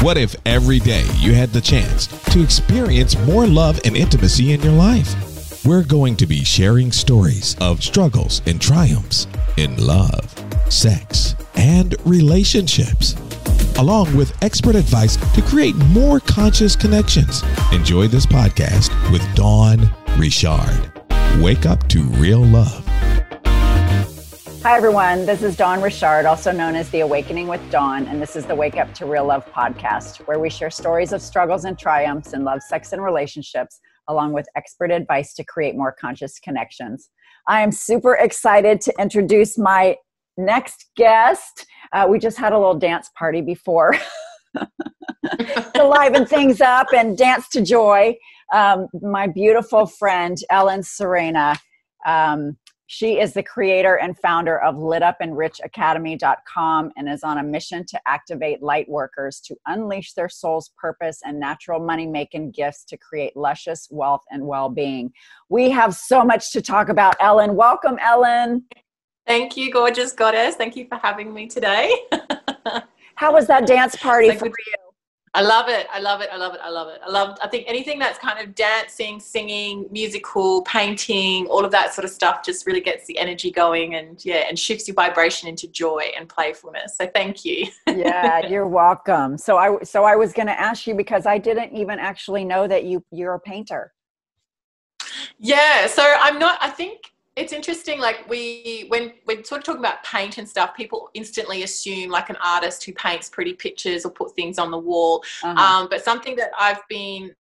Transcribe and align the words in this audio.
What 0.00 0.16
if 0.16 0.36
every 0.46 0.78
day 0.78 1.04
you 1.16 1.34
had 1.34 1.48
the 1.48 1.60
chance 1.60 2.06
to 2.30 2.40
experience 2.40 3.18
more 3.26 3.48
love 3.48 3.80
and 3.84 3.96
intimacy 3.96 4.52
in 4.52 4.62
your 4.62 4.72
life? 4.72 5.64
We're 5.64 5.82
going 5.82 6.14
to 6.18 6.26
be 6.26 6.44
sharing 6.44 6.92
stories 6.92 7.56
of 7.60 7.82
struggles 7.82 8.40
and 8.46 8.60
triumphs 8.60 9.26
in 9.56 9.76
love, 9.84 10.32
sex, 10.70 11.34
and 11.56 11.96
relationships, 12.06 13.16
along 13.76 14.16
with 14.16 14.40
expert 14.40 14.76
advice 14.76 15.16
to 15.34 15.42
create 15.42 15.74
more 15.74 16.20
conscious 16.20 16.76
connections. 16.76 17.42
Enjoy 17.72 18.06
this 18.06 18.24
podcast 18.24 18.92
with 19.10 19.22
Dawn 19.34 19.90
Richard. 20.16 20.92
Wake 21.42 21.66
up 21.66 21.88
to 21.88 22.04
real 22.04 22.44
love. 22.44 22.87
Hi, 24.68 24.76
everyone. 24.76 25.24
This 25.24 25.42
is 25.42 25.56
Dawn 25.56 25.80
Richard, 25.80 26.26
also 26.26 26.52
known 26.52 26.76
as 26.76 26.90
The 26.90 27.00
Awakening 27.00 27.48
with 27.48 27.70
Dawn, 27.70 28.06
and 28.06 28.20
this 28.20 28.36
is 28.36 28.44
the 28.44 28.54
Wake 28.54 28.76
Up 28.76 28.92
to 28.96 29.06
Real 29.06 29.24
Love 29.24 29.46
podcast, 29.46 30.18
where 30.26 30.38
we 30.38 30.50
share 30.50 30.68
stories 30.68 31.14
of 31.14 31.22
struggles 31.22 31.64
and 31.64 31.78
triumphs 31.78 32.34
in 32.34 32.44
love, 32.44 32.62
sex, 32.62 32.92
and 32.92 33.02
relationships, 33.02 33.80
along 34.08 34.34
with 34.34 34.46
expert 34.56 34.90
advice 34.90 35.32
to 35.36 35.44
create 35.44 35.74
more 35.74 35.96
conscious 35.98 36.38
connections. 36.38 37.08
I 37.46 37.62
am 37.62 37.72
super 37.72 38.16
excited 38.16 38.82
to 38.82 38.92
introduce 38.98 39.56
my 39.56 39.96
next 40.36 40.90
guest. 40.96 41.64
Uh, 41.94 42.06
we 42.06 42.18
just 42.18 42.36
had 42.36 42.52
a 42.52 42.58
little 42.58 42.78
dance 42.78 43.08
party 43.18 43.40
before 43.40 43.96
to 44.54 45.82
liven 45.82 46.26
things 46.26 46.60
up 46.60 46.88
and 46.94 47.16
dance 47.16 47.48
to 47.52 47.62
joy. 47.62 48.14
Um, 48.52 48.88
my 49.00 49.28
beautiful 49.28 49.86
friend, 49.86 50.36
Ellen 50.50 50.82
Serena. 50.82 51.56
Um, 52.04 52.58
she 52.90 53.20
is 53.20 53.34
the 53.34 53.42
creator 53.42 53.96
and 53.96 54.18
founder 54.18 54.58
of 54.58 54.76
litupandrichacademy.com 54.76 56.90
and 56.96 57.06
is 57.06 57.22
on 57.22 57.36
a 57.36 57.42
mission 57.42 57.84
to 57.84 58.00
activate 58.06 58.62
light 58.62 58.88
workers 58.88 59.40
to 59.40 59.54
unleash 59.66 60.14
their 60.14 60.30
soul's 60.30 60.70
purpose 60.74 61.20
and 61.22 61.38
natural 61.38 61.80
money 61.80 62.06
making 62.06 62.50
gifts 62.50 62.84
to 62.84 62.96
create 62.96 63.36
luscious 63.36 63.88
wealth 63.90 64.22
and 64.30 64.42
well 64.42 64.70
being. 64.70 65.12
We 65.50 65.68
have 65.68 65.94
so 65.94 66.24
much 66.24 66.50
to 66.52 66.62
talk 66.62 66.88
about, 66.88 67.14
Ellen. 67.20 67.56
Welcome, 67.56 67.98
Ellen. 68.00 68.64
Thank 69.26 69.58
you, 69.58 69.70
gorgeous 69.70 70.12
goddess. 70.12 70.56
Thank 70.56 70.74
you 70.74 70.86
for 70.88 70.96
having 70.96 71.34
me 71.34 71.46
today. 71.46 71.94
How 73.16 73.34
was 73.34 73.46
that 73.48 73.66
dance 73.66 73.96
party 73.96 74.34
for 74.34 74.46
you? 74.46 74.87
I 75.34 75.42
love 75.42 75.68
it. 75.68 75.86
I 75.92 76.00
love 76.00 76.20
it. 76.20 76.28
I 76.32 76.36
love 76.36 76.54
it. 76.54 76.60
I 76.62 76.70
love 76.70 76.88
it. 76.88 77.00
I 77.04 77.10
love, 77.10 77.38
I 77.42 77.48
think 77.48 77.64
anything 77.66 77.98
that's 77.98 78.18
kind 78.18 78.38
of 78.38 78.54
dancing, 78.54 79.20
singing, 79.20 79.86
musical, 79.90 80.62
painting, 80.62 81.46
all 81.46 81.64
of 81.64 81.70
that 81.72 81.94
sort 81.94 82.04
of 82.04 82.10
stuff 82.10 82.44
just 82.44 82.66
really 82.66 82.80
gets 82.80 83.06
the 83.06 83.18
energy 83.18 83.50
going 83.50 83.94
and 83.94 84.24
yeah, 84.24 84.44
and 84.48 84.58
shifts 84.58 84.88
your 84.88 84.94
vibration 84.94 85.48
into 85.48 85.68
joy 85.68 86.10
and 86.16 86.28
playfulness. 86.28 86.96
So 86.96 87.06
thank 87.14 87.44
you. 87.44 87.66
yeah, 87.86 88.46
you're 88.48 88.66
welcome. 88.66 89.36
So 89.38 89.56
I, 89.56 89.82
so 89.82 90.04
I 90.04 90.16
was 90.16 90.32
going 90.32 90.48
to 90.48 90.58
ask 90.58 90.86
you 90.86 90.94
because 90.94 91.26
I 91.26 91.38
didn't 91.38 91.72
even 91.74 91.98
actually 91.98 92.44
know 92.44 92.66
that 92.66 92.84
you, 92.84 93.04
you're 93.10 93.34
a 93.34 93.40
painter. 93.40 93.92
Yeah. 95.38 95.86
So 95.86 96.02
I'm 96.02 96.38
not, 96.38 96.58
I 96.60 96.70
think 96.70 97.12
it's 97.38 97.52
interesting 97.52 98.00
like 98.00 98.28
we 98.28 98.86
when 98.88 99.12
we're 99.26 99.44
sort 99.44 99.60
of 99.60 99.64
talking 99.64 99.78
about 99.78 100.02
paint 100.02 100.38
and 100.38 100.48
stuff 100.48 100.74
people 100.74 101.08
instantly 101.14 101.62
assume 101.62 102.10
like 102.10 102.30
an 102.30 102.36
artist 102.44 102.84
who 102.84 102.92
paints 102.94 103.28
pretty 103.28 103.54
pictures 103.54 104.04
or 104.04 104.10
put 104.10 104.34
things 104.34 104.58
on 104.58 104.70
the 104.70 104.78
wall 104.78 105.22
uh-huh. 105.44 105.82
um, 105.82 105.88
but 105.88 106.04
something 106.04 106.34
that 106.34 106.50
i've 106.58 106.86
been 106.88 107.32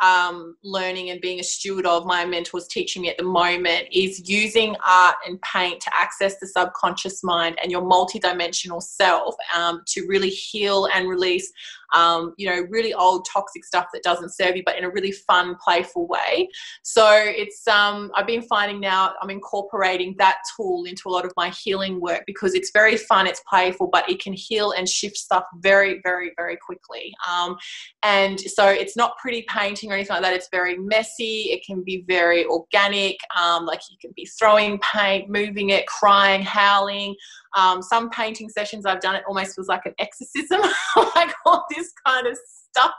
um, 0.00 0.56
learning 0.62 1.08
and 1.08 1.22
being 1.22 1.40
a 1.40 1.42
steward 1.42 1.86
of 1.86 2.04
my 2.04 2.26
mentors 2.26 2.66
teaching 2.66 3.00
me 3.00 3.08
at 3.08 3.16
the 3.16 3.24
moment 3.24 3.88
is 3.90 4.28
using 4.28 4.76
art 4.86 5.16
and 5.26 5.40
paint 5.40 5.80
to 5.80 5.90
access 5.96 6.38
the 6.38 6.46
subconscious 6.46 7.24
mind 7.24 7.58
and 7.62 7.72
your 7.72 7.80
multidimensional 7.80 8.82
self 8.82 9.34
um, 9.54 9.82
to 9.86 10.06
really 10.06 10.28
heal 10.28 10.86
and 10.94 11.08
release 11.08 11.50
um, 11.94 12.34
you 12.36 12.48
know, 12.48 12.66
really 12.68 12.94
old 12.94 13.26
toxic 13.32 13.64
stuff 13.64 13.86
that 13.92 14.02
doesn't 14.02 14.34
serve 14.34 14.56
you, 14.56 14.62
but 14.64 14.76
in 14.76 14.84
a 14.84 14.90
really 14.90 15.12
fun, 15.12 15.56
playful 15.62 16.06
way. 16.06 16.48
So 16.82 17.08
it's, 17.12 17.66
um, 17.68 18.10
I've 18.14 18.26
been 18.26 18.42
finding 18.42 18.80
now 18.80 19.14
I'm 19.22 19.30
incorporating 19.30 20.14
that 20.18 20.38
tool 20.56 20.84
into 20.84 21.08
a 21.08 21.10
lot 21.10 21.24
of 21.24 21.32
my 21.36 21.50
healing 21.50 22.00
work 22.00 22.24
because 22.26 22.54
it's 22.54 22.70
very 22.72 22.96
fun, 22.96 23.26
it's 23.26 23.42
playful, 23.48 23.88
but 23.92 24.08
it 24.10 24.22
can 24.22 24.32
heal 24.32 24.72
and 24.72 24.88
shift 24.88 25.16
stuff 25.16 25.44
very, 25.58 26.00
very, 26.02 26.32
very 26.36 26.56
quickly. 26.56 27.12
Um, 27.30 27.56
and 28.02 28.38
so 28.40 28.68
it's 28.68 28.96
not 28.96 29.16
pretty 29.18 29.44
painting 29.48 29.90
or 29.90 29.94
anything 29.94 30.14
like 30.14 30.22
that. 30.22 30.34
It's 30.34 30.48
very 30.50 30.78
messy. 30.78 31.48
It 31.50 31.64
can 31.64 31.82
be 31.82 32.04
very 32.06 32.44
organic. 32.46 33.16
Um, 33.36 33.66
like 33.66 33.80
you 33.90 33.96
can 34.00 34.12
be 34.16 34.26
throwing 34.38 34.78
paint, 34.78 35.28
moving 35.28 35.70
it, 35.70 35.86
crying, 35.86 36.42
howling. 36.42 37.14
Um, 37.56 37.82
some 37.82 38.10
painting 38.10 38.48
sessions 38.48 38.86
I've 38.86 39.00
done, 39.00 39.16
it 39.16 39.24
almost 39.26 39.56
was 39.56 39.66
like 39.66 39.86
an 39.86 39.94
exorcism, 39.98 40.60
like 41.16 41.34
all 41.44 41.64
this 41.74 41.90
kind 42.06 42.26
of 42.26 42.38
stuff 42.70 42.92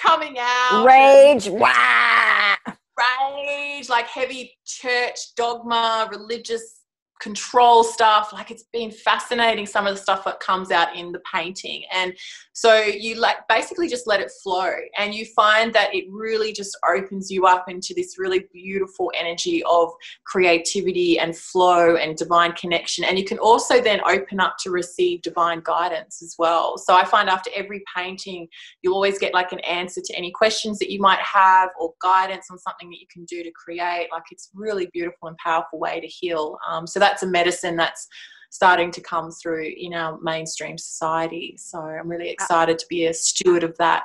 coming 0.00 0.36
out. 0.38 0.86
Rage, 0.86 1.48
wah! 1.48 2.54
Rage, 2.96 3.88
like 3.88 4.06
heavy 4.06 4.56
church 4.64 5.18
dogma, 5.36 6.08
religious 6.12 6.83
control 7.24 7.82
stuff 7.82 8.34
like 8.34 8.50
it's 8.50 8.64
been 8.64 8.90
fascinating 8.90 9.64
some 9.64 9.86
of 9.86 9.94
the 9.94 10.00
stuff 10.00 10.24
that 10.24 10.38
comes 10.40 10.70
out 10.70 10.94
in 10.94 11.10
the 11.10 11.20
painting. 11.20 11.82
And 11.90 12.12
so 12.52 12.82
you 12.82 13.14
like 13.14 13.48
basically 13.48 13.88
just 13.88 14.06
let 14.06 14.20
it 14.20 14.30
flow 14.42 14.70
and 14.98 15.14
you 15.14 15.24
find 15.24 15.72
that 15.72 15.94
it 15.94 16.04
really 16.10 16.52
just 16.52 16.76
opens 16.86 17.30
you 17.30 17.46
up 17.46 17.64
into 17.66 17.94
this 17.94 18.18
really 18.18 18.44
beautiful 18.52 19.10
energy 19.18 19.62
of 19.64 19.90
creativity 20.26 21.18
and 21.18 21.34
flow 21.34 21.96
and 21.96 22.14
divine 22.14 22.52
connection. 22.52 23.04
And 23.04 23.18
you 23.18 23.24
can 23.24 23.38
also 23.38 23.80
then 23.80 24.02
open 24.06 24.38
up 24.38 24.56
to 24.58 24.70
receive 24.70 25.22
divine 25.22 25.62
guidance 25.64 26.22
as 26.22 26.34
well. 26.38 26.76
So 26.76 26.94
i 26.94 27.06
find 27.06 27.30
after 27.30 27.50
every 27.56 27.82
painting 27.96 28.48
you'll 28.82 28.94
always 28.94 29.18
get 29.18 29.32
like 29.32 29.52
an 29.52 29.60
answer 29.60 30.02
to 30.04 30.14
any 30.14 30.30
questions 30.30 30.78
that 30.80 30.92
you 30.92 31.00
might 31.00 31.20
have 31.20 31.70
or 31.80 31.94
guidance 32.02 32.48
on 32.50 32.58
something 32.58 32.90
that 32.90 33.00
you 33.00 33.06
can 33.10 33.24
do 33.24 33.42
to 33.42 33.50
create. 33.52 34.08
Like 34.12 34.24
it's 34.30 34.50
really 34.52 34.90
beautiful 34.92 35.28
and 35.28 35.38
powerful 35.38 35.78
way 35.78 36.00
to 36.00 36.06
heal. 36.06 36.58
Um, 36.68 36.86
so 36.86 37.00
that 37.00 37.13
that's 37.14 37.22
a 37.22 37.26
medicine 37.28 37.76
that's 37.76 38.08
starting 38.50 38.90
to 38.90 39.00
come 39.00 39.30
through 39.30 39.72
in 39.76 39.94
our 39.94 40.18
mainstream 40.20 40.76
society. 40.76 41.54
So 41.56 41.78
I'm 41.78 42.08
really 42.08 42.28
excited 42.28 42.76
to 42.80 42.86
be 42.90 43.06
a 43.06 43.14
steward 43.14 43.62
of 43.62 43.76
that. 43.78 44.02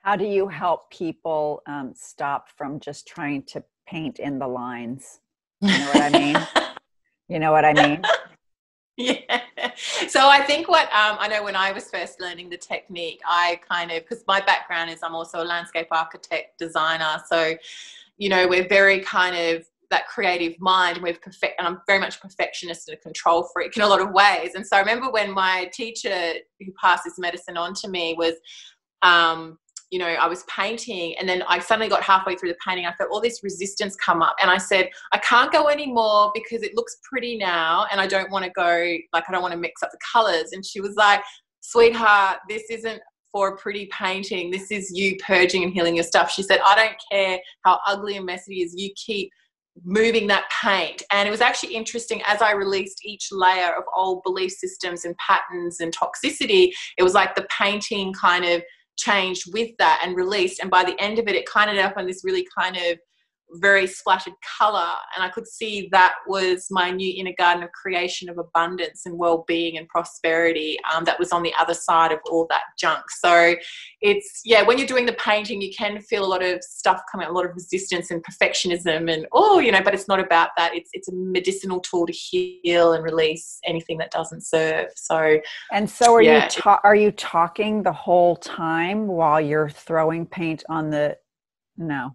How 0.00 0.16
do 0.16 0.24
you 0.24 0.48
help 0.48 0.90
people 0.90 1.62
um, 1.66 1.92
stop 1.94 2.48
from 2.56 2.80
just 2.80 3.06
trying 3.06 3.44
to 3.44 3.62
paint 3.86 4.18
in 4.18 4.40
the 4.40 4.48
lines? 4.48 5.20
You 5.60 5.68
know 5.68 5.86
what 5.86 6.14
I 6.14 6.18
mean? 6.18 6.36
you 7.28 7.38
know 7.38 7.52
what 7.52 7.64
I 7.64 7.72
mean? 7.72 8.02
yeah. 8.96 9.40
So 10.08 10.28
I 10.28 10.42
think 10.42 10.68
what 10.68 10.86
um, 10.86 11.16
I 11.20 11.28
know 11.28 11.44
when 11.44 11.54
I 11.54 11.70
was 11.70 11.88
first 11.90 12.20
learning 12.20 12.50
the 12.50 12.56
technique, 12.56 13.20
I 13.24 13.60
kind 13.68 13.92
of, 13.92 14.02
because 14.02 14.24
my 14.26 14.40
background 14.40 14.90
is 14.90 15.00
I'm 15.04 15.14
also 15.14 15.42
a 15.42 15.46
landscape 15.46 15.88
architect, 15.92 16.58
designer. 16.58 17.22
So, 17.28 17.54
you 18.16 18.28
know, 18.28 18.48
we're 18.48 18.66
very 18.66 18.98
kind 19.00 19.36
of 19.36 19.64
that 19.90 20.06
creative 20.06 20.54
mind 20.60 20.96
and 20.96 21.04
we've 21.04 21.20
perfect 21.20 21.54
and 21.58 21.66
I'm 21.66 21.80
very 21.86 21.98
much 21.98 22.16
a 22.16 22.20
perfectionist 22.20 22.88
and 22.88 22.98
a 22.98 23.00
control 23.00 23.48
freak 23.52 23.76
in 23.76 23.82
a 23.82 23.86
lot 23.86 24.00
of 24.00 24.10
ways. 24.10 24.54
And 24.54 24.66
so 24.66 24.76
I 24.76 24.80
remember 24.80 25.10
when 25.10 25.32
my 25.32 25.70
teacher 25.72 26.34
who 26.60 26.72
passed 26.80 27.04
this 27.04 27.18
medicine 27.18 27.56
on 27.56 27.74
to 27.74 27.88
me 27.88 28.14
was 28.18 28.34
um, 29.02 29.58
you 29.90 29.98
know, 29.98 30.06
I 30.06 30.26
was 30.26 30.44
painting 30.44 31.14
and 31.18 31.26
then 31.26 31.42
I 31.48 31.58
suddenly 31.60 31.88
got 31.88 32.02
halfway 32.02 32.36
through 32.36 32.50
the 32.50 32.58
painting. 32.66 32.84
I 32.84 32.92
felt 32.94 33.10
all 33.10 33.22
this 33.22 33.42
resistance 33.42 33.96
come 33.96 34.20
up 34.20 34.36
and 34.40 34.50
I 34.50 34.58
said, 34.58 34.90
I 35.12 35.18
can't 35.18 35.50
go 35.50 35.68
anymore 35.68 36.30
because 36.34 36.62
it 36.62 36.74
looks 36.74 36.98
pretty 37.08 37.38
now 37.38 37.86
and 37.90 38.00
I 38.00 38.06
don't 38.06 38.30
want 38.30 38.44
to 38.44 38.50
go, 38.50 38.96
like, 39.14 39.24
I 39.28 39.32
don't 39.32 39.40
want 39.40 39.52
to 39.52 39.58
mix 39.58 39.82
up 39.82 39.90
the 39.90 39.98
colors. 40.12 40.50
And 40.52 40.64
she 40.64 40.80
was 40.80 40.94
like, 40.96 41.22
sweetheart, 41.60 42.38
this 42.48 42.64
isn't 42.70 43.00
for 43.32 43.48
a 43.48 43.56
pretty 43.56 43.88
painting. 43.98 44.50
This 44.50 44.70
is 44.70 44.90
you 44.90 45.16
purging 45.16 45.62
and 45.62 45.72
healing 45.72 45.94
your 45.94 46.04
stuff. 46.04 46.30
She 46.30 46.42
said, 46.42 46.60
I 46.64 46.74
don't 46.74 46.96
care 47.10 47.38
how 47.64 47.80
ugly 47.86 48.16
and 48.16 48.26
messy 48.26 48.60
it 48.60 48.64
is. 48.64 48.74
You 48.76 48.90
keep 48.94 49.30
moving 49.84 50.26
that 50.28 50.44
paint. 50.62 51.02
And 51.10 51.28
it 51.28 51.30
was 51.30 51.40
actually 51.40 51.74
interesting 51.74 52.22
as 52.26 52.42
I 52.42 52.52
released 52.52 53.04
each 53.04 53.28
layer 53.30 53.74
of 53.76 53.84
old 53.96 54.22
belief 54.22 54.52
systems 54.52 55.04
and 55.04 55.16
patterns 55.16 55.80
and 55.80 55.94
toxicity, 55.94 56.72
it 56.96 57.02
was 57.02 57.14
like 57.14 57.34
the 57.34 57.46
painting 57.56 58.12
kind 58.12 58.44
of 58.44 58.62
changed 58.96 59.52
with 59.52 59.70
that 59.78 60.02
and 60.04 60.16
released. 60.16 60.60
And 60.60 60.70
by 60.70 60.84
the 60.84 61.00
end 61.00 61.18
of 61.18 61.28
it, 61.28 61.36
it 61.36 61.46
kind 61.46 61.70
of 61.70 61.76
ended 61.76 61.90
up 61.90 61.96
on 61.96 62.06
this 62.06 62.22
really 62.24 62.46
kind 62.56 62.76
of 62.76 62.98
very 63.54 63.86
splattered 63.86 64.34
color 64.58 64.92
and 65.14 65.24
i 65.24 65.28
could 65.28 65.46
see 65.46 65.88
that 65.90 66.14
was 66.26 66.66
my 66.70 66.90
new 66.90 67.12
inner 67.16 67.32
garden 67.38 67.62
of 67.62 67.72
creation 67.72 68.28
of 68.28 68.38
abundance 68.38 69.06
and 69.06 69.16
well-being 69.16 69.78
and 69.78 69.88
prosperity 69.88 70.78
um, 70.92 71.04
that 71.04 71.18
was 71.18 71.32
on 71.32 71.42
the 71.42 71.52
other 71.58 71.74
side 71.74 72.12
of 72.12 72.18
all 72.30 72.46
that 72.50 72.62
junk. 72.78 73.04
So 73.10 73.54
it's 74.00 74.42
yeah 74.44 74.62
when 74.62 74.78
you're 74.78 74.86
doing 74.86 75.06
the 75.06 75.14
painting 75.14 75.60
you 75.60 75.72
can 75.76 76.00
feel 76.00 76.24
a 76.24 76.26
lot 76.26 76.42
of 76.44 76.62
stuff 76.62 77.02
coming 77.10 77.26
a 77.26 77.32
lot 77.32 77.44
of 77.44 77.52
resistance 77.54 78.10
and 78.10 78.24
perfectionism 78.24 79.12
and 79.12 79.26
oh 79.32 79.58
you 79.58 79.72
know 79.72 79.82
but 79.82 79.94
it's 79.94 80.08
not 80.08 80.20
about 80.20 80.50
that. 80.56 80.74
It's 80.74 80.90
it's 80.92 81.08
a 81.08 81.12
medicinal 81.14 81.80
tool 81.80 82.06
to 82.06 82.12
heal 82.12 82.92
and 82.92 83.02
release 83.02 83.58
anything 83.64 83.98
that 83.98 84.10
doesn't 84.10 84.42
serve. 84.46 84.86
So 84.94 85.38
and 85.72 85.88
so 85.88 86.14
are 86.14 86.22
yeah. 86.22 86.44
you 86.44 86.50
ta- 86.50 86.80
are 86.84 86.96
you 86.96 87.10
talking 87.10 87.82
the 87.82 87.92
whole 87.92 88.36
time 88.36 89.06
while 89.06 89.40
you're 89.40 89.70
throwing 89.70 90.26
paint 90.26 90.64
on 90.68 90.90
the 90.90 91.16
no 91.76 92.14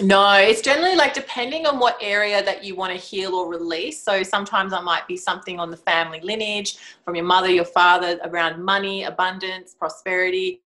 no, 0.00 0.34
it's 0.34 0.62
generally 0.62 0.96
like 0.96 1.14
depending 1.14 1.66
on 1.66 1.78
what 1.78 1.96
area 2.00 2.42
that 2.42 2.64
you 2.64 2.74
want 2.74 2.92
to 2.92 2.98
heal 2.98 3.34
or 3.34 3.48
release. 3.48 4.02
So 4.02 4.22
sometimes 4.22 4.72
I 4.72 4.80
might 4.80 5.06
be 5.06 5.16
something 5.16 5.60
on 5.60 5.70
the 5.70 5.76
family 5.76 6.20
lineage 6.20 6.78
from 7.04 7.14
your 7.14 7.24
mother, 7.26 7.50
your 7.50 7.64
father 7.64 8.18
around 8.24 8.64
money, 8.64 9.04
abundance, 9.04 9.74
prosperity. 9.74 10.62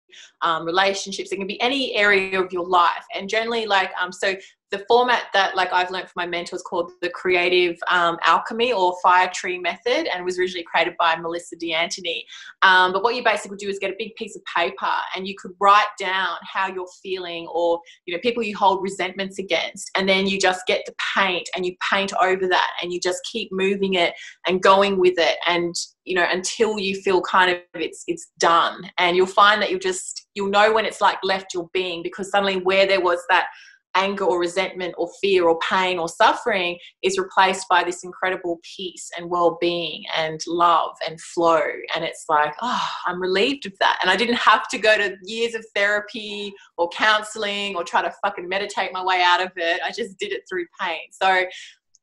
um, 0.42 0.64
relationships. 0.64 1.32
It 1.32 1.36
can 1.36 1.46
be 1.46 1.60
any 1.60 1.94
area 1.94 2.40
of 2.40 2.52
your 2.52 2.66
life. 2.66 3.04
And 3.14 3.28
generally, 3.28 3.66
like, 3.66 3.90
um, 4.00 4.12
so 4.12 4.34
the 4.72 4.84
format 4.88 5.24
that 5.34 5.54
like 5.54 5.70
I've 5.72 5.90
learned 5.90 6.08
from 6.08 6.22
my 6.22 6.26
mentors 6.26 6.60
is 6.60 6.62
called 6.62 6.92
the 7.02 7.10
creative 7.10 7.76
um, 7.90 8.16
alchemy 8.24 8.72
or 8.72 8.96
fire 9.02 9.30
tree 9.32 9.58
method 9.58 10.08
and 10.12 10.24
was 10.24 10.38
originally 10.38 10.64
created 10.64 10.94
by 10.98 11.14
Melissa 11.14 11.56
D'Antoni. 11.56 12.22
Um, 12.62 12.92
but 12.92 13.02
what 13.02 13.14
you 13.14 13.22
basically 13.22 13.58
do 13.58 13.68
is 13.68 13.78
get 13.78 13.90
a 13.90 13.96
big 13.98 14.14
piece 14.16 14.34
of 14.34 14.42
paper 14.56 14.94
and 15.14 15.28
you 15.28 15.34
could 15.40 15.52
write 15.60 15.86
down 16.00 16.36
how 16.50 16.68
you're 16.68 16.86
feeling 17.02 17.46
or 17.52 17.80
you 18.06 18.14
know 18.14 18.20
people 18.20 18.42
you 18.42 18.56
hold 18.56 18.82
resentments 18.82 19.38
against 19.38 19.90
and 19.94 20.08
then 20.08 20.26
you 20.26 20.40
just 20.40 20.66
get 20.66 20.86
to 20.86 20.94
paint 21.14 21.48
and 21.54 21.66
you 21.66 21.74
paint 21.90 22.12
over 22.20 22.48
that 22.48 22.70
and 22.82 22.92
you 22.92 22.98
just 22.98 23.20
keep 23.30 23.52
moving 23.52 23.94
it 23.94 24.14
and 24.46 24.62
going 24.62 24.98
with 24.98 25.18
it 25.18 25.36
and 25.46 25.74
you 26.04 26.14
know 26.14 26.26
until 26.30 26.78
you 26.78 27.00
feel 27.02 27.20
kind 27.20 27.50
of 27.50 27.58
it's 27.74 28.04
it's 28.06 28.30
done 28.38 28.90
and 28.98 29.16
you'll 29.16 29.26
find 29.26 29.60
that 29.60 29.70
you'll 29.70 29.78
just 29.78 30.26
you'll 30.34 30.48
know 30.48 30.72
when 30.72 30.86
it's 30.86 31.00
like 31.00 31.18
left 31.22 31.52
your 31.52 31.68
being 31.72 32.02
because 32.02 32.30
suddenly 32.30 32.56
where 32.56 32.86
there 32.86 33.00
was 33.00 33.20
that 33.28 33.46
anger 33.94 34.24
or 34.24 34.38
resentment 34.38 34.94
or 34.96 35.08
fear 35.20 35.46
or 35.46 35.58
pain 35.58 35.98
or 35.98 36.08
suffering 36.08 36.78
is 37.02 37.18
replaced 37.18 37.66
by 37.68 37.84
this 37.84 38.04
incredible 38.04 38.58
peace 38.76 39.10
and 39.16 39.28
well-being 39.28 40.02
and 40.16 40.40
love 40.46 40.96
and 41.08 41.20
flow. 41.20 41.62
And 41.94 42.04
it's 42.04 42.24
like 42.28 42.54
oh 42.62 42.88
i'm 43.06 43.20
relieved 43.20 43.66
of 43.66 43.72
that. 43.80 43.98
And 44.02 44.10
i 44.10 44.16
didn't 44.16 44.36
have 44.36 44.68
to 44.68 44.78
go 44.78 44.96
to 44.96 45.16
years 45.24 45.54
of 45.54 45.64
therapy 45.74 46.52
or 46.76 46.88
counseling 46.90 47.76
or 47.76 47.84
try 47.84 48.02
to 48.02 48.12
fucking 48.24 48.48
meditate 48.48 48.92
my 48.92 49.04
way 49.04 49.22
out 49.24 49.42
of 49.42 49.52
it. 49.56 49.80
I 49.84 49.90
just 49.90 50.18
did 50.18 50.32
it 50.32 50.42
through 50.48 50.66
pain. 50.80 51.00
So 51.10 51.44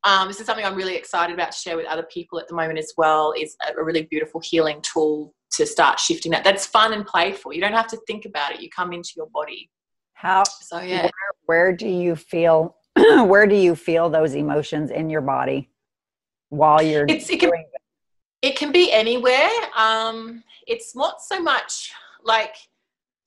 um, 0.04 0.28
this 0.28 0.40
is 0.40 0.46
something 0.46 0.64
i'm 0.64 0.76
really 0.76 0.96
excited 0.96 1.34
about 1.34 1.52
to 1.52 1.58
share 1.58 1.76
with 1.76 1.84
other 1.84 2.04
people 2.04 2.38
at 2.40 2.48
the 2.48 2.54
moment 2.54 2.78
as 2.78 2.94
well 2.96 3.34
is 3.38 3.54
a 3.76 3.84
really 3.84 4.04
beautiful 4.04 4.40
healing 4.40 4.80
tool 4.80 5.34
to 5.52 5.66
start 5.66 5.98
shifting 5.98 6.32
that. 6.32 6.44
That's 6.44 6.66
fun 6.66 6.92
and 6.92 7.04
playful. 7.04 7.52
You 7.52 7.60
don't 7.60 7.72
have 7.72 7.88
to 7.88 7.98
think 8.06 8.24
about 8.24 8.52
it. 8.52 8.60
You 8.60 8.70
come 8.70 8.92
into 8.92 9.10
your 9.16 9.26
body 9.32 9.68
how 10.20 10.44
so 10.44 10.80
yeah. 10.80 11.02
where, 11.02 11.10
where 11.46 11.72
do 11.72 11.88
you 11.88 12.14
feel 12.14 12.76
where 12.96 13.46
do 13.46 13.54
you 13.54 13.74
feel 13.74 14.10
those 14.10 14.34
emotions 14.34 14.90
in 14.90 15.08
your 15.08 15.22
body 15.22 15.70
while 16.50 16.82
you're 16.82 17.06
it's, 17.08 17.30
it 17.30 17.40
can, 17.40 17.50
it 18.42 18.56
can 18.56 18.70
be 18.70 18.92
anywhere. 18.92 19.48
Um 19.76 20.44
it's 20.66 20.94
not 20.94 21.22
so 21.22 21.40
much 21.40 21.92
like 22.22 22.54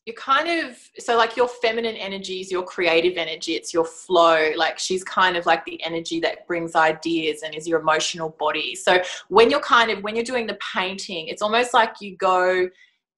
you're 0.06 0.16
kind 0.16 0.66
of 0.66 0.78
so 1.00 1.18
like 1.18 1.36
your 1.36 1.48
feminine 1.48 1.96
energy 1.96 2.42
is 2.42 2.52
your 2.52 2.64
creative 2.64 3.18
energy. 3.18 3.54
It's 3.54 3.74
your 3.74 3.86
flow. 3.86 4.52
Like 4.56 4.78
she's 4.78 5.04
kind 5.04 5.36
of 5.36 5.48
like 5.48 5.66
the 5.66 5.82
energy 5.82 6.20
that 6.20 6.46
brings 6.46 6.76
ideas 6.76 7.42
and 7.42 7.56
is 7.56 7.68
your 7.68 7.80
emotional 7.80 8.36
body. 8.38 8.76
So 8.76 9.02
when 9.30 9.50
you're 9.50 9.62
kind 9.62 9.90
of 9.90 10.04
when 10.04 10.16
you're 10.16 10.26
doing 10.26 10.46
the 10.46 10.60
painting 10.76 11.30
it's 11.30 11.42
almost 11.42 11.74
like 11.74 12.02
you 12.02 12.16
go 12.18 12.70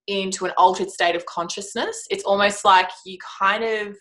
into 0.07 0.45
an 0.45 0.51
altered 0.57 0.89
state 0.89 1.15
of 1.15 1.25
consciousness. 1.25 2.05
It's 2.09 2.23
almost 2.23 2.65
like 2.65 2.89
you 3.05 3.17
kind 3.39 3.63
of 3.63 3.95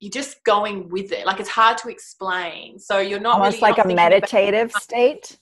you're 0.00 0.10
just 0.10 0.42
going 0.44 0.88
with 0.90 1.10
it. 1.12 1.26
Like 1.26 1.40
it's 1.40 1.48
hard 1.48 1.76
to 1.78 1.88
explain. 1.88 2.78
So 2.78 2.98
you're 2.98 3.20
not 3.20 3.38
almost 3.38 3.60
really, 3.60 3.72
like 3.72 3.84
a 3.84 3.88
meditative 3.88 4.72
state. 4.72 5.38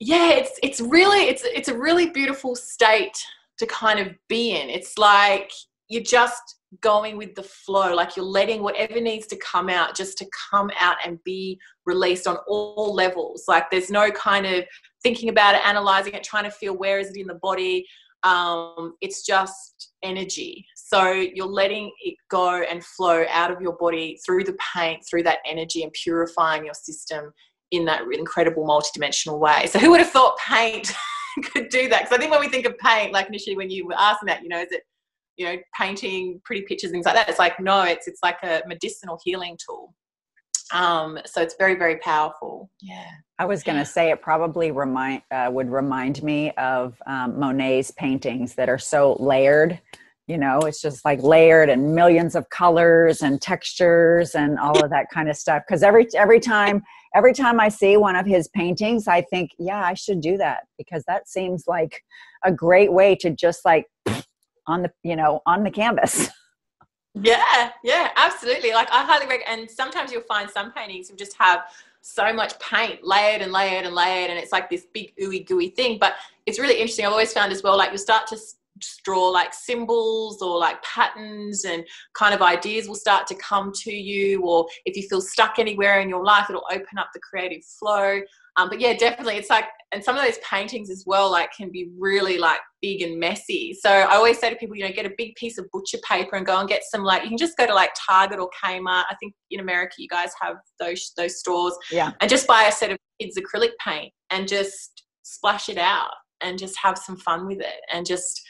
Yeah, 0.00 0.30
it's 0.30 0.58
it's 0.62 0.80
really 0.80 1.28
it's 1.28 1.44
it's 1.44 1.68
a 1.68 1.78
really 1.78 2.10
beautiful 2.10 2.56
state 2.56 3.24
to 3.58 3.66
kind 3.66 4.00
of 4.00 4.08
be 4.28 4.56
in. 4.56 4.68
It's 4.68 4.98
like 4.98 5.52
you're 5.88 6.02
just 6.02 6.56
going 6.80 7.18
with 7.18 7.34
the 7.34 7.42
flow 7.42 7.94
like 7.94 8.16
you're 8.16 8.24
letting 8.24 8.62
whatever 8.62 8.98
needs 8.98 9.26
to 9.26 9.36
come 9.36 9.68
out 9.68 9.94
just 9.94 10.16
to 10.16 10.26
come 10.50 10.70
out 10.80 10.96
and 11.04 11.22
be 11.22 11.60
released 11.84 12.26
on 12.26 12.38
all 12.48 12.94
levels 12.94 13.44
like 13.46 13.70
there's 13.70 13.90
no 13.90 14.10
kind 14.12 14.46
of 14.46 14.64
thinking 15.02 15.28
about 15.28 15.54
it 15.54 15.60
analyzing 15.66 16.14
it 16.14 16.24
trying 16.24 16.44
to 16.44 16.50
feel 16.50 16.74
where 16.74 16.98
is 16.98 17.10
it 17.10 17.20
in 17.20 17.26
the 17.26 17.34
body 17.34 17.86
um, 18.24 18.94
it's 19.00 19.24
just 19.24 19.92
energy. 20.02 20.64
So 20.76 21.10
you're 21.10 21.46
letting 21.46 21.90
it 22.02 22.14
go 22.30 22.62
and 22.62 22.84
flow 22.84 23.24
out 23.30 23.50
of 23.50 23.60
your 23.60 23.76
body 23.76 24.18
through 24.24 24.44
the 24.44 24.56
paint, 24.74 25.02
through 25.08 25.24
that 25.24 25.38
energy, 25.46 25.82
and 25.82 25.92
purifying 25.92 26.64
your 26.64 26.74
system 26.74 27.32
in 27.70 27.84
that 27.86 28.02
incredible 28.12 28.66
multidimensional 28.66 29.38
way. 29.38 29.66
So 29.66 29.78
who 29.78 29.90
would 29.90 30.00
have 30.00 30.10
thought 30.10 30.36
paint 30.46 30.92
could 31.52 31.68
do 31.70 31.88
that? 31.88 32.02
Because 32.02 32.16
I 32.16 32.20
think 32.20 32.30
when 32.30 32.40
we 32.40 32.48
think 32.48 32.66
of 32.66 32.76
paint, 32.78 33.12
like 33.12 33.28
initially 33.28 33.56
when 33.56 33.70
you 33.70 33.86
were 33.86 33.98
asking 33.98 34.26
that, 34.26 34.42
you 34.42 34.48
know, 34.48 34.60
is 34.60 34.70
it 34.70 34.82
you 35.38 35.46
know 35.46 35.56
painting 35.78 36.40
pretty 36.44 36.62
pictures, 36.62 36.90
things 36.90 37.06
like 37.06 37.14
that? 37.14 37.28
It's 37.28 37.38
like 37.38 37.58
no, 37.58 37.82
it's 37.82 38.06
it's 38.06 38.20
like 38.22 38.36
a 38.42 38.62
medicinal 38.66 39.18
healing 39.24 39.56
tool. 39.66 39.94
Um, 40.72 41.18
so 41.26 41.42
it's 41.42 41.54
very 41.58 41.74
very 41.74 41.96
powerful. 41.96 42.70
Yeah. 42.80 43.04
I 43.38 43.44
was 43.44 43.62
going 43.62 43.78
to 43.78 43.84
say 43.84 44.10
it 44.10 44.22
probably 44.22 44.70
remind 44.70 45.22
uh, 45.30 45.48
would 45.50 45.70
remind 45.70 46.22
me 46.22 46.52
of 46.52 46.94
um, 47.06 47.38
Monet's 47.38 47.90
paintings 47.90 48.54
that 48.54 48.68
are 48.68 48.78
so 48.78 49.16
layered. 49.18 49.80
You 50.28 50.38
know, 50.38 50.60
it's 50.60 50.80
just 50.80 51.04
like 51.04 51.20
layered 51.22 51.68
and 51.68 51.94
millions 51.94 52.36
of 52.36 52.48
colors 52.50 53.22
and 53.22 53.42
textures 53.42 54.36
and 54.36 54.58
all 54.58 54.82
of 54.84 54.90
that 54.90 55.06
kind 55.12 55.28
of 55.28 55.36
stuff. 55.36 55.64
Because 55.66 55.82
every 55.82 56.06
every 56.14 56.38
time 56.38 56.82
every 57.14 57.34
time 57.34 57.58
I 57.58 57.68
see 57.68 57.96
one 57.96 58.16
of 58.16 58.26
his 58.26 58.48
paintings, 58.48 59.08
I 59.08 59.22
think, 59.22 59.50
yeah, 59.58 59.82
I 59.84 59.94
should 59.94 60.20
do 60.20 60.36
that 60.38 60.64
because 60.78 61.04
that 61.06 61.28
seems 61.28 61.64
like 61.66 62.02
a 62.44 62.52
great 62.52 62.92
way 62.92 63.16
to 63.16 63.30
just 63.30 63.64
like 63.64 63.86
on 64.66 64.82
the 64.82 64.92
you 65.02 65.16
know 65.16 65.40
on 65.46 65.64
the 65.64 65.70
canvas. 65.70 66.28
Yeah, 67.14 67.70
yeah, 67.84 68.10
absolutely. 68.16 68.72
Like 68.72 68.90
I 68.90 69.04
highly 69.04 69.26
recommend. 69.26 69.60
And 69.60 69.70
sometimes 69.70 70.10
you'll 70.12 70.22
find 70.22 70.48
some 70.48 70.72
paintings 70.72 71.10
who 71.10 71.16
just 71.16 71.36
have 71.38 71.64
so 72.00 72.32
much 72.32 72.58
paint 72.58 73.00
layered 73.04 73.42
and 73.42 73.52
layered 73.52 73.84
and 73.84 73.94
layered, 73.94 74.30
and 74.30 74.38
it's 74.38 74.52
like 74.52 74.68
this 74.70 74.86
big 74.92 75.12
ooey 75.22 75.46
gooey 75.46 75.68
thing. 75.68 75.98
But 75.98 76.14
it's 76.46 76.58
really 76.58 76.74
interesting. 76.74 77.04
I've 77.04 77.12
always 77.12 77.32
found 77.32 77.52
as 77.52 77.62
well, 77.62 77.76
like 77.76 77.92
you 77.92 77.98
start 77.98 78.26
to 78.28 78.38
draw 79.04 79.28
like 79.28 79.52
symbols 79.54 80.42
or 80.42 80.58
like 80.58 80.82
patterns 80.82 81.64
and 81.64 81.84
kind 82.14 82.34
of 82.34 82.42
ideas 82.42 82.88
will 82.88 82.94
start 82.94 83.26
to 83.26 83.34
come 83.36 83.72
to 83.72 83.92
you 83.92 84.42
or 84.42 84.66
if 84.86 84.96
you 84.96 85.06
feel 85.08 85.20
stuck 85.20 85.58
anywhere 85.58 86.00
in 86.00 86.08
your 86.08 86.24
life 86.24 86.46
it'll 86.48 86.66
open 86.70 86.98
up 86.98 87.08
the 87.14 87.20
creative 87.20 87.64
flow 87.64 88.20
um, 88.56 88.68
but 88.68 88.80
yeah, 88.80 88.94
definitely, 88.94 89.36
it's 89.36 89.50
like, 89.50 89.64
and 89.92 90.02
some 90.02 90.16
of 90.16 90.24
those 90.24 90.38
paintings 90.38 90.90
as 90.90 91.04
well, 91.06 91.30
like, 91.30 91.50
can 91.56 91.70
be 91.70 91.90
really 91.98 92.38
like 92.38 92.60
big 92.80 93.02
and 93.02 93.18
messy. 93.18 93.76
So 93.78 93.90
I 93.90 94.14
always 94.14 94.38
say 94.38 94.50
to 94.50 94.56
people, 94.56 94.76
you 94.76 94.84
know, 94.84 94.92
get 94.92 95.06
a 95.06 95.12
big 95.16 95.34
piece 95.36 95.58
of 95.58 95.66
butcher 95.72 95.98
paper 96.06 96.36
and 96.36 96.46
go 96.46 96.58
and 96.58 96.68
get 96.68 96.82
some 96.84 97.02
like, 97.02 97.22
you 97.22 97.28
can 97.28 97.38
just 97.38 97.56
go 97.56 97.66
to 97.66 97.74
like 97.74 97.92
Target 98.06 98.38
or 98.38 98.50
Kmart. 98.62 99.04
I 99.10 99.14
think 99.20 99.34
in 99.50 99.60
America 99.60 99.94
you 99.98 100.08
guys 100.08 100.32
have 100.40 100.56
those 100.78 101.12
those 101.16 101.38
stores. 101.38 101.76
Yeah. 101.90 102.12
And 102.20 102.28
just 102.30 102.46
buy 102.46 102.64
a 102.64 102.72
set 102.72 102.90
of 102.90 102.98
kids 103.20 103.38
acrylic 103.38 103.72
paint 103.84 104.12
and 104.30 104.48
just 104.48 105.04
splash 105.22 105.68
it 105.68 105.78
out 105.78 106.10
and 106.40 106.58
just 106.58 106.76
have 106.82 106.98
some 106.98 107.16
fun 107.16 107.46
with 107.46 107.60
it 107.60 107.80
and 107.92 108.04
just 108.04 108.41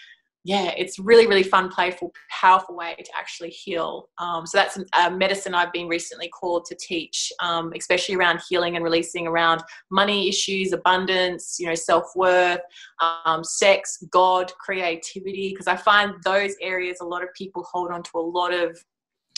yeah, 0.45 0.73
it's 0.77 0.99
really, 0.99 1.29
really 1.29 1.45
fun, 1.45 1.69
playful, 1.69 2.13
powerful 2.29 2.75
way 2.75 2.97
to 2.99 3.11
actually 3.17 3.51
heal. 3.51 4.09
Um, 4.19 4.45
so 4.45 4.59
that's 4.59 4.77
a 4.95 5.11
medicine 5.11 5.55
I've 5.55 5.73
been 5.73 5.87
recently 5.87 6.29
called 6.29 6.65
to 6.67 6.75
teach, 6.75 7.33
um, 7.41 7.73
especially 7.77 8.17
around 8.17 8.41
healing 8.49 8.75
and 8.75 8.85
releasing 8.85 9.29
around 9.29 9.63
money 9.91 10.29
issues, 10.29 10.73
abundance, 10.73 11.59
you 11.61 11.67
know, 11.67 11.77
self 11.77 12.07
worth, 12.17 12.61
um, 13.25 13.45
sex, 13.45 14.03
God, 14.11 14.53
creativity. 14.59 15.51
Because 15.51 15.69
I 15.69 15.77
find 15.77 16.15
those 16.25 16.57
areas 16.61 16.99
a 17.01 17.07
lot 17.07 17.23
of 17.23 17.29
people 17.35 17.65
hold 17.71 17.93
on 17.93 18.03
to 18.03 18.11
a 18.17 18.21
lot 18.21 18.53
of, 18.53 18.77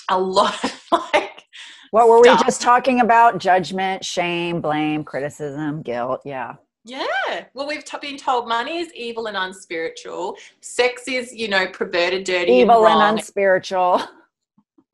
a 0.08 0.18
lot 0.18 0.64
of 0.64 0.82
like. 0.92 1.44
What 1.90 2.08
were 2.08 2.24
stuff. 2.24 2.40
we 2.40 2.44
just 2.46 2.62
talking 2.62 3.00
about? 3.00 3.38
Judgment, 3.38 4.04
shame, 4.04 4.62
blame, 4.62 5.04
criticism, 5.04 5.82
guilt. 5.82 6.22
Yeah. 6.24 6.54
Yeah. 6.84 7.46
Well, 7.54 7.66
we've 7.66 7.84
t- 7.84 7.96
been 8.00 8.18
told 8.18 8.46
money 8.46 8.78
is 8.78 8.92
evil 8.94 9.26
and 9.26 9.36
unspiritual. 9.36 10.36
Sex 10.60 11.04
is, 11.08 11.34
you 11.34 11.48
know, 11.48 11.66
perverted, 11.66 12.24
dirty, 12.24 12.52
evil 12.52 12.86
and, 12.86 13.00
and 13.00 13.18
unspiritual. 13.18 14.02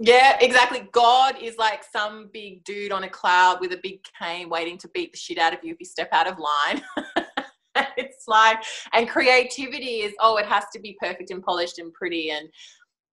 Yeah, 0.03 0.39
exactly. 0.41 0.89
God 0.93 1.37
is 1.43 1.59
like 1.59 1.85
some 1.85 2.31
big 2.33 2.65
dude 2.65 2.91
on 2.91 3.05
a 3.05 3.09
cloud 3.09 3.61
with 3.61 3.73
a 3.73 3.81
big 3.83 4.01
cane 4.19 4.49
waiting 4.49 4.79
to 4.79 4.89
beat 4.89 5.13
the 5.13 5.19
shit 5.19 5.37
out 5.37 5.53
of 5.53 5.63
you 5.63 5.73
if 5.73 5.81
you 5.81 5.85
step 5.85 6.09
out 6.13 6.27
of 6.27 6.39
line. 6.39 6.83
it's 7.99 8.27
like, 8.27 8.63
and 8.95 9.09
creativity 9.09 10.01
is, 10.01 10.15
oh, 10.21 10.39
it 10.39 10.47
has 10.47 10.65
to 10.73 10.81
be 10.81 10.97
perfect 11.01 11.31
and 11.31 11.43
polished 11.43 11.79
and 11.79 11.93
pretty 11.93 12.31
and, 12.31 12.49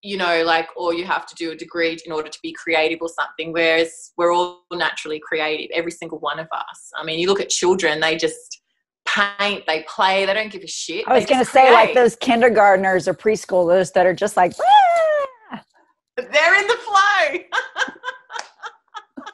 you 0.03 0.17
know, 0.17 0.45
like, 0.45 0.69
or 0.77 0.95
you 0.95 1.05
have 1.05 1.27
to 1.27 1.35
do 1.35 1.51
a 1.51 1.57
degree 1.57 1.99
in 2.07 2.13
order 2.13 2.29
to 2.29 2.39
be 2.41 2.53
creative 2.53 3.01
or 3.01 3.09
something. 3.09 3.53
Whereas 3.53 4.13
we're 4.17 4.33
all 4.33 4.65
naturally 4.73 5.21
creative, 5.27 5.71
every 5.75 5.91
single 5.91 6.21
one 6.21 6.39
of 6.39 6.47
us. 6.53 6.93
I 6.95 7.05
mean, 7.05 7.19
you 7.19 7.27
look 7.27 7.41
at 7.41 7.49
children, 7.49 7.99
they 7.99 8.17
just, 8.17 8.56
paint, 9.07 9.65
they 9.67 9.85
play, 9.89 10.27
they 10.27 10.35
don't 10.35 10.51
give 10.51 10.63
a 10.63 10.67
shit. 10.67 11.07
I 11.09 11.15
was 11.15 11.27
going 11.27 11.45
to 11.45 11.51
say, 11.51 11.73
like 11.73 11.95
those 11.95 12.17
kindergartners 12.17 13.09
or 13.09 13.15
preschoolers 13.15 13.93
that 13.93 14.07
are 14.07 14.15
just 14.15 14.37
like, 14.37 14.53
ah! 14.61 15.63
they're 16.17 16.61
in 16.61 16.67
the 16.67 16.77
flow. 16.77 17.39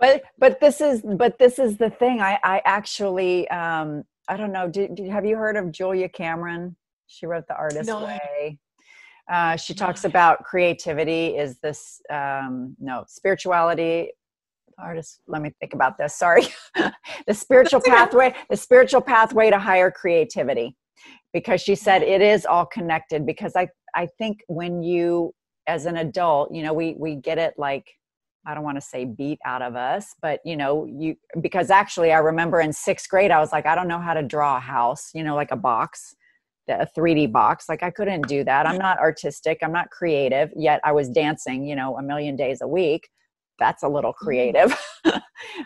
but 0.00 0.22
but 0.38 0.60
this 0.60 0.80
is 0.80 1.02
but 1.16 1.38
this 1.38 1.58
is 1.58 1.76
the 1.76 1.90
thing. 1.90 2.20
I 2.20 2.38
I 2.42 2.62
actually 2.64 3.48
um 3.50 4.04
I 4.28 4.36
don't 4.36 4.52
know. 4.52 4.68
Did, 4.68 4.94
did 4.94 5.08
have 5.10 5.24
you 5.24 5.36
heard 5.36 5.56
of 5.56 5.72
Julia 5.72 6.08
Cameron? 6.08 6.76
She 7.06 7.26
wrote 7.26 7.46
The 7.48 7.56
Artist 7.56 7.88
no. 7.88 8.04
Way. 8.04 8.58
Uh, 9.30 9.56
she 9.56 9.74
talks 9.74 10.04
about 10.04 10.42
creativity 10.44 11.36
is 11.36 11.58
this 11.58 12.00
um, 12.08 12.74
no 12.78 13.04
spirituality 13.08 14.10
artist 14.80 15.20
let 15.26 15.42
me 15.42 15.50
think 15.60 15.74
about 15.74 15.98
this 15.98 16.16
sorry. 16.16 16.46
The 17.26 17.34
spiritual 17.34 17.80
pathway 17.80 18.34
the 18.48 18.56
spiritual 18.56 19.00
pathway 19.00 19.50
to 19.50 19.58
higher 19.58 19.90
creativity. 19.90 20.76
Because 21.32 21.60
she 21.60 21.74
said 21.74 22.02
it 22.02 22.22
is 22.22 22.46
all 22.46 22.66
connected 22.66 23.26
because 23.26 23.52
i 23.54 23.68
i 23.94 24.06
think 24.18 24.40
when 24.48 24.82
you 24.82 25.32
as 25.66 25.84
an 25.84 25.98
adult 25.98 26.52
you 26.52 26.62
know 26.62 26.72
we 26.72 26.94
we 26.98 27.14
get 27.14 27.38
it 27.38 27.54
like 27.58 27.86
i 28.46 28.54
don't 28.54 28.64
want 28.64 28.76
to 28.76 28.80
say 28.80 29.04
beat 29.04 29.38
out 29.44 29.60
of 29.60 29.76
us 29.76 30.14
but 30.22 30.40
you 30.44 30.56
know 30.56 30.86
you 30.86 31.14
because 31.40 31.70
actually 31.70 32.10
i 32.12 32.18
remember 32.18 32.60
in 32.60 32.72
sixth 32.72 33.08
grade 33.08 33.30
i 33.30 33.38
was 33.38 33.52
like 33.52 33.66
i 33.66 33.74
don't 33.74 33.86
know 33.86 34.00
how 34.00 34.14
to 34.14 34.22
draw 34.22 34.56
a 34.56 34.60
house 34.60 35.10
you 35.14 35.22
know 35.22 35.34
like 35.34 35.50
a 35.50 35.56
box 35.56 36.14
a 36.68 36.86
3d 36.96 37.30
box 37.30 37.66
like 37.68 37.82
i 37.82 37.90
couldn't 37.90 38.26
do 38.28 38.44
that. 38.44 38.66
I'm 38.66 38.78
not 38.78 38.98
artistic 38.98 39.58
i'm 39.62 39.72
not 39.72 39.90
creative 39.90 40.50
yet 40.56 40.80
i 40.84 40.92
was 40.92 41.08
dancing 41.08 41.64
you 41.64 41.76
know 41.76 41.96
a 41.98 42.02
million 42.02 42.36
days 42.36 42.60
a 42.60 42.68
week 42.68 43.08
that's 43.58 43.82
a 43.82 43.88
little 43.88 44.12
mm-hmm. 44.12 44.26
creative. 44.26 44.78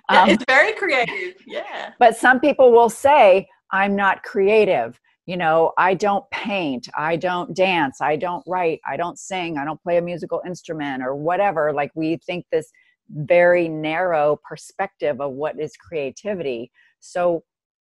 Um, 0.08 0.28
yeah, 0.28 0.34
it's 0.34 0.44
very 0.46 0.72
creative 0.74 1.42
yeah. 1.46 1.92
but 1.98 2.14
some 2.16 2.40
people 2.40 2.72
will 2.72 2.90
say 2.90 3.48
i'm 3.72 3.96
not 3.96 4.22
creative. 4.22 5.00
You 5.26 5.36
know 5.36 5.72
i 5.78 5.94
don't 5.94 6.28
paint 6.30 6.88
i 6.96 7.16
don't 7.16 7.54
dance 7.54 8.00
i 8.00 8.16
don't 8.16 8.44
write 8.46 8.80
i 8.86 8.96
don't 8.96 9.18
sing 9.18 9.56
i 9.56 9.64
don't 9.64 9.82
play 9.82 9.96
a 9.96 10.02
musical 10.02 10.42
instrument 10.46 11.02
or 11.02 11.14
whatever. 11.14 11.72
Like 11.72 11.90
we 11.94 12.18
think 12.26 12.44
this 12.52 12.70
very 13.08 13.68
narrow 13.68 14.38
perspective 14.48 15.20
of 15.20 15.32
what 15.32 15.58
is 15.60 15.72
creativity. 15.76 16.70
So 17.00 17.44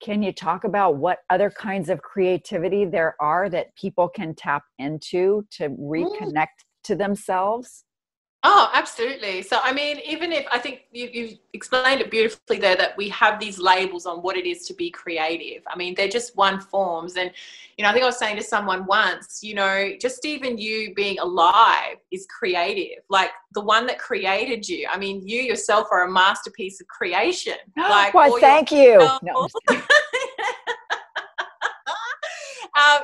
can 0.01 0.23
you 0.23 0.31
talk 0.31 0.63
about 0.63 0.95
what 0.95 1.19
other 1.29 1.49
kinds 1.49 1.89
of 1.89 2.01
creativity 2.01 2.85
there 2.85 3.15
are 3.19 3.49
that 3.49 3.75
people 3.75 4.07
can 4.07 4.33
tap 4.33 4.63
into 4.77 5.45
to 5.51 5.69
reconnect 5.69 6.47
to 6.85 6.95
themselves 6.95 7.83
Oh, 8.43 8.69
absolutely. 8.73 9.41
So, 9.41 9.59
I 9.61 9.73
mean, 9.73 9.99
even 10.05 10.31
if 10.31 10.45
I 10.49 10.59
think 10.59 10.83
you, 10.93 11.09
you 11.11 11.37
explained 11.51 11.99
it 11.99 12.09
beautifully 12.09 12.57
there 12.57 12.77
that 12.77 12.95
we 12.95 13.09
have 13.09 13.37
these 13.37 13.59
labels 13.59 14.05
on 14.05 14.19
what 14.19 14.37
it 14.37 14.45
is 14.45 14.65
to 14.67 14.73
be 14.73 14.89
creative. 14.89 15.61
I 15.67 15.75
mean, 15.75 15.93
they're 15.93 16.07
just 16.07 16.37
one 16.37 16.61
forms. 16.61 17.17
And, 17.17 17.31
you 17.77 17.83
know, 17.83 17.89
I 17.89 17.93
think 17.93 18.03
I 18.03 18.05
was 18.05 18.17
saying 18.17 18.37
to 18.37 18.43
someone 18.43 18.85
once, 18.85 19.43
you 19.43 19.55
know, 19.55 19.91
just 19.99 20.25
even 20.25 20.57
you 20.57 20.93
being 20.93 21.19
alive 21.19 21.97
is 22.11 22.25
creative. 22.27 23.03
Like 23.09 23.31
the 23.51 23.61
one 23.61 23.85
that 23.87 23.99
created 23.99 24.69
you. 24.69 24.87
I 24.89 24.97
mean, 24.97 25.27
you 25.27 25.41
yourself 25.41 25.89
are 25.91 26.05
a 26.05 26.11
masterpiece 26.11 26.79
of 26.79 26.87
creation. 26.87 27.55
Like, 27.89 28.13
well, 28.13 28.39
thank 28.39 28.71
you. 28.71 28.99
No, 28.99 29.19
um, 29.33 29.47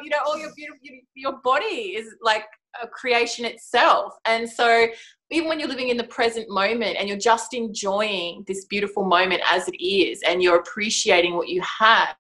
you 0.04 0.12
know, 0.12 0.18
all 0.26 0.38
your 0.38 0.52
beautiful, 0.56 0.80
your 1.16 1.40
body 1.44 1.96
is 1.96 2.14
like 2.22 2.46
creation 2.92 3.46
itself. 3.46 4.14
And 4.26 4.50
so 4.50 4.88
even 5.32 5.50
when 5.50 5.60
you're 5.60 5.70
living 5.70 5.90
in 5.90 5.98
the 5.98 6.04
present 6.04 6.50
moment 6.50 6.98
and 7.00 7.08
you're 7.08 7.18
just 7.18 7.54
enjoying 7.54 8.44
this 8.48 8.66
beautiful 8.66 9.04
moment 9.04 9.42
as 9.52 9.68
it 9.68 9.84
is 9.84 10.22
and 10.28 10.42
you're 10.42 10.60
appreciating 10.60 11.36
what 11.36 11.50
you 11.50 11.62
have 11.62 12.16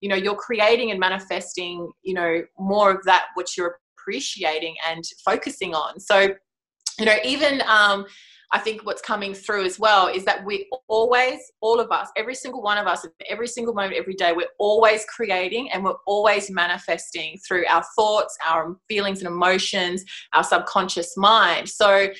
you 0.00 0.08
know 0.08 0.14
you're 0.14 0.36
creating 0.36 0.90
and 0.90 1.00
manifesting 1.00 1.90
you 2.02 2.14
know 2.14 2.42
more 2.58 2.92
of 2.92 3.02
that 3.04 3.26
which 3.34 3.56
you're 3.56 3.78
appreciating 3.98 4.74
and 4.88 5.04
focusing 5.24 5.74
on 5.74 5.98
so 5.98 6.28
you 6.98 7.04
know 7.04 7.16
even 7.24 7.62
um 7.66 8.04
I 8.54 8.60
think 8.60 8.86
what's 8.86 9.02
coming 9.02 9.34
through 9.34 9.64
as 9.64 9.80
well 9.80 10.06
is 10.06 10.24
that 10.26 10.44
we 10.44 10.70
always, 10.86 11.40
all 11.60 11.80
of 11.80 11.90
us, 11.90 12.08
every 12.16 12.36
single 12.36 12.62
one 12.62 12.78
of 12.78 12.86
us, 12.86 13.04
every 13.28 13.48
single 13.48 13.74
moment, 13.74 13.96
every 13.96 14.14
day, 14.14 14.32
we're 14.32 14.46
always 14.60 15.04
creating 15.06 15.72
and 15.72 15.82
we're 15.82 15.96
always 16.06 16.52
manifesting 16.52 17.36
through 17.46 17.66
our 17.66 17.84
thoughts, 17.96 18.38
our 18.48 18.76
feelings 18.88 19.18
and 19.18 19.26
emotions, 19.26 20.04
our 20.34 20.44
subconscious 20.44 21.16
mind. 21.16 21.68
So 21.68 22.10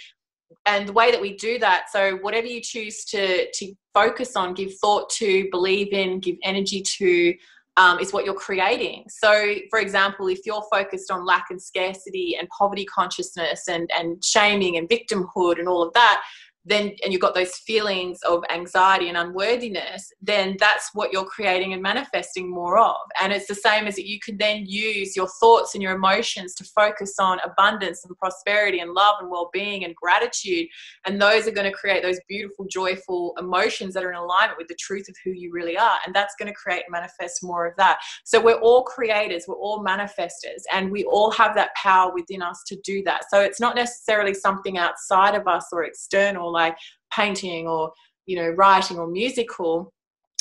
and 0.66 0.88
the 0.88 0.92
way 0.92 1.10
that 1.10 1.20
we 1.20 1.36
do 1.36 1.58
that 1.58 1.86
so 1.90 2.16
whatever 2.22 2.46
you 2.46 2.60
choose 2.60 3.04
to 3.04 3.50
to 3.52 3.74
focus 3.92 4.34
on 4.36 4.54
give 4.54 4.72
thought 4.78 5.10
to 5.10 5.46
believe 5.50 5.92
in 5.92 6.20
give 6.20 6.36
energy 6.42 6.80
to 6.80 7.34
um, 7.76 7.98
is 7.98 8.12
what 8.12 8.24
you're 8.24 8.34
creating. 8.34 9.04
So 9.08 9.56
for 9.70 9.78
example 9.78 10.28
if 10.28 10.40
you're 10.44 10.64
focused 10.70 11.10
on 11.10 11.24
lack 11.24 11.46
and 11.50 11.60
scarcity 11.60 12.36
and 12.38 12.48
poverty 12.50 12.84
consciousness 12.84 13.68
and 13.68 13.90
and 13.96 14.24
shaming 14.24 14.76
and 14.76 14.88
victimhood 14.88 15.58
and 15.58 15.68
all 15.68 15.82
of 15.82 15.92
that 15.94 16.22
then 16.64 16.94
and 17.02 17.12
you've 17.12 17.20
got 17.20 17.34
those 17.34 17.54
feelings 17.56 18.18
of 18.22 18.42
anxiety 18.50 19.08
and 19.08 19.16
unworthiness 19.16 20.12
then 20.22 20.56
that's 20.58 20.90
what 20.94 21.12
you're 21.12 21.24
creating 21.24 21.72
and 21.72 21.82
manifesting 21.82 22.50
more 22.50 22.78
of. 22.78 22.96
And 23.20 23.32
it's 23.32 23.46
the 23.46 23.54
same 23.54 23.86
as 23.86 23.96
that 23.96 24.06
you 24.06 24.18
can 24.20 24.38
then 24.38 24.64
use 24.66 25.16
your 25.16 25.28
thoughts 25.40 25.74
and 25.74 25.82
your 25.82 25.94
emotions 25.94 26.54
to 26.54 26.64
focus 26.64 27.16
on 27.18 27.38
abundance 27.44 28.04
and 28.04 28.16
prosperity 28.16 28.80
and 28.80 28.92
love 28.92 29.16
and 29.20 29.30
well-being 29.30 29.84
and 29.84 29.94
gratitude. 29.94 30.66
And 31.04 31.20
those 31.20 31.46
are 31.46 31.50
going 31.50 31.70
to 31.70 31.76
create 31.76 32.02
those 32.02 32.20
beautiful 32.28 32.66
joyful 32.70 33.34
emotions 33.38 33.94
that 33.94 34.04
are 34.04 34.10
in 34.10 34.16
alignment 34.16 34.58
with 34.58 34.68
the 34.68 34.76
truth 34.76 35.08
of 35.08 35.16
who 35.24 35.30
you 35.30 35.52
really 35.52 35.76
are. 35.76 35.98
And 36.06 36.14
that's 36.14 36.34
going 36.38 36.48
to 36.48 36.54
create 36.54 36.84
and 36.86 36.92
manifest 36.92 37.42
more 37.42 37.66
of 37.66 37.76
that. 37.76 37.98
So 38.24 38.40
we're 38.40 38.54
all 38.54 38.82
creators 38.82 39.44
we're 39.46 39.56
all 39.56 39.84
manifestors 39.84 40.62
and 40.72 40.90
we 40.90 41.04
all 41.04 41.30
have 41.32 41.54
that 41.54 41.74
power 41.74 42.12
within 42.12 42.42
us 42.42 42.62
to 42.66 42.76
do 42.84 43.02
that. 43.04 43.24
So 43.30 43.40
it's 43.40 43.60
not 43.60 43.74
necessarily 43.74 44.34
something 44.34 44.78
outside 44.78 45.34
of 45.34 45.46
us 45.46 45.66
or 45.72 45.84
external 45.84 46.52
like 46.54 46.76
painting 47.12 47.68
or 47.68 47.92
you 48.26 48.36
know 48.36 48.48
writing 48.50 48.98
or 48.98 49.06
musical 49.06 49.92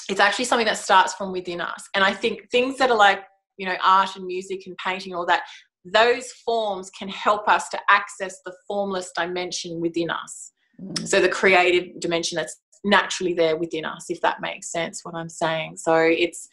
it's 0.10 0.20
actually 0.20 0.46
something 0.46 0.66
that 0.66 0.78
starts 0.78 1.14
from 1.14 1.32
within 1.32 1.62
us. 1.62 1.90
And 1.96 2.04
i 2.04 2.14
think 2.14 2.50
things 2.50 2.78
that 2.78 2.92
are 2.92 2.98
like 2.98 3.24
you 3.58 3.66
know 3.68 3.76
art 3.84 4.16
and 4.16 4.26
music 4.26 4.64
and 4.66 4.76
painting 4.78 5.14
all 5.14 5.26
that 5.26 5.44
those 5.86 6.32
forms 6.46 6.90
can 6.92 7.10
help 7.10 7.48
us 7.50 7.68
to 7.70 7.80
access 7.90 8.40
the 8.46 8.54
formless 8.68 9.12
dimension 9.18 9.82
within 9.82 10.10
us. 10.10 10.52
Mm. 10.82 11.08
so 11.08 11.22
the 11.22 11.30
creative 11.30 12.00
dimension 12.00 12.36
that's 12.36 12.58
naturally 12.84 13.34
there 13.34 13.56
within 13.58 13.86
us 13.86 14.10
if 14.10 14.20
that 14.22 14.42
makes 14.42 14.72
sense 14.72 15.06
what 15.06 15.16
i'm 15.16 15.30
saying. 15.30 15.78
So 15.78 15.96
it's 15.96 16.50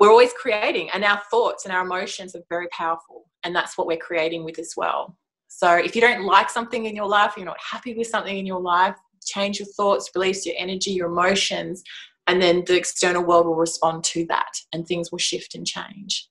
we're 0.00 0.10
always 0.10 0.32
creating 0.32 0.90
and 0.92 1.04
our 1.04 1.20
thoughts 1.30 1.64
and 1.64 1.74
our 1.74 1.84
emotions 1.84 2.34
are 2.34 2.42
very 2.48 2.68
powerful 2.68 3.24
and 3.44 3.54
that's 3.54 3.78
what 3.78 3.86
we're 3.86 3.96
creating 3.96 4.44
with 4.44 4.58
as 4.58 4.72
well 4.76 5.16
so 5.48 5.74
if 5.74 5.94
you 5.94 6.00
don't 6.00 6.24
like 6.24 6.50
something 6.50 6.86
in 6.86 6.96
your 6.96 7.08
life, 7.08 7.34
you're 7.36 7.46
not 7.46 7.60
happy 7.60 7.94
with 7.94 8.06
something 8.06 8.36
in 8.36 8.46
your 8.46 8.60
life, 8.60 8.96
change 9.24 9.58
your 9.58 9.68
thoughts, 9.76 10.10
release 10.14 10.44
your 10.44 10.54
energy, 10.58 10.90
your 10.92 11.08
emotions, 11.08 11.82
and 12.26 12.42
then 12.42 12.64
the 12.66 12.76
external 12.76 13.22
world 13.24 13.46
will 13.46 13.54
respond 13.54 14.04
to 14.04 14.26
that 14.26 14.52
and 14.72 14.86
things 14.86 15.10
will 15.10 15.18
shift 15.18 15.54
and 15.54 15.66
change. 15.66 16.28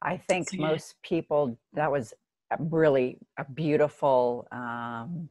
I 0.00 0.16
think 0.16 0.50
so, 0.50 0.56
yeah. 0.56 0.68
most 0.68 0.94
people, 1.02 1.58
that 1.74 1.90
was 1.90 2.14
really 2.58 3.18
a 3.38 3.44
beautiful, 3.44 4.46
um, 4.52 5.28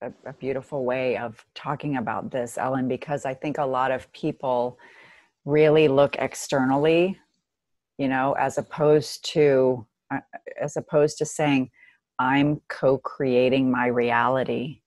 a, 0.00 0.12
a 0.26 0.32
beautiful 0.32 0.84
way 0.84 1.16
of 1.16 1.44
talking 1.54 1.96
about 1.96 2.30
this, 2.30 2.58
Ellen, 2.58 2.88
because 2.88 3.24
I 3.24 3.34
think 3.34 3.58
a 3.58 3.66
lot 3.66 3.90
of 3.90 4.10
people 4.12 4.78
really 5.44 5.88
look 5.88 6.16
externally, 6.16 7.18
you 7.96 8.08
know, 8.08 8.34
as 8.34 8.58
opposed 8.58 9.24
to, 9.32 9.86
uh, 10.12 10.20
as 10.60 10.76
opposed 10.76 11.18
to 11.18 11.26
saying, 11.26 11.70
I'm 12.18 12.60
co 12.68 12.98
creating 12.98 13.70
my 13.70 13.86
reality. 13.86 14.80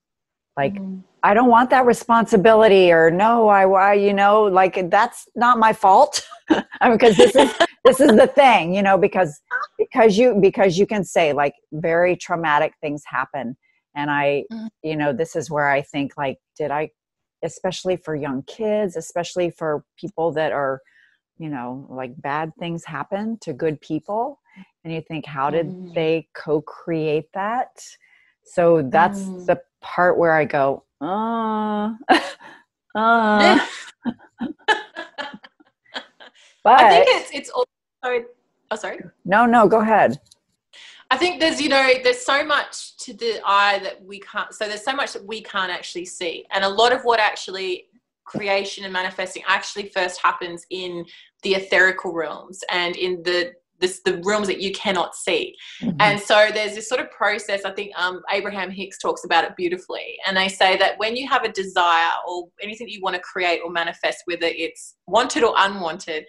Like, 0.58 0.74
mm-hmm. 0.74 1.00
I 1.24 1.34
don't 1.34 1.50
want 1.50 1.70
that 1.70 1.86
responsibility, 1.86 2.92
or 2.92 3.10
no, 3.12 3.48
I, 3.48 3.66
why, 3.66 3.94
you 3.94 4.14
know, 4.14 4.44
like 4.44 4.90
that's 4.90 5.28
not 5.36 5.60
my 5.60 5.72
fault. 5.72 6.28
I 6.50 6.90
mean, 6.90 6.98
because 6.98 7.16
this 7.16 7.36
is 7.36 7.54
this 7.86 8.00
is 8.00 8.16
the 8.16 8.28
thing, 8.28 8.74
you 8.74 8.82
know, 8.82 8.98
because 8.98 9.40
because 9.78 10.18
you 10.18 10.36
because 10.42 10.78
you 10.78 10.86
can 10.86 11.04
say 11.04 11.32
like 11.34 11.54
very 11.72 12.16
traumatic 12.16 12.74
things 12.82 13.04
happen, 13.06 13.56
and 13.96 14.10
I, 14.10 14.46
mm-hmm. 14.52 14.68
you 14.84 14.96
know, 14.96 15.14
this 15.14 15.36
is 15.36 15.50
where 15.50 15.70
I 15.70 15.82
think 15.82 16.14
like, 16.18 16.38
did 16.58 16.72
I, 16.72 16.92
especially 17.44 17.98
for 17.98 18.16
young 18.16 18.44
kids, 18.44 18.96
especially 18.96 19.52
for 19.52 19.84
people 19.98 20.32
that 20.34 20.52
are, 20.52 20.82
you 21.42 21.50
know, 21.50 21.88
like 21.90 22.20
bad 22.22 22.52
things 22.60 22.86
happen 22.86 23.38
to 23.42 23.52
good 23.52 23.82
people 23.82 24.40
and 24.84 24.94
you 24.94 25.02
think 25.02 25.26
how 25.26 25.50
did 25.50 25.68
mm. 25.68 25.94
they 25.94 26.28
co-create 26.34 27.32
that 27.34 27.84
so 28.44 28.82
that's 28.90 29.22
mm. 29.22 29.46
the 29.46 29.62
part 29.82 30.18
where 30.18 30.34
i 30.34 30.46
go 30.46 30.84
uh, 31.02 31.94
uh. 32.96 33.60
but 36.64 36.80
i 36.82 36.90
think 36.90 37.08
it's 37.10 37.32
it's 37.34 37.50
also 37.50 37.68
oh 38.72 38.76
sorry 38.76 39.00
no 39.26 39.46
no 39.46 39.68
go 39.68 39.82
ahead 39.82 40.20
I 41.14 41.18
think 41.18 41.42
there's, 41.42 41.60
you 41.60 41.68
know, 41.68 41.92
there's 42.06 42.22
so 42.22 42.42
much 42.42 42.96
to 43.00 43.14
the 43.14 43.42
eye 43.46 43.80
that 43.80 44.02
we 44.02 44.22
can't, 44.22 44.54
so 44.54 44.66
there's 44.66 44.86
so 44.86 44.94
much 44.94 45.12
that 45.12 45.26
we 45.26 45.42
can't 45.42 45.70
actually 45.70 46.06
see. 46.06 46.46
And 46.52 46.64
a 46.64 46.70
lot 46.70 46.94
of 46.94 47.02
what 47.02 47.20
actually 47.20 47.88
creation 48.32 48.84
and 48.84 48.94
manifesting 48.94 49.44
actually 49.48 49.90
first 49.90 50.22
happens 50.22 50.66
in 50.70 51.06
the 51.44 51.54
etherical 51.54 52.14
realms 52.14 52.60
and 52.70 52.96
in 52.96 53.22
the 53.24 53.54
this, 53.82 54.02
the 54.06 54.22
realms 54.24 54.48
that 54.48 54.62
you 54.62 54.72
cannot 54.72 55.16
see. 55.16 55.56
Mm-hmm. 55.82 55.98
And 56.00 56.20
so 56.20 56.50
there's 56.54 56.76
this 56.76 56.88
sort 56.88 57.02
of 57.02 57.10
process. 57.10 57.66
I 57.66 57.72
think 57.72 57.92
um, 57.98 58.22
Abraham 58.32 58.70
Hicks 58.70 59.00
talks 59.00 59.26
about 59.26 59.44
it 59.44 59.56
beautifully. 59.58 60.18
And 60.28 60.38
they 60.38 60.48
say 60.48 60.78
that 60.78 61.00
when 61.00 61.16
you 61.16 61.28
have 61.28 61.44
a 61.44 61.52
desire 61.52 62.12
or 62.28 62.48
anything 62.62 62.86
that 62.86 62.94
you 62.94 63.02
want 63.02 63.16
to 63.16 63.22
create 63.22 63.60
or 63.66 63.72
manifest, 63.72 64.20
whether 64.26 64.46
it's 64.46 64.96
wanted 65.08 65.44
or 65.44 65.56
unwanted, 65.58 66.26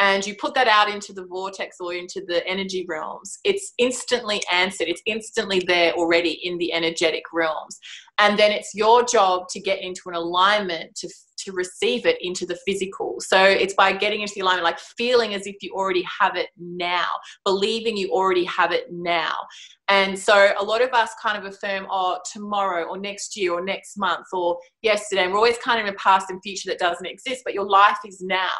and 0.00 0.26
you 0.26 0.34
put 0.34 0.54
that 0.54 0.66
out 0.66 0.90
into 0.90 1.12
the 1.12 1.24
vortex 1.26 1.76
or 1.78 1.94
into 1.94 2.20
the 2.26 2.44
energy 2.48 2.84
realms, 2.88 3.38
it's 3.44 3.74
instantly 3.78 4.42
answered. 4.50 4.88
It's 4.88 5.02
instantly 5.06 5.62
there 5.68 5.92
already 5.92 6.40
in 6.42 6.58
the 6.58 6.72
energetic 6.72 7.22
realms. 7.32 7.78
And 8.18 8.36
then 8.36 8.50
it's 8.50 8.74
your 8.74 9.04
job 9.04 9.48
to 9.50 9.60
get 9.60 9.80
into 9.80 10.02
an 10.06 10.14
alignment 10.14 10.96
to 10.96 11.08
to 11.38 11.52
receive 11.52 12.06
it 12.06 12.16
into 12.20 12.46
the 12.46 12.58
physical. 12.66 13.16
So 13.20 13.42
it's 13.42 13.74
by 13.74 13.92
getting 13.92 14.20
into 14.20 14.34
the 14.34 14.40
alignment, 14.40 14.64
like 14.64 14.78
feeling 14.78 15.34
as 15.34 15.46
if 15.46 15.56
you 15.60 15.72
already 15.72 16.04
have 16.20 16.36
it 16.36 16.48
now, 16.58 17.06
believing 17.44 17.96
you 17.96 18.10
already 18.10 18.44
have 18.44 18.72
it 18.72 18.92
now. 18.92 19.34
And 19.88 20.18
so 20.18 20.52
a 20.58 20.64
lot 20.64 20.82
of 20.82 20.92
us 20.92 21.10
kind 21.22 21.36
of 21.36 21.44
affirm, 21.44 21.86
oh, 21.90 22.18
tomorrow 22.32 22.84
or 22.84 22.98
next 22.98 23.36
year 23.36 23.52
or 23.52 23.64
next 23.64 23.96
month 23.98 24.26
or 24.32 24.58
yesterday. 24.82 25.24
And 25.24 25.32
we're 25.32 25.38
always 25.38 25.58
kind 25.58 25.80
of 25.80 25.86
in 25.86 25.94
a 25.94 25.96
past 25.96 26.30
and 26.30 26.40
future 26.42 26.70
that 26.70 26.78
doesn't 26.78 27.06
exist, 27.06 27.42
but 27.44 27.54
your 27.54 27.68
life 27.68 27.98
is 28.06 28.20
now. 28.20 28.52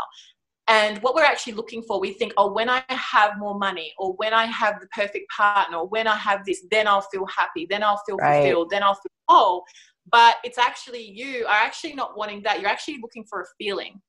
And 0.66 0.98
what 0.98 1.14
we're 1.14 1.24
actually 1.24 1.52
looking 1.52 1.82
for, 1.82 2.00
we 2.00 2.14
think, 2.14 2.32
oh, 2.38 2.52
when 2.52 2.70
I 2.70 2.82
have 2.88 3.32
more 3.38 3.58
money, 3.58 3.92
or 3.98 4.14
when 4.14 4.32
I 4.32 4.46
have 4.46 4.80
the 4.80 4.86
perfect 4.88 5.30
partner, 5.30 5.78
or 5.78 5.86
when 5.86 6.06
I 6.06 6.16
have 6.16 6.40
this, 6.46 6.64
then 6.70 6.86
I'll 6.88 7.02
feel 7.02 7.26
happy, 7.26 7.66
then 7.68 7.82
I'll 7.82 8.00
feel 8.06 8.16
right. 8.16 8.42
fulfilled, 8.42 8.70
then 8.70 8.82
I'll 8.82 8.94
feel 8.94 9.12
whole. 9.28 9.64
But 10.10 10.36
it's 10.44 10.58
actually 10.58 11.02
you 11.02 11.46
are 11.46 11.56
actually 11.56 11.94
not 11.94 12.16
wanting 12.16 12.42
that. 12.42 12.60
You're 12.60 12.70
actually 12.70 12.98
looking 13.00 13.24
for 13.24 13.40
a 13.40 13.46
feeling. 13.58 14.00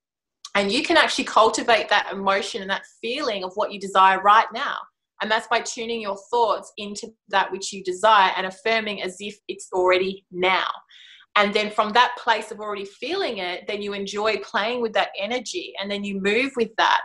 And 0.56 0.72
you 0.72 0.84
can 0.84 0.98
actually 0.98 1.26
cultivate 1.26 1.90
that 1.90 2.12
emotion 2.14 2.62
and 2.62 2.70
that 2.70 2.84
feeling 3.02 3.44
of 3.44 3.52
what 3.56 3.72
you 3.74 3.80
desire 3.80 4.22
right 4.22 4.48
now. 4.54 4.78
And 5.22 5.32
that's 5.32 5.48
by 5.48 5.62
tuning 5.62 6.02
your 6.02 6.18
thoughts 6.30 6.72
into 6.78 7.08
that 7.30 7.52
which 7.52 7.74
you 7.74 7.84
desire 7.84 8.32
and 8.38 8.46
affirming 8.46 9.02
as 9.02 9.18
if 9.20 9.38
it's 9.48 9.70
already 9.74 10.26
now 10.32 10.68
and 11.36 11.54
then 11.54 11.70
from 11.70 11.92
that 11.92 12.16
place 12.18 12.52
of 12.52 12.60
already 12.60 12.86
feeling 12.86 13.38
it 13.38 13.66
then 13.68 13.82
you 13.82 13.94
enjoy 13.94 14.38
playing 14.38 14.82
with 14.82 14.94
that 14.94 15.10
energy 15.20 15.74
and 15.80 15.90
then 15.90 16.04
you 16.04 16.20
move 16.22 16.52
with 16.56 16.70
that 16.78 17.02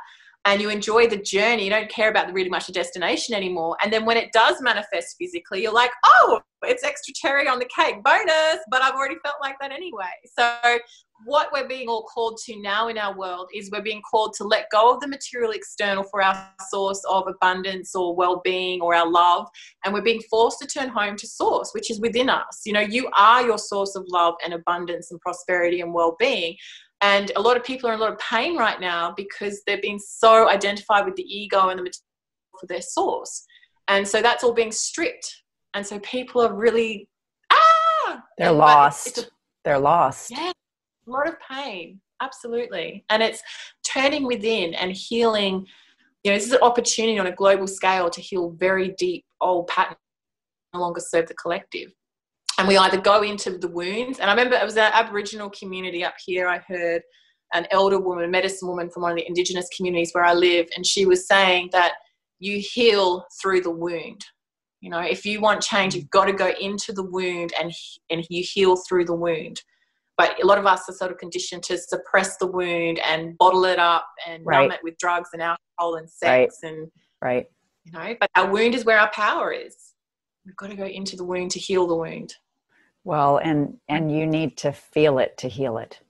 and 0.47 0.61
you 0.61 0.71
enjoy 0.71 1.07
the 1.07 1.17
journey 1.17 1.65
you 1.65 1.71
don't 1.71 1.91
care 1.91 2.11
about 2.11 2.27
the 2.27 2.33
really 2.33 2.49
much 2.49 2.67
the 2.67 2.73
destination 2.73 3.35
anymore 3.35 3.77
and 3.83 3.93
then 3.93 4.05
when 4.05 4.17
it 4.17 4.31
does 4.33 4.61
manifest 4.61 5.17
physically 5.19 5.63
you're 5.63 5.73
like 5.73 5.91
oh 6.05 6.41
it's 6.63 6.85
extra 6.85 7.13
cherry 7.15 7.49
on 7.49 7.59
the 7.59 7.69
cake 7.75 8.03
bonus 8.03 8.59
but 8.71 8.83
i've 8.83 8.95
already 8.95 9.17
felt 9.23 9.37
like 9.41 9.57
that 9.61 9.73
anyway. 9.73 10.05
So 10.39 10.79
what 11.27 11.49
we're 11.53 11.69
being 11.69 11.89
all 11.89 12.05
called 12.05 12.39
to 12.47 12.61
now 12.61 12.89
in 12.89 12.97
our 12.97 13.17
world 13.17 13.49
is 13.55 13.71
we're 13.71 13.83
being 13.83 14.03
called 14.11 14.35
to 14.39 14.45
let 14.45 14.67
go 14.73 14.95
of 14.95 15.01
the 15.01 15.09
material 15.09 15.53
external 15.53 16.03
for 16.05 16.23
our 16.23 16.51
source 16.71 17.03
of 17.09 17.25
abundance 17.29 17.95
or 17.95 18.15
well-being 18.15 18.81
or 18.81 18.95
our 18.95 19.11
love 19.11 19.47
and 19.85 19.93
we're 19.93 20.03
being 20.03 20.23
forced 20.31 20.59
to 20.61 20.67
turn 20.67 20.89
home 20.89 21.17
to 21.17 21.27
source 21.27 21.71
which 21.73 21.91
is 21.91 22.01
within 22.01 22.29
us. 22.29 22.63
You 22.65 22.73
know 22.73 22.81
you 22.81 23.11
are 23.17 23.45
your 23.45 23.59
source 23.59 23.95
of 23.97 24.05
love 24.09 24.35
and 24.45 24.55
abundance 24.55 25.11
and 25.11 25.21
prosperity 25.21 25.81
and 25.81 25.93
well-being 25.93 26.57
and 27.03 27.33
a 27.37 27.41
lot 27.41 27.57
of 27.57 27.65
people 27.65 27.89
are 27.89 27.95
in 27.95 27.99
a 27.99 28.03
lot 28.03 28.13
of 28.13 28.19
pain 28.19 28.57
right 28.57 28.81
now 28.81 29.13
because 29.17 29.63
they've 29.67 29.83
been 29.83 29.99
so 29.99 30.49
identified 30.49 31.05
with 31.07 31.17
the 31.17 31.23
ego 31.23 31.69
and 31.69 31.79
the 31.79 31.83
material 31.83 32.59
for 32.61 32.67
their 32.67 32.83
source. 32.83 33.45
And 33.89 34.07
so 34.07 34.21
that's 34.23 34.45
all 34.45 34.53
being 34.53 34.73
stripped. 34.73 35.43
And 35.75 35.87
so 35.87 35.99
people 36.01 36.43
are 36.43 36.55
really 36.55 37.09
ah! 37.51 38.23
They're 38.39 38.53
lost. 38.53 39.19
a, 39.19 39.27
they're 39.65 39.79
lost. 39.79 40.31
Yeah 40.31 40.53
a 41.07 41.11
lot 41.11 41.29
of 41.29 41.37
pain. 41.41 42.01
Absolutely. 42.23 43.05
And 43.09 43.23
it's 43.23 43.43
turning 43.85 44.27
within 44.27 44.75
and 44.75 44.93
healing 44.93 45.67
you 46.23 46.31
know 46.31 46.37
this 46.37 46.47
is 46.47 46.53
an 46.53 46.61
opportunity 46.61 47.19
on 47.19 47.29
a 47.29 47.35
global 47.35 47.67
scale 47.67 48.11
to 48.11 48.21
heal 48.21 48.51
very 48.51 48.95
deep 48.99 49.25
old 49.41 49.67
patterns 49.69 49.97
no 50.75 50.81
longer 50.81 51.01
serve 51.01 51.27
the 51.27 51.35
collective 51.35 51.91
and 52.61 52.69
we 52.69 52.77
either 52.77 53.01
go 53.01 53.23
into 53.23 53.57
the 53.57 53.69
wounds. 53.69 54.19
And 54.19 54.29
i 54.31 54.35
remember 54.35 54.55
it 54.55 54.65
was 54.65 54.77
an 54.77 54.93
aboriginal 54.93 55.49
community 55.51 56.05
up 56.05 56.15
here. 56.25 56.47
I 56.47 56.59
heard 56.59 57.03
an 57.55 57.67
elder 57.71 57.99
woman 57.99 58.31
medicine 58.31 58.69
woman 58.69 58.91
from 58.91 59.03
one 59.03 59.13
of 59.13 59.17
the 59.17 59.27
indigenous 59.27 59.69
communities 59.77 60.11
where 60.13 60.25
i 60.25 60.33
live 60.33 60.69
and 60.77 60.87
she 60.87 61.05
was 61.05 61.27
saying 61.27 61.69
that 61.73 61.95
you 62.39 62.61
heal 62.61 63.25
through 63.41 63.63
the 63.63 63.71
wound. 63.71 64.25
You 64.81 64.91
know 64.91 65.01
if 65.01 65.25
you 65.25 65.41
want 65.41 65.63
change 65.63 65.95
you've 65.95 66.11
got 66.11 66.27
to 66.27 66.33
go 66.33 66.53
into 66.61 66.93
the 66.93 67.03
wound 67.03 67.53
and 67.61 67.73
and 68.11 68.27
you 68.29 68.45
heal 68.47 68.77
through 68.77 69.07
the 69.07 69.15
wound. 69.15 69.63
But 70.19 70.43
a 70.43 70.47
lot 70.47 70.59
of 70.59 70.67
us 70.67 70.83
are 70.87 70.93
sort 70.93 71.11
of 71.11 71.17
conditioned 71.17 71.63
to 71.63 71.79
suppress 71.79 72.37
the 72.37 72.47
wound 72.47 72.99
and 72.99 73.39
bottle 73.39 73.65
it 73.65 73.79
up 73.79 74.07
and 74.29 74.45
right. 74.45 74.69
numb 74.69 74.73
it 74.73 74.81
with 74.83 74.99
drugs 74.99 75.31
and 75.33 75.41
alcohol 75.41 75.95
and 75.95 76.11
sex 76.11 76.59
right. 76.63 76.71
and 76.71 76.91
right. 77.23 77.47
you 77.85 77.93
know 77.93 78.15
but 78.21 78.29
our 78.37 78.53
wound 78.53 78.75
is 78.75 78.85
where 78.85 79.01
our 79.01 79.11
power 79.13 79.51
is. 79.51 79.77
We've 80.45 80.57
got 80.57 80.71
to 80.71 80.77
go 80.77 80.87
into 80.87 81.17
the 81.17 81.25
wound 81.25 81.51
to 81.53 81.59
heal 81.59 81.87
the 81.87 81.97
wound 81.97 82.35
well 83.05 83.39
and 83.39 83.77
and 83.89 84.13
you 84.13 84.27
need 84.27 84.57
to 84.57 84.73
feel 84.73 85.19
it 85.19 85.37
to 85.39 85.49
heal 85.49 85.79
it 85.79 86.01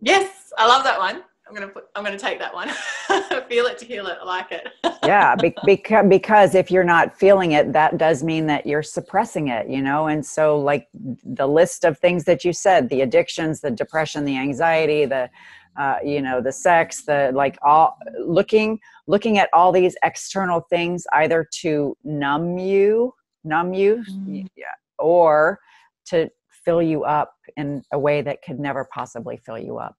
yes 0.00 0.52
i 0.58 0.66
love 0.66 0.84
that 0.84 0.98
one 0.98 1.22
I'm 1.50 1.54
gonna 1.56 1.68
put. 1.68 1.86
I'm 1.96 2.04
gonna 2.04 2.16
take 2.16 2.38
that 2.38 2.54
one. 2.54 2.68
Feel 3.48 3.66
it 3.66 3.76
to 3.78 3.84
heal 3.84 4.06
it. 4.06 4.18
I 4.22 4.24
like 4.24 4.52
it. 4.52 4.68
yeah, 5.02 5.34
be, 5.34 5.52
because 5.66 6.06
because 6.08 6.54
if 6.54 6.70
you're 6.70 6.84
not 6.84 7.18
feeling 7.18 7.52
it, 7.52 7.72
that 7.72 7.98
does 7.98 8.22
mean 8.22 8.46
that 8.46 8.66
you're 8.66 8.84
suppressing 8.84 9.48
it. 9.48 9.68
You 9.68 9.82
know, 9.82 10.06
and 10.06 10.24
so 10.24 10.60
like 10.60 10.86
the 10.94 11.48
list 11.48 11.84
of 11.84 11.98
things 11.98 12.22
that 12.26 12.44
you 12.44 12.52
said, 12.52 12.88
the 12.88 13.00
addictions, 13.00 13.60
the 13.60 13.70
depression, 13.72 14.24
the 14.24 14.38
anxiety, 14.38 15.06
the 15.06 15.28
uh, 15.76 15.96
you 16.04 16.22
know 16.22 16.40
the 16.40 16.52
sex 16.52 17.02
the 17.04 17.32
like 17.34 17.58
all 17.62 17.96
looking 18.18 18.78
looking 19.08 19.38
at 19.38 19.48
all 19.52 19.72
these 19.72 19.96
external 20.04 20.60
things 20.70 21.04
either 21.14 21.46
to 21.50 21.96
numb 22.04 22.58
you 22.58 23.12
numb 23.44 23.72
you 23.72 24.04
mm. 24.10 24.46
yeah, 24.56 24.66
or 24.98 25.58
to 26.04 26.28
fill 26.64 26.82
you 26.82 27.04
up 27.04 27.32
in 27.56 27.82
a 27.92 27.98
way 27.98 28.22
that 28.22 28.42
could 28.42 28.58
never 28.58 28.88
possibly 28.92 29.36
fill 29.36 29.58
you 29.58 29.78
up 29.78 29.96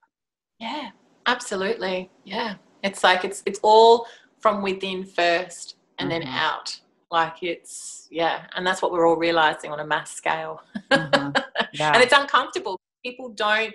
yeah 0.59 0.91
Absolutely. 1.25 2.09
Yeah. 2.23 2.55
It's 2.83 3.03
like 3.03 3.23
it's 3.23 3.43
it's 3.45 3.59
all 3.63 4.07
from 4.39 4.61
within 4.61 5.05
first 5.05 5.75
and 5.99 6.09
mm-hmm. 6.09 6.21
then 6.21 6.27
out. 6.27 6.79
Like 7.11 7.43
it's 7.43 8.07
yeah, 8.09 8.45
and 8.55 8.65
that's 8.65 8.81
what 8.81 8.91
we're 8.91 9.07
all 9.07 9.17
realizing 9.17 9.71
on 9.71 9.79
a 9.79 9.85
mass 9.85 10.11
scale. 10.11 10.61
Mm-hmm. 10.91 11.31
Yeah. 11.73 11.93
and 11.93 12.03
it's 12.03 12.11
uncomfortable. 12.11 12.77
People 13.05 13.29
don't 13.29 13.73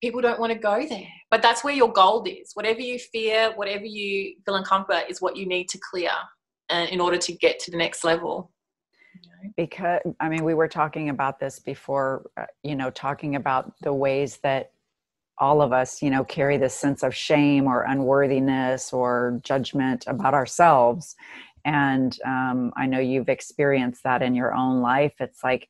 people 0.00 0.20
don't 0.20 0.38
want 0.38 0.52
to 0.52 0.58
go 0.58 0.86
there. 0.88 1.08
But 1.32 1.42
that's 1.42 1.64
where 1.64 1.74
your 1.74 1.92
gold 1.92 2.28
is. 2.28 2.52
Whatever 2.54 2.80
you 2.80 2.96
fear, 2.96 3.50
whatever 3.56 3.86
you 3.86 4.36
feel 4.44 4.54
uncomfortable 4.54 5.02
is 5.08 5.20
what 5.20 5.36
you 5.36 5.44
need 5.44 5.68
to 5.70 5.80
clear 5.90 6.12
in 6.70 7.00
order 7.00 7.16
to 7.16 7.32
get 7.32 7.58
to 7.58 7.72
the 7.72 7.76
next 7.76 8.04
level 8.04 8.52
because 9.56 10.00
i 10.20 10.28
mean 10.28 10.44
we 10.44 10.54
were 10.54 10.68
talking 10.68 11.08
about 11.08 11.38
this 11.38 11.58
before 11.58 12.28
uh, 12.36 12.44
you 12.62 12.74
know 12.74 12.90
talking 12.90 13.36
about 13.36 13.72
the 13.82 13.92
ways 13.92 14.38
that 14.38 14.72
all 15.40 15.62
of 15.62 15.72
us, 15.72 16.02
you 16.02 16.10
know, 16.10 16.24
carry 16.24 16.56
this 16.56 16.74
sense 16.74 17.02
of 17.02 17.14
shame 17.14 17.66
or 17.66 17.82
unworthiness 17.82 18.92
or 18.92 19.40
judgment 19.44 20.04
about 20.06 20.34
ourselves. 20.34 21.14
And 21.64 22.16
um, 22.24 22.72
I 22.76 22.86
know 22.86 22.98
you've 22.98 23.28
experienced 23.28 24.02
that 24.04 24.22
in 24.22 24.34
your 24.34 24.54
own 24.54 24.80
life. 24.80 25.14
It's 25.20 25.44
like, 25.44 25.68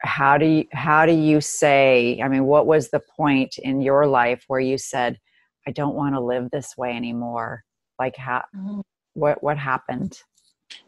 how 0.00 0.36
do 0.36 0.46
you 0.46 0.64
how 0.72 1.06
do 1.06 1.12
you 1.12 1.40
say? 1.40 2.20
I 2.22 2.28
mean, 2.28 2.44
what 2.44 2.66
was 2.66 2.90
the 2.90 3.02
point 3.16 3.56
in 3.58 3.80
your 3.82 4.06
life 4.06 4.44
where 4.48 4.60
you 4.60 4.76
said, 4.76 5.18
"I 5.66 5.70
don't 5.70 5.94
want 5.94 6.16
to 6.16 6.20
live 6.20 6.50
this 6.50 6.76
way 6.76 6.96
anymore"? 6.96 7.62
Like, 8.00 8.16
how? 8.16 8.42
Mm-hmm. 8.56 8.80
What 9.14 9.42
what 9.44 9.58
happened? 9.58 10.18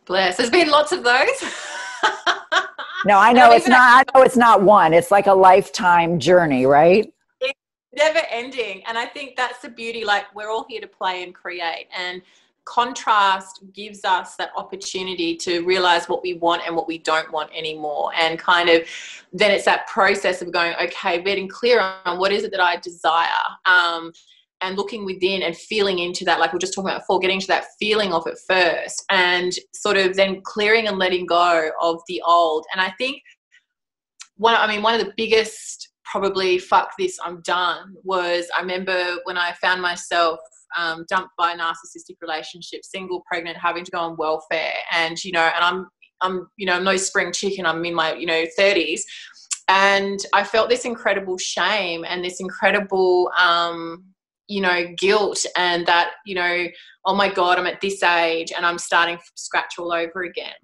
Bless. 0.04 0.36
There's 0.36 0.50
been 0.50 0.68
lots 0.68 0.90
of 0.90 1.04
those. 1.04 1.44
no, 3.04 3.18
I 3.18 3.32
know 3.34 3.52
it's 3.52 3.68
not. 3.68 4.06
I 4.06 4.18
know 4.18 4.24
it's 4.24 4.36
not 4.36 4.62
one. 4.62 4.92
It's 4.92 5.10
like 5.10 5.26
a 5.26 5.34
lifetime 5.34 6.18
journey, 6.18 6.66
right? 6.66 7.10
never 7.96 8.20
ending. 8.30 8.82
And 8.86 8.98
I 8.98 9.06
think 9.06 9.36
that's 9.36 9.60
the 9.60 9.68
beauty. 9.68 10.04
Like 10.04 10.34
we're 10.34 10.50
all 10.50 10.66
here 10.68 10.80
to 10.80 10.86
play 10.86 11.22
and 11.22 11.34
create. 11.34 11.86
And 11.96 12.22
contrast 12.64 13.62
gives 13.72 14.04
us 14.04 14.36
that 14.36 14.50
opportunity 14.56 15.36
to 15.36 15.60
realize 15.66 16.08
what 16.08 16.22
we 16.22 16.34
want 16.34 16.62
and 16.66 16.74
what 16.74 16.88
we 16.88 16.96
don't 16.96 17.30
want 17.30 17.50
anymore 17.54 18.10
and 18.18 18.38
kind 18.38 18.70
of 18.70 18.82
then 19.34 19.50
it's 19.50 19.66
that 19.66 19.86
process 19.86 20.40
of 20.40 20.50
going 20.50 20.74
okay 20.82 21.22
getting 21.22 21.46
clear 21.46 21.78
on 22.06 22.18
what 22.18 22.32
is 22.32 22.42
it 22.42 22.50
that 22.50 22.60
i 22.60 22.74
desire 22.76 23.26
um, 23.66 24.10
and 24.64 24.76
looking 24.76 25.04
within 25.04 25.42
and 25.42 25.56
feeling 25.56 25.98
into 25.98 26.24
that 26.24 26.40
like 26.40 26.52
we 26.52 26.56
are 26.56 26.60
just 26.60 26.74
talking 26.74 26.88
about 26.88 27.02
before 27.02 27.20
getting 27.20 27.40
to 27.40 27.46
that 27.46 27.66
feeling 27.78 28.12
of 28.12 28.26
it 28.26 28.38
first 28.48 29.04
and 29.10 29.52
sort 29.74 29.96
of 29.96 30.16
then 30.16 30.40
clearing 30.42 30.88
and 30.88 30.98
letting 30.98 31.26
go 31.26 31.70
of 31.80 32.00
the 32.08 32.22
old. 32.26 32.64
And 32.72 32.80
i 32.80 32.90
think 32.98 33.22
one 34.36 34.54
i 34.56 34.66
mean 34.66 34.82
one 34.82 34.98
of 34.98 35.04
the 35.04 35.12
biggest 35.16 35.90
probably 36.04 36.58
fuck 36.58 36.90
this 36.98 37.18
i'm 37.24 37.40
done 37.42 37.94
was 38.02 38.46
i 38.56 38.60
remember 38.60 39.16
when 39.24 39.36
i 39.38 39.52
found 39.52 39.80
myself 39.80 40.38
um, 40.76 41.04
dumped 41.08 41.30
by 41.38 41.52
a 41.52 41.56
narcissistic 41.56 42.16
relationship 42.20 42.80
single 42.84 43.22
pregnant 43.30 43.56
having 43.56 43.84
to 43.84 43.90
go 43.92 43.98
on 43.98 44.16
welfare 44.16 44.74
and 44.92 45.22
you 45.22 45.30
know 45.30 45.50
and 45.54 45.64
i'm 45.64 45.86
i'm 46.20 46.48
you 46.56 46.66
know 46.66 46.80
no 46.80 46.96
spring 46.96 47.32
chicken 47.32 47.64
i'm 47.64 47.84
in 47.84 47.94
my 47.94 48.14
you 48.14 48.26
know 48.26 48.44
30s 48.58 49.02
and 49.68 50.20
i 50.32 50.42
felt 50.42 50.68
this 50.68 50.84
incredible 50.84 51.38
shame 51.38 52.04
and 52.08 52.24
this 52.24 52.40
incredible 52.40 53.30
um, 53.38 54.04
you 54.48 54.60
know 54.60 54.86
guilt 54.98 55.44
and 55.56 55.86
that 55.86 56.10
you 56.26 56.34
know 56.34 56.66
oh 57.06 57.14
my 57.14 57.32
god 57.32 57.58
i'm 57.58 57.66
at 57.66 57.80
this 57.80 58.02
age 58.02 58.52
and 58.54 58.66
i'm 58.66 58.78
starting 58.78 59.16
from 59.16 59.24
scratch 59.34 59.74
all 59.78 59.92
over 59.92 60.24
again. 60.24 60.54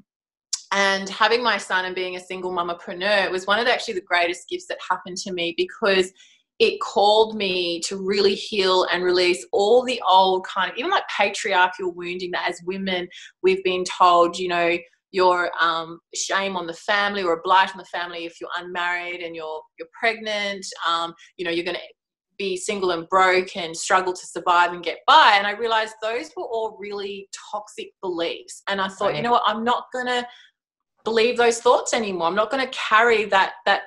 And 0.73 1.09
having 1.09 1.43
my 1.43 1.59
son 1.59 1.85
and 1.85 1.97
being 1.97 2.14
a 2.14 2.21
single 2.21 2.53
mamapreneur 2.53 3.29
was 3.31 3.45
one 3.47 3.59
of 3.59 3.66
the, 3.66 3.73
actually 3.73 3.95
the 3.95 4.03
greatest 4.03 4.49
gifts 4.49 4.66
that 4.69 4.79
happened 4.88 5.16
to 5.19 5.33
me 5.33 5.53
because 5.57 6.12
it 6.61 6.79
called 6.81 7.35
me 7.35 7.81
to 7.81 7.97
really 7.97 8.35
heal 8.35 8.87
and 8.93 9.03
release 9.03 9.45
all 9.51 9.83
the 9.83 10.01
old 10.09 10.47
kind 10.47 10.71
of 10.71 10.77
even 10.77 10.90
like 10.90 11.03
patriarchal 11.09 11.93
wounding 11.93 12.31
that 12.31 12.49
as 12.49 12.61
women 12.66 13.09
we've 13.43 13.64
been 13.64 13.83
told 13.85 14.38
you 14.38 14.47
know 14.47 14.77
your 15.12 15.51
um, 15.61 15.99
shame 16.14 16.57
on 16.57 16.69
the 16.69 16.73
family 16.75 17.23
or 17.25 17.33
a 17.33 17.43
blight 17.43 17.73
on 17.73 17.79
the 17.79 17.85
family 17.87 18.27
if 18.27 18.40
you're 18.40 18.51
unmarried 18.59 19.23
and 19.23 19.35
you're 19.35 19.61
you're 19.79 19.88
pregnant 19.99 20.64
um, 20.88 21.12
you 21.37 21.45
know 21.45 21.51
you're 21.51 21.64
going 21.64 21.77
to 21.77 21.83
be 22.40 22.57
single 22.57 22.92
and 22.92 23.07
broke 23.11 23.55
and 23.55 23.76
struggle 23.76 24.14
to 24.14 24.26
survive 24.26 24.72
and 24.72 24.83
get 24.83 25.00
by. 25.07 25.35
And 25.37 25.46
I 25.46 25.53
realized 25.53 25.94
those 26.00 26.31
were 26.35 26.44
all 26.44 26.79
really 26.81 27.29
toxic 27.53 27.92
beliefs. 28.00 28.62
And 28.66 28.81
I 28.81 28.88
thought, 28.88 29.09
right. 29.09 29.16
you 29.16 29.22
know 29.22 29.33
what, 29.33 29.42
I'm 29.46 29.62
not 29.62 29.88
gonna 29.92 30.26
believe 31.05 31.37
those 31.37 31.61
thoughts 31.61 31.92
anymore. 31.92 32.29
I'm 32.29 32.35
not 32.35 32.50
gonna 32.50 32.70
carry 32.72 33.26
that 33.26 33.53
that 33.66 33.83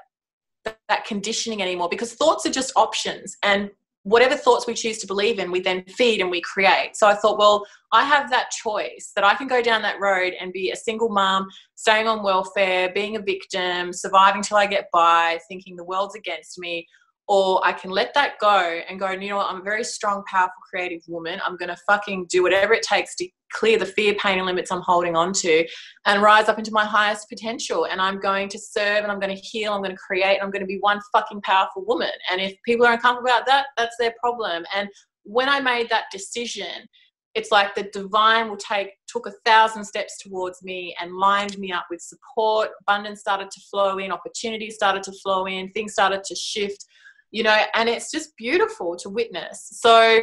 that 0.88 1.06
conditioning 1.06 1.64
anymore 1.64 1.90
because 1.90 2.14
thoughts 2.14 2.46
are 2.46 2.52
just 2.52 2.72
options 2.76 3.36
and 3.44 3.72
whatever 4.04 4.36
thoughts 4.36 4.68
we 4.68 4.74
choose 4.74 4.98
to 5.00 5.08
believe 5.08 5.40
in, 5.40 5.50
we 5.50 5.62
then 5.62 5.84
feed 5.86 6.22
and 6.22 6.30
we 6.30 6.42
create. 6.42 6.92
So 6.94 7.08
I 7.08 7.16
thought, 7.16 7.40
well, 7.40 7.66
I 7.92 8.04
have 8.04 8.30
that 8.30 8.52
choice 8.52 9.14
that 9.16 9.24
I 9.24 9.34
can 9.34 9.48
go 9.48 9.62
down 9.62 9.82
that 9.82 10.00
road 10.00 10.34
and 10.40 10.54
be 10.54 10.72
a 10.72 10.76
single 10.76 11.10
mom, 11.10 11.48
staying 11.76 12.08
on 12.08 12.22
welfare, 12.22 12.92
being 12.94 13.16
a 13.16 13.22
victim, 13.22 13.94
surviving 13.94 14.42
till 14.42 14.58
I 14.58 14.68
get 14.68 14.90
by, 14.94 15.40
thinking 15.48 15.76
the 15.76 15.86
world's 15.86 16.16
against 16.16 16.60
me, 16.60 16.86
or 17.28 17.66
I 17.66 17.72
can 17.72 17.90
let 17.90 18.14
that 18.16 18.38
go 18.40 18.82
and 18.90 19.00
go, 19.00 19.10
you 19.12 19.30
know 19.30 19.38
what, 19.38 19.50
I'm 19.50 19.62
a 19.62 19.64
very 19.64 19.84
strong, 19.84 20.24
powerful, 20.30 20.54
creative 20.70 21.02
woman. 21.08 21.40
I'm 21.46 21.56
going 21.56 21.70
to 21.70 21.78
fucking 21.88 22.28
do 22.30 22.44
whatever 22.44 22.74
it 22.74 22.84
takes 22.84 23.16
to 23.16 23.30
clear 23.54 23.78
the 23.78 23.86
fear, 23.86 24.14
pain, 24.16 24.40
and 24.40 24.46
limits 24.46 24.72
I'm 24.72 24.82
holding 24.82 25.16
on 25.16 25.32
to 25.34 25.66
and 26.06 26.22
rise 26.22 26.50
up 26.50 26.58
into 26.58 26.72
my 26.72 26.84
highest 26.84 27.30
potential. 27.30 27.86
And 27.86 28.02
I'm 28.02 28.20
going 28.20 28.50
to 28.50 28.60
serve 28.60 29.04
and 29.04 29.12
I'm 29.12 29.20
going 29.20 29.34
to 29.34 29.42
heal, 29.42 29.74
I'm 29.74 29.82
going 29.82 29.96
to 29.96 29.98
create, 29.98 30.40
I'm 30.42 30.52
going 30.52 30.62
to 30.62 30.68
be 30.68 30.80
one 30.82 31.00
fucking 31.14 31.42
powerful 31.42 31.86
woman. 31.86 32.12
And 32.30 32.42
if 32.42 32.56
people 32.66 32.86
are 32.86 32.94
uncomfortable 32.94 33.30
about 33.30 33.46
that, 33.46 33.68
that's 33.78 33.96
their 33.98 34.14
problem. 34.20 34.66
And 34.76 34.90
when 35.24 35.48
I 35.48 35.62
made 35.62 35.90
that 35.90 36.06
decision, 36.12 36.88
it's 37.36 37.52
like 37.52 37.74
the 37.74 37.90
divine 37.94 38.50
will 38.50 38.58
take 38.58 38.90
took 39.08 39.28
a 39.28 39.34
thousand 39.46 39.84
steps 39.86 40.20
towards 40.20 40.62
me 40.64 40.96
and 41.00 41.16
lined 41.16 41.58
me 41.58 41.72
up 41.72 41.86
with 41.90 42.02
support 42.02 42.70
abundance 42.82 43.22
started 43.22 43.50
to 43.50 43.60
flow 43.72 43.98
in 43.98 44.12
opportunities 44.12 44.76
started 44.76 45.02
to 45.02 45.12
flow 45.24 45.46
in 45.48 45.72
things 45.72 45.94
started 45.94 46.24
to 46.24 46.36
shift 46.36 46.86
you 47.34 47.42
know, 47.42 47.58
and 47.74 47.90
it's 47.90 48.12
just 48.12 48.38
beautiful 48.38 48.96
to 48.96 49.10
witness. 49.10 49.68
So, 49.74 50.22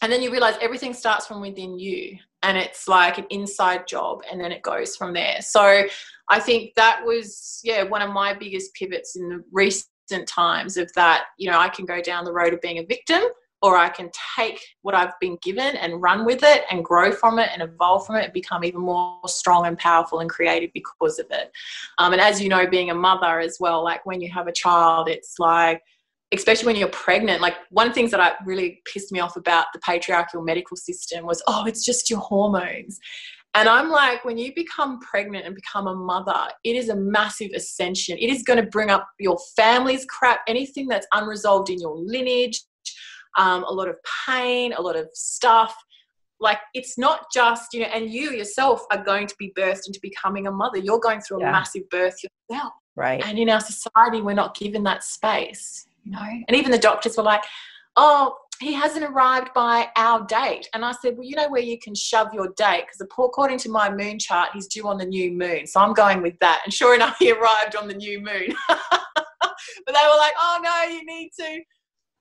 and 0.00 0.12
then 0.12 0.22
you 0.22 0.30
realize 0.30 0.54
everything 0.62 0.94
starts 0.94 1.26
from 1.26 1.40
within 1.40 1.78
you 1.78 2.16
and 2.44 2.56
it's 2.56 2.86
like 2.86 3.18
an 3.18 3.26
inside 3.30 3.88
job 3.88 4.22
and 4.30 4.40
then 4.40 4.52
it 4.52 4.62
goes 4.62 4.96
from 4.96 5.12
there. 5.12 5.42
So, 5.42 5.84
I 6.30 6.38
think 6.38 6.74
that 6.76 7.02
was, 7.04 7.60
yeah, 7.64 7.82
one 7.82 8.02
of 8.02 8.12
my 8.12 8.34
biggest 8.34 8.72
pivots 8.74 9.16
in 9.16 9.28
the 9.28 9.42
recent 9.50 10.28
times 10.28 10.76
of 10.76 10.90
that, 10.94 11.24
you 11.38 11.50
know, 11.50 11.58
I 11.58 11.68
can 11.68 11.84
go 11.84 12.00
down 12.00 12.24
the 12.24 12.32
road 12.32 12.54
of 12.54 12.60
being 12.60 12.78
a 12.78 12.86
victim 12.86 13.22
or 13.60 13.76
I 13.76 13.88
can 13.88 14.08
take 14.36 14.64
what 14.82 14.94
I've 14.94 15.18
been 15.20 15.38
given 15.42 15.74
and 15.74 16.00
run 16.00 16.24
with 16.24 16.44
it 16.44 16.62
and 16.70 16.84
grow 16.84 17.10
from 17.10 17.40
it 17.40 17.50
and 17.52 17.62
evolve 17.62 18.06
from 18.06 18.14
it 18.16 18.24
and 18.26 18.32
become 18.32 18.62
even 18.62 18.82
more 18.82 19.18
strong 19.26 19.66
and 19.66 19.76
powerful 19.76 20.20
and 20.20 20.30
creative 20.30 20.70
because 20.72 21.18
of 21.18 21.26
it. 21.30 21.50
Um, 21.98 22.12
and 22.12 22.22
as 22.22 22.40
you 22.40 22.48
know, 22.48 22.68
being 22.68 22.90
a 22.90 22.94
mother 22.94 23.40
as 23.40 23.56
well, 23.58 23.82
like 23.82 24.06
when 24.06 24.20
you 24.20 24.30
have 24.30 24.46
a 24.46 24.52
child, 24.52 25.08
it's 25.08 25.40
like, 25.40 25.82
especially 26.32 26.66
when 26.66 26.76
you're 26.76 26.88
pregnant 26.88 27.40
like 27.40 27.54
one 27.70 27.86
of 27.86 27.92
the 27.92 27.94
things 27.94 28.10
that 28.10 28.20
I 28.20 28.32
really 28.44 28.82
pissed 28.92 29.12
me 29.12 29.20
off 29.20 29.36
about 29.36 29.66
the 29.72 29.80
patriarchal 29.80 30.42
medical 30.42 30.76
system 30.76 31.24
was 31.24 31.42
oh 31.46 31.64
it's 31.66 31.84
just 31.84 32.10
your 32.10 32.20
hormones. 32.20 32.98
And 33.54 33.68
I'm 33.68 33.88
like 33.88 34.24
when 34.24 34.36
you 34.36 34.52
become 34.54 35.00
pregnant 35.00 35.46
and 35.46 35.54
become 35.54 35.86
a 35.86 35.94
mother 35.94 36.48
it 36.64 36.76
is 36.76 36.90
a 36.90 36.96
massive 36.96 37.50
ascension. 37.54 38.18
It 38.18 38.30
is 38.30 38.42
going 38.42 38.62
to 38.62 38.68
bring 38.70 38.90
up 38.90 39.08
your 39.18 39.38
family's 39.56 40.04
crap 40.04 40.40
anything 40.46 40.86
that's 40.86 41.06
unresolved 41.12 41.70
in 41.70 41.80
your 41.80 41.96
lineage 41.96 42.62
um, 43.36 43.64
a 43.64 43.72
lot 43.72 43.88
of 43.88 43.96
pain 44.26 44.74
a 44.74 44.82
lot 44.82 44.96
of 44.96 45.08
stuff. 45.14 45.74
Like 46.40 46.58
it's 46.74 46.98
not 46.98 47.26
just 47.32 47.72
you 47.72 47.80
know 47.80 47.86
and 47.86 48.10
you 48.10 48.32
yourself 48.32 48.84
are 48.92 49.02
going 49.02 49.26
to 49.28 49.34
be 49.38 49.52
birthed 49.56 49.86
into 49.86 49.98
becoming 50.02 50.46
a 50.46 50.52
mother. 50.52 50.78
You're 50.78 51.00
going 51.00 51.20
through 51.20 51.38
a 51.38 51.40
yeah. 51.40 51.52
massive 51.52 51.88
birth 51.88 52.16
yourself. 52.22 52.74
Right. 52.96 53.24
And 53.24 53.38
in 53.38 53.48
our 53.48 53.60
society 53.60 54.20
we're 54.20 54.34
not 54.34 54.56
given 54.56 54.82
that 54.84 55.02
space 55.02 55.87
you 56.08 56.16
know? 56.16 56.42
And 56.48 56.56
even 56.56 56.70
the 56.70 56.78
doctors 56.78 57.16
were 57.16 57.22
like 57.22 57.44
oh 57.96 58.34
he 58.60 58.72
hasn't 58.72 59.04
arrived 59.04 59.50
by 59.54 59.88
our 59.96 60.24
date. 60.26 60.68
And 60.74 60.84
i 60.84 60.92
said 60.92 61.16
well 61.16 61.26
you 61.26 61.36
know 61.36 61.48
where 61.48 61.62
you 61.62 61.78
can 61.78 61.94
shove 61.94 62.32
your 62.32 62.48
date? 62.56 62.84
Because 62.86 63.00
according 63.00 63.58
to 63.58 63.68
my 63.68 63.90
moon 63.90 64.18
chart 64.18 64.50
he's 64.54 64.66
due 64.66 64.88
on 64.88 64.98
the 64.98 65.04
new 65.04 65.32
moon. 65.32 65.66
So 65.66 65.80
i'm 65.80 65.92
going 65.92 66.22
with 66.22 66.38
that. 66.40 66.62
And 66.64 66.72
sure 66.72 66.94
enough 66.94 67.16
he 67.18 67.32
arrived 67.32 67.76
on 67.76 67.88
the 67.88 67.94
new 67.94 68.20
moon. 68.20 68.54
But 69.84 69.94
they 69.94 70.08
were 70.08 70.16
like 70.16 70.34
oh 70.38 70.60
no 70.62 70.92
you 70.92 71.04
need 71.04 71.30
to 71.38 71.60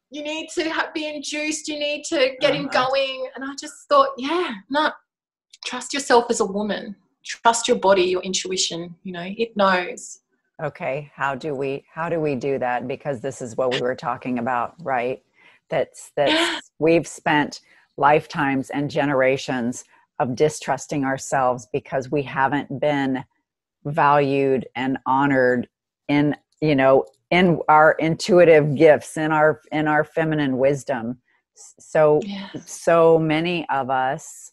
you 0.09 0.23
need 0.23 0.47
to 0.55 0.89
be 0.93 1.07
induced. 1.07 1.67
You 1.67 1.77
need 1.77 2.03
to 2.05 2.31
get 2.39 2.55
him 2.55 2.67
uh-huh. 2.67 2.87
going. 2.87 3.27
And 3.35 3.43
i 3.43 3.53
just 3.59 3.87
thought 3.89 4.09
yeah 4.17 4.53
no. 4.69 4.91
Trust 5.65 5.93
yourself 5.93 6.25
as 6.29 6.39
a 6.39 6.45
woman. 6.45 6.95
Trust 7.25 7.67
your 7.67 7.77
body 7.77 8.03
your 8.03 8.21
intuition 8.21 8.95
you 9.03 9.13
know? 9.13 9.33
It 9.37 9.55
knows 9.55 10.19
okay 10.63 11.11
how 11.13 11.35
do 11.35 11.53
we 11.53 11.85
how 11.91 12.09
do 12.09 12.19
we 12.19 12.35
do 12.35 12.57
that? 12.59 12.87
Because 12.87 13.21
this 13.21 13.41
is 13.41 13.55
what 13.57 13.73
we 13.73 13.81
were 13.81 13.95
talking 13.95 14.39
about 14.39 14.75
right? 14.79 15.21
That's 15.69 16.11
that 16.15 16.61
we've 16.79 17.07
spent 17.07 17.61
lifetimes 17.97 18.69
and 18.69 18.89
generations 18.89 19.85
of 20.19 20.35
distrusting 20.35 21.03
ourselves 21.05 21.67
because 21.71 22.09
we 22.11 22.23
haven't 22.23 22.79
been 22.79 23.23
valued 23.85 24.67
and 24.75 24.97
honored 25.05 25.67
in 26.07 26.35
you 26.61 26.75
know 26.75 27.05
in 27.29 27.59
our 27.67 27.91
intuitive 27.93 28.75
gifts 28.75 29.17
in 29.17 29.31
our 29.31 29.61
in 29.71 29.87
our 29.87 30.03
feminine 30.03 30.57
wisdom. 30.57 31.19
So 31.55 32.21
so 32.65 33.17
many 33.19 33.67
of 33.69 33.89
us 33.89 34.51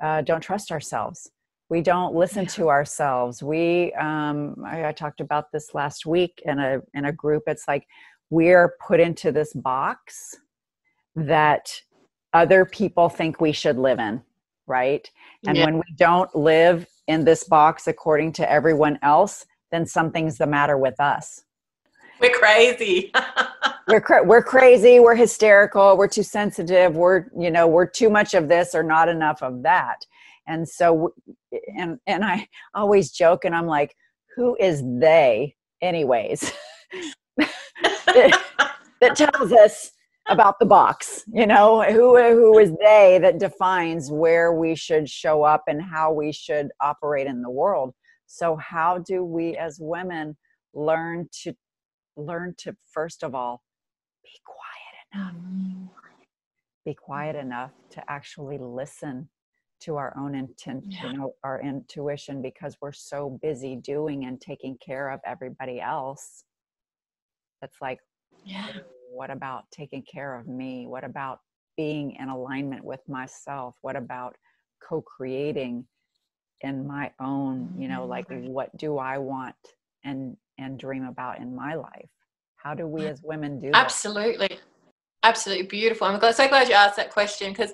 uh, 0.00 0.22
don't 0.22 0.40
trust 0.40 0.70
ourselves 0.70 1.30
we 1.68 1.80
don't 1.82 2.14
listen 2.14 2.46
to 2.46 2.68
ourselves. 2.68 3.42
We 3.42 3.92
um, 3.94 4.56
I, 4.64 4.86
I, 4.86 4.92
talked 4.92 5.20
about 5.20 5.52
this 5.52 5.74
last 5.74 6.06
week 6.06 6.42
in 6.44 6.58
a 6.58 6.80
in 6.94 7.04
a 7.04 7.12
group. 7.12 7.44
It's 7.46 7.68
like 7.68 7.86
we're 8.30 8.74
put 8.86 9.00
into 9.00 9.32
this 9.32 9.52
box 9.52 10.36
that 11.14 11.70
other 12.32 12.64
people 12.64 13.08
think 13.08 13.40
we 13.40 13.52
should 13.52 13.76
live 13.76 13.98
in 13.98 14.22
right? 14.68 15.10
And 15.46 15.56
yeah. 15.56 15.64
when 15.64 15.76
we 15.76 15.94
don't 15.96 16.32
live 16.36 16.86
in 17.06 17.24
this 17.24 17.44
box 17.44 17.88
according 17.88 18.32
to 18.32 18.50
everyone 18.50 18.98
else 19.02 19.46
then 19.70 19.86
something's 19.86 20.38
the 20.38 20.46
matter 20.46 20.78
with 20.78 20.98
us. 21.00 21.42
We're 22.20 22.30
crazy. 22.30 23.12
We're 23.88 24.02
cra- 24.02 24.22
we're 24.22 24.42
crazy 24.42 25.00
we're 25.00 25.14
hysterical 25.14 25.96
we're 25.96 26.08
too 26.08 26.22
sensitive 26.22 26.94
we're 26.94 27.24
you 27.34 27.50
know 27.50 27.66
we're 27.66 27.86
too 27.86 28.10
much 28.10 28.34
of 28.34 28.46
this 28.46 28.74
or 28.74 28.82
not 28.82 29.08
enough 29.08 29.42
of 29.42 29.62
that 29.62 30.04
and 30.48 30.68
so 30.68 31.12
and 31.76 31.98
and 32.06 32.24
i 32.24 32.46
always 32.74 33.10
joke 33.10 33.44
and 33.44 33.54
i'm 33.54 33.66
like 33.66 33.94
who 34.38 34.56
is 34.60 34.82
they 35.00 35.56
anyways? 35.82 36.52
That, 38.06 38.40
that 39.00 39.16
tells 39.16 39.52
us 39.52 39.90
about 40.28 40.58
the 40.60 40.66
box 40.66 41.24
you 41.32 41.46
know? 41.46 41.82
Who 41.82 42.16
who 42.16 42.58
is 42.58 42.72
they 42.80 43.18
that 43.20 43.38
defines 43.38 44.10
where 44.10 44.52
we 44.52 44.74
should 44.74 45.08
show 45.08 45.42
up 45.42 45.64
and 45.66 45.82
how 45.82 46.12
we 46.12 46.32
should 46.32 46.68
operate 46.80 47.26
in 47.26 47.42
the 47.42 47.50
world? 47.50 47.94
So 48.26 48.56
how 48.56 48.98
do 48.98 49.24
we 49.24 49.56
as 49.56 49.78
women 49.80 50.36
learn 50.72 51.28
to 51.42 51.54
learn 52.16 52.54
to 52.58 52.76
first 52.92 53.22
of 53.22 53.34
all 53.34 53.62
be 54.22 54.30
quiet 54.44 55.24
enough. 55.24 55.34
Mm. 55.34 55.88
be 56.84 56.94
quiet 56.94 57.36
enough 57.36 57.70
to 57.90 58.10
actually 58.10 58.58
listen 58.58 59.28
to 59.80 59.96
our 59.96 60.14
own 60.18 60.34
intent 60.34 60.84
yeah. 60.86 61.06
you 61.06 61.18
know 61.18 61.34
our 61.44 61.60
intuition 61.60 62.42
because 62.42 62.76
we're 62.80 62.92
so 62.92 63.38
busy 63.42 63.76
doing 63.76 64.24
and 64.24 64.40
taking 64.40 64.76
care 64.84 65.10
of 65.10 65.20
everybody 65.24 65.80
else. 65.80 66.44
It's 67.62 67.76
like 67.80 68.00
yeah. 68.44 68.68
what 69.10 69.30
about 69.30 69.64
taking 69.70 70.02
care 70.02 70.38
of 70.38 70.46
me? 70.46 70.86
What 70.86 71.04
about 71.04 71.40
being 71.76 72.16
in 72.18 72.28
alignment 72.28 72.84
with 72.84 73.00
myself? 73.08 73.76
What 73.82 73.96
about 73.96 74.36
co-creating 74.86 75.84
in 76.62 76.86
my 76.86 77.10
own 77.20 77.72
you 77.78 77.86
know 77.86 78.04
like 78.04 78.28
mm-hmm. 78.28 78.48
what 78.48 78.76
do 78.76 78.98
i 78.98 79.16
want 79.16 79.54
and 80.04 80.36
and 80.58 80.78
dream 80.78 81.04
about 81.04 81.38
in 81.38 81.54
my 81.54 81.74
life? 81.74 82.10
How 82.56 82.74
do 82.74 82.86
we 82.86 83.06
as 83.06 83.22
women 83.22 83.60
do 83.60 83.70
absolutely. 83.72 84.48
That? 84.48 84.58
absolutely 85.22 85.66
beautiful. 85.66 86.06
I'm 86.06 86.20
so 86.32 86.48
glad 86.48 86.68
you 86.68 86.74
asked 86.74 86.96
that 86.96 87.10
question 87.10 87.52
because 87.52 87.72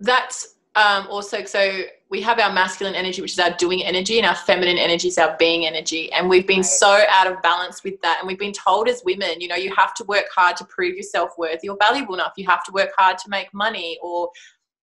that's 0.00 0.56
um, 0.74 1.06
also 1.08 1.44
so 1.44 1.82
we 2.08 2.20
have 2.20 2.38
our 2.38 2.52
masculine 2.52 2.94
energy 2.94 3.20
which 3.20 3.32
is 3.32 3.38
our 3.38 3.54
doing 3.56 3.84
energy 3.84 4.18
and 4.18 4.26
our 4.26 4.34
feminine 4.34 4.78
energy 4.78 5.08
is 5.08 5.18
our 5.18 5.36
being 5.38 5.66
energy. 5.66 6.12
And 6.12 6.28
we've 6.28 6.46
been 6.46 6.58
right. 6.58 6.66
so 6.66 7.04
out 7.08 7.26
of 7.26 7.40
balance 7.42 7.82
with 7.84 8.00
that. 8.02 8.18
And 8.20 8.28
we've 8.28 8.38
been 8.38 8.52
told 8.52 8.88
as 8.88 9.02
women 9.04 9.40
you 9.40 9.48
know 9.48 9.56
you 9.56 9.74
have 9.74 9.94
to 9.94 10.04
work 10.04 10.26
hard 10.34 10.56
to 10.58 10.64
prove 10.64 10.96
yourself 10.96 11.30
worthy 11.36 11.68
or 11.68 11.76
valuable 11.78 12.14
enough. 12.14 12.32
You 12.36 12.46
have 12.46 12.64
to 12.64 12.72
work 12.72 12.90
hard 12.96 13.18
to 13.18 13.28
make 13.28 13.52
money 13.52 13.98
or 14.02 14.30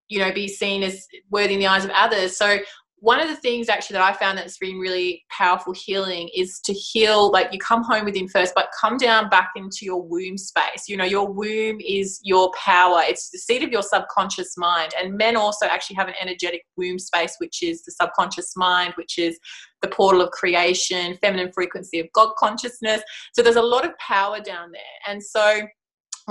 you 0.08 0.18
know 0.18 0.32
be 0.32 0.48
seen 0.48 0.82
as 0.82 1.08
worthy 1.30 1.54
in 1.54 1.60
the 1.60 1.66
eyes 1.66 1.84
of 1.84 1.90
others. 1.90 2.36
So 2.36 2.58
one 3.00 3.18
of 3.18 3.28
the 3.28 3.36
things 3.36 3.70
actually 3.70 3.94
that 3.94 4.02
I 4.02 4.12
found 4.12 4.36
that's 4.36 4.58
been 4.58 4.78
really 4.78 5.24
powerful 5.30 5.72
healing 5.72 6.28
is 6.36 6.60
to 6.60 6.72
heal, 6.74 7.30
like 7.30 7.50
you 7.50 7.58
come 7.58 7.82
home 7.82 8.04
within 8.04 8.28
first, 8.28 8.54
but 8.54 8.68
come 8.78 8.98
down 8.98 9.30
back 9.30 9.50
into 9.56 9.86
your 9.86 10.02
womb 10.02 10.36
space. 10.36 10.84
You 10.86 10.98
know, 10.98 11.04
your 11.04 11.30
womb 11.30 11.80
is 11.80 12.20
your 12.22 12.50
power, 12.52 13.00
it's 13.02 13.30
the 13.30 13.38
seat 13.38 13.62
of 13.62 13.70
your 13.70 13.82
subconscious 13.82 14.56
mind. 14.58 14.92
And 15.00 15.16
men 15.16 15.34
also 15.34 15.66
actually 15.66 15.96
have 15.96 16.08
an 16.08 16.14
energetic 16.20 16.62
womb 16.76 16.98
space, 16.98 17.34
which 17.38 17.62
is 17.62 17.82
the 17.84 17.92
subconscious 17.92 18.54
mind, 18.54 18.92
which 18.96 19.18
is 19.18 19.38
the 19.80 19.88
portal 19.88 20.20
of 20.20 20.30
creation, 20.30 21.16
feminine 21.22 21.52
frequency 21.52 22.00
of 22.00 22.06
God 22.12 22.34
consciousness. 22.36 23.00
So 23.32 23.42
there's 23.42 23.56
a 23.56 23.62
lot 23.62 23.86
of 23.86 23.96
power 23.96 24.40
down 24.40 24.72
there. 24.72 24.82
And 25.08 25.22
so 25.22 25.62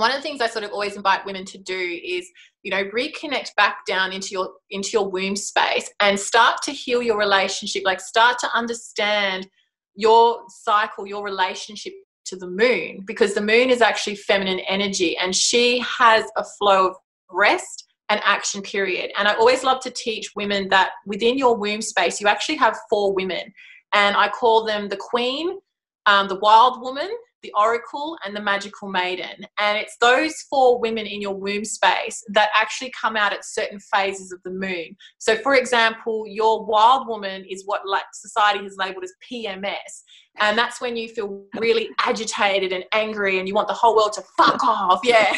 one 0.00 0.10
of 0.10 0.16
the 0.16 0.22
things 0.22 0.40
I 0.40 0.46
sort 0.46 0.64
of 0.64 0.72
always 0.72 0.96
invite 0.96 1.24
women 1.24 1.44
to 1.46 1.58
do 1.58 2.00
is, 2.04 2.28
you 2.62 2.70
know, 2.70 2.84
reconnect 2.84 3.54
back 3.56 3.86
down 3.86 4.12
into 4.12 4.30
your 4.30 4.50
into 4.70 4.90
your 4.92 5.08
womb 5.08 5.36
space 5.36 5.90
and 6.00 6.18
start 6.18 6.62
to 6.62 6.72
heal 6.72 7.02
your 7.02 7.18
relationship. 7.18 7.82
Like 7.84 8.00
start 8.00 8.38
to 8.40 8.48
understand 8.54 9.48
your 9.94 10.42
cycle, 10.48 11.06
your 11.06 11.24
relationship 11.24 11.92
to 12.26 12.36
the 12.36 12.46
moon, 12.46 13.02
because 13.06 13.34
the 13.34 13.40
moon 13.40 13.70
is 13.70 13.82
actually 13.82 14.16
feminine 14.16 14.60
energy 14.60 15.16
and 15.16 15.34
she 15.34 15.80
has 15.80 16.24
a 16.36 16.44
flow 16.44 16.88
of 16.88 16.96
rest 17.30 17.86
and 18.08 18.20
action 18.24 18.60
period. 18.60 19.10
And 19.16 19.28
I 19.28 19.34
always 19.34 19.62
love 19.62 19.80
to 19.82 19.90
teach 19.90 20.30
women 20.34 20.68
that 20.68 20.90
within 21.06 21.38
your 21.38 21.56
womb 21.56 21.80
space, 21.80 22.20
you 22.20 22.26
actually 22.26 22.56
have 22.56 22.76
four 22.90 23.14
women. 23.14 23.52
And 23.92 24.16
I 24.16 24.28
call 24.28 24.64
them 24.64 24.88
the 24.88 24.96
queen, 24.96 25.58
um, 26.06 26.28
the 26.28 26.38
wild 26.40 26.80
woman, 26.82 27.08
the 27.42 27.52
oracle, 27.58 28.16
and 28.24 28.34
the 28.34 28.40
magical 28.40 28.88
maiden. 28.88 29.46
And 29.58 29.78
it's 29.78 29.96
those 30.00 30.34
four 30.48 30.80
women 30.80 31.06
in 31.06 31.20
your 31.20 31.34
womb 31.34 31.64
space 31.64 32.22
that 32.28 32.50
actually 32.54 32.92
come 33.00 33.16
out 33.16 33.32
at 33.32 33.44
certain 33.44 33.78
phases 33.78 34.32
of 34.32 34.42
the 34.44 34.50
moon. 34.50 34.96
So, 35.18 35.36
for 35.36 35.54
example, 35.54 36.24
your 36.26 36.64
wild 36.64 37.08
woman 37.08 37.44
is 37.48 37.64
what 37.66 37.86
like 37.86 38.04
society 38.12 38.64
has 38.64 38.76
labeled 38.76 39.04
as 39.04 39.12
PMS. 39.30 40.02
And 40.38 40.56
that's 40.56 40.80
when 40.80 40.96
you 40.96 41.08
feel 41.08 41.44
really 41.58 41.88
agitated 41.98 42.72
and 42.72 42.84
angry 42.92 43.38
and 43.38 43.48
you 43.48 43.54
want 43.54 43.68
the 43.68 43.74
whole 43.74 43.96
world 43.96 44.12
to 44.14 44.22
fuck 44.36 44.62
off, 44.64 45.00
yeah, 45.04 45.32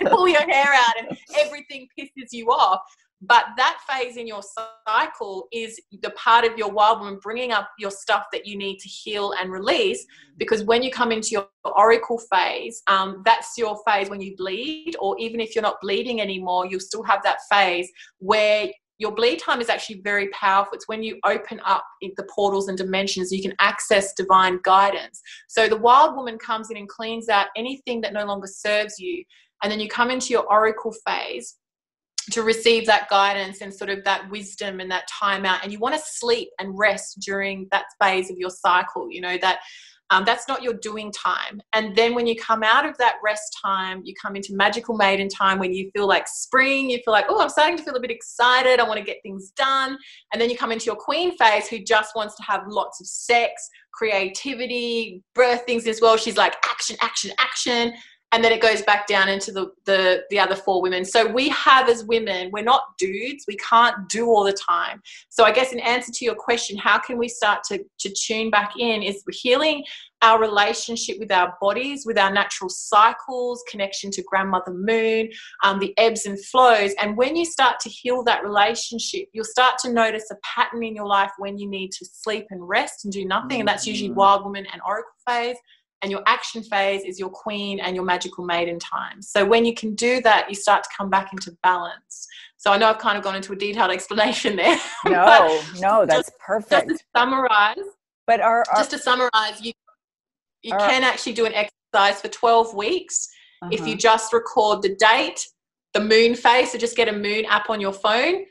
pull 0.06 0.28
your 0.28 0.40
hair 0.50 0.72
out 0.74 0.94
and 0.98 1.16
everything 1.36 1.86
pisses 1.98 2.32
you 2.32 2.48
off. 2.48 2.80
But 3.20 3.46
that 3.56 3.80
phase 3.88 4.16
in 4.16 4.28
your 4.28 4.42
cycle 4.86 5.48
is 5.52 5.80
the 6.02 6.10
part 6.10 6.44
of 6.44 6.56
your 6.56 6.70
wild 6.70 7.00
woman 7.00 7.18
bringing 7.20 7.50
up 7.50 7.68
your 7.78 7.90
stuff 7.90 8.26
that 8.32 8.46
you 8.46 8.56
need 8.56 8.78
to 8.78 8.88
heal 8.88 9.32
and 9.40 9.50
release. 9.50 10.06
Because 10.36 10.62
when 10.62 10.84
you 10.84 10.90
come 10.92 11.10
into 11.10 11.30
your 11.30 11.48
oracle 11.64 12.20
phase, 12.32 12.80
um, 12.86 13.22
that's 13.24 13.58
your 13.58 13.76
phase 13.84 14.08
when 14.08 14.20
you 14.20 14.36
bleed, 14.36 14.94
or 15.00 15.18
even 15.18 15.40
if 15.40 15.54
you're 15.54 15.62
not 15.62 15.80
bleeding 15.80 16.20
anymore, 16.20 16.66
you'll 16.66 16.78
still 16.78 17.02
have 17.02 17.22
that 17.24 17.38
phase 17.50 17.90
where 18.18 18.68
your 18.98 19.12
bleed 19.12 19.38
time 19.40 19.60
is 19.60 19.68
actually 19.68 20.00
very 20.02 20.28
powerful. 20.28 20.74
It's 20.74 20.88
when 20.88 21.02
you 21.02 21.18
open 21.24 21.60
up 21.64 21.84
the 22.00 22.26
portals 22.34 22.68
and 22.68 22.76
dimensions, 22.76 23.32
you 23.32 23.42
can 23.42 23.54
access 23.60 24.12
divine 24.12 24.58
guidance. 24.64 25.20
So 25.48 25.68
the 25.68 25.76
wild 25.76 26.16
woman 26.16 26.36
comes 26.38 26.70
in 26.70 26.76
and 26.76 26.88
cleans 26.88 27.28
out 27.28 27.46
anything 27.56 28.00
that 28.02 28.12
no 28.12 28.24
longer 28.24 28.48
serves 28.48 28.98
you. 28.98 29.24
And 29.62 29.72
then 29.72 29.80
you 29.80 29.88
come 29.88 30.10
into 30.10 30.28
your 30.30 30.44
oracle 30.52 30.94
phase 31.06 31.56
to 32.32 32.42
receive 32.42 32.86
that 32.86 33.08
guidance 33.08 33.60
and 33.60 33.72
sort 33.72 33.90
of 33.90 34.04
that 34.04 34.28
wisdom 34.30 34.80
and 34.80 34.90
that 34.90 35.08
time 35.08 35.44
out. 35.44 35.62
And 35.62 35.72
you 35.72 35.78
want 35.78 35.94
to 35.94 36.00
sleep 36.04 36.48
and 36.58 36.76
rest 36.78 37.20
during 37.20 37.68
that 37.70 37.86
phase 38.00 38.30
of 38.30 38.36
your 38.38 38.50
cycle 38.50 39.10
you 39.10 39.20
know 39.20 39.38
that 39.40 39.60
um, 40.10 40.24
that's 40.24 40.48
not 40.48 40.62
your 40.62 40.72
doing 40.72 41.12
time. 41.12 41.60
And 41.74 41.94
then 41.94 42.14
when 42.14 42.26
you 42.26 42.34
come 42.34 42.62
out 42.62 42.86
of 42.86 42.96
that 42.96 43.16
rest 43.22 43.58
time 43.62 44.00
you 44.04 44.14
come 44.20 44.36
into 44.36 44.54
magical 44.54 44.96
maiden 44.96 45.28
time 45.28 45.58
when 45.58 45.72
you 45.72 45.90
feel 45.94 46.06
like 46.06 46.26
spring 46.26 46.90
you 46.90 46.98
feel 47.04 47.12
like 47.12 47.26
oh 47.28 47.40
i'm 47.40 47.48
starting 47.48 47.76
to 47.76 47.82
feel 47.82 47.96
a 47.96 48.00
bit 48.00 48.10
excited 48.10 48.80
i 48.80 48.82
want 48.84 48.98
to 48.98 49.04
get 49.04 49.18
things 49.22 49.50
done. 49.56 49.98
And 50.32 50.40
then 50.40 50.50
you 50.50 50.56
come 50.56 50.72
into 50.72 50.86
your 50.86 50.96
queen 50.96 51.36
phase 51.36 51.68
who 51.68 51.78
just 51.80 52.14
wants 52.16 52.36
to 52.36 52.42
have 52.42 52.62
lots 52.66 53.00
of 53.00 53.06
sex 53.06 53.68
creativity 53.98 55.22
birth 55.34 55.62
things 55.66 55.86
as 55.86 56.00
well. 56.00 56.16
She's 56.16 56.36
like 56.36 56.54
action 56.64 56.96
action 57.00 57.32
action 57.38 57.92
and 58.32 58.44
then 58.44 58.52
it 58.52 58.60
goes 58.60 58.82
back 58.82 59.06
down 59.06 59.28
into 59.28 59.52
the, 59.52 59.72
the 59.86 60.24
the 60.30 60.38
other 60.38 60.54
four 60.54 60.82
women. 60.82 61.04
So 61.04 61.26
we 61.26 61.48
have 61.50 61.88
as 61.88 62.04
women 62.04 62.50
we're 62.52 62.64
not 62.64 62.82
dudes. 62.98 63.44
We 63.48 63.56
can't 63.56 64.08
do 64.08 64.26
all 64.26 64.44
the 64.44 64.52
time. 64.52 65.02
So 65.28 65.44
i 65.44 65.52
guess 65.52 65.72
in 65.72 65.80
answer 65.80 66.12
to 66.12 66.24
your 66.24 66.34
question 66.34 66.76
how 66.76 66.98
can 66.98 67.18
we 67.18 67.28
start 67.28 67.64
to 67.64 67.84
to 67.98 68.10
tune 68.10 68.50
back 68.50 68.72
in 68.78 69.02
is 69.02 69.22
healing 69.30 69.84
our 70.22 70.40
relationship 70.40 71.16
with 71.20 71.30
our 71.30 71.56
bodies 71.60 72.04
with 72.04 72.18
our 72.18 72.32
natural 72.32 72.68
cycles 72.68 73.62
connection 73.70 74.10
to 74.10 74.22
grandmother 74.22 74.72
moon 74.72 75.28
um, 75.62 75.78
the 75.78 75.96
ebbs 75.96 76.26
and 76.26 76.44
flows. 76.46 76.92
And 77.00 77.16
when 77.16 77.36
you 77.36 77.44
start 77.44 77.78
to 77.80 77.88
heal 77.88 78.22
that 78.24 78.42
relationship 78.42 79.28
you'll 79.32 79.44
start 79.44 79.78
to 79.78 79.92
notice 79.92 80.28
a 80.30 80.36
pattern 80.42 80.82
in 80.82 80.94
your 80.94 81.06
life 81.06 81.30
when 81.38 81.56
you 81.56 81.68
need 81.68 81.92
to 81.92 82.04
sleep 82.04 82.46
and 82.50 82.66
rest 82.66 83.04
and 83.04 83.12
do 83.12 83.24
nothing. 83.24 83.60
And 83.60 83.68
that's 83.68 83.86
usually 83.86 84.10
mm. 84.10 84.14
wild 84.16 84.44
woman 84.44 84.66
and 84.72 84.82
oracle 84.84 85.12
phase 85.26 85.56
and 86.02 86.10
your 86.10 86.22
action 86.26 86.62
phase 86.62 87.02
is 87.04 87.18
your 87.18 87.30
queen 87.30 87.80
and 87.80 87.96
your 87.96 88.04
magical 88.04 88.44
maiden 88.44 88.78
time. 88.78 89.20
So 89.20 89.44
when 89.44 89.64
you 89.64 89.74
can 89.74 89.94
do 89.94 90.20
that, 90.22 90.48
you 90.48 90.54
start 90.54 90.84
to 90.84 90.90
come 90.96 91.10
back 91.10 91.32
into 91.32 91.56
balance. 91.62 92.26
So 92.56 92.72
I 92.72 92.78
know 92.78 92.88
I've 92.88 92.98
kind 92.98 93.18
of 93.18 93.24
gone 93.24 93.36
into 93.36 93.52
a 93.52 93.56
detailed 93.56 93.90
explanation 93.98 94.56
there. 94.56 94.78
No, 95.04 95.62
no, 95.80 96.06
that's 96.06 96.28
just, 96.28 96.38
perfect. 96.38 96.88
Just 96.88 97.00
to 97.00 97.06
summarize, 97.16 97.76
but 98.26 98.40
our, 98.40 98.64
our 98.70 98.76
just 98.76 98.90
to 98.90 98.98
summarize, 98.98 99.60
you 99.60 99.72
you 100.62 100.74
our, 100.74 100.80
can 100.80 101.04
actually 101.04 101.32
do 101.32 101.46
an 101.46 101.52
exercise 101.54 102.20
for 102.20 102.28
12 102.28 102.74
weeks 102.74 103.28
uh-huh. 103.62 103.70
if 103.72 103.80
you 103.80 103.92
uh-huh. 103.92 103.96
just 103.96 104.32
record 104.32 104.82
the 104.82 104.94
date, 104.96 105.46
the 105.94 106.00
moon 106.00 106.34
phase. 106.34 106.72
So 106.72 106.78
just 106.78 106.96
get 106.96 107.08
a 107.08 107.12
moon 107.12 107.44
app 107.46 107.70
on 107.70 107.80
your 107.80 107.92
phone, 107.92 108.44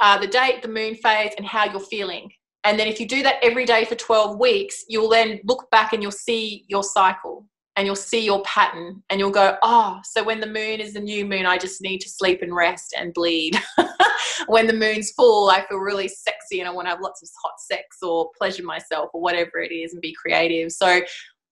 uh, 0.00 0.18
the 0.18 0.26
date, 0.26 0.62
the 0.62 0.68
moon 0.68 0.94
phase, 0.96 1.32
and 1.36 1.46
how 1.46 1.64
you're 1.64 1.80
feeling. 1.80 2.30
And 2.64 2.78
then 2.78 2.86
if 2.86 3.00
you 3.00 3.08
do 3.08 3.22
that 3.22 3.36
every 3.42 3.64
day 3.64 3.84
for 3.84 3.94
12 3.94 4.38
weeks, 4.38 4.84
you'll 4.88 5.08
then 5.08 5.40
look 5.44 5.70
back 5.70 5.92
and 5.92 6.02
you'll 6.02 6.12
see 6.12 6.64
your 6.68 6.84
cycle 6.84 7.46
and 7.76 7.86
you'll 7.86 7.96
see 7.96 8.24
your 8.24 8.42
pattern 8.42 9.02
and 9.08 9.18
you'll 9.18 9.30
go, 9.30 9.56
oh, 9.62 9.98
so 10.04 10.22
when 10.22 10.40
the 10.40 10.46
moon 10.46 10.80
is 10.80 10.92
the 10.92 11.00
new 11.00 11.24
moon, 11.24 11.46
I 11.46 11.58
just 11.58 11.80
need 11.80 12.00
to 12.00 12.08
sleep 12.08 12.42
and 12.42 12.54
rest 12.54 12.94
and 12.96 13.14
bleed. 13.14 13.58
when 14.46 14.66
the 14.66 14.74
moon's 14.74 15.10
full, 15.12 15.50
I 15.50 15.66
feel 15.66 15.78
really 15.78 16.08
sexy 16.08 16.60
and 16.60 16.68
I 16.68 16.72
want 16.72 16.86
to 16.86 16.90
have 16.90 17.00
lots 17.00 17.22
of 17.22 17.30
hot 17.42 17.54
sex 17.58 17.98
or 18.02 18.30
pleasure 18.36 18.62
myself 18.62 19.10
or 19.14 19.20
whatever 19.20 19.58
it 19.58 19.72
is 19.72 19.92
and 19.92 20.02
be 20.02 20.14
creative. 20.14 20.70
So 20.70 21.00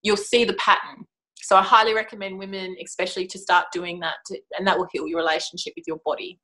you'll 0.02 0.16
see 0.16 0.44
the 0.44 0.54
pattern. 0.54 1.06
So 1.36 1.56
I 1.56 1.62
highly 1.62 1.94
recommend 1.94 2.38
women, 2.38 2.76
especially, 2.84 3.26
to 3.28 3.38
start 3.38 3.66
doing 3.72 3.98
that, 4.00 4.16
to, 4.26 4.38
and 4.58 4.66
that 4.66 4.78
will 4.78 4.88
heal 4.92 5.08
your 5.08 5.18
relationship 5.18 5.72
with 5.74 5.84
your 5.88 6.00
body 6.04 6.38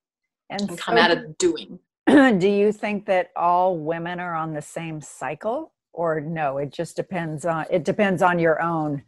and, 0.50 0.62
and 0.62 0.78
come 0.78 0.96
so 0.96 1.02
out 1.02 1.10
of 1.10 1.38
doing. 1.38 1.78
do 2.38 2.48
you 2.48 2.72
think 2.72 3.06
that 3.06 3.30
all 3.36 3.76
women 3.76 4.20
are 4.20 4.34
on 4.34 4.52
the 4.52 4.62
same 4.62 5.00
cycle 5.00 5.72
or 5.92 6.20
no 6.20 6.58
it 6.58 6.72
just 6.72 6.96
depends 6.96 7.44
on 7.44 7.64
it 7.70 7.84
depends 7.84 8.22
on 8.22 8.38
your 8.38 8.60
own 8.62 9.02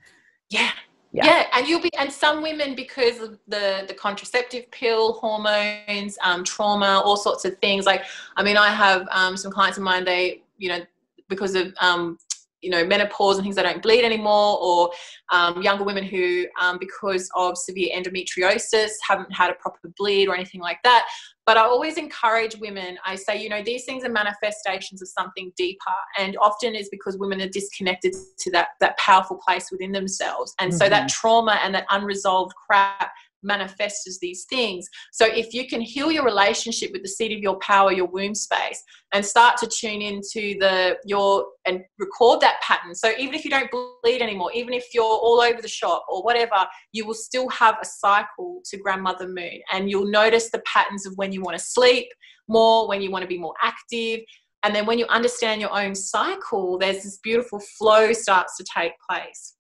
yeah 0.51 0.71
yeah. 1.13 1.25
yeah. 1.25 1.47
and 1.55 1.67
you'll 1.67 1.81
be 1.81 1.95
and 1.97 2.13
some 2.13 2.43
women 2.43 2.75
because 2.75 3.21
of 3.21 3.39
the 3.47 3.85
the 3.87 3.95
contraceptive 3.95 4.71
pill 4.71 5.15
hormones 5.15 6.19
um, 6.23 6.43
trauma 6.45 7.01
all 7.05 7.17
sorts 7.17 7.45
of 7.45 7.57
things 7.59 7.87
like 7.87 8.05
i 8.37 8.43
mean 8.43 8.57
i 8.57 8.69
have 8.69 9.07
um, 9.11 9.37
some 9.37 9.53
clients 9.53 9.79
of 9.79 9.85
mine 9.85 10.05
they 10.05 10.43
you 10.57 10.69
know 10.69 10.81
because 11.29 11.55
of 11.55 11.75
um, 11.81 12.19
you 12.61 12.71
know 12.71 12.85
menopause 12.85 13.37
and 13.37 13.45
things 13.45 13.57
they 13.57 13.63
don't 13.63 13.83
bleed 13.83 14.05
anymore 14.05 14.59
or 14.61 14.91
um, 15.33 15.63
younger 15.63 15.85
women 15.85 16.05
who 16.05 16.47
um, 16.61 16.79
because 16.79 17.31
of 17.35 17.57
severe 17.57 17.91
endometriosis 17.95 18.91
haven't 19.07 19.33
had 19.33 19.51
a 19.51 19.55
proper 19.55 19.93
bleed 19.97 20.29
or 20.29 20.35
anything 20.35 20.61
like 20.61 20.79
that 20.85 21.07
but 21.49 21.57
I 21.57 21.63
always 21.63 21.97
encourage 21.97 22.59
women, 22.59 22.99
I 23.07 23.15
say, 23.15 23.43
you 23.43 23.49
know, 23.49 23.63
these 23.63 23.87
things 23.87 24.05
are 24.05 24.11
manifestations 24.11 25.01
of 25.01 25.09
something 25.09 25.51
deeper. 25.57 25.97
And 26.19 26.37
often 26.43 26.75
is 26.75 26.91
because 26.91 27.17
women 27.17 27.41
are 27.41 27.49
disconnected 27.49 28.15
to 28.41 28.51
that, 28.51 28.69
that 28.81 28.99
powerful 28.99 29.41
place 29.43 29.71
within 29.73 29.91
themselves. 29.91 30.55
And 30.59 30.71
mm-hmm. 30.71 30.77
so 30.77 30.91
that 30.91 31.09
mm-hmm. 31.09 31.21
trauma 31.21 31.59
and 31.65 31.75
that 31.75 31.87
unresolved 31.91 32.53
crap 32.55 33.13
manifests 33.43 34.07
as 34.07 34.19
these 34.21 34.47
things. 34.49 34.87
So 35.13 35.27
if 35.27 35.53
you 35.55 35.69
can 35.69 35.81
heal 35.81 36.11
your 36.11 36.25
relationship 36.25 36.91
with 36.93 37.03
the 37.03 37.09
seat 37.09 37.33
of 37.33 37.39
your 37.39 37.59
power, 37.59 37.93
your 37.93 38.07
womb 38.07 38.35
space, 38.35 38.83
and 39.13 39.25
start 39.25 39.57
to 39.59 39.67
tune 39.67 40.03
into 40.03 40.59
the 40.59 40.97
your 41.05 41.47
and 41.67 41.81
record 41.99 42.41
that 42.41 42.61
pattern. 42.63 42.95
So 42.95 43.13
even 43.19 43.35
if 43.35 43.45
you 43.45 43.51
don't 43.51 43.71
bleed 44.03 44.23
anymore, 44.23 44.51
even 44.53 44.73
if 44.73 44.87
you're 44.93 45.05
all 45.05 45.41
over 45.41 45.61
the 45.61 45.69
shop 45.69 46.05
or 46.09 46.23
whatever, 46.23 46.67
you 46.93 47.07
will 47.07 47.15
still 47.15 47.49
have 47.51 47.77
a 47.81 47.85
cycle 47.85 48.61
to 48.67 48.77
grandmother 48.79 49.27
moon 49.27 49.61
and 49.73 49.91
you'll 49.91 50.11
notice 50.11 50.51
the 50.51 50.63
patterns 50.67 51.07
of 51.07 51.13
when 51.17 51.33
you 51.33 51.43
want 51.43 51.57
to 51.57 51.65
sleep 51.65 52.09
more, 52.49 52.89
when 52.89 53.03
you 53.03 53.11
want 53.11 53.23
to 53.23 53.29
be 53.29 53.39
more 53.39 53.55
active. 53.63 54.21
And 54.65 54.75
then 54.75 54.87
when 54.87 54.99
you 54.99 55.07
understand 55.07 55.61
your 55.61 55.77
own 55.79 55.95
cycle, 55.95 56.79
there's 56.79 57.05
this 57.05 57.19
beautiful 57.19 57.61
flow 57.61 58.13
starts 58.13 58.57
to 58.57 58.65
take 58.77 58.93
place. 59.09 59.55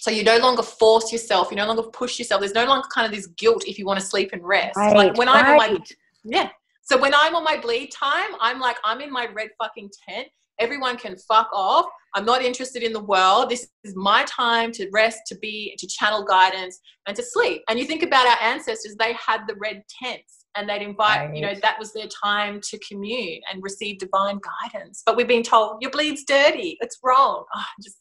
So 0.00 0.10
you 0.10 0.24
no 0.24 0.38
longer 0.38 0.62
force 0.62 1.12
yourself, 1.12 1.50
you 1.50 1.58
no 1.58 1.66
longer 1.66 1.82
push 1.82 2.18
yourself. 2.18 2.40
There's 2.40 2.54
no 2.54 2.64
longer 2.64 2.88
kind 2.92 3.06
of 3.06 3.12
this 3.12 3.26
guilt 3.26 3.64
if 3.66 3.78
you 3.78 3.84
want 3.84 4.00
to 4.00 4.04
sleep 4.04 4.30
and 4.32 4.42
rest. 4.42 4.76
Right, 4.76 4.96
like 4.96 5.18
when 5.18 5.28
right. 5.28 5.44
I'm 5.44 5.60
on 5.60 5.74
my 5.74 5.78
yeah. 6.24 6.48
So 6.82 6.98
when 6.98 7.12
I'm 7.14 7.34
on 7.34 7.44
my 7.44 7.58
bleed 7.58 7.90
time, 7.92 8.30
I'm 8.40 8.58
like 8.60 8.76
I'm 8.82 9.02
in 9.02 9.12
my 9.12 9.28
red 9.34 9.50
fucking 9.62 9.90
tent. 10.08 10.28
Everyone 10.58 10.96
can 10.96 11.16
fuck 11.28 11.50
off. 11.52 11.84
I'm 12.14 12.24
not 12.24 12.42
interested 12.42 12.82
in 12.82 12.94
the 12.94 13.02
world. 13.02 13.50
This 13.50 13.68
is 13.84 13.94
my 13.94 14.24
time 14.24 14.72
to 14.72 14.88
rest, 14.90 15.20
to 15.28 15.38
be, 15.38 15.74
to 15.78 15.86
channel 15.86 16.24
guidance, 16.24 16.80
and 17.06 17.14
to 17.16 17.22
sleep. 17.22 17.62
And 17.68 17.78
you 17.78 17.84
think 17.84 18.02
about 18.02 18.26
our 18.26 18.42
ancestors; 18.42 18.96
they 18.98 19.12
had 19.12 19.42
the 19.46 19.54
red 19.56 19.82
tents, 20.02 20.46
and 20.56 20.66
they'd 20.66 20.80
invite. 20.80 21.28
Right. 21.28 21.36
You 21.36 21.42
know, 21.42 21.54
that 21.60 21.78
was 21.78 21.92
their 21.92 22.08
time 22.08 22.58
to 22.62 22.78
commune 22.78 23.40
and 23.52 23.62
receive 23.62 23.98
divine 23.98 24.40
guidance. 24.72 25.02
But 25.04 25.18
we've 25.18 25.28
been 25.28 25.42
told 25.42 25.82
your 25.82 25.90
bleed's 25.90 26.24
dirty. 26.24 26.78
It's 26.80 26.98
wrong. 27.04 27.44
Oh, 27.54 27.64
just 27.82 27.96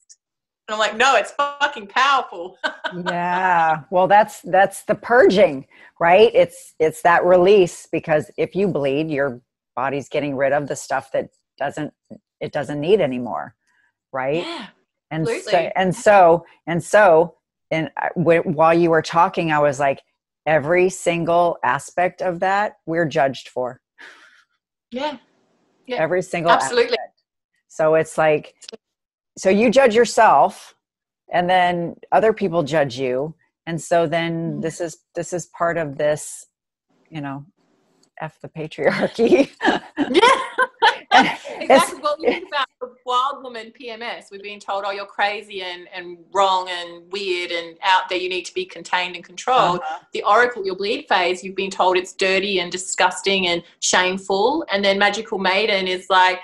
and 0.69 0.75
I'm 0.75 0.79
like, 0.79 0.95
no, 0.95 1.15
it's 1.15 1.31
fucking 1.31 1.87
powerful. 1.87 2.59
yeah. 3.07 3.81
Well, 3.89 4.07
that's 4.07 4.41
that's 4.43 4.83
the 4.83 4.93
purging, 4.93 5.65
right? 5.99 6.29
It's 6.35 6.75
it's 6.79 7.01
that 7.01 7.25
release 7.25 7.87
because 7.91 8.29
if 8.37 8.55
you 8.55 8.67
bleed, 8.67 9.09
your 9.09 9.41
body's 9.75 10.09
getting 10.09 10.35
rid 10.35 10.53
of 10.53 10.67
the 10.67 10.75
stuff 10.75 11.11
that 11.13 11.29
doesn't 11.57 11.91
it 12.39 12.51
doesn't 12.51 12.79
need 12.79 13.01
anymore, 13.01 13.55
right? 14.13 14.45
Yeah. 14.45 14.67
And 15.09 15.27
so, 15.27 15.71
and 15.75 15.95
so 15.95 16.45
and 16.67 16.83
so 16.83 17.35
and 17.71 17.89
w- 18.15 18.43
while 18.43 18.75
you 18.75 18.91
were 18.91 19.01
talking, 19.01 19.51
I 19.51 19.57
was 19.57 19.79
like, 19.79 20.03
every 20.45 20.91
single 20.91 21.57
aspect 21.63 22.21
of 22.21 22.41
that 22.41 22.73
we're 22.85 23.07
judged 23.07 23.49
for. 23.49 23.81
Yeah. 24.91 25.17
Yeah. 25.87 25.95
Every 25.97 26.21
single 26.21 26.51
Absolutely. 26.51 26.91
aspect. 26.91 27.23
So 27.69 27.95
it's 27.95 28.19
like, 28.19 28.53
so 29.39 29.49
you 29.49 29.69
judge 29.71 29.95
yourself, 29.95 30.75
and 31.31 31.49
then 31.49 31.95
other 32.11 32.33
people 32.33 32.61
judge 32.63 32.99
you, 32.99 33.33
and 33.65 33.81
so 33.81 34.05
then 34.07 34.33
Mm. 34.57 34.61
this 34.61 34.81
is 34.81 34.97
this 35.15 35.31
is 35.33 35.45
part 35.47 35.77
of 35.77 35.97
this, 35.97 36.47
you 37.09 37.21
know, 37.21 37.45
f 38.19 38.39
the 38.41 38.49
patriarchy. 38.49 39.49
Yeah. 40.11 40.39
exactly. 41.59 41.99
Well, 42.01 42.15
you 42.19 42.29
think 42.29 42.47
about 42.47 42.67
the 42.79 42.93
wild 43.05 43.43
woman 43.43 43.71
PMS. 43.79 44.25
We've 44.31 44.43
been 44.43 44.59
told, 44.59 44.83
oh, 44.85 44.91
you're 44.91 45.05
crazy 45.05 45.61
and, 45.63 45.87
and 45.93 46.17
wrong 46.33 46.69
and 46.69 47.11
weird 47.11 47.51
and 47.51 47.77
out 47.83 48.09
there. 48.09 48.17
You 48.17 48.29
need 48.29 48.45
to 48.45 48.53
be 48.53 48.65
contained 48.65 49.15
and 49.15 49.25
controlled. 49.25 49.79
Uh-huh. 49.79 49.99
The 50.13 50.23
oracle, 50.23 50.65
your 50.65 50.75
bleed 50.75 51.07
phase, 51.09 51.43
you've 51.43 51.55
been 51.55 51.71
told 51.71 51.97
it's 51.97 52.13
dirty 52.13 52.59
and 52.59 52.71
disgusting 52.71 53.47
and 53.47 53.63
shameful. 53.79 54.65
And 54.71 54.85
then 54.85 54.99
magical 54.99 55.39
maiden 55.39 55.87
is 55.87 56.09
like, 56.09 56.39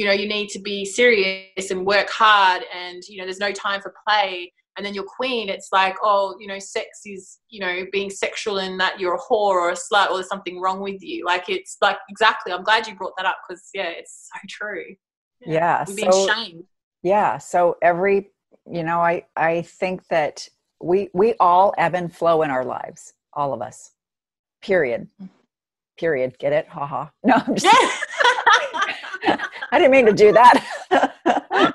you 0.00 0.06
know, 0.06 0.12
you 0.12 0.26
need 0.26 0.48
to 0.48 0.58
be 0.58 0.86
serious 0.86 1.70
and 1.70 1.84
work 1.84 2.08
hard 2.08 2.62
and, 2.74 3.02
you 3.06 3.18
know, 3.18 3.24
there's 3.24 3.38
no 3.38 3.52
time 3.52 3.82
for 3.82 3.92
play. 4.08 4.50
And 4.78 4.86
then 4.86 4.94
your 4.94 5.04
queen, 5.04 5.50
it's 5.50 5.68
like, 5.72 5.94
oh, 6.02 6.36
you 6.40 6.46
know, 6.46 6.58
sex 6.58 7.00
is, 7.04 7.40
you 7.50 7.60
know, 7.60 7.84
being 7.92 8.08
sexual 8.08 8.60
and 8.60 8.80
that 8.80 8.98
you're 8.98 9.16
a 9.16 9.18
whore 9.18 9.52
or 9.56 9.70
a 9.72 9.74
slut 9.74 10.08
or 10.08 10.14
there's 10.14 10.28
something 10.28 10.58
wrong 10.58 10.80
with 10.80 11.02
you. 11.02 11.26
Like, 11.26 11.50
it's 11.50 11.76
like, 11.82 11.98
exactly. 12.08 12.50
I'm 12.50 12.62
glad 12.62 12.86
you 12.86 12.94
brought 12.94 13.12
that 13.18 13.26
up 13.26 13.36
because, 13.46 13.68
yeah, 13.74 13.90
it's 13.90 14.30
so 14.32 14.40
true. 14.48 14.86
Yeah, 15.44 15.84
We've 15.86 15.96
been 15.96 16.12
so- 16.12 16.28
shamed. 16.28 16.64
yeah 17.02 17.36
so 17.36 17.76
every 17.82 18.30
you 18.70 18.82
know 18.82 19.00
i 19.00 19.22
i 19.36 19.60
think 19.62 20.06
that 20.08 20.48
we 20.82 21.10
we 21.12 21.34
all 21.40 21.74
ebb 21.76 21.94
and 21.94 22.14
flow 22.14 22.40
in 22.42 22.50
our 22.50 22.64
lives 22.64 23.12
all 23.34 23.52
of 23.52 23.60
us 23.60 23.90
period 24.62 25.08
mm-hmm. 25.20 25.26
period 25.98 26.38
get 26.38 26.52
it 26.52 26.68
haha 26.68 27.06
no 27.24 27.34
i'm 27.46 27.54
just 27.54 28.06
i 29.72 29.78
didn't 29.78 29.92
mean 29.92 30.06
to 30.06 30.12
do 30.12 30.32
that. 30.32 30.66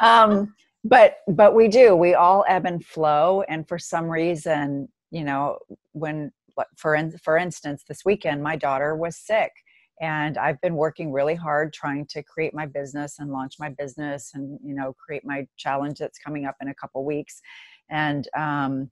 Um 0.00 0.54
but 0.82 1.16
but 1.28 1.54
we 1.54 1.68
do. 1.68 1.94
We 1.94 2.14
all 2.14 2.44
ebb 2.48 2.64
and 2.64 2.82
flow. 2.84 3.42
And 3.48 3.68
for 3.68 3.78
some 3.78 4.06
reason 4.06 4.88
you 5.10 5.24
know 5.24 5.58
when 5.92 6.32
for 6.76 6.94
in, 6.94 7.16
for 7.18 7.36
instance 7.36 7.84
this 7.86 8.04
weekend 8.04 8.42
my 8.42 8.56
daughter 8.56 8.96
was 8.96 9.16
sick. 9.16 9.52
And 10.00 10.38
i've 10.38 10.60
been 10.62 10.74
working 10.74 11.12
really 11.12 11.34
hard 11.34 11.72
trying 11.74 12.06
to 12.06 12.22
create 12.22 12.54
my 12.54 12.64
business 12.64 13.18
and 13.18 13.30
launch 13.30 13.56
my 13.58 13.68
business 13.68 14.30
and 14.34 14.58
you 14.64 14.74
know 14.74 14.94
create 14.94 15.24
my 15.24 15.46
challenge 15.58 15.98
that's 15.98 16.18
coming 16.18 16.46
up 16.46 16.56
in 16.62 16.68
a 16.68 16.74
couple 16.74 17.04
weeks. 17.04 17.40
And 17.90 18.26
um 18.36 18.90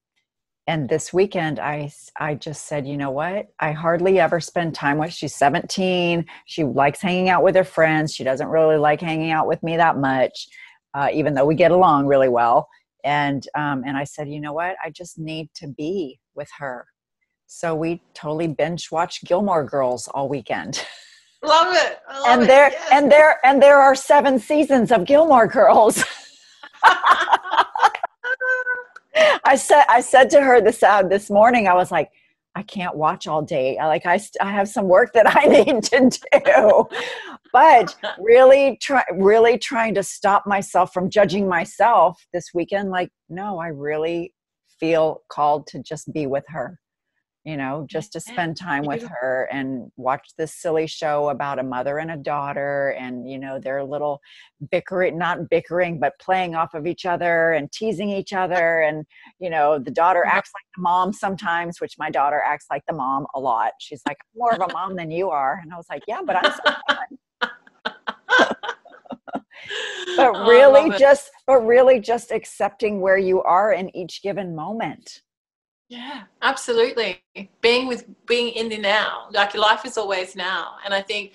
and 0.69 0.89
this 0.89 1.13
weekend 1.13 1.59
i 1.59 1.91
i 2.21 2.35
just 2.35 2.67
said 2.67 2.87
you 2.87 2.97
know 2.97 3.11
what 3.11 3.49
i 3.59 3.73
hardly 3.73 4.21
ever 4.21 4.39
spend 4.39 4.73
time 4.75 4.99
with 4.99 5.13
she's 5.13 5.35
17 5.35 6.25
she 6.47 6.63
likes 6.63 7.01
hanging 7.01 7.29
out 7.29 7.43
with 7.43 7.57
her 7.57 7.65
friends 7.65 8.15
she 8.15 8.23
doesn't 8.23 8.49
really 8.49 8.77
like 8.77 9.01
hanging 9.01 9.31
out 9.33 9.49
with 9.49 9.61
me 9.65 9.77
that 9.77 9.97
much 9.97 10.47
uh, 10.95 11.09
even 11.13 11.35
though 11.35 11.45
we 11.47 11.55
get 11.55 11.71
along 11.73 12.07
really 12.07 12.29
well 12.29 12.69
and 13.03 13.47
um, 13.57 13.83
and 13.87 13.97
i 13.97 14.05
said 14.05 14.29
you 14.29 14.41
know 14.41 14.53
what 14.53 14.77
i 14.85 14.91
just 14.91 15.19
need 15.19 15.49
to 15.55 15.67
be 15.67 16.21
with 16.37 16.49
her 16.59 16.87
so 17.47 17.75
we 17.75 18.01
totally 18.15 18.47
binge 18.47 18.91
watched 18.93 19.25
gilmore 19.25 19.65
girls 19.65 20.07
all 20.09 20.29
weekend 20.29 20.85
Love 21.43 21.73
it. 21.77 21.99
I 22.09 22.19
love 22.19 22.29
and 22.31 22.43
it. 22.43 22.47
there 22.49 22.71
Yes. 22.71 22.89
and 22.93 23.13
there 23.13 23.39
and 23.45 23.63
there 23.63 23.79
are 23.79 23.95
seven 23.95 24.39
seasons 24.41 24.91
of 24.93 25.05
gilmore 25.07 25.47
girls 25.47 26.05
I 29.45 29.57
said 29.57 29.85
I 29.89 30.01
said 30.01 30.31
to 30.31 30.41
her 30.41 30.61
this 30.61 30.83
out 30.83 31.11
this 31.11 31.31
morning. 31.31 31.67
I 31.67 31.75
was 31.75 31.91
like, 31.91 32.11
I 32.55 32.63
can't 32.63 32.97
watch 32.97 33.27
all 33.27 33.43
day. 33.43 33.79
I 33.79 33.87
like 33.87 34.07
I 34.07 34.17
st- 34.17 34.41
I 34.41 34.51
have 34.51 34.69
some 34.69 34.89
work 34.89 35.13
that 35.13 35.27
I 35.37 35.45
need 35.45 35.83
to 35.85 36.11
do, 36.45 36.89
but 37.53 37.95
really 38.19 38.79
try 38.81 39.05
really 39.13 39.59
trying 39.59 39.95
to 39.95 40.03
stop 40.03 40.47
myself 40.47 40.93
from 40.93 41.11
judging 41.11 41.49
myself 41.49 42.21
this 42.33 42.51
weekend. 42.55 42.91
Like, 42.91 43.11
no, 43.29 43.59
I 43.59 43.69
really 43.69 44.35
feel 44.81 45.23
called 45.29 45.67
to 45.69 45.83
just 45.83 46.13
be 46.13 46.27
with 46.27 46.45
her. 46.49 46.79
You 47.49 47.57
know, 47.57 47.87
just 47.89 48.13
to 48.13 48.21
spend 48.21 48.59
time 48.59 48.85
with 48.85 49.03
her 49.05 49.49
and 49.51 49.91
watch 49.97 50.29
this 50.37 50.53
silly 50.53 50.87
show 50.87 51.31
about 51.31 51.59
a 51.59 51.63
mother 51.63 51.97
and 51.97 52.11
a 52.11 52.17
daughter, 52.17 52.91
and 52.99 53.27
you 53.31 53.39
know, 53.39 53.59
their 53.59 53.83
little 53.83 54.21
bickering 54.71 55.17
not 55.17 55.49
bickering 55.49 55.99
but 55.99 56.13
playing 56.19 56.55
off 56.55 56.75
of 56.75 56.87
each 56.87 57.07
other 57.07 57.53
and 57.53 57.73
teasing 57.73 58.11
each 58.11 58.33
other 58.33 58.81
and 58.81 59.07
you 59.39 59.49
know 59.49 59.79
the 59.79 59.91
daughter 59.91 60.25
acts 60.25 60.51
like 60.55 60.65
the 60.77 60.83
mom 60.83 61.13
sometimes 61.13 61.81
which 61.81 61.95
my 61.99 62.11
daughter 62.11 62.43
acts 62.45 62.67
like 62.71 62.83
the 62.87 62.93
mom 62.93 63.27
a 63.35 63.41
lot. 63.41 63.73
She's 63.79 64.03
like 64.07 64.19
I'm 64.21 64.39
more 64.39 64.53
of 64.53 64.61
a 64.61 64.73
mom 64.73 64.97
than 64.97 65.11
you 65.11 65.31
are. 65.31 65.61
And 65.63 65.73
i 65.73 65.77
was 65.77 65.87
like 65.89 66.03
yeah 66.07 66.21
but 66.27 66.37
i'm 66.37 66.53
so 66.53 66.61
but 67.41 67.49
Oh, 70.19 70.47
really 70.49 70.95
it. 70.95 70.99
just 70.99 71.31
but 71.47 71.61
really 71.61 72.01
just 72.01 72.31
accepting 72.33 73.01
where 73.01 73.19
you 73.19 73.43
are 73.43 73.73
in 73.73 73.95
each 73.97 74.23
given 74.23 74.55
moment 74.55 75.23
Yeah, 75.89 76.25
absolutely. 76.43 77.23
Being 77.63 77.89
with 77.89 78.05
being 78.27 78.55
in 78.55 78.69
the 78.69 78.77
now, 78.77 79.29
like 79.33 79.55
your 79.55 79.63
life 79.63 79.87
is 79.87 79.97
always 79.97 80.37
now. 80.37 80.75
And 80.85 80.93
I 80.93 81.01
think 81.01 81.33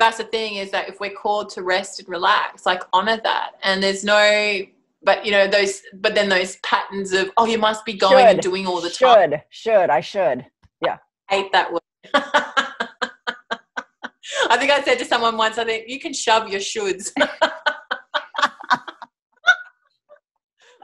that's 0.00 0.18
the 0.18 0.24
thing 0.24 0.56
is 0.56 0.72
that 0.72 0.88
if 0.88 0.98
we're 0.98 1.14
called 1.14 1.50
to 1.50 1.62
rest 1.62 2.00
and 2.00 2.08
relax, 2.08 2.66
like 2.66 2.82
honor 2.92 3.20
that. 3.22 3.52
And 3.62 3.80
there's 3.80 4.02
no 4.02 4.62
but 5.04 5.24
you 5.24 5.30
know, 5.30 5.46
those 5.46 5.82
but 5.94 6.16
then 6.16 6.28
those 6.28 6.56
patterns 6.56 7.12
of, 7.12 7.30
oh, 7.36 7.46
you 7.46 7.58
must 7.58 7.84
be 7.84 7.92
going 7.92 8.26
and 8.26 8.40
doing 8.40 8.66
all 8.66 8.80
the 8.80 8.90
time. 8.90 9.30
should 9.30 9.42
should 9.50 9.90
i 9.90 10.00
should 10.00 10.44
yeah. 10.80 10.96
I 11.30 11.34
hate 11.34 11.52
that 11.52 11.72
word. 11.72 11.80
I 14.50 14.56
think 14.56 14.72
I 14.72 14.82
said 14.82 14.98
to 14.98 15.04
someone 15.04 15.36
once, 15.36 15.58
I 15.58 15.64
think 15.64 15.88
you 15.88 16.00
can 16.00 16.12
shove 16.12 16.48
your 16.48 16.58
shoulds. 16.60 17.12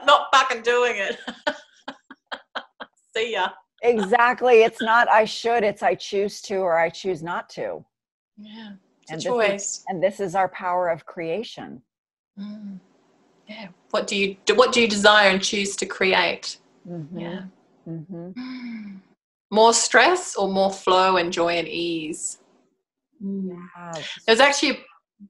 Not 0.05 0.27
fucking 0.33 0.61
doing 0.61 0.93
it. 0.95 1.17
See 3.15 3.33
ya. 3.33 3.49
exactly 3.83 4.63
it's 4.63 4.81
not 4.81 5.09
i 5.09 5.25
should 5.25 5.63
it's 5.63 5.83
i 5.83 5.93
choose 5.95 6.41
to 6.41 6.55
or 6.57 6.77
i 6.79 6.89
choose 6.89 7.21
not 7.23 7.49
to 7.49 7.83
Yeah. 8.37 8.73
And 9.09 9.17
It's 9.17 9.25
this 9.25 9.33
a 9.33 9.39
is- 9.39 9.51
choice. 9.51 9.83
and 9.87 10.01
this 10.03 10.19
is 10.19 10.35
our 10.35 10.49
power 10.49 10.89
of 10.89 11.05
creation 11.05 11.81
Mm. 12.39 12.79
Yeah. 13.47 13.67
What 13.89 14.07
do 14.07 14.15
you? 14.15 14.37
What 14.55 14.71
do 14.71 14.79
you 14.81 14.87
desire 14.87 15.29
and 15.29 15.41
choose 15.43 15.75
to 15.75 15.85
create? 15.85 16.57
Mhm. 16.87 17.07
Yeah. 17.25 17.41
hmm 17.85 18.97
More 19.51 19.73
stress 19.73 20.37
or 20.37 20.47
more 20.47 20.71
flow 20.71 21.17
and 21.17 21.33
joy 21.33 21.53
and 21.61 21.67
ease? 21.67 22.39
Mm. 23.21 23.57
There's 24.25 24.39
actually 24.39 24.71
a 24.71 24.77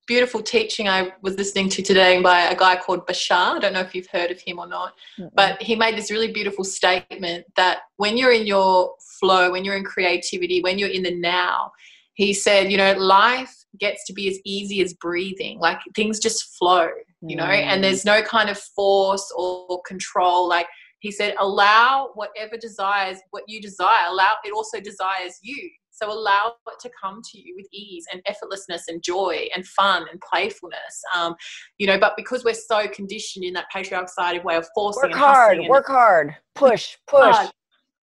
beautiful 0.08 0.42
teaching 0.42 0.88
I 0.88 1.12
was 1.22 1.36
listening 1.36 1.70
to 1.70 1.82
today 1.82 2.22
by 2.22 2.42
a 2.42 2.56
guy 2.56 2.76
called 2.78 3.06
Bashar. 3.08 3.56
I 3.56 3.60
don't 3.60 3.74
know 3.74 3.82
if 3.82 3.94
you've 3.94 4.08
heard 4.08 4.32
of 4.32 4.40
him 4.40 4.60
or 4.60 4.68
not, 4.68 4.94
but 5.34 5.62
he 5.62 5.76
made 5.76 5.98
this 5.98 6.12
really 6.12 6.32
beautiful 6.32 6.64
statement 6.64 7.46
that 7.56 7.80
when 7.98 8.18
you're 8.18 8.32
in 8.32 8.46
your 8.46 8.96
flow, 9.20 9.52
when 9.52 9.66
you're 9.66 9.76
in 9.76 9.84
creativity, 9.84 10.62
when 10.62 10.80
you're 10.80 10.90
in 10.90 11.04
the 11.04 11.16
now, 11.16 11.72
he 12.14 12.34
said, 12.34 12.72
you 12.72 12.78
know, 12.78 12.94
life 12.94 13.54
gets 13.80 14.06
to 14.06 14.14
be 14.14 14.28
as 14.30 14.38
easy 14.46 14.82
as 14.82 14.94
breathing. 14.94 15.60
Like 15.60 15.80
things 15.96 16.20
just 16.20 16.58
flow, 16.58 16.90
you 17.22 17.36
know, 17.36 17.46
Mm. 17.46 17.64
and 17.68 17.84
there's 17.84 18.06
no 18.06 18.22
kind 18.22 18.50
of 18.50 18.58
force 18.58 19.32
or 19.36 19.82
control. 19.84 20.48
Like 20.48 20.68
he 21.00 21.12
said, 21.12 21.36
allow 21.40 22.12
whatever 22.14 22.58
desires 22.58 23.18
what 23.32 23.44
you 23.48 23.62
desire, 23.62 24.06
allow 24.10 24.34
it 24.44 24.54
also 24.54 24.80
desires 24.80 25.40
you. 25.42 25.70
So 26.02 26.12
allow 26.12 26.56
it 26.68 26.80
to 26.82 26.90
come 27.02 27.22
to 27.32 27.40
you 27.40 27.56
with 27.56 27.68
ease 27.72 28.06
and 28.12 28.22
effortlessness 28.24 28.84
and 28.88 29.04
joy 29.04 29.48
and 29.56 29.66
fun 29.66 30.06
and 30.12 30.20
playfulness. 30.22 31.02
Um, 31.16 31.36
you 31.78 31.88
know, 31.88 32.00
but 32.00 32.14
because 32.18 32.44
we're 32.44 32.54
so 32.54 32.88
conditioned 32.88 33.46
in 33.46 33.54
that 33.54 33.66
patriarchal 33.72 34.08
side 34.08 34.44
way 34.44 34.56
of 34.56 34.68
forcing 34.74 35.02
work 35.02 35.12
and 35.12 35.20
hard 35.20 35.60
work 35.68 35.88
hard 35.88 36.36
push 36.56 36.98
push 37.08 37.36
hard. 37.36 37.52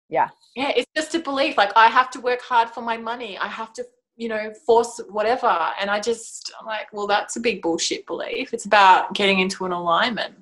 Yeah. 0.09 0.29
yeah 0.55 0.73
it's 0.77 0.91
just 0.97 1.15
a 1.15 1.19
belief 1.19 1.57
like 1.57 1.73
i 1.77 1.89
have 1.89 2.11
to 2.11 2.21
work 2.21 2.41
hard 2.41 2.71
for 2.71 2.81
my 2.81 2.97
money 2.97 3.37
i 3.39 3.49
have 3.49 3.73
to 3.75 3.85
you 4.17 4.29
know 4.29 4.53
force 4.65 5.01
whatever 5.09 5.73
and 5.81 5.91
i 5.91 5.99
just 5.99 6.53
i'm 6.61 6.67
like 6.67 6.93
well 6.93 7.07
that's 7.07 7.37
a 7.37 7.41
big 7.41 7.61
bullshit 7.61 8.07
belief 8.07 8.55
it's 8.55 8.67
about 8.67 9.15
getting 9.15 9.41
into 9.41 9.65
an 9.65 9.73
alignment 9.73 10.35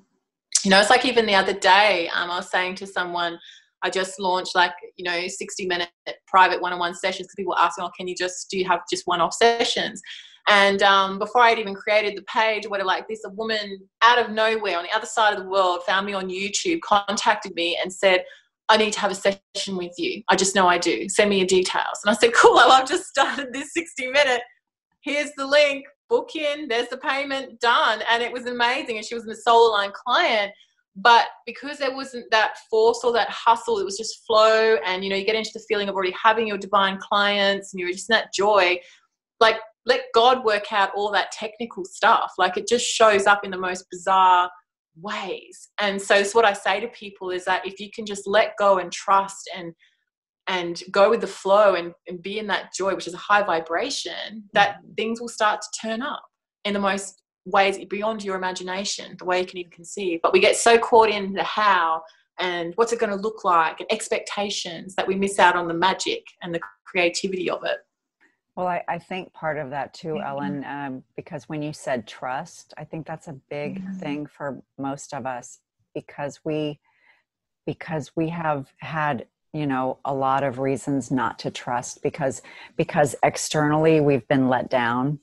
you 0.64 0.70
know 0.70 0.78
it's 0.78 0.91
like 0.91 1.07
even 1.07 1.26
the 1.26 1.35
other 1.35 1.55
day 1.55 2.09
um, 2.14 2.31
i 2.31 2.37
was 2.37 2.51
saying 2.51 2.74
to 2.74 2.87
someone 2.87 3.39
i 3.85 3.91
just 3.91 4.18
launched 4.18 4.55
like 4.55 4.72
you 4.97 5.05
know 5.05 5.28
60 5.28 5.66
minute 5.66 5.91
private 6.26 6.61
one-on-one 6.61 6.95
sessions 6.95 7.26
because 7.26 7.35
people 7.37 7.53
were 7.53 7.61
asking 7.61 7.85
oh 7.85 7.91
can 7.97 8.09
you 8.09 8.16
just 8.16 8.51
do 8.51 8.59
you 8.59 8.64
have 8.64 8.80
just 8.91 9.07
one-off 9.07 9.32
sessions 9.35 10.03
and 10.47 10.82
um, 10.82 11.18
before 11.18 11.41
I'd 11.41 11.59
even 11.59 11.74
created 11.74 12.16
the 12.16 12.22
page 12.22 12.66
whatever, 12.68 12.87
like 12.87 13.09
this, 13.09 13.24
a 13.24 13.30
woman 13.30 13.78
out 14.03 14.18
of 14.18 14.30
nowhere 14.30 14.76
on 14.76 14.85
the 14.85 14.95
other 14.95 15.07
side 15.07 15.35
of 15.35 15.43
the 15.43 15.49
world 15.49 15.82
found 15.87 16.05
me 16.05 16.12
on 16.12 16.28
YouTube, 16.28 16.80
contacted 16.82 17.55
me, 17.55 17.78
and 17.82 17.91
said, 17.91 18.24
I 18.68 18.76
need 18.76 18.93
to 18.95 19.01
have 19.01 19.11
a 19.11 19.14
session 19.14 19.76
with 19.76 19.93
you. 19.99 20.22
I 20.28 20.37
just 20.37 20.55
know 20.55 20.66
I 20.66 20.78
do. 20.78 21.09
Send 21.09 21.30
me 21.30 21.39
your 21.39 21.47
details. 21.47 22.01
And 22.05 22.14
I 22.14 22.18
said, 22.18 22.35
Cool, 22.35 22.55
well, 22.55 22.72
I've 22.72 22.89
just 22.89 23.05
started 23.05 23.53
this 23.53 23.72
60 23.72 24.09
minute. 24.09 24.43
Here's 25.03 25.30
the 25.37 25.47
link, 25.47 25.85
book 26.09 26.35
in, 26.35 26.68
there's 26.68 26.89
the 26.89 26.97
payment, 26.97 27.61
done. 27.61 28.03
And 28.11 28.22
it 28.22 28.32
was 28.32 28.47
amazing. 28.47 28.97
And 28.97 29.05
she 29.05 29.14
was 29.14 29.26
a 29.26 29.37
soul 29.37 29.72
line 29.72 29.93
client. 29.93 30.53
But 30.97 31.26
because 31.45 31.78
there 31.78 31.95
wasn't 31.95 32.30
that 32.30 32.57
force 32.70 33.01
or 33.03 33.12
that 33.12 33.28
hustle 33.28 33.78
it 33.78 33.84
was 33.84 33.97
just 33.97 34.24
flow 34.26 34.76
and 34.84 35.03
you 35.03 35.11
know 35.11 35.16
you 35.16 35.24
get 35.24 35.34
into 35.34 35.51
the 35.55 35.64
feeling 35.68 35.88
of 35.88 35.95
already 35.95 36.14
having 36.20 36.47
your 36.47 36.59
divine 36.59 36.99
clients 36.99 37.72
and 37.72 37.80
you're 37.80 37.90
just 37.90 38.09
in 38.09 38.14
that 38.14 38.32
joy 38.32 38.78
like 39.40 39.57
let 39.86 40.03
god 40.14 40.45
work 40.45 40.72
out 40.72 40.90
all 40.95 41.11
that 41.11 41.32
technical 41.32 41.84
stuff 41.84 42.32
like 42.38 42.57
it 42.57 42.68
just 42.68 42.86
shows 42.86 43.26
up 43.26 43.45
in 43.45 43.51
the 43.51 43.59
most 43.59 43.84
bizarre 43.90 44.49
ways 45.01 45.70
and 45.80 46.01
so 46.01 46.14
it's 46.14 46.34
what 46.34 46.45
i 46.45 46.53
say 46.53 46.78
to 46.78 46.88
people 46.88 47.30
is 47.30 47.45
that 47.45 47.66
if 47.66 47.80
you 47.80 47.90
can 47.92 48.07
just 48.07 48.26
let 48.26 48.53
go 48.59 48.78
and 48.78 48.92
trust 48.92 49.51
and 49.57 49.74
and 50.47 50.82
go 50.90 51.09
with 51.09 51.22
the 51.22 51.26
flow 51.26 51.74
and, 51.74 51.92
and 52.07 52.22
be 52.22 52.38
in 52.38 52.47
that 52.47 52.72
joy 52.72 52.95
which 52.95 53.09
is 53.09 53.14
a 53.14 53.18
high 53.18 53.42
vibration 53.42 54.45
that 54.53 54.76
mm-hmm. 54.76 54.92
things 54.95 55.20
will 55.20 55.28
start 55.28 55.61
to 55.61 55.88
turn 55.88 56.03
up 56.03 56.22
in 56.64 56.74
the 56.74 56.78
most 56.78 57.24
ways 57.45 57.78
beyond 57.86 58.24
your 58.24 58.36
imagination, 58.36 59.16
the 59.18 59.24
way 59.24 59.40
you 59.40 59.47
can 59.47 59.59
even 59.59 59.70
conceive. 59.70 60.20
But 60.22 60.32
we 60.32 60.40
get 60.40 60.57
so 60.57 60.78
caught 60.78 61.11
in 61.11 61.32
the 61.32 61.45
how 61.45 62.03
and 62.38 62.72
what's 62.76 62.92
it 62.92 62.99
going 62.99 63.11
to 63.11 63.16
look 63.16 63.45
like 63.45 63.80
and 63.80 63.92
expectations 63.92 64.95
that 64.97 65.07
we 65.07 65.14
miss 65.14 65.38
out 65.38 65.57
on 65.57 65.68
the 65.68 65.74
magic 65.74 66.24
and 66.42 66.55
the 66.55 66.61
creativity 66.84 67.49
of 67.51 67.64
it. 67.64 67.78
Well, 68.57 68.68
I, 68.68 68.82
I 68.88 68.99
think 68.99 69.32
part 69.32 69.59
of 69.59 69.70
that 69.70 69.95
too, 69.95 70.14
mm-hmm. 70.14 70.26
Ellen, 70.26 70.64
um, 70.64 71.03
because 71.16 71.49
when 71.49 71.61
you 71.61 71.72
said 71.72 72.07
trust, 72.07 72.72
I 72.78 72.84
think 72.84 73.07
that's 73.07 73.28
a 73.28 73.32
big 73.51 73.82
mm-hmm. 73.82 73.99
thing 73.99 74.26
for 74.26 74.62
most 74.78 75.12
of 75.12 75.26
us 75.26 75.59
because 75.95 76.40
we 76.45 76.80
because 77.66 78.12
we 78.14 78.28
have 78.28 78.70
had 78.78 79.26
you 79.53 79.66
know 79.66 79.99
a 80.05 80.12
lot 80.12 80.42
of 80.42 80.59
reasons 80.59 81.11
not 81.11 81.38
to 81.38 81.51
trust 81.51 82.03
because 82.03 82.42
because 82.76 83.14
externally 83.22 84.01
we've 84.01 84.26
been 84.28 84.49
let 84.49 84.68
down 84.68 85.18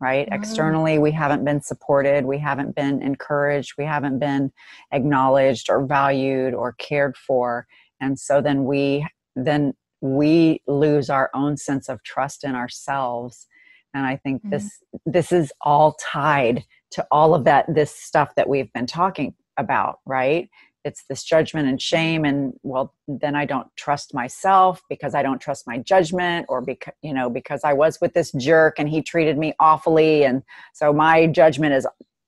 right? 0.00 0.28
Mm. 0.28 0.34
Externally, 0.34 0.98
we 0.98 1.10
haven't 1.12 1.44
been 1.44 1.60
supported, 1.60 2.24
we 2.24 2.38
haven't 2.38 2.74
been 2.74 3.02
encouraged, 3.02 3.74
we 3.78 3.84
haven't 3.84 4.18
been 4.18 4.52
acknowledged 4.92 5.70
or 5.70 5.84
valued 5.86 6.54
or 6.54 6.72
cared 6.72 7.16
for. 7.16 7.66
And 8.00 8.18
so 8.18 8.40
then 8.40 8.64
we 8.64 9.06
then 9.34 9.74
we 10.00 10.62
lose 10.66 11.10
our 11.10 11.30
own 11.34 11.56
sense 11.56 11.88
of 11.88 12.02
trust 12.02 12.44
in 12.44 12.54
ourselves. 12.54 13.46
And 13.94 14.06
I 14.06 14.16
think 14.16 14.44
mm. 14.44 14.50
this 14.50 14.82
this 15.04 15.32
is 15.32 15.52
all 15.60 15.96
tied 16.00 16.64
to 16.92 17.06
all 17.10 17.34
of 17.34 17.44
that 17.44 17.66
this 17.74 17.90
stuff 17.94 18.34
that 18.36 18.48
we've 18.48 18.72
been 18.72 18.86
talking 18.86 19.34
about, 19.56 20.00
right? 20.04 20.50
It's 20.86 21.04
this 21.08 21.24
judgment 21.24 21.68
and 21.68 21.82
shame 21.82 22.24
and 22.24 22.52
well 22.62 22.94
then 23.08 23.34
i 23.34 23.44
don't 23.44 23.66
trust 23.76 24.14
myself 24.14 24.80
because 24.88 25.14
i 25.14 25.22
don't 25.22 25.40
trust 25.40 25.66
my 25.66 25.78
judgment 25.78 26.46
or 26.48 26.60
because 26.62 26.94
you 27.02 27.12
know 27.12 27.28
because 27.28 27.60
i 27.64 27.72
was 27.72 27.98
with 28.00 28.14
this 28.14 28.30
jerk 28.32 28.78
and 28.78 28.88
he 28.88 29.02
treated 29.02 29.36
me 29.36 29.52
awfully 29.58 30.24
and 30.24 30.42
so 30.72 30.92
my 30.92 31.26
judgment 31.26 31.74
is 31.74 31.86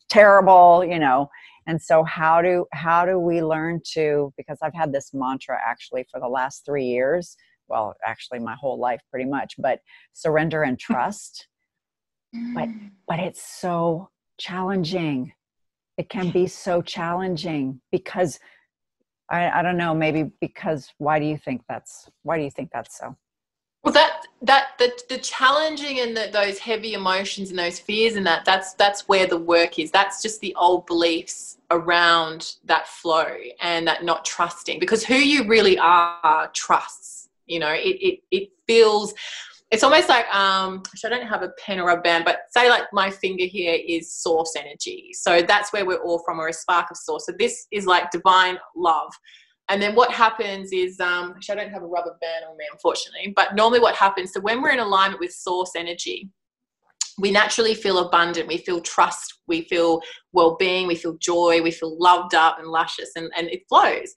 terrible 0.09 0.85
you 0.85 0.99
know. 0.99 1.31
And 1.67 1.81
so 1.81 2.03
how 2.03 2.41
do 2.41 2.65
how 2.73 3.05
do 3.05 3.19
we 3.19 3.43
learn 3.43 3.83
to 3.93 4.33
because 4.39 4.59
i've 4.63 4.75
had 4.75 4.91
this 4.91 5.11
mantra 5.13 5.59
actually 5.63 6.07
for 6.11 6.19
the 6.19 6.27
last 6.27 6.65
3 6.65 6.83
years 6.83 7.37
well 7.69 7.95
actually 8.07 8.39
my 8.39 8.57
whole 8.59 8.79
life 8.79 9.03
pretty 9.11 9.29
much 9.29 9.55
but 9.59 9.81
surrender 10.15 10.63
and 10.63 10.79
trust. 10.89 11.47
But 12.33 12.69
mm. 12.69 12.91
but 13.07 13.19
it's 13.19 13.43
so 13.43 14.09
challenging 14.39 15.33
it 15.99 16.09
can 16.09 16.30
be 16.30 16.46
so 16.46 16.80
challenging 16.80 17.80
because 17.92 18.38
I, 19.30 19.51
I 19.51 19.62
don't 19.62 19.76
know 19.76 19.94
maybe 19.94 20.30
because 20.40 20.90
why 20.96 21.18
do 21.18 21.26
you 21.26 21.36
think 21.36 21.62
that's 21.68 22.09
why 22.22 22.38
do 22.38 22.44
you 22.44 22.51
think 22.51 22.70
that's 22.72 22.96
so? 22.96 23.14
Well 23.84 23.92
that 23.92 24.22
that 24.42 24.68
the, 24.78 24.90
the 25.09 25.18
challenging 25.18 26.01
and 26.01 26.16
the, 26.16 26.30
those 26.32 26.59
heavy 26.59 26.94
emotions 26.94 27.51
and 27.51 27.59
those 27.59 27.78
fears 27.78 28.16
and 28.16 28.26
that 28.26 28.44
that's 28.46 28.72
that's 28.74 29.07
where 29.09 29.26
the 29.26 29.36
work 29.36 29.78
is. 29.78 29.90
That's 29.90 30.22
just 30.22 30.40
the 30.40 30.55
old 30.55 30.86
beliefs 30.86 31.59
around 31.70 32.55
that 32.64 32.88
flow 32.88 33.28
and 33.61 33.86
that 33.86 34.05
not 34.05 34.24
trusting 34.24 34.78
because 34.78 35.05
who 35.05 35.16
you 35.16 35.46
really 35.46 35.78
are 35.78 36.51
trusts 36.55 37.18
you 37.49 37.59
know? 37.59 37.72
It 37.72 37.96
it, 38.01 38.20
it 38.30 38.51
feels 38.66 39.14
it's 39.71 39.83
almost 39.83 40.09
like 40.09 40.27
um 40.35 40.83
I 41.05 41.09
don't 41.09 41.27
have 41.27 41.43
a 41.43 41.51
pen 41.64 41.79
or 41.81 41.91
a 41.91 42.01
band, 42.01 42.25
but 42.25 42.41
say 42.51 42.71
like 42.71 42.85
my 42.93 43.11
finger 43.11 43.45
here 43.45 43.79
is 43.87 44.12
source 44.12 44.55
energy. 44.57 45.11
So 45.12 45.43
that's 45.43 45.73
where 45.73 45.85
we're 45.85 46.03
all 46.03 46.21
from, 46.25 46.41
or 46.41 46.49
a 46.49 46.53
spark 46.53 46.91
of 46.91 46.97
source. 46.97 47.27
So 47.27 47.33
this 47.39 47.66
is 47.71 47.87
like 47.87 48.11
divine 48.11 48.59
love. 48.75 49.12
And 49.71 49.83
then 49.83 49.95
what 49.95 50.11
happens 50.11 50.73
is, 50.73 50.99
um, 50.99 51.35
actually, 51.37 51.61
I 51.61 51.64
don't 51.64 51.73
have 51.73 51.83
a 51.83 51.87
rubber 51.87 52.16
band 52.23 52.47
on 52.49 52.57
me, 52.57 52.64
unfortunately, 52.73 53.35
but 53.37 53.55
normally 53.55 53.81
what 53.81 53.95
happens, 53.95 54.33
so 54.33 54.41
when 54.41 54.62
we're 54.62 54.71
in 54.71 54.79
alignment 54.79 55.21
with 55.21 55.31
source 55.31 55.73
energy, 55.77 56.31
we 57.19 57.31
naturally 57.31 57.75
feel 57.75 57.99
abundant, 57.99 58.49
we 58.49 58.57
feel 58.57 58.81
trust, 58.81 59.41
we 59.47 59.62
feel 59.62 60.01
well 60.33 60.57
being, 60.57 60.87
we 60.87 60.95
feel 60.95 61.19
joy, 61.19 61.61
we 61.61 61.71
feel 61.71 61.99
loved 62.01 62.35
up 62.35 62.59
and 62.59 62.69
luscious, 62.69 63.11
and, 63.16 63.31
and 63.37 63.49
it 63.49 63.62
flows 63.69 64.14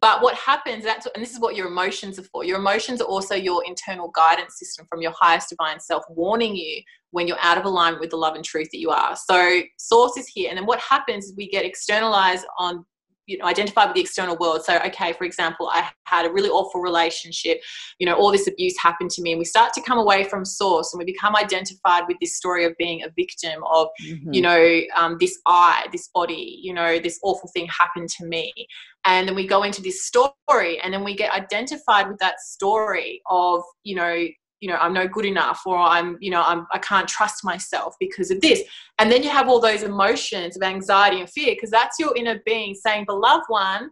but 0.00 0.22
what 0.22 0.34
happens 0.34 0.84
that's 0.84 1.06
and 1.14 1.22
this 1.22 1.32
is 1.32 1.40
what 1.40 1.54
your 1.54 1.66
emotions 1.66 2.18
are 2.18 2.24
for. 2.24 2.44
Your 2.44 2.58
emotions 2.58 3.00
are 3.02 3.06
also 3.06 3.34
your 3.34 3.62
internal 3.66 4.08
guidance 4.08 4.58
system 4.58 4.86
from 4.88 5.02
your 5.02 5.12
highest 5.18 5.50
divine 5.50 5.80
self 5.80 6.04
warning 6.08 6.56
you 6.56 6.82
when 7.10 7.28
you're 7.28 7.38
out 7.42 7.58
of 7.58 7.66
alignment 7.66 8.00
with 8.00 8.10
the 8.10 8.16
love 8.16 8.34
and 8.34 8.44
truth 8.44 8.68
that 8.72 8.78
you 8.78 8.90
are. 8.90 9.14
So 9.16 9.60
source 9.78 10.16
is 10.16 10.26
here 10.26 10.48
and 10.48 10.56
then 10.56 10.66
what 10.66 10.80
happens 10.80 11.26
is 11.26 11.34
we 11.36 11.48
get 11.48 11.66
externalized 11.66 12.46
on 12.58 12.86
you 13.32 13.38
know 13.38 13.46
identify 13.46 13.86
with 13.86 13.94
the 13.94 14.00
external 14.00 14.36
world 14.36 14.62
so 14.62 14.78
okay 14.84 15.14
for 15.14 15.24
example 15.24 15.68
i 15.72 15.88
had 16.04 16.26
a 16.26 16.30
really 16.30 16.50
awful 16.50 16.82
relationship 16.82 17.60
you 17.98 18.06
know 18.06 18.14
all 18.14 18.30
this 18.30 18.46
abuse 18.46 18.74
happened 18.78 19.10
to 19.10 19.22
me 19.22 19.32
and 19.32 19.38
we 19.38 19.44
start 19.44 19.72
to 19.72 19.80
come 19.80 19.98
away 19.98 20.22
from 20.22 20.44
source 20.44 20.92
and 20.92 20.98
we 20.98 21.04
become 21.04 21.34
identified 21.34 22.02
with 22.06 22.18
this 22.20 22.36
story 22.36 22.66
of 22.66 22.76
being 22.78 23.02
a 23.02 23.08
victim 23.16 23.62
of 23.72 23.88
mm-hmm. 24.06 24.32
you 24.32 24.42
know 24.42 24.80
um, 24.96 25.16
this 25.18 25.38
i 25.46 25.86
this 25.92 26.10
body 26.14 26.58
you 26.62 26.74
know 26.74 26.98
this 26.98 27.18
awful 27.22 27.48
thing 27.54 27.66
happened 27.66 28.08
to 28.08 28.26
me 28.26 28.52
and 29.06 29.26
then 29.26 29.34
we 29.34 29.46
go 29.46 29.62
into 29.62 29.80
this 29.80 30.04
story 30.04 30.78
and 30.80 30.92
then 30.92 31.02
we 31.02 31.16
get 31.16 31.32
identified 31.32 32.06
with 32.08 32.18
that 32.18 32.38
story 32.40 33.22
of 33.30 33.62
you 33.82 33.96
know 33.96 34.26
you 34.62 34.68
know 34.68 34.76
i'm 34.76 34.94
no 34.94 35.06
good 35.06 35.26
enough 35.26 35.60
or 35.66 35.76
i'm 35.76 36.16
you 36.20 36.30
know 36.30 36.42
i'm 36.46 36.66
i 36.72 36.78
can't 36.78 37.08
trust 37.08 37.44
myself 37.44 37.94
because 38.00 38.30
of 38.30 38.40
this. 38.40 38.62
And 38.98 39.10
then 39.10 39.22
you 39.22 39.30
have 39.30 39.48
all 39.48 39.60
those 39.60 39.82
emotions 39.82 40.56
of 40.56 40.62
anxiety 40.62 41.20
and 41.20 41.28
fear 41.28 41.54
because 41.54 41.70
that's 41.70 41.98
your 41.98 42.16
inner 42.16 42.40
being 42.46 42.74
saying 42.74 43.04
beloved 43.06 43.44
one 43.48 43.90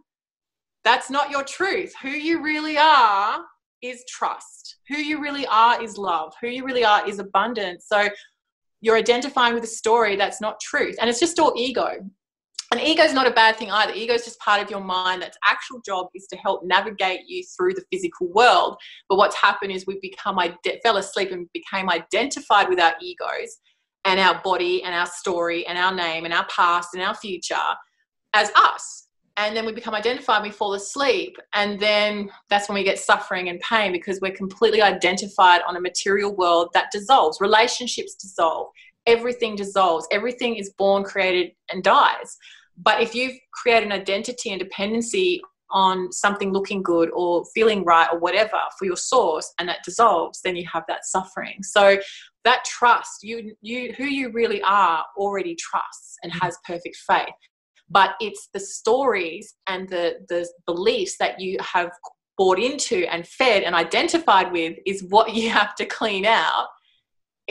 that's 0.83 1.09
not 1.09 1.29
your 1.29 1.43
truth. 1.43 1.93
Who 2.01 2.09
you 2.09 2.41
really 2.41 2.77
are 2.77 3.39
is 3.81 4.03
trust. 4.09 4.77
Who 4.87 4.97
you 4.97 5.21
really 5.21 5.45
are 5.47 5.81
is 5.81 5.97
love. 5.97 6.33
Who 6.41 6.47
you 6.47 6.65
really 6.65 6.83
are 6.83 7.07
is 7.07 7.19
abundance. 7.19 7.85
So 7.87 8.09
you're 8.81 8.97
identifying 8.97 9.53
with 9.53 9.63
a 9.63 9.67
story 9.67 10.15
that's 10.15 10.41
not 10.41 10.59
truth. 10.59 10.95
And 10.99 11.09
it's 11.09 11.19
just 11.19 11.39
all 11.39 11.53
ego 11.55 11.97
and 12.71 12.79
ego 12.79 13.03
is 13.03 13.13
not 13.13 13.27
a 13.27 13.31
bad 13.31 13.57
thing 13.57 13.69
either. 13.71 13.93
Ego 13.93 14.13
is 14.13 14.23
just 14.23 14.39
part 14.39 14.61
of 14.61 14.69
your 14.69 14.79
mind. 14.79 15.21
That's 15.21 15.37
actual 15.45 15.81
job 15.85 16.07
is 16.15 16.25
to 16.27 16.37
help 16.37 16.63
navigate 16.63 17.21
you 17.27 17.43
through 17.55 17.73
the 17.73 17.83
physical 17.91 18.31
world. 18.31 18.77
But 19.09 19.17
what's 19.17 19.35
happened 19.35 19.71
is 19.73 19.85
we 19.85 19.99
become 20.01 20.39
fell 20.83 20.97
asleep 20.97 21.31
and 21.31 21.47
became 21.53 21.89
identified 21.89 22.69
with 22.69 22.79
our 22.79 22.93
egos 23.01 23.57
and 24.05 24.19
our 24.19 24.41
body 24.41 24.83
and 24.83 24.95
our 24.95 25.05
story 25.05 25.67
and 25.67 25.77
our 25.77 25.93
name 25.93 26.25
and 26.25 26.33
our 26.33 26.45
past 26.45 26.89
and 26.93 27.03
our 27.03 27.15
future 27.15 27.55
as 28.33 28.51
us. 28.55 29.07
And 29.37 29.55
then 29.55 29.65
we 29.65 29.71
become 29.71 29.95
identified, 29.95 30.43
we 30.43 30.51
fall 30.51 30.73
asleep. 30.73 31.37
And 31.53 31.79
then 31.79 32.29
that's 32.49 32.67
when 32.67 32.75
we 32.75 32.83
get 32.83 32.99
suffering 32.99 33.49
and 33.49 33.59
pain 33.61 33.91
because 33.91 34.19
we're 34.21 34.35
completely 34.35 34.81
identified 34.81 35.61
on 35.67 35.77
a 35.77 35.81
material 35.81 36.35
world 36.35 36.69
that 36.73 36.91
dissolves. 36.91 37.39
Relationships 37.39 38.15
dissolve. 38.15 38.67
Everything 39.05 39.55
dissolves. 39.55 40.07
Everything 40.11 40.55
is 40.55 40.73
born, 40.77 41.03
created, 41.03 41.51
and 41.71 41.83
dies. 41.83 42.37
But 42.77 43.01
if 43.01 43.13
you 43.13 43.33
create 43.53 43.83
an 43.83 43.91
identity 43.91 44.51
and 44.51 44.59
dependency 44.59 45.41
on 45.71 46.11
something 46.11 46.51
looking 46.51 46.83
good 46.83 47.09
or 47.13 47.45
feeling 47.53 47.83
right 47.83 48.09
or 48.11 48.19
whatever 48.19 48.59
for 48.77 48.85
your 48.85 48.97
source 48.97 49.53
and 49.59 49.67
that 49.69 49.79
dissolves 49.83 50.41
then 50.43 50.55
you 50.55 50.67
have 50.71 50.83
that 50.87 51.05
suffering 51.05 51.63
so 51.63 51.97
that 52.43 52.63
trust 52.65 53.23
you 53.23 53.55
you 53.61 53.93
who 53.93 54.03
you 54.03 54.31
really 54.31 54.61
are 54.63 55.05
already 55.17 55.55
trusts 55.55 56.17
and 56.23 56.33
has 56.33 56.57
perfect 56.65 56.97
faith 57.07 57.33
but 57.89 58.15
it's 58.19 58.49
the 58.53 58.59
stories 58.59 59.55
and 59.67 59.87
the 59.89 60.15
the 60.29 60.47
beliefs 60.65 61.15
that 61.17 61.39
you 61.39 61.57
have 61.61 61.91
bought 62.37 62.59
into 62.59 63.05
and 63.11 63.27
fed 63.27 63.63
and 63.63 63.75
identified 63.75 64.51
with 64.51 64.77
is 64.85 65.03
what 65.09 65.33
you 65.33 65.49
have 65.49 65.75
to 65.75 65.85
clean 65.85 66.25
out 66.25 66.67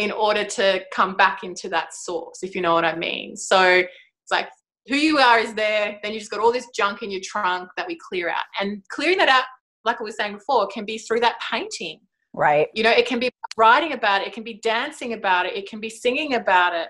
in 0.01 0.11
order 0.11 0.45
to 0.45 0.81
come 0.93 1.17
back 1.17 1.45
into 1.45 1.69
that 1.69 1.95
source 1.95 2.43
if 2.43 2.55
you 2.55 2.61
know 2.61 2.75
what 2.75 2.85
i 2.85 2.97
mean 2.97 3.37
so 3.37 3.63
it's 3.63 4.31
like 4.31 4.49
who 4.91 4.97
you 4.97 5.19
are 5.19 5.39
is 5.39 5.55
there. 5.55 5.99
Then 6.03 6.13
you've 6.13 6.21
just 6.21 6.31
got 6.31 6.41
all 6.41 6.53
this 6.53 6.69
junk 6.75 7.03
in 7.03 7.11
your 7.11 7.21
trunk 7.23 7.71
that 7.77 7.87
we 7.87 7.97
clear 7.97 8.29
out. 8.29 8.45
And 8.61 8.83
clearing 8.89 9.19
that 9.19 9.29
out, 9.29 9.45
like 9.85 10.01
I 10.01 10.05
was 10.05 10.17
saying 10.17 10.35
before, 10.35 10.67
can 10.67 10.85
be 10.85 10.99
through 10.99 11.21
that 11.21 11.37
painting. 11.51 12.01
Right. 12.33 12.69
You 12.75 12.83
know, 12.83 12.91
it 12.91 13.07
can 13.07 13.19
be 13.19 13.31
writing 13.57 13.93
about 13.93 14.23
it, 14.23 14.29
it 14.29 14.33
can 14.33 14.45
be 14.45 14.55
dancing 14.63 15.13
about 15.15 15.47
it, 15.47 15.57
it 15.57 15.69
can 15.69 15.81
be 15.81 15.91
singing 15.91 16.35
about 16.35 16.75
it. 16.75 16.89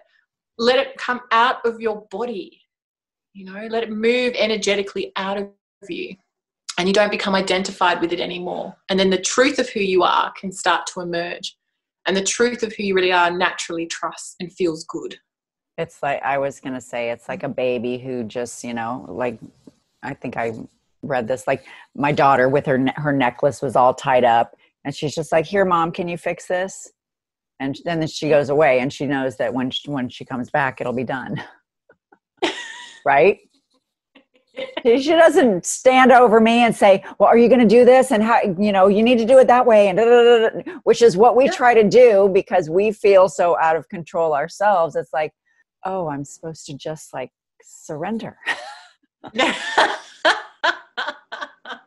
Let 0.58 0.78
it 0.78 0.96
come 0.96 1.20
out 1.30 1.56
of 1.64 1.80
your 1.80 2.06
body. 2.10 2.60
You 3.32 3.46
know, 3.46 3.66
let 3.70 3.82
it 3.82 3.90
move 3.90 4.34
energetically 4.36 5.12
out 5.16 5.38
of 5.38 5.48
you. 5.88 6.16
And 6.78 6.88
you 6.88 6.94
don't 6.94 7.10
become 7.10 7.34
identified 7.34 8.00
with 8.00 8.12
it 8.12 8.20
anymore. 8.20 8.74
And 8.88 8.98
then 8.98 9.10
the 9.10 9.20
truth 9.20 9.58
of 9.58 9.68
who 9.68 9.80
you 9.80 10.02
are 10.02 10.32
can 10.32 10.52
start 10.52 10.86
to 10.94 11.00
emerge. 11.00 11.56
And 12.10 12.16
the 12.16 12.24
truth 12.24 12.64
of 12.64 12.72
who 12.72 12.82
you 12.82 12.96
really 12.96 13.12
are 13.12 13.30
naturally 13.30 13.86
trusts 13.86 14.34
and 14.40 14.52
feels 14.52 14.82
good. 14.82 15.20
It's 15.78 16.02
like 16.02 16.20
I 16.24 16.38
was 16.38 16.58
gonna 16.58 16.80
say, 16.80 17.10
it's 17.12 17.28
like 17.28 17.44
a 17.44 17.48
baby 17.48 17.98
who 17.98 18.24
just, 18.24 18.64
you 18.64 18.74
know, 18.74 19.06
like 19.08 19.38
I 20.02 20.14
think 20.14 20.36
I 20.36 20.54
read 21.02 21.28
this. 21.28 21.46
Like 21.46 21.64
my 21.94 22.10
daughter 22.10 22.48
with 22.48 22.66
her 22.66 22.84
her 22.96 23.12
necklace 23.12 23.62
was 23.62 23.76
all 23.76 23.94
tied 23.94 24.24
up, 24.24 24.56
and 24.84 24.92
she's 24.92 25.14
just 25.14 25.30
like, 25.30 25.46
"Here, 25.46 25.64
mom, 25.64 25.92
can 25.92 26.08
you 26.08 26.18
fix 26.18 26.46
this?" 26.46 26.90
And 27.60 27.78
then 27.84 28.04
she 28.08 28.28
goes 28.28 28.48
away, 28.48 28.80
and 28.80 28.92
she 28.92 29.06
knows 29.06 29.36
that 29.36 29.54
when 29.54 29.70
she, 29.70 29.88
when 29.88 30.08
she 30.08 30.24
comes 30.24 30.50
back, 30.50 30.80
it'll 30.80 30.92
be 30.92 31.04
done. 31.04 31.40
right? 33.06 33.38
She 34.84 35.10
doesn't 35.10 35.66
stand 35.66 36.12
over 36.12 36.40
me 36.40 36.64
and 36.64 36.74
say, 36.74 37.04
"Well, 37.18 37.28
are 37.28 37.36
you 37.38 37.48
going 37.48 37.60
to 37.60 37.66
do 37.66 37.84
this?" 37.84 38.10
and 38.10 38.22
how 38.22 38.40
you 38.42 38.72
know 38.72 38.88
you 38.88 39.02
need 39.02 39.18
to 39.18 39.26
do 39.26 39.38
it 39.38 39.46
that 39.46 39.66
way, 39.66 39.88
and 39.88 39.98
da, 39.98 40.04
da, 40.04 40.48
da, 40.48 40.78
which 40.84 41.02
is 41.02 41.16
what 41.16 41.36
we 41.36 41.48
try 41.48 41.74
to 41.74 41.88
do 41.88 42.30
because 42.32 42.70
we 42.70 42.92
feel 42.92 43.28
so 43.28 43.58
out 43.58 43.76
of 43.76 43.88
control 43.88 44.34
ourselves. 44.34 44.96
It's 44.96 45.12
like, 45.12 45.32
oh, 45.84 46.08
I'm 46.08 46.24
supposed 46.24 46.66
to 46.66 46.74
just 46.74 47.12
like 47.12 47.30
surrender. 47.62 48.36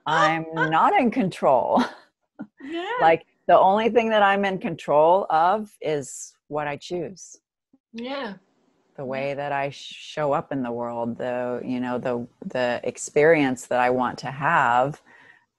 I'm 0.05 0.45
not 0.53 0.93
in 0.99 1.11
control. 1.11 1.83
Yeah. 2.65 2.91
like 3.01 3.25
the 3.47 3.59
only 3.59 3.89
thing 3.89 4.09
that 4.09 4.23
I'm 4.23 4.45
in 4.45 4.57
control 4.57 5.25
of 5.29 5.69
is 5.81 6.33
what 6.47 6.67
I 6.67 6.77
choose. 6.77 7.37
Yeah 7.93 8.35
the 8.95 9.05
way 9.05 9.33
that 9.33 9.51
I 9.51 9.69
show 9.71 10.33
up 10.33 10.51
in 10.51 10.61
the 10.61 10.71
world, 10.71 11.17
the 11.17 11.61
you 11.63 11.79
know 11.79 11.97
the 11.97 12.27
the 12.45 12.79
experience 12.83 13.67
that 13.67 13.79
I 13.79 13.89
want 13.89 14.19
to 14.19 14.31
have, 14.31 15.01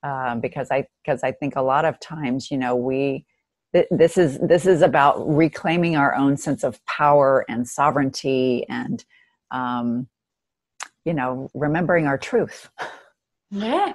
um, 0.03 0.39
because 0.39 0.71
I 0.71 0.87
because 1.03 1.23
I 1.23 1.31
think 1.31 1.55
a 1.55 1.61
lot 1.61 1.85
of 1.85 1.99
times 1.99 2.49
you 2.49 2.57
know 2.57 2.75
we 2.75 3.25
th- 3.73 3.87
this 3.91 4.17
is 4.17 4.39
this 4.39 4.65
is 4.65 4.81
about 4.81 5.27
reclaiming 5.27 5.95
our 5.95 6.15
own 6.15 6.37
sense 6.37 6.63
of 6.63 6.83
power 6.85 7.45
and 7.49 7.67
sovereignty 7.67 8.65
and 8.69 9.03
um, 9.51 10.07
you 11.03 11.13
know 11.13 11.49
remembering 11.53 12.07
our 12.07 12.17
truth. 12.17 12.69
Yeah, 13.51 13.93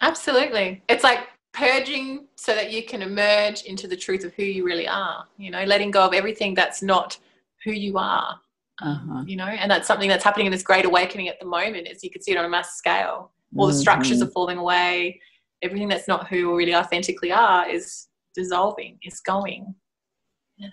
absolutely. 0.00 0.82
It's 0.88 1.04
like 1.04 1.28
purging 1.52 2.26
so 2.34 2.54
that 2.54 2.72
you 2.72 2.82
can 2.82 3.02
emerge 3.02 3.62
into 3.62 3.86
the 3.86 3.96
truth 3.96 4.24
of 4.24 4.34
who 4.34 4.42
you 4.42 4.64
really 4.64 4.88
are. 4.88 5.26
You 5.36 5.50
know, 5.50 5.64
letting 5.64 5.90
go 5.90 6.04
of 6.04 6.14
everything 6.14 6.54
that's 6.54 6.82
not 6.82 7.18
who 7.64 7.70
you 7.70 7.96
are 7.96 8.40
uh-huh. 8.80 9.22
you 9.26 9.36
know 9.36 9.44
and 9.44 9.70
that's 9.70 9.86
something 9.86 10.08
that's 10.08 10.24
happening 10.24 10.46
in 10.46 10.52
this 10.52 10.62
great 10.62 10.84
awakening 10.84 11.28
at 11.28 11.38
the 11.40 11.46
moment 11.46 11.86
as 11.86 12.02
you 12.02 12.10
can 12.10 12.22
see 12.22 12.32
it 12.32 12.38
on 12.38 12.44
a 12.44 12.48
mass 12.48 12.76
scale. 12.76 13.32
All 13.56 13.66
the 13.66 13.74
structures 13.74 14.18
mm-hmm. 14.18 14.28
are 14.28 14.32
falling 14.32 14.56
away. 14.56 15.20
Everything 15.60 15.86
that's 15.86 16.08
not 16.08 16.26
who 16.28 16.50
we 16.50 16.64
really 16.64 16.74
authentically 16.74 17.30
are 17.30 17.68
is 17.68 18.08
dissolving 18.34 18.98
is 19.02 19.20
going. 19.20 19.74
Yeah. 20.56 20.68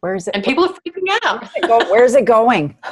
where 0.00 0.14
is 0.14 0.26
it 0.28 0.34
and 0.34 0.42
people 0.42 0.64
are 0.64 0.74
freaking 0.74 1.08
out. 1.22 1.42
Where's 1.42 1.52
it, 1.54 1.68
go- 1.68 1.90
where's 1.90 2.14
it 2.14 2.24
going? 2.24 2.76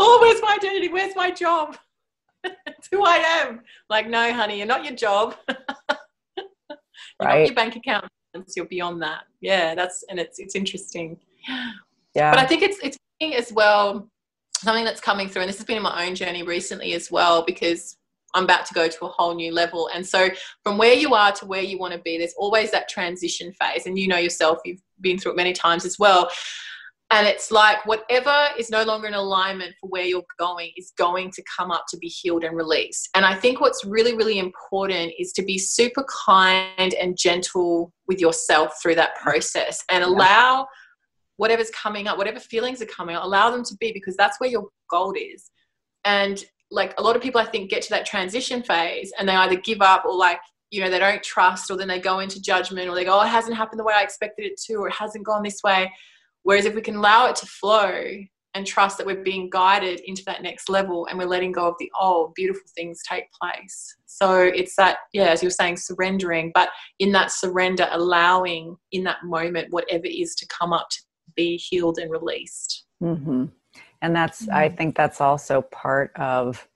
Oh 0.00 0.18
where's 0.20 0.40
my 0.42 0.54
identity? 0.56 0.88
Where's 0.88 1.16
my 1.16 1.32
job? 1.32 1.76
It's 2.44 2.88
who 2.92 3.02
i 3.04 3.16
am? 3.16 3.62
Like 3.90 4.08
no 4.08 4.32
honey 4.32 4.58
you're 4.58 4.66
not 4.66 4.84
your 4.84 4.94
job. 4.94 5.34
You're 7.20 7.28
right. 7.28 7.38
not 7.40 7.46
your 7.46 7.54
bank 7.54 7.74
account. 7.74 8.04
You're 8.54 8.66
beyond 8.66 9.02
that. 9.02 9.24
Yeah 9.40 9.74
that's 9.74 10.04
and 10.10 10.20
it's 10.20 10.38
it's 10.38 10.54
interesting 10.54 11.18
yeah. 12.18 12.30
But 12.30 12.40
i 12.40 12.46
think 12.46 12.62
it's 12.62 12.78
it's 12.82 12.98
as 13.20 13.52
well 13.52 14.08
something 14.58 14.84
that's 14.84 15.00
coming 15.00 15.28
through 15.28 15.42
and 15.42 15.48
this 15.48 15.56
has 15.56 15.66
been 15.66 15.76
in 15.76 15.82
my 15.82 16.06
own 16.06 16.14
journey 16.14 16.42
recently 16.42 16.92
as 16.94 17.10
well 17.10 17.44
because 17.44 17.96
i'm 18.34 18.44
about 18.44 18.66
to 18.66 18.74
go 18.74 18.88
to 18.88 19.06
a 19.06 19.08
whole 19.08 19.34
new 19.34 19.52
level. 19.52 19.88
And 19.94 20.06
so 20.06 20.28
from 20.62 20.78
where 20.78 20.94
you 20.94 21.14
are 21.14 21.32
to 21.32 21.46
where 21.46 21.62
you 21.62 21.78
want 21.78 21.94
to 21.94 22.00
be 22.00 22.18
there's 22.18 22.34
always 22.36 22.70
that 22.72 22.88
transition 22.88 23.52
phase. 23.52 23.86
And 23.86 23.98
you 23.98 24.08
know 24.08 24.18
yourself 24.18 24.58
you've 24.64 24.82
been 25.00 25.18
through 25.18 25.32
it 25.32 25.36
many 25.36 25.52
times 25.52 25.84
as 25.84 25.98
well. 25.98 26.30
And 27.10 27.26
it's 27.26 27.50
like 27.50 27.86
whatever 27.86 28.48
is 28.58 28.68
no 28.68 28.82
longer 28.82 29.08
in 29.08 29.14
alignment 29.14 29.74
for 29.80 29.88
where 29.88 30.04
you're 30.04 30.26
going 30.38 30.72
is 30.76 30.92
going 30.98 31.30
to 31.32 31.42
come 31.56 31.70
up 31.70 31.84
to 31.88 31.96
be 31.96 32.06
healed 32.06 32.44
and 32.44 32.54
released. 32.54 33.08
And 33.14 33.24
I 33.24 33.34
think 33.34 33.62
what's 33.62 33.82
really, 33.82 34.14
really 34.14 34.38
important 34.38 35.12
is 35.18 35.32
to 35.32 35.42
be 35.42 35.56
super 35.56 36.04
kind 36.26 36.92
and 36.94 37.16
gentle 37.16 37.94
with 38.08 38.20
yourself 38.20 38.74
through 38.82 38.96
that 38.96 39.16
process 39.16 39.82
and 39.88 40.04
allow 40.04 40.66
whatever's 41.38 41.70
coming 41.70 42.06
up, 42.06 42.18
whatever 42.18 42.38
feelings 42.38 42.82
are 42.82 42.86
coming 42.86 43.16
up, 43.16 43.24
allow 43.24 43.50
them 43.50 43.64
to 43.64 43.74
be 43.76 43.92
because 43.92 44.16
that's 44.16 44.38
where 44.38 44.50
your 44.50 44.68
gold 44.90 45.16
is. 45.18 45.50
And 46.04 46.44
like 46.70 46.94
a 46.98 47.02
lot 47.02 47.16
of 47.16 47.22
people, 47.22 47.40
I 47.40 47.46
think, 47.46 47.70
get 47.70 47.80
to 47.82 47.90
that 47.90 48.04
transition 48.04 48.62
phase 48.62 49.12
and 49.18 49.28
they 49.28 49.34
either 49.34 49.56
give 49.56 49.80
up 49.80 50.04
or 50.04 50.14
like, 50.14 50.40
you 50.70 50.82
know, 50.82 50.90
they 50.90 50.98
don't 50.98 51.22
trust 51.22 51.70
or 51.70 51.76
then 51.76 51.88
they 51.88 52.00
go 52.00 52.18
into 52.18 52.42
judgment 52.42 52.88
or 52.88 52.94
they 52.94 53.04
go, 53.04 53.18
oh, 53.18 53.22
it 53.22 53.28
hasn't 53.28 53.56
happened 53.56 53.78
the 53.78 53.84
way 53.84 53.94
I 53.96 54.02
expected 54.02 54.44
it 54.44 54.60
to 54.66 54.74
or 54.74 54.88
it 54.88 54.94
hasn't 54.94 55.24
gone 55.24 55.42
this 55.42 55.62
way. 55.62 55.90
Whereas 56.42 56.66
if 56.66 56.74
we 56.74 56.82
can 56.82 56.96
allow 56.96 57.26
it 57.26 57.36
to 57.36 57.46
flow 57.46 58.02
and 58.54 58.66
trust 58.66 58.98
that 58.98 59.06
we're 59.06 59.22
being 59.22 59.48
guided 59.50 60.00
into 60.06 60.24
that 60.24 60.42
next 60.42 60.68
level 60.68 61.06
and 61.06 61.18
we're 61.18 61.26
letting 61.26 61.52
go 61.52 61.68
of 61.68 61.74
the 61.78 61.90
old, 61.98 62.34
beautiful 62.34 62.64
things 62.74 63.00
take 63.08 63.30
place. 63.32 63.94
So 64.06 64.40
it's 64.40 64.74
that, 64.76 64.98
yeah, 65.12 65.28
as 65.28 65.42
you're 65.42 65.50
saying, 65.50 65.76
surrendering, 65.76 66.50
but 66.54 66.70
in 66.98 67.12
that 67.12 67.30
surrender, 67.30 67.86
allowing 67.92 68.76
in 68.90 69.04
that 69.04 69.18
moment 69.22 69.68
whatever 69.70 70.06
is 70.06 70.34
to 70.36 70.46
come 70.48 70.72
up 70.72 70.88
to 70.90 71.02
be 71.38 71.56
healed 71.56 71.98
and 71.98 72.10
released. 72.10 72.84
Mm-hmm. 73.02 73.44
And 74.02 74.16
that's, 74.16 74.42
mm-hmm. 74.42 74.54
I 74.54 74.68
think 74.68 74.96
that's 74.96 75.20
also 75.20 75.62
part 75.62 76.10
of, 76.16 76.68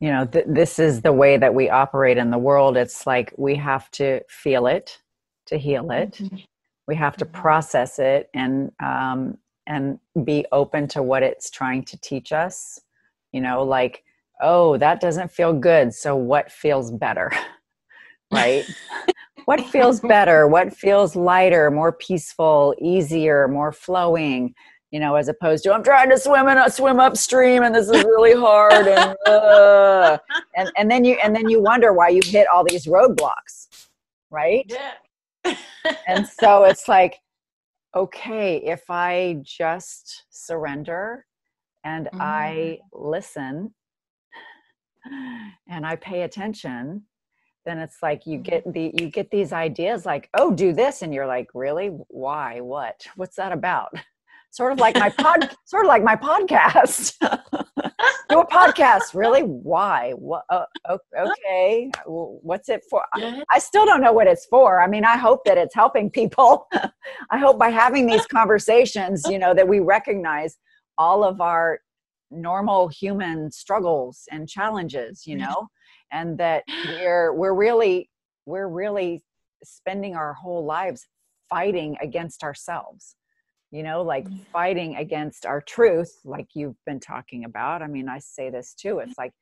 you 0.00 0.10
know, 0.10 0.24
th- 0.24 0.46
this 0.48 0.78
is 0.78 1.02
the 1.02 1.12
way 1.12 1.36
that 1.36 1.52
we 1.52 1.68
operate 1.68 2.16
in 2.16 2.30
the 2.30 2.38
world. 2.38 2.76
It's 2.76 3.06
like 3.06 3.34
we 3.36 3.56
have 3.56 3.90
to 3.92 4.20
feel 4.28 4.66
it 4.68 4.98
to 5.46 5.58
heal 5.58 5.90
it. 5.90 6.12
Mm-hmm. 6.12 6.36
We 6.86 6.94
have 6.94 7.16
to 7.18 7.24
mm-hmm. 7.24 7.40
process 7.42 7.98
it 7.98 8.30
and, 8.32 8.70
um, 8.80 9.38
and 9.66 9.98
be 10.24 10.46
open 10.52 10.86
to 10.88 11.02
what 11.02 11.24
it's 11.24 11.50
trying 11.50 11.84
to 11.86 12.00
teach 12.00 12.32
us. 12.32 12.80
You 13.32 13.40
know, 13.40 13.64
like, 13.64 14.04
oh, 14.40 14.76
that 14.78 15.00
doesn't 15.00 15.32
feel 15.32 15.52
good. 15.52 15.92
So 15.92 16.14
what 16.14 16.52
feels 16.52 16.92
better? 16.92 17.32
right? 18.34 18.64
what 19.44 19.60
feels 19.66 20.00
better 20.00 20.46
what 20.46 20.74
feels 20.74 21.14
lighter 21.16 21.70
more 21.70 21.92
peaceful 21.92 22.74
easier 22.80 23.48
more 23.48 23.72
flowing 23.72 24.54
you 24.90 25.00
know 25.00 25.16
as 25.16 25.28
opposed 25.28 25.64
to 25.64 25.72
i'm 25.72 25.82
trying 25.82 26.08
to 26.10 26.18
swim 26.18 26.46
and 26.48 26.72
swim 26.72 27.00
upstream 27.00 27.62
and 27.62 27.74
this 27.74 27.88
is 27.88 28.04
really 28.04 28.34
hard 28.34 28.86
and, 28.86 29.16
uh, 29.26 30.18
and 30.56 30.70
and 30.76 30.90
then 30.90 31.04
you 31.04 31.18
and 31.22 31.34
then 31.34 31.48
you 31.48 31.60
wonder 31.60 31.92
why 31.92 32.08
you 32.08 32.20
hit 32.24 32.46
all 32.52 32.64
these 32.64 32.86
roadblocks 32.86 33.68
right 34.30 34.66
yeah 34.68 35.54
and 36.08 36.26
so 36.26 36.64
it's 36.64 36.88
like 36.88 37.18
okay 37.94 38.56
if 38.58 38.82
i 38.88 39.36
just 39.42 40.24
surrender 40.30 41.26
and 41.84 42.06
mm-hmm. 42.06 42.22
i 42.22 42.78
listen 42.92 43.74
and 45.68 45.86
i 45.86 45.94
pay 45.96 46.22
attention 46.22 47.02
then 47.64 47.78
it's 47.78 47.98
like 48.02 48.26
you 48.26 48.38
get 48.38 48.70
the 48.72 48.92
you 48.98 49.08
get 49.08 49.30
these 49.30 49.52
ideas 49.52 50.04
like 50.04 50.28
oh 50.34 50.52
do 50.52 50.72
this 50.72 51.02
and 51.02 51.12
you're 51.14 51.26
like 51.26 51.48
really? 51.54 51.88
Why? 52.08 52.60
What? 52.60 53.06
What's 53.16 53.36
that 53.36 53.52
about? 53.52 53.94
Sort 54.50 54.72
of 54.72 54.78
like 54.78 54.94
my 54.96 55.08
pod 55.08 55.50
sort 55.64 55.84
of 55.84 55.88
like 55.88 56.04
my 56.04 56.14
podcast. 56.14 57.14
Do 58.28 58.38
a 58.38 58.46
podcast 58.46 59.12
really? 59.12 59.40
Why? 59.42 60.12
What 60.12 60.44
uh, 60.48 60.66
okay 60.88 61.90
what's 62.06 62.68
it 62.68 62.82
for? 62.88 63.02
I 63.16 63.58
still 63.58 63.84
don't 63.84 64.00
know 64.00 64.12
what 64.12 64.28
it's 64.28 64.46
for. 64.46 64.80
I 64.80 64.86
mean 64.86 65.04
i 65.04 65.16
hope 65.16 65.44
that 65.46 65.58
it's 65.58 65.74
helping 65.74 66.08
people. 66.08 66.68
I 67.30 67.38
hope 67.38 67.58
by 67.58 67.70
having 67.70 68.06
these 68.06 68.26
conversations 68.26 69.24
you 69.28 69.40
know 69.40 69.54
that 69.54 69.66
we 69.66 69.80
recognize 69.80 70.56
all 70.98 71.24
of 71.24 71.40
our 71.40 71.80
normal 72.30 72.86
human 72.86 73.50
struggles 73.50 74.28
and 74.30 74.48
challenges 74.48 75.26
you 75.26 75.36
know 75.36 75.68
and 76.12 76.38
that 76.38 76.64
we're 76.86 77.32
we're 77.32 77.54
really 77.54 78.08
we're 78.46 78.68
really 78.68 79.22
spending 79.62 80.14
our 80.14 80.34
whole 80.34 80.64
lives 80.64 81.06
fighting 81.48 81.96
against 82.00 82.42
ourselves 82.42 83.16
you 83.70 83.82
know 83.82 84.02
like 84.02 84.24
mm-hmm. 84.24 84.42
fighting 84.52 84.96
against 84.96 85.44
our 85.44 85.60
truth 85.60 86.20
like 86.24 86.46
you've 86.54 86.76
been 86.86 87.00
talking 87.00 87.44
about 87.44 87.82
i 87.82 87.86
mean 87.86 88.08
i 88.08 88.18
say 88.18 88.50
this 88.50 88.74
too 88.74 89.00
it's 89.00 89.18
like 89.18 89.32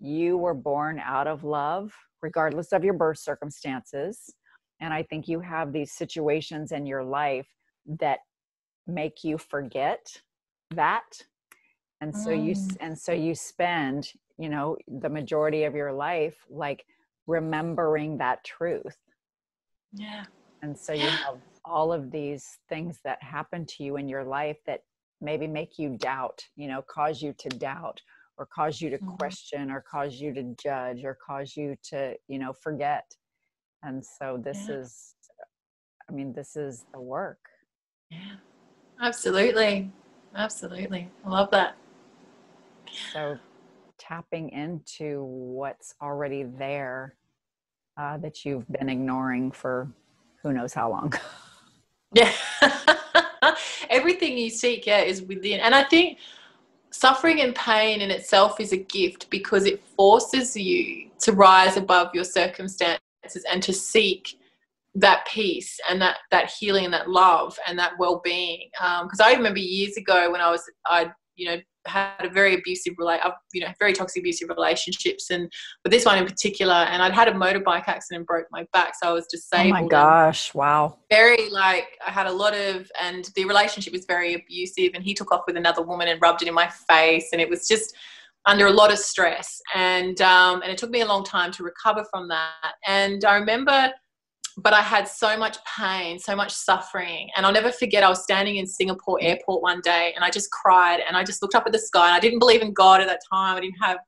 you 0.00 0.36
were 0.36 0.54
born 0.54 0.98
out 0.98 1.26
of 1.26 1.44
love 1.44 1.92
regardless 2.22 2.72
of 2.72 2.84
your 2.84 2.94
birth 2.94 3.18
circumstances 3.18 4.34
and 4.80 4.94
i 4.94 5.02
think 5.02 5.28
you 5.28 5.40
have 5.40 5.72
these 5.72 5.92
situations 5.92 6.72
in 6.72 6.86
your 6.86 7.04
life 7.04 7.48
that 8.00 8.20
make 8.86 9.22
you 9.22 9.36
forget 9.36 10.00
that 10.70 11.22
and 12.00 12.14
so 12.14 12.30
you 12.30 12.54
mm. 12.54 12.76
and 12.80 12.98
so 12.98 13.12
you 13.12 13.34
spend 13.34 14.12
you 14.38 14.48
know 14.48 14.76
the 15.00 15.08
majority 15.08 15.64
of 15.64 15.74
your 15.74 15.92
life 15.92 16.36
like 16.48 16.84
remembering 17.26 18.18
that 18.18 18.44
truth. 18.44 18.96
Yeah. 19.92 20.24
And 20.62 20.76
so 20.76 20.92
you 20.92 21.08
have 21.08 21.36
all 21.64 21.92
of 21.92 22.10
these 22.10 22.58
things 22.68 22.98
that 23.04 23.22
happen 23.22 23.66
to 23.66 23.84
you 23.84 23.96
in 23.96 24.08
your 24.08 24.24
life 24.24 24.56
that 24.66 24.80
maybe 25.20 25.46
make 25.46 25.78
you 25.78 25.96
doubt 25.98 26.42
you 26.56 26.68
know 26.68 26.82
cause 26.88 27.20
you 27.20 27.34
to 27.38 27.48
doubt 27.48 28.00
or 28.38 28.46
cause 28.46 28.80
you 28.80 28.88
to 28.90 28.98
mm-hmm. 28.98 29.16
question 29.16 29.70
or 29.70 29.84
cause 29.90 30.14
you 30.14 30.32
to 30.32 30.54
judge 30.62 31.04
or 31.04 31.18
cause 31.26 31.56
you 31.56 31.76
to 31.90 32.14
you 32.28 32.38
know 32.38 32.52
forget. 32.52 33.04
And 33.82 34.04
so 34.04 34.40
this 34.42 34.66
yeah. 34.68 34.76
is 34.76 35.14
i 36.08 36.12
mean 36.12 36.32
this 36.32 36.56
is 36.56 36.84
the 36.92 37.00
work. 37.00 37.40
Yeah. 38.10 38.36
Absolutely. 39.00 39.90
Absolutely. 40.34 41.08
I 41.24 41.28
love 41.28 41.50
that 41.50 41.76
so 43.12 43.38
tapping 43.98 44.50
into 44.50 45.24
what's 45.24 45.94
already 46.00 46.44
there 46.44 47.14
uh, 47.96 48.16
that 48.18 48.44
you've 48.44 48.68
been 48.68 48.88
ignoring 48.88 49.50
for 49.50 49.90
who 50.42 50.52
knows 50.52 50.72
how 50.72 50.90
long. 50.90 51.12
yeah. 52.12 52.32
Everything 53.90 54.38
you 54.38 54.50
seek, 54.50 54.86
yeah, 54.86 55.00
is 55.00 55.22
within. 55.22 55.60
And 55.60 55.74
I 55.74 55.84
think 55.84 56.18
suffering 56.90 57.40
and 57.40 57.54
pain 57.54 58.00
in 58.00 58.10
itself 58.10 58.60
is 58.60 58.72
a 58.72 58.76
gift 58.76 59.28
because 59.30 59.66
it 59.66 59.82
forces 59.96 60.56
you 60.56 61.10
to 61.20 61.32
rise 61.32 61.76
above 61.76 62.14
your 62.14 62.24
circumstances 62.24 63.00
and 63.50 63.62
to 63.62 63.72
seek 63.72 64.38
that 64.94 65.26
peace 65.26 65.78
and 65.88 66.00
that 66.00 66.16
that 66.30 66.50
healing 66.50 66.86
and 66.86 66.94
that 66.94 67.10
love 67.10 67.56
and 67.68 67.78
that 67.78 67.92
well-being 67.98 68.68
because 68.72 69.20
um, 69.20 69.26
i 69.26 69.34
remember 69.34 69.58
years 69.58 69.96
ago 69.98 70.32
when 70.32 70.40
i 70.40 70.50
was 70.50 70.62
i 70.86 71.08
you 71.38 71.48
know 71.48 71.56
had 71.86 72.22
a 72.22 72.28
very 72.28 72.54
abusive 72.54 72.92
relate 72.98 73.20
you 73.54 73.62
know 73.62 73.68
very 73.78 73.94
toxic 73.94 74.20
abusive 74.20 74.50
relationships. 74.50 75.30
And 75.30 75.50
but 75.82 75.90
this 75.90 76.04
one 76.04 76.18
in 76.18 76.26
particular 76.26 76.74
and 76.74 77.02
i'd 77.02 77.14
had 77.14 77.28
a 77.28 77.32
motorbike 77.32 77.88
accident 77.88 78.18
and 78.18 78.26
broke 78.26 78.46
my 78.50 78.66
back 78.72 78.92
so 79.00 79.08
i 79.08 79.12
was 79.12 79.26
disabled 79.26 79.76
oh 79.78 79.82
my 79.82 79.88
gosh 79.88 80.54
wow. 80.54 80.98
very 81.10 81.48
like 81.50 81.96
i 82.06 82.10
had 82.10 82.26
a 82.26 82.32
lot 82.32 82.54
of 82.54 82.90
and 83.00 83.30
the 83.36 83.44
relationship 83.44 83.92
was 83.92 84.04
very 84.04 84.34
abusive 84.34 84.90
and 84.94 85.02
he 85.02 85.14
took 85.14 85.32
off 85.32 85.42
with 85.46 85.56
another 85.56 85.82
woman 85.82 86.08
and 86.08 86.20
rubbed 86.20 86.42
it 86.42 86.48
in 86.48 86.54
my 86.54 86.68
face 86.88 87.30
and 87.32 87.40
it 87.40 87.48
was 87.48 87.66
just 87.66 87.94
under 88.48 88.66
a 88.66 88.72
lot 88.72 88.90
of 88.90 88.98
stress. 88.98 89.60
And 89.74 90.20
um, 90.22 90.62
and 90.62 90.72
it 90.72 90.78
took 90.78 90.90
me 90.90 91.02
a 91.02 91.06
long 91.06 91.22
time 91.22 91.52
to 91.52 91.62
recover 91.62 92.04
from 92.10 92.28
that. 92.28 92.72
And 92.86 93.24
i 93.24 93.36
remember 93.36 93.92
but 94.58 94.72
I 94.72 94.80
had 94.80 95.06
so 95.06 95.36
much 95.36 95.56
pain, 95.78 96.18
so 96.18 96.34
much 96.34 96.52
suffering. 96.52 97.30
And 97.36 97.46
I'll 97.46 97.52
never 97.52 97.70
forget, 97.70 98.02
I 98.02 98.08
was 98.08 98.24
standing 98.24 98.56
in 98.56 98.66
Singapore 98.66 99.18
airport 99.22 99.62
one 99.62 99.80
day 99.80 100.12
and 100.16 100.24
I 100.24 100.30
just 100.30 100.50
cried 100.50 101.00
and 101.06 101.16
I 101.16 101.22
just 101.22 101.42
looked 101.42 101.54
up 101.54 101.64
at 101.64 101.72
the 101.72 101.78
sky 101.78 102.06
and 102.06 102.14
I 102.14 102.18
didn't 102.18 102.40
believe 102.40 102.60
in 102.60 102.72
God 102.72 103.00
at 103.00 103.06
that 103.06 103.20
time. 103.32 103.56
I 103.56 103.60
didn't 103.60 103.80
have 103.80 103.98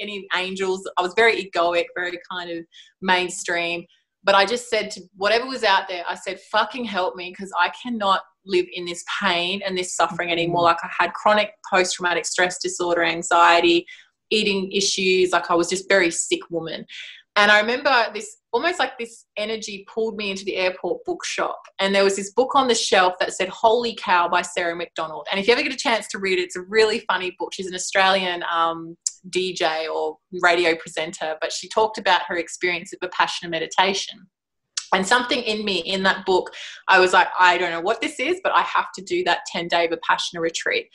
any 0.00 0.26
angels. 0.34 0.88
I 0.96 1.02
was 1.02 1.12
very 1.14 1.44
egoic, 1.44 1.84
very 1.94 2.18
kind 2.30 2.50
of 2.50 2.64
mainstream. 3.02 3.84
But 4.24 4.34
I 4.34 4.46
just 4.46 4.70
said 4.70 4.90
to 4.92 5.02
whatever 5.16 5.46
was 5.46 5.62
out 5.62 5.88
there, 5.88 6.04
I 6.08 6.14
said, 6.14 6.40
fucking 6.40 6.86
help 6.86 7.14
me 7.14 7.30
because 7.30 7.52
I 7.58 7.70
cannot 7.82 8.22
live 8.46 8.66
in 8.72 8.86
this 8.86 9.04
pain 9.20 9.60
and 9.64 9.76
this 9.76 9.94
suffering 9.94 10.32
anymore. 10.32 10.60
Mm-hmm. 10.60 10.64
Like 10.64 10.84
I 10.84 10.90
had 11.04 11.12
chronic 11.12 11.50
post 11.70 11.94
traumatic 11.94 12.24
stress 12.24 12.58
disorder, 12.58 13.04
anxiety, 13.04 13.86
eating 14.30 14.72
issues. 14.72 15.32
Like 15.32 15.50
I 15.50 15.54
was 15.54 15.68
just 15.68 15.86
very 15.86 16.10
sick 16.10 16.40
woman. 16.50 16.86
And 17.36 17.52
I 17.52 17.60
remember 17.60 18.06
this 18.14 18.37
almost 18.52 18.78
like 18.78 18.98
this 18.98 19.26
energy 19.36 19.86
pulled 19.92 20.16
me 20.16 20.30
into 20.30 20.44
the 20.44 20.56
airport 20.56 21.04
bookshop. 21.04 21.60
And 21.78 21.94
there 21.94 22.04
was 22.04 22.16
this 22.16 22.32
book 22.32 22.54
on 22.54 22.68
the 22.68 22.74
shelf 22.74 23.14
that 23.20 23.32
said 23.32 23.48
Holy 23.48 23.94
Cow 23.94 24.28
by 24.28 24.42
Sarah 24.42 24.74
Macdonald. 24.74 25.26
And 25.30 25.38
if 25.38 25.46
you 25.46 25.52
ever 25.52 25.62
get 25.62 25.72
a 25.72 25.76
chance 25.76 26.08
to 26.08 26.18
read 26.18 26.38
it, 26.38 26.42
it's 26.42 26.56
a 26.56 26.62
really 26.62 27.00
funny 27.00 27.34
book. 27.38 27.52
She's 27.52 27.66
an 27.66 27.74
Australian 27.74 28.42
um, 28.50 28.96
DJ 29.28 29.88
or 29.92 30.16
radio 30.40 30.74
presenter, 30.76 31.36
but 31.40 31.52
she 31.52 31.68
talked 31.68 31.98
about 31.98 32.22
her 32.28 32.36
experience 32.36 32.92
of 32.92 32.98
a 33.02 33.08
Vipassana 33.08 33.50
meditation. 33.50 34.26
And 34.94 35.06
something 35.06 35.42
in 35.42 35.66
me 35.66 35.80
in 35.80 36.02
that 36.04 36.24
book, 36.24 36.50
I 36.88 36.98
was 36.98 37.12
like, 37.12 37.28
I 37.38 37.58
don't 37.58 37.70
know 37.70 37.82
what 37.82 38.00
this 38.00 38.18
is, 38.18 38.40
but 38.42 38.52
I 38.52 38.62
have 38.62 38.86
to 38.94 39.02
do 39.02 39.22
that 39.24 39.40
10 39.52 39.68
day 39.68 39.86
of 39.86 39.92
a 39.92 39.96
Vipassana 39.96 40.40
retreat. 40.40 40.88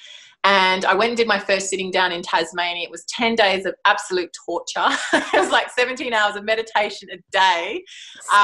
And 0.46 0.84
I 0.86 0.94
went 0.94 1.10
and 1.10 1.18
did 1.18 1.28
my 1.28 1.40
first 1.40 1.70
sitting 1.70 1.90
down 1.90 2.12
in 2.12 2.22
Tasmania. 2.22 2.84
It 2.84 2.92
was 2.92 3.06
10 3.06 3.36
days 3.36 3.66
of 3.66 3.76
absolute 3.86 4.30
torture. 4.46 4.90
it 5.14 5.40
was 5.40 5.50
like 5.50 5.70
17 5.70 6.14
hours 6.14 6.36
of 6.36 6.44
meditation 6.44 7.08
a 7.12 7.18
day. 7.32 7.84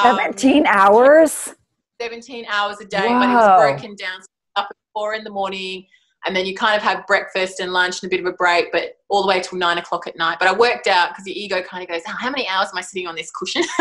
17 0.03 0.59
um, 0.59 0.73
hours? 0.73 1.53
17 2.01 2.45
hours 2.49 2.79
a 2.79 2.85
day, 2.85 3.09
wow. 3.09 3.19
but 3.19 3.29
it 3.29 3.33
was 3.33 3.61
broken 3.61 3.95
down 3.95 4.19
up 4.55 4.67
at 4.69 4.77
four 4.93 5.13
in 5.13 5.23
the 5.25 5.29
morning. 5.29 5.85
And 6.25 6.35
then 6.35 6.45
you 6.45 6.55
kind 6.55 6.75
of 6.75 6.83
have 6.83 7.05
breakfast 7.07 7.59
and 7.59 7.71
lunch 7.71 8.01
and 8.01 8.09
a 8.09 8.15
bit 8.15 8.19
of 8.19 8.25
a 8.25 8.35
break, 8.35 8.71
but 8.71 8.97
all 9.09 9.21
the 9.21 9.27
way 9.27 9.41
till 9.41 9.57
nine 9.57 9.77
o'clock 9.77 10.07
at 10.07 10.17
night. 10.17 10.37
But 10.39 10.47
I 10.47 10.53
worked 10.53 10.87
out 10.87 11.09
because 11.09 11.25
your 11.25 11.35
ego 11.35 11.61
kind 11.61 11.83
of 11.83 11.89
goes, 11.89 12.01
oh, 12.07 12.15
How 12.17 12.29
many 12.29 12.47
hours 12.47 12.69
am 12.71 12.77
I 12.77 12.81
sitting 12.81 13.07
on 13.07 13.15
this 13.15 13.31
cushion? 13.31 13.63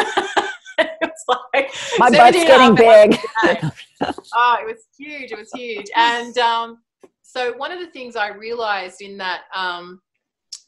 it's 0.78 1.24
like 1.28 1.70
my 1.98 2.10
butt's 2.10 2.36
getting 2.36 2.74
big. 2.74 3.18
oh, 4.34 4.56
it 4.60 4.66
was 4.66 4.86
huge. 4.96 5.32
It 5.32 5.38
was 5.38 5.50
huge. 5.52 5.86
And 5.96 6.36
um, 6.38 6.78
so 7.28 7.52
one 7.58 7.70
of 7.70 7.78
the 7.78 7.88
things 7.88 8.16
I 8.16 8.28
realized 8.28 9.02
in 9.02 9.18
that 9.18 9.42
um, 9.54 10.00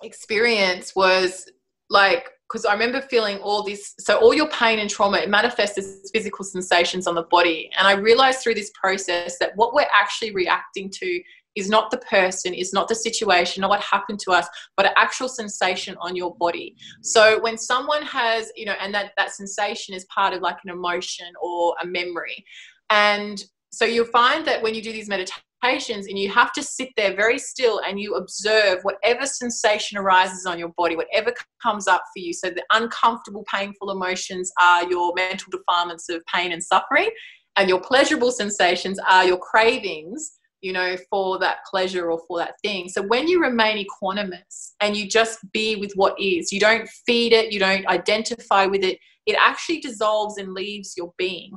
experience 0.02 0.94
was 0.94 1.50
like 1.88 2.28
because 2.46 2.66
I 2.66 2.74
remember 2.74 3.00
feeling 3.00 3.38
all 3.38 3.62
this. 3.62 3.94
So 3.98 4.18
all 4.18 4.34
your 4.34 4.48
pain 4.48 4.78
and 4.78 4.90
trauma 4.90 5.18
it 5.18 5.30
manifests 5.30 5.78
as 5.78 6.10
physical 6.12 6.44
sensations 6.44 7.06
on 7.06 7.14
the 7.14 7.22
body, 7.22 7.70
and 7.78 7.88
I 7.88 7.92
realized 7.92 8.40
through 8.40 8.56
this 8.56 8.70
process 8.78 9.38
that 9.38 9.52
what 9.56 9.72
we're 9.72 9.86
actually 9.98 10.34
reacting 10.34 10.90
to 10.90 11.22
is 11.56 11.70
not 11.70 11.90
the 11.90 11.96
person, 11.98 12.52
is 12.52 12.74
not 12.74 12.88
the 12.88 12.94
situation, 12.94 13.62
not 13.62 13.70
what 13.70 13.80
happened 13.80 14.18
to 14.20 14.30
us, 14.30 14.46
but 14.76 14.84
an 14.84 14.92
actual 14.96 15.30
sensation 15.30 15.96
on 15.98 16.14
your 16.14 16.34
body. 16.36 16.76
So 17.00 17.40
when 17.40 17.56
someone 17.56 18.02
has, 18.02 18.52
you 18.54 18.66
know, 18.66 18.76
and 18.78 18.92
that 18.92 19.12
that 19.16 19.32
sensation 19.32 19.94
is 19.94 20.04
part 20.14 20.34
of 20.34 20.42
like 20.42 20.58
an 20.62 20.70
emotion 20.70 21.32
or 21.40 21.74
a 21.82 21.86
memory, 21.86 22.44
and 22.90 23.42
so 23.72 23.86
you'll 23.86 24.04
find 24.04 24.46
that 24.46 24.60
when 24.62 24.74
you 24.74 24.82
do 24.82 24.92
these 24.92 25.08
meditations 25.08 25.44
and 25.62 26.18
you 26.18 26.30
have 26.30 26.52
to 26.52 26.62
sit 26.62 26.88
there 26.96 27.14
very 27.14 27.38
still 27.38 27.80
and 27.86 28.00
you 28.00 28.14
observe 28.14 28.80
whatever 28.82 29.26
sensation 29.26 29.98
arises 29.98 30.46
on 30.46 30.58
your 30.58 30.70
body, 30.76 30.96
whatever 30.96 31.32
comes 31.62 31.86
up 31.86 32.02
for 32.14 32.20
you. 32.20 32.32
So 32.32 32.50
the 32.50 32.64
uncomfortable, 32.72 33.44
painful 33.52 33.90
emotions 33.90 34.50
are 34.60 34.88
your 34.90 35.12
mental 35.14 35.50
defilements 35.50 36.08
of 36.08 36.24
pain 36.26 36.52
and 36.52 36.62
suffering, 36.62 37.10
and 37.56 37.68
your 37.68 37.80
pleasurable 37.80 38.32
sensations 38.32 38.98
are 39.08 39.24
your 39.24 39.38
cravings 39.38 40.32
you 40.62 40.72
know, 40.72 40.96
for 41.08 41.38
that 41.38 41.58
pleasure 41.70 42.10
or 42.10 42.20
for 42.28 42.38
that 42.38 42.54
thing. 42.62 42.88
So 42.88 43.02
when 43.02 43.28
you 43.28 43.40
remain 43.40 43.84
equanimous 43.84 44.72
and 44.80 44.96
you 44.96 45.08
just 45.08 45.38
be 45.52 45.76
with 45.76 45.92
what 45.94 46.20
is, 46.20 46.52
you 46.52 46.60
don't 46.60 46.88
feed 47.06 47.32
it, 47.32 47.52
you 47.52 47.58
don't 47.58 47.86
identify 47.86 48.66
with 48.66 48.84
it, 48.84 48.98
it 49.26 49.36
actually 49.40 49.80
dissolves 49.80 50.36
and 50.38 50.52
leaves 50.52 50.94
your 50.96 51.12
being. 51.16 51.52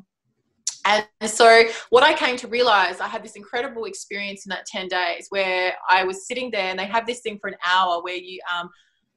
And 0.86 1.06
so, 1.26 1.64
what 1.90 2.04
I 2.04 2.14
came 2.14 2.36
to 2.38 2.48
realize, 2.48 3.00
I 3.00 3.08
had 3.08 3.24
this 3.24 3.36
incredible 3.36 3.86
experience 3.86 4.46
in 4.46 4.50
that 4.50 4.66
10 4.66 4.88
days 4.90 5.28
where 5.30 5.74
I 5.90 6.04
was 6.04 6.28
sitting 6.28 6.52
there 6.52 6.70
and 6.70 6.78
they 6.78 6.86
have 6.86 7.06
this 7.06 7.22
thing 7.22 7.38
for 7.40 7.48
an 7.48 7.56
hour 7.66 8.02
where 8.04 8.16
you, 8.16 8.40
um, 8.54 8.70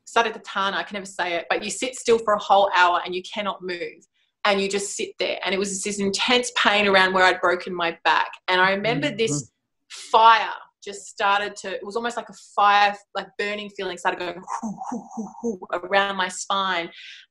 Satipatthana, 0.07 0.75
I 0.75 0.83
can 0.85 0.95
never 0.95 1.07
say 1.07 1.35
it, 1.35 1.47
but 1.51 1.65
you 1.65 1.71
sit 1.71 1.97
still 1.97 2.19
for 2.19 2.35
a 2.35 2.39
whole 2.39 2.71
hour 2.75 3.01
and 3.05 3.15
you 3.15 3.23
cannot 3.23 3.63
move. 3.63 4.07
And 4.45 4.61
you 4.61 4.69
just 4.69 4.97
sit 4.97 5.09
there. 5.19 5.41
And 5.45 5.53
it 5.53 5.59
was 5.59 5.83
this 5.83 5.99
intense 5.99 6.53
pain 6.57 6.87
around 6.87 7.15
where 7.15 7.25
I'd 7.25 7.41
broken 7.41 7.75
my 7.75 7.99
back. 8.05 8.31
And 8.47 8.61
I 8.61 8.71
remember 8.71 9.09
mm-hmm. 9.09 9.17
this 9.17 9.51
fire 9.89 10.53
just 10.85 11.07
started 11.07 11.57
to, 11.57 11.75
it 11.75 11.85
was 11.85 11.97
almost 11.97 12.17
like 12.17 12.29
a 12.29 12.35
fire, 12.55 12.95
like 13.17 13.27
burning 13.39 13.69
feeling 13.71 13.99
started 13.99 14.21
going 14.21 14.35
hoo, 14.37 14.79
hoo, 14.89 15.29
hoo, 15.43 15.61
around 15.73 16.17
my 16.17 16.29
spine. 16.29 16.89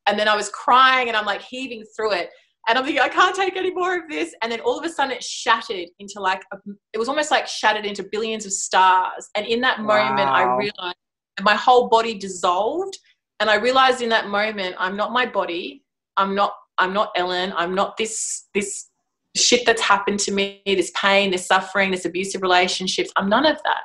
And 0.07 0.19
then 0.19 0.27
I 0.27 0.36
was 0.36 0.49
crying 0.49 1.07
and 1.07 1.15
I'm 1.15 1.25
like 1.25 1.41
heaving 1.41 1.86
through 1.95 2.11
it. 2.11 2.29
And 2.68 2.78
I'm 2.78 2.84
thinking, 2.84 3.01
I 3.01 3.09
can't 3.09 3.36
take 3.36 3.55
any 3.55 3.72
more 3.72 3.95
of 3.97 4.09
this. 4.09 4.34
And 4.41 4.51
then 4.51 4.59
all 4.61 4.78
of 4.78 4.86
a 4.86 4.89
sudden 4.89 5.11
it 5.11 5.24
shattered 5.24 5.88
into 5.99 6.20
like, 6.20 6.43
a, 6.51 6.57
it 6.93 6.97
was 6.97 7.07
almost 7.07 7.30
like 7.30 7.47
shattered 7.47 7.86
into 7.86 8.03
billions 8.03 8.45
of 8.45 8.53
stars. 8.53 9.30
And 9.36 9.45
in 9.45 9.61
that 9.61 9.80
wow. 9.80 10.07
moment, 10.07 10.28
I 10.28 10.43
realized 10.55 10.97
my 11.41 11.55
whole 11.55 11.89
body 11.89 12.18
dissolved. 12.18 12.97
And 13.39 13.49
I 13.49 13.55
realized 13.55 14.01
in 14.01 14.09
that 14.09 14.28
moment, 14.30 14.76
I'm 14.80 14.95
not 14.95 15.11
my 15.11 15.26
body. 15.26 15.84
I'm 16.18 16.34
not, 16.34 16.53
I'm 16.78 16.93
not 16.93 17.11
Ellen. 17.16 17.53
I'm 17.55 17.76
not 17.76 17.97
this, 17.97 18.45
this 18.53 18.89
shit 19.36 19.66
that's 19.66 19.82
happened 19.82 20.20
to 20.22 20.32
me, 20.32 20.61
this 20.66 20.91
pain, 20.95 21.32
this 21.32 21.45
suffering, 21.45 21.91
this 21.91 22.05
abusive 22.05 22.41
relationships. 22.41 23.11
I'm 23.16 23.30
none 23.30 23.45
of 23.45 23.57
that. 23.63 23.82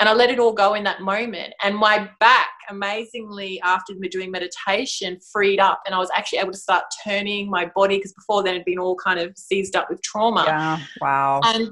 And 0.00 0.08
I 0.08 0.14
let 0.14 0.30
it 0.30 0.38
all 0.38 0.52
go 0.52 0.74
in 0.74 0.82
that 0.84 1.02
moment. 1.02 1.52
And 1.62 1.76
my 1.76 2.10
back, 2.18 2.48
amazingly, 2.70 3.60
after 3.62 3.94
doing 4.10 4.30
meditation, 4.30 5.18
freed 5.30 5.60
up. 5.60 5.82
And 5.84 5.94
I 5.94 5.98
was 5.98 6.08
actually 6.16 6.38
able 6.38 6.52
to 6.52 6.58
start 6.58 6.84
turning 7.04 7.50
my 7.50 7.70
body 7.74 7.98
because 7.98 8.14
before 8.14 8.42
then 8.42 8.54
it 8.54 8.58
had 8.58 8.64
been 8.64 8.78
all 8.78 8.96
kind 8.96 9.20
of 9.20 9.36
seized 9.36 9.76
up 9.76 9.90
with 9.90 10.00
trauma. 10.02 10.44
Yeah. 10.46 10.80
Wow. 11.02 11.40
And 11.44 11.70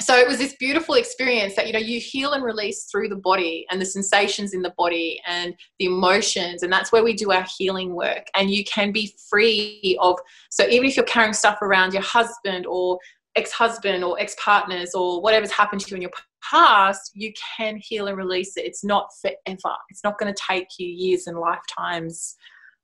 so 0.00 0.16
it 0.16 0.26
was 0.26 0.38
this 0.38 0.54
beautiful 0.56 0.94
experience 0.94 1.54
that 1.54 1.66
you 1.66 1.72
know 1.72 1.78
you 1.78 2.00
heal 2.00 2.32
and 2.32 2.42
release 2.42 2.84
through 2.90 3.08
the 3.08 3.16
body 3.16 3.66
and 3.70 3.80
the 3.80 3.84
sensations 3.84 4.54
in 4.54 4.62
the 4.62 4.72
body 4.78 5.20
and 5.26 5.54
the 5.78 5.84
emotions 5.84 6.62
and 6.62 6.72
that's 6.72 6.90
where 6.92 7.04
we 7.04 7.12
do 7.12 7.30
our 7.30 7.46
healing 7.58 7.94
work 7.94 8.26
and 8.34 8.50
you 8.50 8.64
can 8.64 8.90
be 8.90 9.14
free 9.28 9.96
of 10.00 10.18
so 10.50 10.66
even 10.68 10.88
if 10.88 10.96
you're 10.96 11.04
carrying 11.04 11.34
stuff 11.34 11.60
around 11.60 11.92
your 11.92 12.02
husband 12.02 12.66
or 12.66 12.98
ex-husband 13.36 14.02
or 14.02 14.18
ex-partners 14.18 14.94
or 14.94 15.20
whatever's 15.20 15.52
happened 15.52 15.80
to 15.80 15.90
you 15.90 15.96
in 15.96 16.02
your 16.02 16.10
past 16.48 17.10
you 17.14 17.32
can 17.56 17.76
heal 17.76 18.06
and 18.06 18.16
release 18.16 18.56
it 18.56 18.64
it's 18.64 18.84
not 18.84 19.08
forever 19.20 19.76
it's 19.88 20.04
not 20.04 20.18
going 20.18 20.32
to 20.32 20.42
take 20.48 20.66
you 20.78 20.86
years 20.86 21.26
and 21.26 21.38
lifetimes 21.38 22.36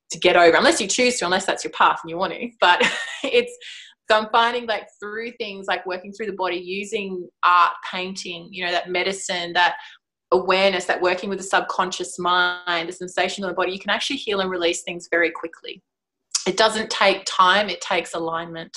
to 0.09 0.17
get 0.19 0.35
over 0.35 0.57
unless 0.57 0.81
you 0.81 0.87
choose 0.87 1.17
to 1.17 1.25
unless 1.25 1.45
that's 1.45 1.63
your 1.63 1.71
path 1.71 1.99
and 2.03 2.09
you 2.09 2.17
want 2.17 2.33
to 2.33 2.49
but 2.61 2.81
it's 3.23 3.55
so 4.09 4.17
I'm 4.17 4.29
finding 4.31 4.65
like 4.65 4.87
through 4.99 5.33
things 5.33 5.67
like 5.67 5.85
working 5.85 6.11
through 6.11 6.25
the 6.25 6.33
body, 6.33 6.55
using 6.55 7.29
art, 7.45 7.73
painting, 7.91 8.49
you 8.51 8.65
know, 8.65 8.71
that 8.71 8.89
medicine, 8.89 9.53
that 9.53 9.75
awareness, 10.31 10.85
that 10.85 10.99
working 10.99 11.29
with 11.29 11.37
the 11.37 11.43
subconscious 11.43 12.17
mind, 12.17 12.89
the 12.89 12.93
sensation 12.93 13.43
of 13.43 13.49
the 13.49 13.55
body, 13.55 13.71
you 13.71 13.79
can 13.79 13.91
actually 13.91 14.15
heal 14.15 14.39
and 14.39 14.49
release 14.49 14.81
things 14.81 15.07
very 15.11 15.29
quickly. 15.29 15.83
It 16.47 16.57
doesn't 16.57 16.89
take 16.89 17.23
time, 17.27 17.69
it 17.69 17.81
takes 17.81 18.15
alignment. 18.15 18.75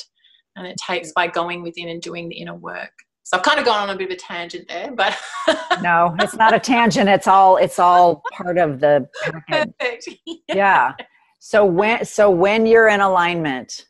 And 0.54 0.66
it 0.66 0.76
takes 0.86 1.12
by 1.12 1.28
going 1.28 1.62
within 1.62 1.88
and 1.88 2.02
doing 2.02 2.28
the 2.28 2.36
inner 2.36 2.54
work. 2.54 2.92
So 3.24 3.36
I've 3.36 3.42
kind 3.44 3.58
of 3.58 3.64
gone 3.64 3.88
on 3.88 3.94
a 3.94 3.96
bit 3.96 4.06
of 4.06 4.10
a 4.12 4.16
tangent 4.16 4.66
there, 4.68 4.90
but 4.92 5.16
no, 5.82 6.14
it's 6.18 6.34
not 6.36 6.54
a 6.54 6.58
tangent. 6.58 7.08
It's 7.08 7.28
all 7.28 7.56
it's 7.56 7.78
all 7.78 8.22
part 8.32 8.58
of 8.58 8.80
the 8.80 9.08
package. 9.22 9.72
perfect. 9.78 10.08
Yeah. 10.48 10.92
So 11.38 11.64
when 11.64 12.04
so 12.04 12.30
when 12.30 12.66
you're 12.66 12.88
in 12.88 13.00
alignment, 13.00 13.86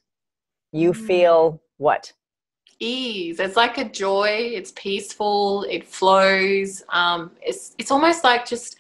you 0.73 0.93
Mm. 0.93 0.97
feel 1.07 1.63
what? 1.79 2.13
ease. 2.81 3.39
It's 3.39 3.57
like 3.57 3.79
a 3.79 3.85
joy. 3.89 4.51
It's 4.55 4.73
peaceful. 4.73 5.63
It 5.71 5.87
flows. 5.87 6.83
Um, 6.89 7.31
it's 7.41 7.75
it's 7.79 7.91
almost 7.93 8.25
like 8.25 8.45
just 8.47 8.77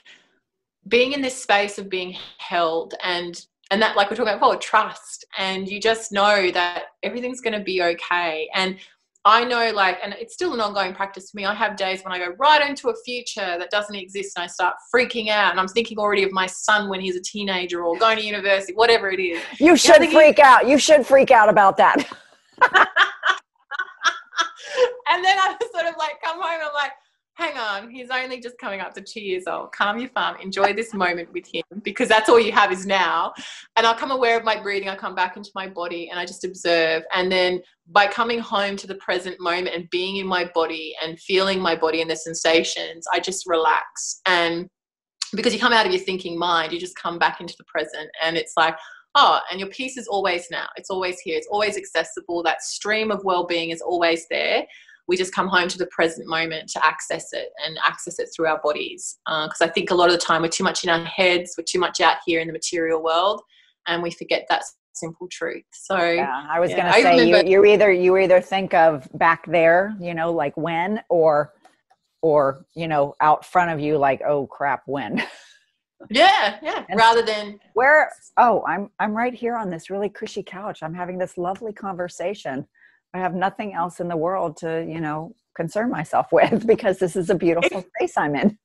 being 0.89 1.13
in 1.13 1.23
this 1.23 1.41
space 1.41 1.79
of 1.79 1.89
being 1.89 2.17
held 2.39 2.95
and 3.05 3.47
and 3.71 3.81
that 3.81 3.97
like 3.97 4.11
we're 4.11 4.17
talking 4.17 4.33
about 4.35 4.41
before, 4.41 4.57
trust. 4.57 5.25
And 5.39 5.69
you 5.69 5.81
just 5.81 6.13
know 6.13 6.51
that 6.51 6.85
everything's 7.03 7.41
going 7.41 7.57
to 7.59 7.65
be 7.65 7.83
okay. 7.83 8.49
And 8.55 8.77
I 9.25 9.45
know, 9.45 9.71
like, 9.73 9.99
and 10.03 10.15
it's 10.19 10.35
still 10.35 10.53
an 10.53 10.61
ongoing 10.61 10.95
practice 10.95 11.31
for 11.31 11.37
me. 11.37 11.45
I 11.45 11.55
have 11.55 11.77
days 11.77 12.03
when 12.03 12.13
I 12.13 12.19
go 12.19 12.35
right 12.39 12.69
into 12.69 12.89
a 12.89 12.95
future 13.05 13.57
that 13.57 13.71
doesn't 13.71 13.95
exist 13.95 14.37
and 14.37 14.43
I 14.43 14.49
start 14.49 14.75
freaking 14.93 15.29
out. 15.29 15.53
And 15.53 15.61
I'm 15.61 15.69
thinking 15.69 15.99
already 15.99 16.25
of 16.25 16.33
my 16.33 16.47
son 16.47 16.89
when 16.89 17.01
he's 17.01 17.15
a 17.15 17.23
teenager 17.23 17.85
or 17.85 17.97
going 17.99 18.19
to 18.19 18.25
university, 18.25 18.73
whatever 18.73 19.11
it 19.11 19.21
is. 19.21 19.41
You 19.61 19.77
should 19.77 19.99
thinking- 19.99 20.19
freak 20.19 20.41
out. 20.41 20.67
You 20.67 20.77
should 20.77 21.07
freak 21.07 21.31
out 21.31 21.49
about 21.49 21.77
that. 21.77 21.99
and 25.09 25.25
then 25.25 25.39
I 25.39 25.57
sort 25.73 25.87
of 25.87 25.95
like 25.99 26.21
come 26.23 26.43
home. 26.43 26.61
I'm 26.61 26.75
like, 26.75 26.93
hang 27.43 27.59
on, 27.59 27.91
he's 27.91 28.09
only 28.11 28.39
just 28.41 28.57
coming 28.59 28.81
up 28.81 28.95
to 28.95 29.01
two 29.01 29.21
years 29.21 29.45
old. 29.49 29.73
Calm 29.73 29.99
your 29.99 30.09
farm. 30.11 30.37
Enjoy 30.41 30.73
this 30.73 30.95
moment 30.95 31.33
with 31.33 31.45
him 31.53 31.65
because 31.83 32.09
that's 32.09 32.29
all 32.29 32.39
you 32.39 32.53
have 32.53 32.71
is 32.71 32.87
now. 32.87 33.33
And 33.77 33.85
I'll 33.85 33.97
come 33.97 34.13
aware 34.13 34.39
of 34.39 34.45
my 34.45 34.61
breathing. 34.61 34.89
I 34.89 34.95
come 34.95 35.17
back 35.17 35.37
into 35.37 35.51
my 35.55 35.67
body 35.67 36.09
and 36.09 36.21
I 36.21 36.25
just 36.25 36.45
observe. 36.45 37.03
And 37.13 37.33
then 37.33 37.61
by 37.89 38.07
coming 38.07 38.39
home 38.39 38.77
to 38.77 38.87
the 38.87 38.95
present 38.97 39.41
moment 39.41 39.75
and 39.75 39.91
being 39.91 40.19
in 40.19 40.27
my 40.27 40.49
body 40.55 40.95
and 41.03 41.19
feeling 41.19 41.61
my 41.61 41.75
body 41.75 42.01
and 42.01 42.09
the 42.09 42.15
sensations, 42.15 43.07
I 43.13 43.19
just 43.19 43.45
relax. 43.49 44.21
And 44.25 44.69
because 45.35 45.53
you 45.53 45.59
come 45.59 45.73
out 45.73 45.85
of 45.85 45.93
your 45.93 46.01
thinking 46.01 46.39
mind, 46.39 46.73
you 46.73 46.79
just 46.79 46.97
come 46.97 47.19
back 47.19 47.41
into 47.41 47.55
the 47.59 47.65
present. 47.65 48.09
And 48.23 48.37
it's 48.37 48.53
like, 48.57 48.77
oh, 49.17 49.41
and 49.51 49.59
your 49.59 49.69
peace 49.71 49.97
is 49.97 50.07
always 50.07 50.47
now. 50.53 50.67
It's 50.77 50.91
always 50.91 51.19
here. 51.19 51.37
It's 51.37 51.49
always 51.51 51.77
accessible. 51.77 52.45
That 52.45 52.63
stream 52.63 53.11
of 53.11 53.25
well 53.25 53.47
being 53.47 53.71
is 53.71 53.81
always 53.81 54.27
there. 54.31 54.65
We 55.09 55.17
just 55.17 55.35
come 55.35 55.49
home 55.49 55.69
to 55.69 55.79
the 55.79 55.87
present 55.87 56.29
moment 56.29 56.69
to 56.71 56.87
access 56.87 57.33
it 57.33 57.49
and 57.65 57.77
access 57.85 58.19
it 58.19 58.29
through 58.35 58.47
our 58.47 58.61
bodies. 58.63 59.19
Uh, 59.27 59.47
because 59.47 59.61
I 59.61 59.69
think 59.69 59.91
a 59.91 59.95
lot 59.95 60.07
of 60.09 60.13
the 60.13 60.19
time 60.25 60.43
we're 60.43 60.49
too 60.49 60.65
much 60.65 60.85
in 60.85 60.91
our 60.91 61.05
heads, 61.05 61.55
we're 61.59 61.65
too 61.69 61.81
much 61.81 62.01
out 62.01 62.19
here 62.25 62.41
in 62.41 62.47
the 62.47 62.53
material 62.53 63.03
world, 63.03 63.43
and 63.89 64.03
we 64.03 64.11
forget 64.11 64.47
that 64.49 64.63
simple 64.95 65.27
truth. 65.31 65.65
So, 65.73 65.97
Yeah, 65.99 66.47
I 66.49 66.61
was 66.61 66.71
Yeah, 66.71 66.77
gonna 66.79 66.91
I 66.91 67.03
say 67.03 67.27
you, 67.27 67.43
you 67.45 67.65
either 67.65 67.91
you 67.91 68.17
either 68.19 68.41
think 68.41 68.75
of 68.75 69.09
back 69.15 69.45
there, 69.47 69.95
you 70.01 70.15
know, 70.15 70.33
like 70.33 70.57
when, 70.57 71.03
or 71.09 71.53
or 72.23 72.65
you 72.77 72.87
know, 72.87 73.15
out 73.21 73.45
front 73.45 73.71
of 73.73 73.81
you, 73.81 73.99
like 73.99 74.23
oh 74.27 74.47
crap, 74.47 74.83
when. 74.87 75.23
yeah, 76.11 76.59
yeah, 76.63 76.85
And- 76.89 76.99
rather 76.99 77.23
than 77.23 77.59
Where? 77.75 78.11
Oh, 78.37 78.65
I'm 78.69 78.91
I'm 79.01 79.15
right 79.15 79.35
here 79.35 79.57
on 79.57 79.69
this 79.71 79.91
really 79.91 80.09
cushy 80.09 80.43
couch. 80.43 80.83
I'm 80.83 80.95
having 80.95 81.19
this 81.19 81.37
lovely 81.37 81.73
conversation. 81.73 82.67
I 83.15 83.19
have 83.19 83.35
nothing 83.35 83.75
else 83.75 84.01
in 84.01 84.09
the 84.09 84.17
world 84.17 84.57
to 84.59 84.85
you 84.89 85.01
know 85.01 85.35
concern 85.55 85.91
myself 85.91 86.29
with 86.33 86.67
because 86.67 86.99
this 86.99 87.17
is 87.17 87.31
a 87.31 87.35
beautiful 87.35 87.85
space 87.97 88.17
I'm 88.17 88.35
in. 88.37 88.59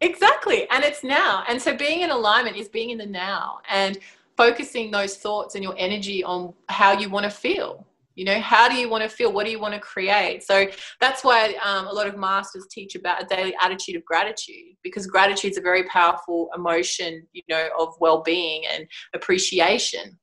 Exactly. 0.00 0.68
And 0.70 0.82
it's 0.82 1.04
now. 1.04 1.44
And 1.48 1.62
so 1.62 1.76
being 1.76 2.00
in 2.00 2.10
alignment 2.10 2.56
is 2.56 2.68
being 2.68 2.90
in 2.90 2.98
the 2.98 3.06
now 3.06 3.60
and 3.70 3.98
focusing 4.36 4.90
those 4.90 5.16
thoughts 5.16 5.54
and 5.54 5.62
your 5.62 5.74
energy 5.78 6.24
on 6.24 6.52
how 6.68 6.92
you 6.92 7.08
want 7.08 7.24
to 7.24 7.30
feel. 7.30 7.86
You 8.16 8.26
know, 8.26 8.40
how 8.40 8.68
do 8.68 8.74
you 8.74 8.90
want 8.90 9.02
to 9.04 9.08
feel? 9.08 9.32
What 9.32 9.46
do 9.46 9.52
you 9.52 9.60
want 9.60 9.74
to 9.74 9.80
create? 9.80 10.42
So 10.42 10.66
that's 11.00 11.24
why 11.24 11.54
um, 11.64 11.86
a 11.86 11.92
lot 11.92 12.06
of 12.06 12.18
masters 12.18 12.66
teach 12.70 12.94
about 12.94 13.22
a 13.22 13.26
daily 13.26 13.54
attitude 13.62 13.96
of 13.96 14.04
gratitude 14.04 14.74
because 14.82 15.06
gratitude 15.06 15.52
is 15.52 15.58
a 15.58 15.62
very 15.62 15.84
powerful 15.84 16.50
emotion, 16.54 17.26
you 17.32 17.42
know, 17.48 17.68
of 17.78 17.94
well 18.00 18.22
being 18.22 18.64
and 18.70 18.86
appreciation, 19.14 20.18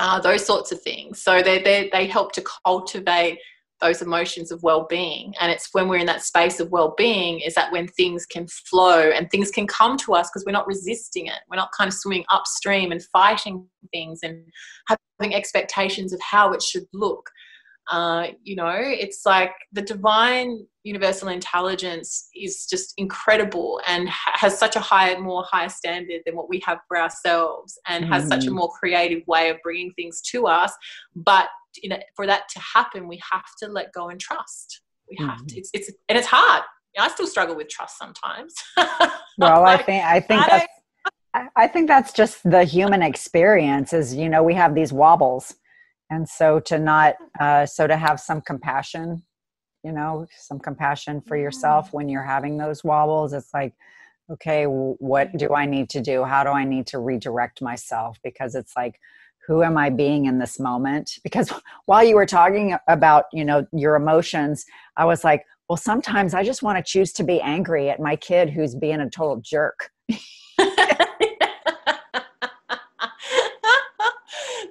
uh, 0.00 0.18
those 0.18 0.44
sorts 0.44 0.72
of 0.72 0.80
things. 0.80 1.22
So 1.22 1.42
they, 1.42 1.62
they, 1.62 1.90
they 1.92 2.06
help 2.06 2.32
to 2.32 2.42
cultivate 2.64 3.38
those 3.82 4.00
emotions 4.00 4.50
of 4.50 4.62
well-being. 4.62 5.34
And 5.40 5.52
it's 5.52 5.68
when 5.72 5.88
we're 5.88 5.98
in 5.98 6.06
that 6.06 6.22
space 6.22 6.58
of 6.58 6.70
well-being 6.70 7.40
is 7.40 7.54
that 7.54 7.70
when 7.70 7.86
things 7.86 8.24
can 8.26 8.46
flow 8.48 9.10
and 9.10 9.30
things 9.30 9.50
can 9.50 9.66
come 9.66 9.98
to 9.98 10.14
us 10.14 10.28
because 10.28 10.44
we're 10.46 10.52
not 10.52 10.66
resisting 10.66 11.26
it. 11.26 11.38
We're 11.50 11.56
not 11.56 11.70
kind 11.76 11.88
of 11.88 11.94
swimming 11.94 12.24
upstream 12.30 12.92
and 12.92 13.02
fighting 13.12 13.66
things 13.92 14.20
and 14.22 14.42
having 14.88 15.34
expectations 15.34 16.14
of 16.14 16.20
how 16.22 16.52
it 16.52 16.62
should 16.62 16.84
look 16.94 17.30
uh, 17.90 18.28
you 18.42 18.56
know 18.56 18.72
it's 18.76 19.26
like 19.26 19.52
the 19.72 19.82
divine 19.82 20.64
universal 20.84 21.28
intelligence 21.28 22.28
is 22.34 22.66
just 22.66 22.94
incredible 22.96 23.80
and 23.86 24.08
ha- 24.08 24.32
has 24.34 24.58
such 24.58 24.76
a 24.76 24.80
higher 24.80 25.18
more 25.20 25.44
higher 25.50 25.68
standard 25.68 26.22
than 26.24 26.34
what 26.36 26.48
we 26.48 26.60
have 26.64 26.78
for 26.88 26.96
ourselves 26.98 27.78
and 27.88 28.04
has 28.04 28.26
such 28.28 28.46
a 28.46 28.50
Mhm. 28.50 28.54
more 28.54 28.70
creative 28.78 29.22
way 29.26 29.50
of 29.50 29.58
bringing 29.62 29.92
things 29.92 30.20
to 30.22 30.46
us 30.46 30.72
but 31.14 31.48
in 31.82 31.92
a, 31.92 32.00
for 32.16 32.26
that 32.26 32.48
to 32.48 32.58
happen, 32.60 33.06
we 33.06 33.20
have 33.30 33.44
to 33.60 33.68
let 33.68 33.92
go 33.92 34.08
and 34.08 34.20
trust. 34.20 34.82
We 35.08 35.16
have 35.24 35.38
Mhm. 35.38 35.48
to. 35.48 35.58
It's, 35.58 35.70
it's 35.72 35.90
and 36.08 36.18
it's 36.18 36.26
hard. 36.26 36.62
I 36.98 37.08
still 37.08 37.26
struggle 37.26 37.54
with 37.56 37.68
trust 37.68 37.98
sometimes. 37.98 38.54
Well, 39.38 39.64
I 39.64 39.78
think 39.78 40.04
I 40.04 40.20
think 40.20 40.42
I 40.42 40.46
that's 40.50 41.50
I 41.56 41.66
think 41.68 41.88
that's 41.88 42.12
just 42.12 42.42
the 42.42 42.64
human 42.64 43.02
experience. 43.02 43.92
Is 43.92 44.14
you 44.14 44.28
know 44.28 44.42
we 44.42 44.54
have 44.54 44.74
these 44.74 44.92
wobbles, 44.92 45.54
and 46.10 46.28
so 46.28 46.60
to 46.60 46.78
not 46.78 47.14
uh, 47.38 47.66
so 47.66 47.86
to 47.86 47.96
have 47.96 48.20
some 48.20 48.40
compassion, 48.40 49.22
you 49.84 49.92
know, 49.92 50.26
some 50.36 50.58
compassion 50.58 51.20
for 51.20 51.36
yourself 51.36 51.92
when 51.92 52.08
you're 52.08 52.22
having 52.22 52.58
those 52.58 52.84
wobbles. 52.84 53.32
It's 53.32 53.54
like, 53.54 53.74
okay, 54.30 54.64
what 54.64 55.36
do 55.36 55.54
I 55.54 55.66
need 55.66 55.88
to 55.90 56.00
do? 56.00 56.24
How 56.24 56.44
do 56.44 56.50
I 56.50 56.64
need 56.64 56.86
to 56.88 56.98
redirect 56.98 57.62
myself? 57.62 58.18
Because 58.22 58.54
it's 58.54 58.74
like 58.76 59.00
who 59.46 59.62
am 59.62 59.76
i 59.76 59.90
being 59.90 60.26
in 60.26 60.38
this 60.38 60.60
moment 60.60 61.18
because 61.24 61.52
while 61.86 62.04
you 62.04 62.14
were 62.14 62.26
talking 62.26 62.76
about 62.88 63.24
you 63.32 63.44
know 63.44 63.66
your 63.72 63.96
emotions 63.96 64.64
i 64.96 65.04
was 65.04 65.24
like 65.24 65.44
well 65.68 65.76
sometimes 65.76 66.34
i 66.34 66.42
just 66.42 66.62
want 66.62 66.78
to 66.78 66.88
choose 66.88 67.12
to 67.12 67.24
be 67.24 67.40
angry 67.40 67.90
at 67.90 68.00
my 68.00 68.16
kid 68.16 68.50
who's 68.50 68.74
being 68.74 69.00
a 69.00 69.10
total 69.10 69.40
jerk 69.42 69.90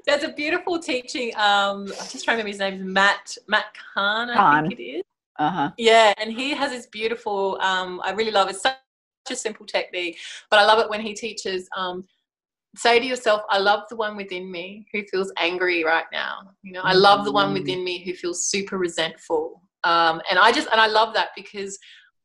There's 0.09 0.23
a 0.23 0.29
beautiful 0.33 0.79
teaching. 0.79 1.35
Um, 1.35 1.83
I'm 1.99 2.07
just 2.09 2.25
trying 2.25 2.37
to 2.37 2.43
remember 2.43 2.47
his 2.47 2.57
name. 2.59 2.73
Is 2.81 2.81
Matt 2.83 3.37
Matt 3.47 3.65
Kahn, 3.93 4.31
I 4.31 4.37
Kahn. 4.37 4.67
think 4.67 4.79
it 4.79 4.83
is. 4.83 5.03
uh-huh 5.37 5.69
Yeah, 5.77 6.13
and 6.17 6.33
he 6.33 6.49
has 6.55 6.71
this 6.71 6.87
beautiful. 6.87 7.59
Um, 7.61 8.01
I 8.03 8.11
really 8.13 8.31
love 8.31 8.47
it. 8.47 8.55
It's 8.55 8.63
such 8.63 8.75
a 9.29 9.35
simple 9.35 9.67
technique, 9.67 10.17
but 10.49 10.57
I 10.59 10.65
love 10.65 10.79
it 10.79 10.89
when 10.89 11.01
he 11.01 11.13
teaches. 11.13 11.69
Um, 11.77 12.05
say 12.75 12.99
to 12.99 13.05
yourself, 13.05 13.43
"I 13.51 13.59
love 13.59 13.83
the 13.91 13.97
one 13.97 14.17
within 14.17 14.51
me 14.51 14.87
who 14.91 15.03
feels 15.11 15.31
angry 15.37 15.83
right 15.83 16.05
now." 16.11 16.39
You 16.63 16.73
know, 16.73 16.81
I 16.83 16.93
love 16.93 17.23
the 17.23 17.31
one 17.31 17.53
within 17.53 17.83
me 17.83 18.03
who 18.03 18.15
feels 18.15 18.49
super 18.49 18.79
resentful. 18.79 19.61
Um, 19.83 20.21
and 20.31 20.39
I 20.39 20.51
just 20.51 20.69
and 20.71 20.81
I 20.81 20.87
love 20.87 21.13
that 21.13 21.29
because 21.35 21.77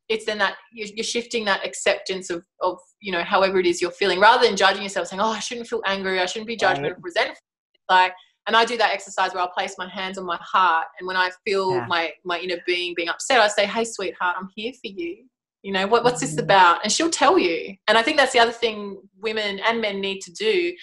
it's 0.09 0.25
then 0.25 0.39
that 0.39 0.55
you're, 0.73 0.89
you're 0.95 1.03
shifting 1.03 1.45
that 1.45 1.63
acceptance 1.63 2.31
of 2.31 2.43
of 2.61 2.79
you 2.99 3.11
know 3.11 3.23
however 3.23 3.59
it 3.59 3.67
is 3.67 3.79
you're 3.79 3.91
feeling 3.91 4.19
rather 4.19 4.47
than 4.47 4.57
judging 4.57 4.81
yourself 4.81 5.07
saying, 5.07 5.21
"Oh, 5.21 5.29
I 5.29 5.39
shouldn't 5.39 5.67
feel 5.67 5.83
angry. 5.85 6.19
I 6.19 6.25
shouldn't 6.25 6.47
be 6.47 6.57
judgmental, 6.57 6.95
Right. 6.95 7.03
resentful." 7.03 7.44
Like 7.89 8.13
and 8.47 8.55
I 8.55 8.63
do 8.63 8.77
that 8.77 8.91
exercise 8.93 9.33
where 9.33 9.41
I'll 9.41 9.49
place 9.49 9.75
my 9.77 9.89
hands 9.89 10.19
on 10.19 10.25
my 10.25 10.37
heart, 10.39 10.85
and 10.99 11.07
when 11.07 11.17
I 11.17 11.31
feel 11.45 11.71
Yeah. 11.77 11.85
my 11.87 12.13
my 12.23 12.39
inner 12.39 12.57
being 12.67 12.93
being 12.95 13.09
upset, 13.09 13.39
I 13.39 13.47
say, 13.47 13.65
"Hey, 13.65 13.83
sweetheart, 13.85 14.35
I'm 14.39 14.49
here 14.55 14.71
for 14.73 14.87
you. 14.87 15.25
You 15.63 15.71
know 15.71 15.87
what? 15.87 16.03
What's 16.03 16.21
this 16.21 16.35
Mhm. 16.35 16.43
about?" 16.43 16.83
And 16.83 16.91
she'll 16.91 17.09
tell 17.09 17.39
you. 17.39 17.75
And 17.87 17.97
I 17.97 18.03
think 18.03 18.17
that's 18.17 18.33
the 18.33 18.39
other 18.39 18.51
thing 18.51 19.01
women 19.19 19.59
and 19.59 19.81
men 19.81 19.99
need 19.99 20.19
to 20.21 20.31
do 20.31 20.75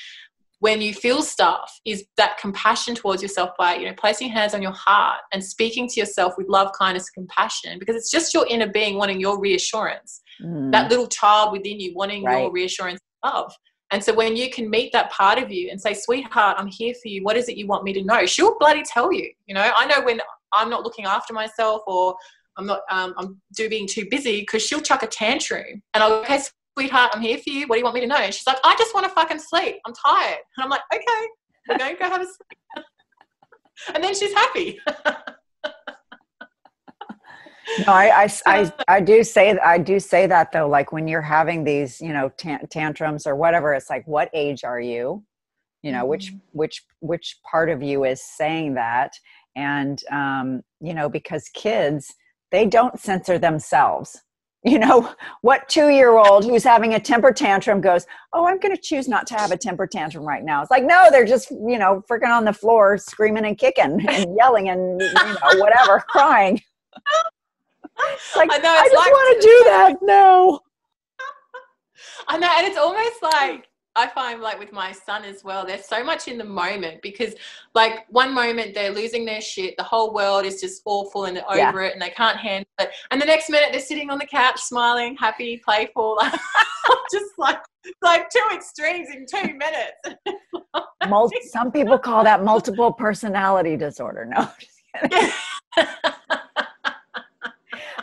when 0.59 0.81
you 0.81 0.95
feel 0.95 1.23
stuff 1.23 1.81
is 1.85 2.05
that 2.17 2.39
compassion 2.39 2.95
towards 2.95 3.21
yourself 3.21 3.51
by 3.59 3.75
you 3.77 3.87
know 3.87 3.95
placing 3.97 4.29
hands 4.31 4.55
on 4.55 4.63
your 4.63 4.73
heart 4.73 5.21
and 5.33 5.43
speaking 5.45 5.89
to 5.89 5.99
yourself 6.01 6.35
with 6.37 6.49
love, 6.49 6.71
kindness, 6.73 7.11
and 7.15 7.27
compassion 7.27 7.79
because 7.81 7.97
it's 7.97 8.11
just 8.11 8.33
your 8.35 8.47
inner 8.49 8.69
being 8.69 8.97
wanting 8.97 9.21
your 9.21 9.39
reassurance 9.41 10.21
Mm. 10.43 10.73
that 10.73 10.89
little 10.91 11.07
child 11.07 11.53
within 11.53 11.79
you 11.79 11.95
wanting 11.95 12.23
your 12.23 12.51
reassurance 12.51 12.99
and 13.23 13.33
love. 13.33 13.55
And 13.93 14.03
so 14.03 14.15
when 14.15 14.37
you 14.37 14.51
can 14.51 14.71
meet 14.71 14.91
that 14.93 15.11
part 15.13 15.39
of 15.39 15.53
you 15.53 15.69
and 15.71 15.81
say, 15.81 15.93
sweetheart, 15.93 16.57
I'm 16.59 16.67
here 16.67 16.95
for 16.95 17.09
you. 17.09 17.23
What 17.23 17.37
is 17.37 17.49
it 17.49 17.59
you 17.59 17.67
want 17.67 17.85
me 17.85 17.93
to 17.93 18.03
know? 18.03 18.25
She'll 18.25 18.59
bloody 18.59 18.83
tell 18.83 19.13
you. 19.13 19.31
You 19.47 19.55
know, 19.55 19.71
I 19.77 19.87
know 19.87 20.01
when 20.03 20.21
I'm 20.53 20.71
not 20.71 20.83
looking 20.83 21.05
after 21.05 21.35
myself 21.35 21.83
or 21.87 22.17
I'm 22.57 22.67
not, 22.67 22.81
um, 22.91 23.15
I'm 23.19 23.41
do 23.55 23.69
being 23.69 23.87
too 23.87 24.07
busy 24.11 24.41
because 24.41 24.63
she'll 24.63 24.81
chuck 24.81 25.03
a 25.03 25.07
tantrum 25.07 25.83
and 25.93 26.03
I'll 26.03 26.15
okay, 26.15 26.41
sweetheart, 26.75 27.11
I'm 27.15 27.21
here 27.21 27.37
for 27.37 27.51
you. 27.51 27.67
What 27.67 27.77
do 27.77 27.81
you 27.81 27.85
want 27.85 27.95
me 27.95 28.01
to 28.01 28.07
know? 28.07 28.17
And 28.17 28.33
she's 28.33 28.47
like, 28.47 28.59
I 28.65 28.75
just 28.79 28.95
want 28.95 29.05
to 29.05 29.13
fucking 29.13 29.39
sleep. 29.39 29.77
I'm 29.87 29.93
tired. 29.93 30.39
And 30.57 30.65
I'm 30.65 30.71
like, 30.71 30.83
okay, 30.93 31.27
we're 31.69 31.79
going 31.79 31.95
to 31.95 32.03
go 32.03 32.09
have 32.09 32.23
a 32.23 32.25
sleep. 32.25 32.87
and 33.95 34.03
then 34.03 34.15
she's 34.15 34.33
happy. 34.33 34.81
no 37.79 37.93
I, 37.93 38.25
I, 38.25 38.29
I, 38.47 38.73
I 38.89 39.01
do 39.01 39.25
say 39.25 39.57
I 39.59 39.79
do 39.79 39.99
say 40.01 40.27
that 40.27 40.53
though 40.53 40.69
like 40.69 40.93
when 40.93 41.09
you're 41.09 41.21
having 41.23 41.65
these 41.65 42.01
you 42.01 42.13
know 42.13 42.31
tan- 42.37 42.67
tantrums 42.69 43.27
or 43.27 43.37
whatever 43.37 43.75
it's 43.75 43.91
like 43.91 44.07
what 44.07 44.31
age 44.35 44.65
are 44.65 44.81
you? 44.81 45.25
You 45.83 45.93
know 45.93 46.05
which 46.07 46.33
Mhm. 46.33 46.41
which 46.53 46.85
which 47.01 47.39
part 47.51 47.71
of 47.71 47.83
you 47.83 48.05
is 48.05 48.23
saying 48.23 48.75
that? 48.75 49.13
And 49.57 50.03
um 50.11 50.63
you 50.81 50.95
know 50.95 51.09
because 51.09 51.49
kids 51.55 52.13
they 52.51 52.67
don't 52.67 52.99
censor 53.01 53.39
themselves. 53.39 54.21
You 54.65 54.79
know 54.79 55.13
what 55.41 55.69
two 55.69 55.89
year 55.89 56.17
old 56.17 56.45
who's 56.45 56.63
having 56.63 56.95
a 56.95 57.01
temper 57.01 57.33
tantrum 57.33 57.81
goes 57.81 58.07
oh 58.33 58.47
i'm 58.47 58.61
going 58.61 58.73
to 58.73 58.81
choose 58.81 59.09
not 59.09 59.27
to 59.27 59.35
have 59.35 59.51
a 59.51 59.57
temper 59.57 59.89
tantrum 59.89 60.25
right 60.25 60.45
now. 60.45 60.63
It's 60.63 60.71
like 60.71 60.85
no 60.85 61.09
they're 61.11 61.25
just 61.27 61.51
you 61.51 61.79
know 61.81 62.05
freaking 62.09 62.29
on 62.31 62.45
the 62.45 62.53
floor 62.53 62.97
screaming 62.97 63.45
and 63.45 63.59
kicking 63.59 64.07
and 64.09 64.37
yelling 64.37 64.69
and 64.69 65.01
you 65.01 65.09
know 65.15 65.59
whatever 65.61 65.99
crying 66.09 66.61
like 68.37 68.51
i, 68.53 68.59
know, 68.59 68.71
I 68.71 68.85
just 68.85 68.97
like 68.97 69.13
want 69.13 69.43
to 69.43 69.47
do 69.47 69.65
that 69.65 69.97
no 70.03 70.61
i 72.29 72.39
know 72.39 72.51
and 72.57 72.67
it's 72.67 72.79
almost 72.79 73.23
like 73.23 73.69
I 73.95 74.07
find 74.09 74.41
like 74.41 74.59
with 74.59 74.73
my 74.73 74.91
son 74.91 75.25
as 75.25 75.45
well, 75.45 75.67
they're 75.67 75.83
so 75.83 76.03
much 76.03 76.27
in 76.27 76.39
the 76.39 76.45
moment 76.45 77.03
because 77.03 77.35
like 77.75 78.07
one 78.09 78.33
moment 78.33 78.75
they're 78.75 78.93
losing 78.93 79.27
their 79.27 79.43
shit, 79.43 79.77
the 79.77 79.83
whole 79.83 80.15
world 80.15 80.47
is 80.47 80.61
just 80.61 80.81
awful 80.87 81.27
and 81.27 81.37
they're 81.37 81.51
over 81.51 81.83
yeah. 81.83 81.89
it 81.89 81.93
and 81.93 82.01
they 82.01 82.09
can't 82.09 82.39
handle 82.39 82.67
it. 82.81 82.91
And 83.11 83.21
the 83.21 83.27
next 83.27 83.51
minute 83.51 83.69
they're 83.71 83.81
sitting 83.81 84.09
on 84.09 84.19
the 84.19 84.25
couch 84.25 84.61
smiling, 84.61 85.15
happy, 85.17 85.61
playful. 85.63 86.19
just 87.13 87.33
like 87.37 87.59
like 88.01 88.31
two 88.31 88.43
extremes 88.55 89.09
in 89.15 89.27
two 89.27 89.55
minutes. 89.55 90.23
Multi- 91.09 91.43
some 91.43 91.71
people 91.71 91.99
call 91.99 92.25
that 92.25 92.43
multiple 92.43 92.93
personality 92.93 93.77
disorder. 93.77 94.25
No. 94.25 94.49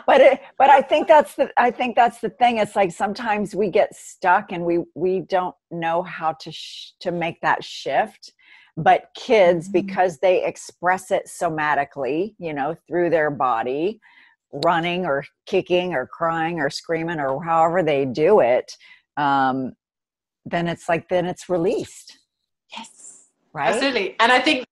But 0.06 0.20
it, 0.20 0.40
but 0.58 0.70
I 0.70 0.80
think 0.82 1.08
that's 1.08 1.34
the 1.34 1.50
I 1.56 1.70
think 1.70 1.96
that's 1.96 2.20
the 2.20 2.30
thing. 2.30 2.58
It's 2.58 2.76
like 2.76 2.92
sometimes 2.92 3.54
we 3.54 3.68
get 3.68 3.94
stuck 3.94 4.52
and 4.52 4.64
we 4.64 4.84
we 4.94 5.20
don't 5.20 5.54
know 5.70 6.02
how 6.02 6.32
to 6.32 6.52
sh- 6.52 6.92
to 7.00 7.12
make 7.12 7.40
that 7.42 7.64
shift. 7.64 8.32
But 8.76 9.10
kids, 9.16 9.66
mm-hmm. 9.66 9.72
because 9.72 10.18
they 10.18 10.44
express 10.44 11.10
it 11.10 11.26
somatically, 11.26 12.34
you 12.38 12.54
know, 12.54 12.76
through 12.86 13.10
their 13.10 13.30
body, 13.30 14.00
running 14.64 15.04
or 15.06 15.24
kicking 15.46 15.92
or 15.92 16.06
crying 16.06 16.60
or 16.60 16.70
screaming 16.70 17.20
or 17.20 17.42
however 17.42 17.82
they 17.82 18.04
do 18.04 18.40
it, 18.40 18.76
um, 19.16 19.72
then 20.44 20.66
it's 20.66 20.88
like 20.88 21.08
then 21.08 21.26
it's 21.26 21.48
released. 21.48 22.18
Yes, 22.76 23.26
right. 23.52 23.74
Absolutely, 23.74 24.16
and 24.20 24.32
I 24.32 24.40
think 24.40 24.64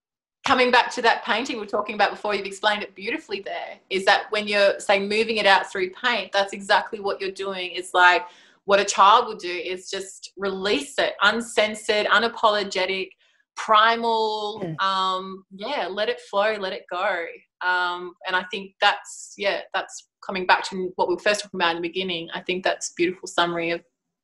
coming 0.48 0.70
back 0.70 0.90
to 0.90 1.02
that 1.02 1.22
painting 1.26 1.58
we 1.58 1.62
are 1.64 1.66
talking 1.66 1.94
about 1.94 2.10
before, 2.10 2.34
you've 2.34 2.46
explained 2.46 2.82
it 2.82 2.94
beautifully 2.94 3.42
there, 3.42 3.78
is 3.90 4.06
that 4.06 4.28
when 4.30 4.48
you're 4.48 4.80
saying 4.80 5.06
moving 5.06 5.36
it 5.36 5.44
out 5.44 5.70
through 5.70 5.90
paint, 5.90 6.32
that's 6.32 6.54
exactly 6.54 7.00
what 7.00 7.20
you're 7.20 7.30
doing. 7.30 7.70
It's 7.72 7.92
like 7.92 8.22
what 8.64 8.80
a 8.80 8.84
child 8.84 9.26
will 9.26 9.36
do 9.36 9.52
is 9.52 9.90
just 9.90 10.32
release 10.38 10.98
it, 10.98 11.12
uncensored, 11.22 12.06
unapologetic, 12.06 13.10
primal. 13.56 14.62
Mm. 14.64 14.80
Um, 14.82 15.44
yeah, 15.50 15.86
let 15.86 16.08
it 16.08 16.18
flow, 16.30 16.56
let 16.58 16.72
it 16.72 16.84
go. 16.90 17.26
Um, 17.60 18.14
and 18.26 18.34
I 18.34 18.44
think 18.50 18.72
that's, 18.80 19.34
yeah, 19.36 19.60
that's 19.74 20.08
coming 20.26 20.46
back 20.46 20.64
to 20.70 20.92
what 20.96 21.08
we 21.08 21.14
were 21.14 21.20
first 21.20 21.42
talking 21.42 21.60
about 21.60 21.76
in 21.76 21.82
the 21.82 21.88
beginning. 21.90 22.30
I 22.32 22.40
think 22.40 22.64
that's 22.64 22.88
a 22.88 22.94
beautiful 22.96 23.28
summary 23.28 23.68
of, 23.68 23.82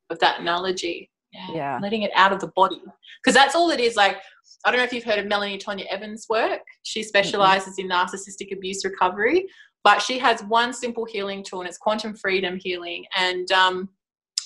of 0.09 0.18
that 0.20 0.41
analogy. 0.41 1.11
Yeah, 1.35 1.55
yeah. 1.55 1.78
Letting 1.82 2.03
it 2.03 2.12
out 2.14 2.32
of 2.32 2.41
the 2.41 2.49
body. 2.49 2.80
Because 3.22 3.35
that's 3.35 3.55
all 3.55 3.70
it 3.70 3.80
is. 3.80 3.97
Like, 3.97 4.18
I 4.64 4.70
don't 4.70 4.78
know 4.78 4.85
if 4.85 4.93
you've 4.93 5.05
heard 5.05 5.18
of 5.18 5.26
Melanie 5.26 5.59
Tonia 5.59 5.87
Evans' 5.87 6.26
work. 6.28 6.61
She 6.85 7.03
specializes 7.03 7.78
mm-hmm. 7.78 7.91
in 7.91 7.97
narcissistic 7.97 8.53
abuse 8.53 8.85
recovery, 8.85 9.47
but 9.82 10.01
she 10.01 10.18
has 10.18 10.43
one 10.45 10.72
simple 10.72 11.05
healing 11.05 11.43
tool, 11.43 11.61
and 11.61 11.68
it's 11.68 11.78
quantum 11.78 12.14
freedom 12.14 12.59
healing. 12.61 13.05
And 13.16 13.51
um, 13.53 13.89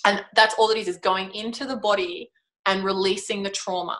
and 0.05 0.25
that's 0.35 0.55
all 0.59 0.71
it 0.71 0.79
is: 0.79 0.89
is 0.89 0.97
going 0.97 1.33
into 1.35 1.67
the 1.67 1.77
body 1.77 2.31
and 2.67 2.85
releasing 2.85 3.43
the 3.43 3.51
trauma. 3.51 3.99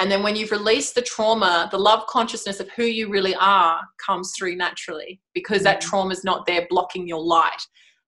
And 0.00 0.10
then 0.10 0.22
when 0.22 0.34
you've 0.34 0.50
released 0.50 0.94
the 0.94 1.02
trauma, 1.02 1.68
the 1.70 1.78
love 1.78 2.06
consciousness 2.06 2.58
of 2.58 2.70
who 2.70 2.84
you 2.84 3.10
really 3.10 3.34
are 3.34 3.82
comes 4.04 4.32
through 4.36 4.56
naturally 4.56 5.20
because 5.34 5.62
that 5.64 5.82
trauma 5.82 6.12
is 6.12 6.24
not 6.24 6.46
there 6.46 6.66
blocking 6.70 7.06
your 7.06 7.22
light. 7.22 7.60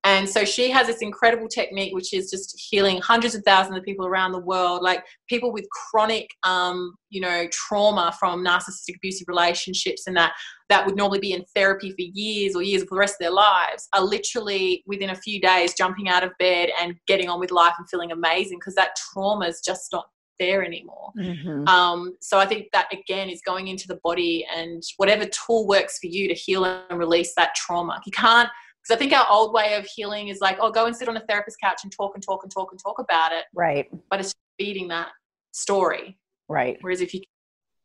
And 0.05 0.29
so 0.29 0.45
she 0.45 0.69
has 0.71 0.89
this 0.89 1.01
incredible 1.01 1.47
technique, 1.47 1.95
which 1.95 2.13
is 2.13 2.29
just 2.29 2.59
healing 2.59 3.01
hundreds 3.01 3.37
of 3.37 3.45
thousands 3.45 3.79
of 3.79 3.85
people 3.85 4.05
around 4.05 4.33
the 4.33 4.41
world, 4.41 4.83
like 4.83 5.05
people 5.29 5.53
with 5.53 5.65
chronic, 5.71 6.29
um, 6.43 6.95
you 7.11 7.21
know, 7.21 7.47
trauma 7.53 8.13
from 8.19 8.45
narcissistic 8.45 8.97
abusive 8.97 9.29
relationships 9.29 10.09
and 10.09 10.17
that 10.17 10.33
that 10.69 10.85
would 10.85 10.97
normally 10.97 11.21
be 11.21 11.33
in 11.33 11.45
therapy 11.55 11.91
for 11.91 12.01
years 12.01 12.57
or 12.57 12.63
years 12.63 12.83
for 12.83 12.97
the 12.97 12.99
rest 12.99 13.15
of 13.15 13.19
their 13.21 13.31
lives 13.31 13.89
are 13.93 14.03
literally 14.03 14.83
within 14.87 15.11
a 15.11 15.15
few 15.15 15.41
days 15.41 15.75
jumping 15.75 16.09
out 16.09 16.25
of 16.25 16.31
bed 16.39 16.71
and 16.81 16.97
getting 17.07 17.29
on 17.29 17.39
with 17.39 17.53
life 17.53 17.75
and 17.79 17.89
feeling 17.89 18.11
amazing 18.11 18.59
because 18.59 18.75
that 18.75 18.97
trauma 18.97 19.47
is 19.47 19.61
just 19.61 19.89
not 19.93 20.07
there 20.41 20.65
anymore. 20.65 21.13
Mm-hmm. 21.17 21.69
Um, 21.69 22.17
so 22.21 22.39
I 22.39 22.47
think 22.47 22.67
that 22.73 22.93
again 22.93 23.29
is 23.29 23.41
going 23.47 23.69
into 23.69 23.87
the 23.87 24.01
body 24.03 24.45
and 24.53 24.83
whatever 24.97 25.27
tool 25.27 25.69
works 25.69 25.99
for 25.99 26.09
you 26.09 26.27
to 26.27 26.35
heal 26.35 26.65
and 26.65 26.99
release 26.99 27.35
that 27.37 27.55
trauma. 27.55 28.01
You 28.05 28.13
can't 28.13 28.49
because 28.83 28.97
I 28.97 28.99
think 28.99 29.13
our 29.13 29.27
old 29.31 29.53
way 29.53 29.75
of 29.75 29.87
healing 29.87 30.29
is 30.29 30.41
like, 30.41 30.59
oh, 30.61 30.71
go 30.71 30.87
and 30.87 30.97
sit 30.97 31.09
on 31.09 31.17
a 31.17 31.21
therapist 31.21 31.61
couch 31.61 31.81
and 31.85 31.93
talk 31.93 32.15
and 32.15 32.23
talk 32.23 32.43
and 32.43 32.51
talk 32.51 32.73
and 32.73 32.83
talk 32.83 32.99
about 32.99 33.33
it. 33.33 33.45
Right. 33.55 33.89
But 34.11 34.21
it's 34.21 34.35
feeding 34.59 34.89
that 34.89 35.09
story. 35.53 36.19
Right. 36.49 36.79
Whereas 36.81 37.01
if 37.01 37.15
you 37.15 37.21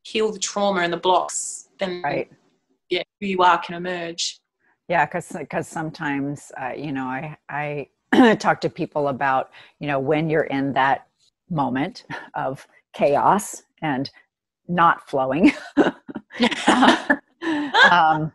heal 0.03 0.31
the 0.31 0.39
trauma 0.39 0.81
and 0.81 0.91
the 0.91 0.97
blocks, 0.97 1.69
then 1.77 2.01
right. 2.01 2.31
yeah, 2.89 3.03
who 3.19 3.27
you 3.27 3.43
are 3.43 3.59
can 3.59 3.75
emerge. 3.75 4.39
Yeah, 4.87 5.05
because 5.05 5.35
because 5.37 5.67
sometimes 5.67 6.51
uh, 6.59 6.71
you 6.75 6.93
know 6.93 7.05
I 7.05 7.37
I 7.49 8.35
talk 8.39 8.61
to 8.61 8.69
people 8.69 9.09
about 9.09 9.51
you 9.79 9.87
know 9.87 9.99
when 9.99 10.29
you're 10.29 10.43
in 10.43 10.73
that 10.73 11.07
moment 11.49 12.05
of 12.33 12.65
chaos 12.93 13.63
and 13.81 14.09
not 14.67 15.09
flowing. 15.09 15.53
um, 17.91 18.31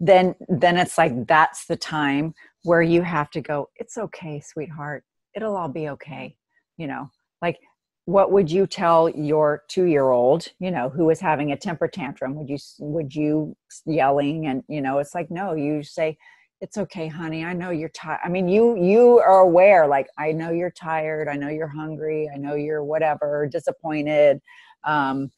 then 0.00 0.34
then 0.48 0.76
it's 0.78 0.98
like 0.98 1.26
that's 1.26 1.66
the 1.66 1.76
time 1.76 2.34
where 2.64 2.82
you 2.82 3.02
have 3.02 3.30
to 3.30 3.40
go 3.40 3.68
it's 3.76 3.98
okay 3.98 4.40
sweetheart. 4.40 5.04
It'll 5.34 5.56
all 5.56 5.68
be 5.68 5.88
okay 5.90 6.36
you 6.76 6.86
know? 6.86 7.10
Like 7.42 7.58
what 8.06 8.32
would 8.32 8.50
you 8.50 8.66
tell 8.66 9.08
your 9.10 9.62
2 9.68 9.84
year 9.84 10.10
old 10.10 10.48
you 10.58 10.70
know 10.70 10.88
who 10.88 11.10
is 11.10 11.20
having 11.20 11.52
a 11.52 11.56
temper 11.56 11.88
tantrum? 11.88 12.34
Would 12.36 12.48
you 12.48 12.58
would 12.80 13.14
you 13.14 13.56
yelling 13.86 14.46
and 14.46 14.62
you 14.68 14.80
know 14.80 14.98
it's 14.98 15.14
like 15.14 15.30
no 15.30 15.54
you 15.54 15.82
say 15.82 16.16
it's 16.60 16.76
okay 16.78 17.08
honey. 17.08 17.44
I 17.44 17.54
know 17.54 17.70
you're 17.70 17.88
tired 17.90 18.20
i 18.24 18.28
mean 18.28 18.48
you 18.48 18.76
you 18.76 19.18
are 19.18 19.40
aware 19.40 19.86
like 19.86 20.08
i 20.18 20.32
know 20.32 20.50
you're 20.50 20.70
tired. 20.72 21.28
I 21.28 21.36
know 21.36 21.48
you're 21.48 21.68
hungry. 21.68 22.30
I 22.34 22.38
know 22.38 22.54
you're 22.54 22.84
whatever 22.84 23.48
disappointed. 23.50 24.40
Um 24.84 25.30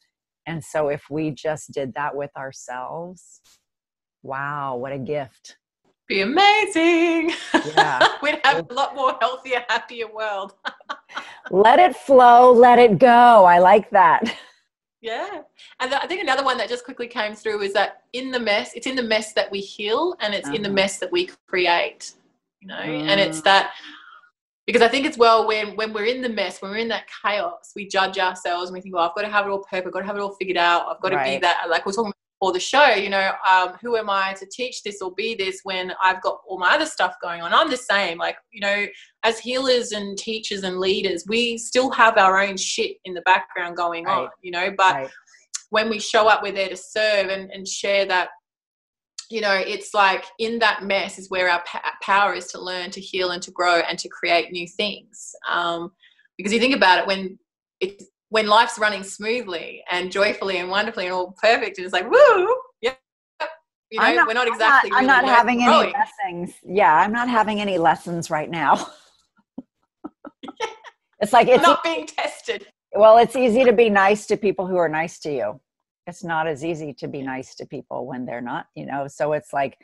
and 0.45 0.63
so 0.63 0.89
if 0.89 1.03
we 1.09 1.31
just 1.31 1.71
did 1.71 1.93
that 1.95 2.15
with 2.15 2.31
ourselves 2.37 3.41
Wow, 4.23 4.77
what 4.77 4.93
a 4.93 4.97
gift. 4.97 5.57
Be 6.07 6.21
amazing. 6.21 7.31
Yeah. 7.53 8.07
We'd 8.21 8.39
have 8.43 8.69
a 8.69 8.73
lot 8.73 8.95
more 8.95 9.17
healthier, 9.21 9.63
happier 9.69 10.07
world. 10.07 10.53
let 11.51 11.79
it 11.79 11.95
flow, 11.95 12.51
let 12.51 12.79
it 12.79 12.99
go. 12.99 13.45
I 13.45 13.59
like 13.59 13.89
that. 13.91 14.35
Yeah. 15.01 15.41
And 15.81 15.93
I 15.93 16.07
think 16.07 16.21
another 16.21 16.43
one 16.43 16.57
that 16.57 16.69
just 16.69 16.85
quickly 16.85 17.07
came 17.07 17.35
through 17.35 17.61
is 17.61 17.73
that 17.73 18.03
in 18.13 18.31
the 18.31 18.39
mess, 18.39 18.71
it's 18.73 18.87
in 18.87 18.95
the 18.95 19.03
mess 19.03 19.33
that 19.33 19.51
we 19.51 19.59
heal 19.59 20.15
and 20.21 20.33
it's 20.33 20.47
uh-huh. 20.47 20.55
in 20.55 20.61
the 20.61 20.69
uh-huh. 20.69 20.75
mess 20.75 20.97
that 20.99 21.11
we 21.11 21.29
create, 21.47 22.13
you 22.61 22.69
know, 22.69 22.75
and 22.75 23.19
it's 23.19 23.41
mm. 23.41 23.43
that 23.43 23.73
because 24.65 24.81
I 24.81 24.87
think 24.87 25.05
it's 25.05 25.17
well 25.17 25.45
when 25.45 25.75
when 25.75 25.91
we're 25.91 26.05
in 26.05 26.21
the 26.21 26.29
mess, 26.29 26.61
when 26.61 26.71
we're 26.71 26.77
in 26.77 26.87
that 26.87 27.03
chaos, 27.21 27.73
we 27.75 27.85
judge 27.85 28.17
ourselves 28.17 28.69
and 28.69 28.73
we 28.73 28.79
think, 28.79 28.95
well, 28.95 29.03
I've 29.09 29.15
got 29.15 29.23
to 29.23 29.29
have 29.29 29.45
it 29.45 29.49
all 29.49 29.59
perfect, 29.59 29.87
I've 29.87 29.93
got 29.93 29.99
to 29.99 30.05
have 30.05 30.15
it 30.15 30.21
all 30.21 30.35
figured 30.35 30.57
out, 30.57 30.87
I've 30.87 31.01
got 31.01 31.09
to 31.09 31.17
right. 31.17 31.35
be 31.35 31.41
that. 31.41 31.65
Like 31.69 31.85
we're 31.85 31.91
talking 31.91 32.13
for 32.43 32.51
the 32.51 32.59
show 32.59 32.89
you 32.89 33.09
know 33.09 33.31
um, 33.49 33.69
who 33.81 33.95
am 33.95 34.09
i 34.09 34.33
to 34.33 34.45
teach 34.45 34.83
this 34.83 35.01
or 35.01 35.13
be 35.13 35.33
this 35.33 35.61
when 35.63 35.93
i've 36.03 36.21
got 36.21 36.39
all 36.45 36.59
my 36.59 36.75
other 36.75 36.85
stuff 36.85 37.15
going 37.21 37.41
on 37.41 37.53
i'm 37.53 37.69
the 37.69 37.77
same 37.77 38.17
like 38.17 38.35
you 38.51 38.59
know 38.59 38.85
as 39.23 39.39
healers 39.39 39.93
and 39.93 40.17
teachers 40.17 40.63
and 40.63 40.77
leaders 40.77 41.23
we 41.29 41.57
still 41.57 41.89
have 41.89 42.17
our 42.17 42.41
own 42.41 42.57
shit 42.57 42.97
in 43.05 43.13
the 43.13 43.21
background 43.21 43.77
going 43.77 44.03
right. 44.03 44.23
on 44.23 44.29
you 44.41 44.51
know 44.51 44.69
but 44.75 44.93
right. 44.93 45.09
when 45.69 45.89
we 45.89 45.97
show 45.97 46.27
up 46.27 46.43
we're 46.43 46.51
there 46.51 46.67
to 46.67 46.75
serve 46.75 47.29
and, 47.29 47.49
and 47.51 47.65
share 47.65 48.05
that 48.05 48.27
you 49.29 49.39
know 49.39 49.53
it's 49.53 49.93
like 49.93 50.25
in 50.37 50.59
that 50.59 50.83
mess 50.83 51.17
is 51.17 51.29
where 51.29 51.49
our 51.49 51.63
pa- 51.65 51.93
power 52.01 52.33
is 52.33 52.47
to 52.47 52.59
learn 52.59 52.91
to 52.91 52.99
heal 52.99 53.31
and 53.31 53.41
to 53.41 53.51
grow 53.51 53.79
and 53.87 53.97
to 53.97 54.09
create 54.09 54.51
new 54.51 54.67
things 54.67 55.33
um, 55.49 55.93
because 56.37 56.51
you 56.51 56.59
think 56.59 56.75
about 56.75 56.99
it 56.99 57.07
when 57.07 57.39
it's 57.79 58.03
when 58.33 58.47
life's 58.47 58.79
running 58.79 59.03
smoothly 59.03 59.83
and 59.91 60.11
joyfully 60.11 60.57
and 60.57 60.67
wonderfully 60.67 61.05
and 61.05 61.13
all 61.13 61.35
perfect 61.39 61.77
and 61.77 61.85
it's 61.85 61.93
like 61.93 62.09
woo 62.09 62.55
yeah 62.81 62.95
you 63.91 63.99
know 63.99 64.15
not, 64.15 64.27
we're 64.27 64.33
not 64.33 64.47
exactly 64.47 64.89
i'm 64.91 65.05
not, 65.05 65.21
really 65.21 65.29
I'm 65.29 65.37
not 65.37 65.37
having 65.37 65.63
growing. 65.63 65.93
any 65.93 65.93
lessons. 65.93 66.55
Yeah 66.65 66.95
i'm 66.95 67.11
not 67.11 67.29
having 67.29 67.61
any 67.61 67.77
lessons 67.77 68.29
right 68.29 68.49
now. 68.49 68.87
It's 71.21 71.31
like 71.31 71.47
it's 71.47 71.63
not 71.63 71.81
being 71.85 72.05
tested. 72.05 72.67
Well 72.93 73.17
it's 73.17 73.37
easy 73.37 73.63
to 73.63 73.71
be 73.71 73.89
nice 73.89 74.25
to 74.27 74.35
people 74.35 74.67
who 74.67 74.75
are 74.75 74.89
nice 74.89 75.19
to 75.19 75.31
you. 75.31 75.61
It's 76.05 76.21
not 76.21 76.47
as 76.47 76.65
easy 76.65 76.93
to 76.95 77.07
be 77.07 77.21
nice 77.21 77.55
to 77.55 77.65
people 77.65 78.05
when 78.05 78.25
they're 78.25 78.41
not 78.41 78.65
you 78.75 78.85
know? 78.85 79.07
So 79.07 79.31
it's 79.31 79.53
like 79.53 79.77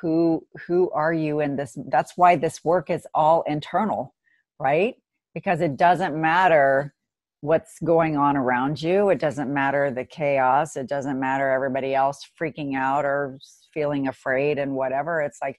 who 0.00 0.46
who 0.64 0.88
are 0.90 1.12
you 1.12 1.40
in 1.40 1.56
this 1.56 1.76
that's 1.88 2.12
why 2.16 2.36
this 2.36 2.62
work 2.62 2.88
is 2.88 3.04
all 3.14 3.42
internal 3.48 4.14
right? 4.60 4.94
Because 5.34 5.60
it 5.60 5.76
doesn't 5.76 6.14
matter 6.14 6.94
what's 7.40 7.78
going 7.84 8.16
on 8.16 8.36
around 8.36 8.80
you. 8.80 9.10
It 9.10 9.18
doesn't 9.18 9.52
matter 9.52 9.90
the 9.90 10.04
chaos. 10.04 10.76
It 10.76 10.88
doesn't 10.88 11.18
matter 11.18 11.50
everybody 11.50 11.94
else 11.94 12.20
freaking 12.40 12.76
out 12.76 13.04
or 13.04 13.38
feeling 13.72 14.08
afraid 14.08 14.58
and 14.58 14.74
whatever. 14.74 15.20
It's 15.20 15.38
like 15.42 15.58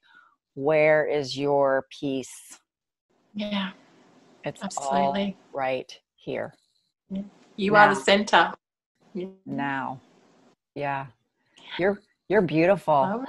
where 0.55 1.05
is 1.05 1.38
your 1.38 1.86
peace? 1.91 2.59
Yeah. 3.36 3.71
It's 4.43 4.63
absolutely. 4.63 5.38
right 5.53 5.91
here. 6.15 6.53
You 7.55 7.71
now. 7.71 7.78
are 7.78 7.93
the 7.93 8.01
center. 8.01 8.53
Now. 9.45 10.01
Yeah. 10.73 11.07
You're 11.78 12.01
you're 12.28 12.41
beautiful. 12.41 12.93
Oh, 12.93 13.25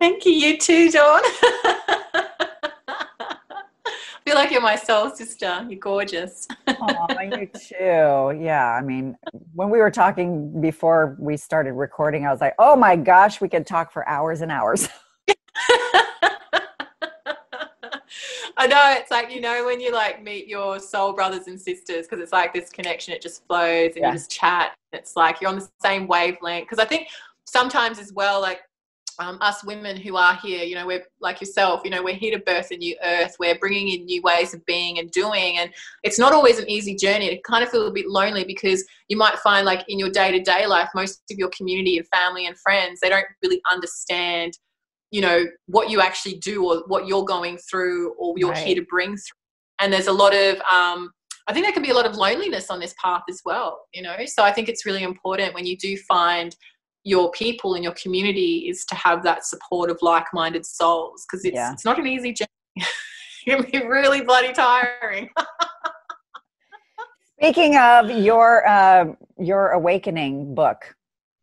thank 0.00 0.24
you 0.24 0.32
you 0.32 0.58
too 0.58 0.90
dawn 0.90 1.22
like 4.38 4.52
you're 4.52 4.62
my 4.62 4.76
soul 4.76 5.10
sister. 5.10 5.66
You're 5.68 5.80
gorgeous. 5.80 6.46
oh, 6.68 7.06
you 7.20 7.46
too. 7.46 8.40
Yeah. 8.40 8.78
I 8.78 8.80
mean, 8.80 9.16
when 9.52 9.68
we 9.68 9.78
were 9.78 9.90
talking 9.90 10.60
before 10.60 11.16
we 11.18 11.36
started 11.36 11.72
recording, 11.72 12.24
I 12.24 12.30
was 12.30 12.40
like, 12.40 12.54
oh 12.58 12.76
my 12.76 12.96
gosh, 12.96 13.40
we 13.40 13.48
could 13.48 13.66
talk 13.66 13.92
for 13.92 14.08
hours 14.08 14.40
and 14.40 14.52
hours. 14.52 14.88
I 18.60 18.66
know 18.66 18.82
it's 18.98 19.10
like 19.10 19.30
you 19.32 19.40
know 19.40 19.64
when 19.66 19.80
you 19.80 19.92
like 19.92 20.22
meet 20.22 20.48
your 20.48 20.80
soul 20.80 21.12
brothers 21.12 21.46
and 21.46 21.60
sisters 21.60 22.06
because 22.06 22.20
it's 22.20 22.32
like 22.32 22.52
this 22.52 22.70
connection 22.70 23.14
it 23.14 23.22
just 23.22 23.46
flows 23.46 23.92
and 23.94 24.02
yeah. 24.02 24.08
you 24.08 24.14
just 24.14 24.30
chat 24.30 24.74
it's 24.92 25.14
like 25.14 25.40
you're 25.40 25.50
on 25.50 25.58
the 25.58 25.68
same 25.80 26.08
wavelength 26.08 26.64
because 26.64 26.80
I 26.80 26.84
think 26.84 27.06
sometimes 27.44 28.00
as 28.00 28.12
well 28.12 28.40
like 28.40 28.60
um, 29.20 29.38
us 29.40 29.64
women 29.64 29.96
who 29.96 30.16
are 30.16 30.34
here, 30.36 30.62
you 30.62 30.74
know, 30.74 30.86
we're 30.86 31.04
like 31.20 31.40
yourself, 31.40 31.82
you 31.84 31.90
know, 31.90 32.02
we're 32.02 32.14
here 32.14 32.36
to 32.36 32.44
birth 32.44 32.70
a 32.70 32.76
new 32.76 32.96
earth. 33.02 33.34
We're 33.40 33.58
bringing 33.58 33.88
in 33.88 34.04
new 34.04 34.22
ways 34.22 34.54
of 34.54 34.64
being 34.64 34.98
and 34.98 35.10
doing. 35.10 35.58
And 35.58 35.70
it's 36.04 36.18
not 36.18 36.32
always 36.32 36.58
an 36.58 36.70
easy 36.70 36.94
journey. 36.94 37.26
It 37.26 37.42
kind 37.42 37.64
of 37.64 37.70
feels 37.70 37.88
a 37.88 37.92
bit 37.92 38.08
lonely 38.08 38.44
because 38.44 38.84
you 39.08 39.16
might 39.16 39.38
find, 39.38 39.66
like, 39.66 39.84
in 39.88 39.98
your 39.98 40.10
day 40.10 40.30
to 40.30 40.40
day 40.40 40.66
life, 40.66 40.88
most 40.94 41.22
of 41.30 41.38
your 41.38 41.50
community 41.56 41.98
and 41.98 42.06
family 42.08 42.46
and 42.46 42.56
friends, 42.58 43.00
they 43.00 43.08
don't 43.08 43.26
really 43.42 43.60
understand, 43.70 44.56
you 45.10 45.20
know, 45.20 45.46
what 45.66 45.90
you 45.90 46.00
actually 46.00 46.36
do 46.36 46.64
or 46.64 46.84
what 46.86 47.06
you're 47.06 47.24
going 47.24 47.58
through 47.70 48.14
or 48.14 48.34
you're 48.36 48.50
right. 48.50 48.66
here 48.66 48.76
to 48.76 48.86
bring 48.88 49.10
through. 49.10 49.36
And 49.80 49.92
there's 49.92 50.08
a 50.08 50.12
lot 50.12 50.34
of, 50.34 50.56
um, 50.60 51.10
I 51.48 51.52
think 51.52 51.64
there 51.64 51.72
can 51.72 51.82
be 51.82 51.90
a 51.90 51.94
lot 51.94 52.06
of 52.06 52.16
loneliness 52.16 52.68
on 52.68 52.78
this 52.78 52.94
path 53.02 53.22
as 53.28 53.40
well, 53.44 53.80
you 53.94 54.02
know. 54.02 54.16
So 54.26 54.44
I 54.44 54.52
think 54.52 54.68
it's 54.68 54.84
really 54.84 55.02
important 55.02 55.54
when 55.54 55.66
you 55.66 55.76
do 55.76 55.96
find 55.96 56.54
your 57.08 57.30
people 57.30 57.74
and 57.74 57.82
your 57.82 57.94
community 57.94 58.68
is 58.68 58.84
to 58.84 58.94
have 58.94 59.22
that 59.22 59.44
support 59.44 59.90
of 59.90 59.98
like-minded 60.02 60.64
souls 60.64 61.26
because 61.26 61.44
it's, 61.44 61.54
yeah. 61.54 61.72
it's 61.72 61.84
not 61.84 61.98
an 61.98 62.06
easy 62.06 62.32
journey 62.32 62.48
it 62.76 62.86
can 63.46 63.70
be 63.70 63.86
really 63.86 64.20
bloody 64.20 64.52
tiring 64.52 65.28
speaking 67.40 67.76
of 67.78 68.10
your 68.10 68.66
uh, 68.68 69.06
your 69.38 69.70
awakening 69.70 70.54
book 70.54 70.94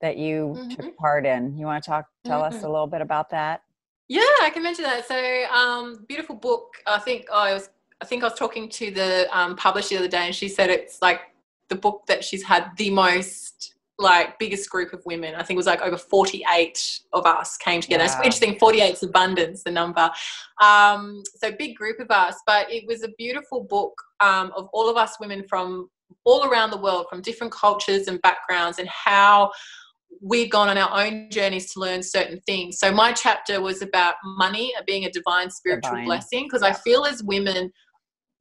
that 0.01 0.17
you 0.17 0.55
mm-hmm. 0.55 0.69
took 0.69 0.97
part 0.97 1.25
in 1.25 1.57
you 1.57 1.65
want 1.65 1.83
to 1.83 1.89
talk 1.89 2.05
tell 2.23 2.41
mm-hmm. 2.41 2.55
us 2.55 2.63
a 2.63 2.69
little 2.69 2.87
bit 2.87 3.01
about 3.01 3.29
that 3.29 3.61
yeah 4.07 4.21
i 4.43 4.51
can 4.53 4.61
mention 4.61 4.83
that 4.83 5.07
so 5.07 5.45
um, 5.51 6.05
beautiful 6.07 6.35
book 6.35 6.75
i 6.85 6.99
think 6.99 7.25
oh, 7.31 7.39
I 7.39 7.53
was 7.53 7.69
i 8.01 8.05
think 8.05 8.23
i 8.23 8.27
was 8.27 8.37
talking 8.37 8.69
to 8.69 8.91
the 8.91 9.27
um, 9.35 9.55
publisher 9.55 9.95
the 9.95 10.01
other 10.01 10.07
day 10.07 10.27
and 10.27 10.35
she 10.35 10.47
said 10.47 10.69
it's 10.69 11.01
like 11.01 11.21
the 11.69 11.75
book 11.75 12.03
that 12.07 12.23
she's 12.23 12.43
had 12.43 12.69
the 12.77 12.91
most 12.91 13.74
like 13.97 14.37
biggest 14.39 14.69
group 14.69 14.93
of 14.93 15.01
women. 15.05 15.35
I 15.35 15.39
think 15.39 15.51
it 15.51 15.57
was 15.57 15.65
like 15.65 15.81
over 15.81 15.97
48 15.97 16.99
of 17.13 17.25
us 17.25 17.57
came 17.57 17.81
together. 17.81 18.03
Wow. 18.03 18.07
It's 18.07 18.15
interesting, 18.15 18.59
48 18.59 18.93
is 18.93 19.03
abundance, 19.03 19.63
the 19.63 19.71
number. 19.71 20.11
Um, 20.61 21.23
so 21.35 21.51
big 21.51 21.75
group 21.75 21.99
of 21.99 22.11
us, 22.11 22.35
but 22.45 22.71
it 22.71 22.85
was 22.87 23.03
a 23.03 23.09
beautiful 23.17 23.63
book 23.63 23.93
um, 24.19 24.51
of 24.55 24.67
all 24.73 24.89
of 24.89 24.97
us 24.97 25.17
women 25.19 25.45
from 25.47 25.89
all 26.25 26.45
around 26.45 26.71
the 26.71 26.77
world, 26.77 27.07
from 27.09 27.21
different 27.21 27.53
cultures 27.53 28.07
and 28.07 28.21
backgrounds, 28.21 28.79
and 28.79 28.87
how 28.89 29.51
we've 30.21 30.49
gone 30.49 30.69
on 30.69 30.77
our 30.77 31.05
own 31.05 31.29
journeys 31.29 31.73
to 31.73 31.79
learn 31.79 32.01
certain 32.01 32.39
things. 32.45 32.79
So 32.79 32.91
my 32.91 33.11
chapter 33.11 33.61
was 33.61 33.81
about 33.81 34.15
money 34.23 34.73
being 34.85 35.05
a 35.05 35.11
divine 35.11 35.49
spiritual 35.49 35.91
divine. 35.91 36.05
blessing 36.05 36.45
because 36.45 36.63
I 36.63 36.73
feel 36.73 37.05
as 37.05 37.23
women 37.23 37.71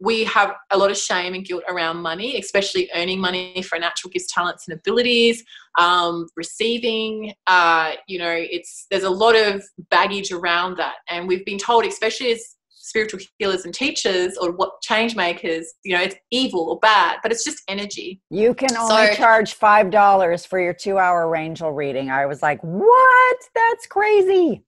we 0.05 0.25
have 0.25 0.55
a 0.71 0.79
lot 0.79 0.91
of 0.91 0.97
shame 0.97 1.35
and 1.35 1.45
guilt 1.45 1.65
around 1.69 1.97
money, 1.97 2.39
especially 2.39 2.91
earning 2.95 3.21
money 3.21 3.63
for 3.63 3.79
natural 3.79 4.11
gifts, 4.11 4.33
talents, 4.33 4.69
and 4.69 4.79
abilities. 4.79 5.43
Um, 5.79 6.27
receiving, 6.37 7.33
uh, 7.47 7.93
you 8.07 8.19
know, 8.19 8.33
it's 8.33 8.87
there's 8.91 9.03
a 9.03 9.11
lot 9.11 9.35
of 9.35 9.65
baggage 9.91 10.31
around 10.31 10.77
that, 10.77 10.97
and 11.09 11.27
we've 11.27 11.45
been 11.45 11.59
told, 11.59 11.85
especially 11.85 12.33
as 12.33 12.55
spiritual 12.69 13.19
healers 13.39 13.65
and 13.65 13.75
teachers 13.75 14.37
or 14.37 14.53
what 14.53 14.81
change 14.83 15.17
makers, 15.17 15.73
you 15.85 15.97
know, 15.97 16.03
it's 16.03 16.15
evil 16.31 16.69
or 16.69 16.79
bad, 16.79 17.19
but 17.23 17.33
it's 17.33 17.43
just 17.43 17.63
energy. 17.67 18.21
You 18.31 18.55
can 18.55 18.77
only 18.77 19.07
so, 19.07 19.15
charge 19.15 19.55
five 19.55 19.91
dollars 19.91 20.45
for 20.45 20.61
your 20.61 20.75
two-hour 20.75 21.35
angel 21.35 21.73
reading. 21.73 22.11
I 22.11 22.27
was 22.27 22.43
like, 22.43 22.61
what? 22.63 23.37
That's 23.55 23.87
crazy. 23.87 24.65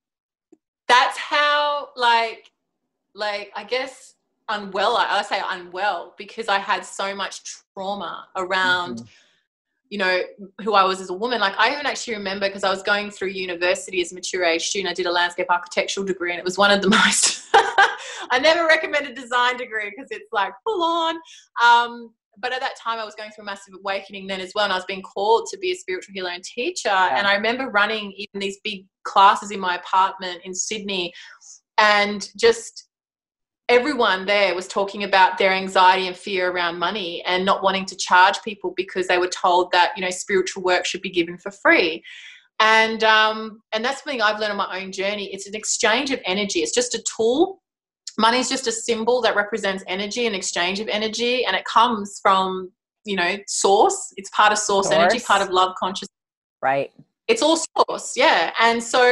That's 0.88 1.18
how, 1.18 1.90
like, 1.94 2.50
like 3.14 3.52
I 3.54 3.64
guess 3.64 4.15
unwell 4.48 4.96
I, 4.96 5.22
say 5.22 5.40
unwell 5.50 6.14
because 6.16 6.48
i 6.48 6.58
had 6.58 6.84
so 6.84 7.14
much 7.14 7.42
trauma 7.74 8.28
around 8.36 8.98
mm-hmm. 8.98 9.06
you 9.88 9.98
know 9.98 10.20
who 10.62 10.74
i 10.74 10.84
was 10.84 11.00
as 11.00 11.10
a 11.10 11.14
woman 11.14 11.40
like 11.40 11.54
i 11.58 11.72
even 11.72 11.86
actually 11.86 12.14
remember 12.14 12.48
because 12.48 12.64
i 12.64 12.70
was 12.70 12.82
going 12.82 13.10
through 13.10 13.28
university 13.28 14.00
as 14.00 14.12
a 14.12 14.14
mature 14.14 14.44
age 14.44 14.68
student 14.68 14.90
i 14.90 14.94
did 14.94 15.06
a 15.06 15.10
landscape 15.10 15.46
architectural 15.50 16.06
degree 16.06 16.30
and 16.30 16.38
it 16.38 16.44
was 16.44 16.58
one 16.58 16.70
of 16.70 16.80
the 16.80 16.88
most 17.04 17.44
i 18.30 18.38
never 18.38 18.66
recommend 18.66 19.06
a 19.06 19.14
design 19.14 19.56
degree 19.56 19.90
because 19.90 20.10
it's 20.10 20.32
like 20.32 20.52
full 20.64 20.82
on 20.82 21.16
um, 21.64 22.12
but 22.38 22.52
at 22.52 22.60
that 22.60 22.76
time 22.76 23.00
i 23.00 23.04
was 23.04 23.16
going 23.16 23.30
through 23.32 23.42
a 23.42 23.46
massive 23.46 23.74
awakening 23.74 24.28
then 24.28 24.40
as 24.40 24.52
well 24.54 24.64
and 24.64 24.72
i 24.72 24.76
was 24.76 24.84
being 24.84 25.02
called 25.02 25.48
to 25.50 25.58
be 25.58 25.72
a 25.72 25.74
spiritual 25.74 26.12
healer 26.12 26.30
and 26.30 26.44
teacher 26.44 26.88
yeah. 26.88 27.18
and 27.18 27.26
i 27.26 27.34
remember 27.34 27.68
running 27.68 28.12
even 28.12 28.38
these 28.38 28.58
big 28.62 28.86
classes 29.02 29.50
in 29.50 29.58
my 29.58 29.74
apartment 29.74 30.40
in 30.44 30.54
sydney 30.54 31.12
and 31.78 32.30
just 32.36 32.88
everyone 33.68 34.26
there 34.26 34.54
was 34.54 34.68
talking 34.68 35.04
about 35.04 35.38
their 35.38 35.52
anxiety 35.52 36.06
and 36.06 36.16
fear 36.16 36.50
around 36.50 36.78
money 36.78 37.22
and 37.24 37.44
not 37.44 37.62
wanting 37.62 37.84
to 37.86 37.96
charge 37.96 38.40
people 38.42 38.72
because 38.76 39.08
they 39.08 39.18
were 39.18 39.28
told 39.28 39.72
that 39.72 39.92
you 39.96 40.02
know 40.02 40.10
spiritual 40.10 40.62
work 40.62 40.84
should 40.84 41.02
be 41.02 41.10
given 41.10 41.36
for 41.36 41.50
free. 41.50 42.02
And 42.60 43.02
um, 43.04 43.60
and 43.72 43.84
that's 43.84 44.02
something 44.02 44.22
i've 44.22 44.38
learned 44.38 44.52
on 44.52 44.58
my 44.58 44.80
own 44.80 44.92
journey. 44.92 45.32
It's 45.32 45.46
an 45.46 45.54
exchange 45.54 46.10
of 46.10 46.20
energy. 46.24 46.60
It's 46.60 46.74
just 46.74 46.94
a 46.94 47.04
tool. 47.16 47.62
Money 48.18 48.38
is 48.38 48.48
just 48.48 48.66
a 48.66 48.72
symbol 48.72 49.20
that 49.22 49.36
represents 49.36 49.84
energy 49.86 50.26
and 50.26 50.34
exchange 50.34 50.80
of 50.80 50.88
energy 50.88 51.44
and 51.44 51.54
it 51.54 51.64
comes 51.64 52.18
from 52.22 52.70
you 53.04 53.16
know 53.16 53.36
source. 53.46 54.14
It's 54.16 54.30
part 54.30 54.52
of 54.52 54.58
source, 54.58 54.86
source. 54.86 54.96
energy 54.96 55.20
part 55.20 55.42
of 55.42 55.50
love 55.50 55.74
consciousness 55.78 56.10
right. 56.62 56.92
It's 57.28 57.42
all 57.42 57.58
source 57.88 58.16
yeah. 58.16 58.52
And 58.60 58.82
so 58.82 59.02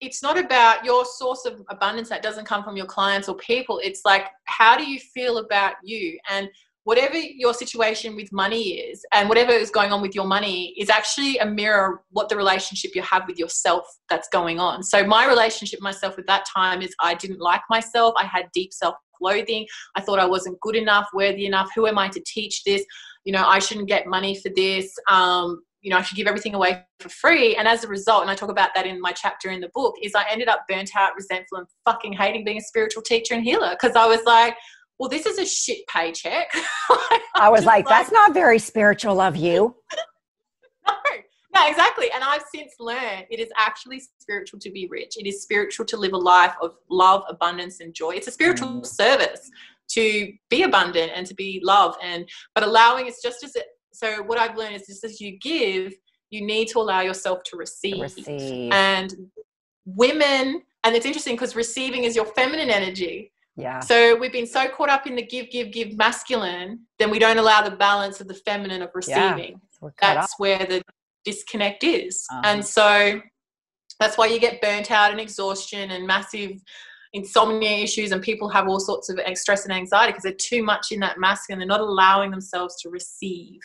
it's 0.00 0.22
not 0.22 0.38
about 0.38 0.84
your 0.84 1.04
source 1.04 1.44
of 1.46 1.62
abundance 1.70 2.08
that 2.08 2.22
doesn't 2.22 2.46
come 2.46 2.62
from 2.62 2.76
your 2.76 2.86
clients 2.86 3.28
or 3.28 3.36
people. 3.36 3.80
It's 3.82 4.02
like, 4.04 4.26
how 4.44 4.76
do 4.76 4.88
you 4.88 4.98
feel 4.98 5.38
about 5.38 5.74
you? 5.82 6.18
And 6.30 6.48
whatever 6.84 7.16
your 7.16 7.54
situation 7.54 8.14
with 8.14 8.30
money 8.30 8.74
is 8.74 9.04
and 9.12 9.28
whatever 9.28 9.52
is 9.52 9.70
going 9.70 9.90
on 9.90 10.02
with 10.02 10.14
your 10.14 10.26
money 10.26 10.74
is 10.76 10.90
actually 10.90 11.38
a 11.38 11.46
mirror 11.46 12.02
what 12.10 12.28
the 12.28 12.36
relationship 12.36 12.94
you 12.94 13.02
have 13.02 13.22
with 13.26 13.38
yourself 13.38 13.84
that's 14.08 14.28
going 14.28 14.60
on. 14.60 14.82
So 14.82 15.04
my 15.04 15.26
relationship 15.26 15.80
myself 15.80 16.16
with 16.16 16.26
that 16.26 16.44
time 16.54 16.82
is 16.82 16.94
i 17.00 17.14
didn't 17.14 17.40
like 17.40 17.62
myself. 17.70 18.14
I 18.18 18.24
had 18.24 18.44
deep 18.52 18.72
self-loathing. 18.72 19.66
I 19.96 20.02
thought 20.02 20.18
i 20.18 20.26
wasn't 20.26 20.60
good 20.60 20.76
enough 20.76 21.08
worthy 21.14 21.46
enough. 21.46 21.70
Who 21.74 21.86
am 21.86 21.98
i 21.98 22.08
to 22.08 22.22
teach 22.26 22.64
this? 22.64 22.84
You 23.24 23.32
know 23.32 23.44
i 23.46 23.58
shouldn't 23.58 23.88
get 23.88 24.06
money 24.06 24.38
for 24.38 24.50
this. 24.54 24.94
Um, 25.10 25.62
you 25.84 25.90
know, 25.90 25.98
I 25.98 26.02
should 26.02 26.16
give 26.16 26.26
everything 26.26 26.54
away 26.54 26.82
for 26.98 27.10
free. 27.10 27.56
And 27.56 27.68
as 27.68 27.84
a 27.84 27.88
result, 27.88 28.22
and 28.22 28.30
I 28.30 28.34
talk 28.34 28.48
about 28.48 28.70
that 28.74 28.86
in 28.86 29.00
my 29.02 29.12
chapter 29.12 29.50
in 29.50 29.60
the 29.60 29.68
book, 29.74 29.94
is 30.02 30.14
I 30.14 30.24
ended 30.30 30.48
up 30.48 30.60
burnt 30.66 30.90
out, 30.96 31.14
resentful, 31.14 31.58
and 31.58 31.66
fucking 31.84 32.14
hating 32.14 32.42
being 32.42 32.56
a 32.56 32.62
spiritual 32.62 33.02
teacher 33.02 33.34
and 33.34 33.44
healer 33.44 33.76
because 33.78 33.94
I 33.94 34.06
was 34.06 34.22
like, 34.24 34.56
well, 34.98 35.10
this 35.10 35.26
is 35.26 35.38
a 35.38 35.44
shit 35.44 35.86
paycheck. 35.86 36.46
I 37.36 37.50
was 37.50 37.66
like, 37.66 37.86
that's 37.86 38.10
not 38.10 38.32
very 38.32 38.58
spiritual 38.58 39.20
of 39.20 39.36
you. 39.36 39.76
no, 40.86 40.94
no, 41.54 41.68
exactly. 41.68 42.10
And 42.14 42.24
I've 42.24 42.44
since 42.54 42.72
learned 42.80 43.26
it 43.30 43.38
is 43.38 43.50
actually 43.58 44.02
spiritual 44.20 44.60
to 44.60 44.70
be 44.70 44.88
rich. 44.90 45.18
It 45.18 45.26
is 45.26 45.42
spiritual 45.42 45.84
to 45.86 45.98
live 45.98 46.14
a 46.14 46.18
life 46.18 46.54
of 46.62 46.76
love, 46.88 47.24
abundance, 47.28 47.80
and 47.80 47.92
joy. 47.92 48.12
It's 48.12 48.28
a 48.28 48.32
spiritual 48.32 48.68
mm. 48.68 48.86
service 48.86 49.50
to 49.90 50.32
be 50.48 50.62
abundant 50.62 51.12
and 51.14 51.26
to 51.26 51.34
be 51.34 51.60
love 51.62 51.94
and 52.02 52.26
but 52.54 52.64
allowing 52.64 53.06
it's 53.06 53.22
just 53.22 53.44
as 53.44 53.54
it 53.54 53.66
so 53.94 54.22
what 54.22 54.38
I've 54.38 54.56
learned 54.56 54.76
is 54.76 54.86
just 54.86 55.04
as 55.04 55.20
you 55.20 55.38
give, 55.38 55.94
you 56.30 56.44
need 56.44 56.68
to 56.68 56.80
allow 56.80 57.00
yourself 57.00 57.42
to 57.44 57.56
receive. 57.56 58.00
receive. 58.00 58.72
And 58.72 59.14
women, 59.86 60.62
and 60.82 60.96
it's 60.96 61.06
interesting 61.06 61.36
because 61.36 61.54
receiving 61.54 62.04
is 62.04 62.16
your 62.16 62.26
feminine 62.26 62.70
energy. 62.70 63.32
Yeah. 63.56 63.78
So 63.80 64.16
we've 64.16 64.32
been 64.32 64.46
so 64.46 64.66
caught 64.68 64.90
up 64.90 65.06
in 65.06 65.14
the 65.14 65.24
give, 65.24 65.48
give, 65.50 65.70
give 65.70 65.96
masculine, 65.96 66.80
then 66.98 67.10
we 67.10 67.20
don't 67.20 67.38
allow 67.38 67.62
the 67.62 67.76
balance 67.76 68.20
of 68.20 68.26
the 68.26 68.34
feminine 68.34 68.82
of 68.82 68.90
receiving. 68.94 69.60
Yeah, 69.80 69.90
that's 70.00 70.32
up. 70.32 70.38
where 70.38 70.58
the 70.58 70.82
disconnect 71.24 71.84
is. 71.84 72.26
Uh-huh. 72.32 72.42
And 72.44 72.64
so 72.64 73.20
that's 74.00 74.18
why 74.18 74.26
you 74.26 74.40
get 74.40 74.60
burnt 74.60 74.90
out 74.90 75.12
and 75.12 75.20
exhaustion 75.20 75.92
and 75.92 76.04
massive 76.04 76.60
insomnia 77.14 77.70
issues 77.70 78.12
and 78.12 78.20
people 78.20 78.48
have 78.48 78.68
all 78.68 78.80
sorts 78.80 79.08
of 79.08 79.18
stress 79.34 79.64
and 79.64 79.72
anxiety 79.72 80.12
because 80.12 80.24
they're 80.24 80.32
too 80.32 80.62
much 80.62 80.92
in 80.92 81.00
that 81.00 81.18
mask 81.18 81.48
and 81.48 81.60
they're 81.60 81.66
not 81.66 81.80
allowing 81.80 82.30
themselves 82.30 82.76
to 82.82 82.90
receive 82.90 83.60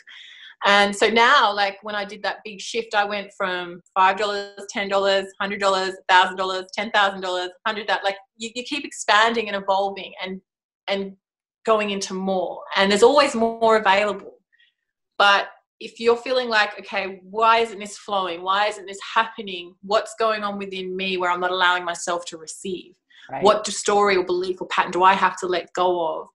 And 0.66 0.94
so 0.94 1.08
now, 1.08 1.52
like 1.54 1.78
when 1.82 1.94
I 1.94 2.04
did 2.04 2.22
that 2.22 2.38
big 2.44 2.60
shift, 2.60 2.94
I 2.94 3.04
went 3.04 3.32
from 3.36 3.80
five 3.94 4.18
dollars, 4.18 4.60
ten 4.68 4.88
dollars, 4.88 5.26
hundred 5.40 5.60
dollars, 5.60 5.94
thousand 6.08 6.36
dollars, 6.36 6.66
ten 6.74 6.90
thousand 6.90 7.22
dollars, 7.22 7.50
hundred 7.66 7.88
that 7.88 8.04
like 8.04 8.16
you, 8.36 8.50
you 8.54 8.62
keep 8.62 8.84
expanding 8.84 9.48
and 9.48 9.56
evolving 9.56 10.12
and 10.22 10.40
and 10.86 11.16
going 11.64 11.90
into 11.90 12.14
more. 12.14 12.62
And 12.76 12.90
there's 12.90 13.02
always 13.02 13.34
more 13.34 13.76
available. 13.78 14.34
But 15.16 15.48
if 15.78 15.98
you're 15.98 16.16
feeling 16.16 16.48
like, 16.48 16.78
okay, 16.78 17.20
why 17.22 17.58
isn't 17.58 17.78
this 17.78 17.96
flowing? 17.96 18.42
Why 18.42 18.66
isn't 18.66 18.86
this 18.86 19.00
happening? 19.14 19.74
What's 19.82 20.14
going 20.18 20.42
on 20.44 20.58
within 20.58 20.94
me 20.94 21.16
where 21.16 21.30
I'm 21.30 21.40
not 21.40 21.50
allowing 21.50 21.84
myself 21.84 22.26
to 22.26 22.36
receive? 22.36 22.94
Right. 23.30 23.42
What 23.42 23.66
story 23.66 24.16
or 24.16 24.24
belief 24.24 24.60
or 24.60 24.66
pattern 24.68 24.90
do 24.90 25.02
I 25.02 25.14
have 25.14 25.36
to 25.38 25.46
let 25.46 25.72
go 25.72 26.20
of? 26.20 26.28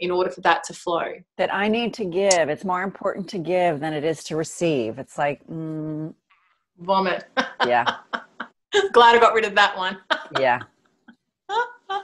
in 0.00 0.10
order 0.10 0.30
for 0.30 0.40
that 0.42 0.62
to 0.64 0.72
flow. 0.72 1.12
That 1.36 1.52
I 1.52 1.68
need 1.68 1.92
to 1.94 2.04
give. 2.04 2.48
It's 2.48 2.64
more 2.64 2.82
important 2.82 3.28
to 3.30 3.38
give 3.38 3.80
than 3.80 3.92
it 3.92 4.04
is 4.04 4.22
to 4.24 4.36
receive. 4.36 4.98
It's 4.98 5.18
like 5.18 5.44
mm, 5.48 6.14
vomit. 6.78 7.24
Yeah. 7.66 7.84
Glad 8.92 9.16
I 9.16 9.18
got 9.18 9.34
rid 9.34 9.44
of 9.44 9.54
that 9.56 9.76
one. 9.76 9.98
yeah. 10.38 10.62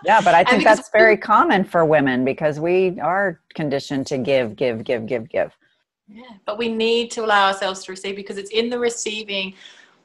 Yeah, 0.04 0.20
but 0.22 0.34
I 0.34 0.44
think 0.44 0.64
that's 0.64 0.88
very 0.90 1.16
common 1.16 1.62
for 1.62 1.84
women 1.84 2.24
because 2.24 2.58
we 2.58 2.98
are 3.00 3.40
conditioned 3.54 4.06
to 4.08 4.18
give, 4.18 4.56
give, 4.56 4.82
give, 4.82 5.06
give, 5.06 5.28
give. 5.28 5.52
Yeah, 6.08 6.22
but 6.46 6.58
we 6.58 6.68
need 6.68 7.10
to 7.12 7.24
allow 7.24 7.48
ourselves 7.48 7.84
to 7.84 7.92
receive 7.92 8.16
because 8.16 8.38
it's 8.38 8.50
in 8.50 8.70
the 8.70 8.78
receiving 8.78 9.54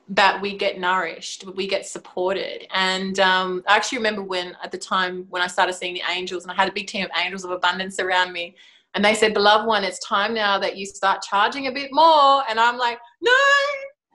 that 0.09 0.41
we 0.41 0.57
get 0.57 0.79
nourished, 0.79 1.45
we 1.55 1.67
get 1.67 1.85
supported. 1.85 2.67
And 2.73 3.19
um, 3.19 3.63
I 3.67 3.75
actually 3.75 3.99
remember 3.99 4.23
when, 4.23 4.57
at 4.63 4.71
the 4.71 4.77
time, 4.77 5.25
when 5.29 5.41
I 5.41 5.47
started 5.47 5.73
seeing 5.73 5.93
the 5.93 6.01
angels, 6.09 6.43
and 6.43 6.51
I 6.51 6.55
had 6.55 6.67
a 6.67 6.73
big 6.73 6.87
team 6.87 7.05
of 7.05 7.11
angels 7.23 7.45
of 7.45 7.51
abundance 7.51 7.99
around 7.99 8.33
me, 8.33 8.55
and 8.95 9.05
they 9.05 9.13
said, 9.13 9.35
Beloved 9.35 9.67
one, 9.67 9.83
it's 9.83 9.99
time 9.99 10.33
now 10.33 10.57
that 10.57 10.75
you 10.75 10.87
start 10.87 11.21
charging 11.21 11.67
a 11.67 11.71
bit 11.71 11.89
more. 11.91 12.43
And 12.49 12.59
I'm 12.59 12.77
like, 12.77 12.97
No, 13.21 13.31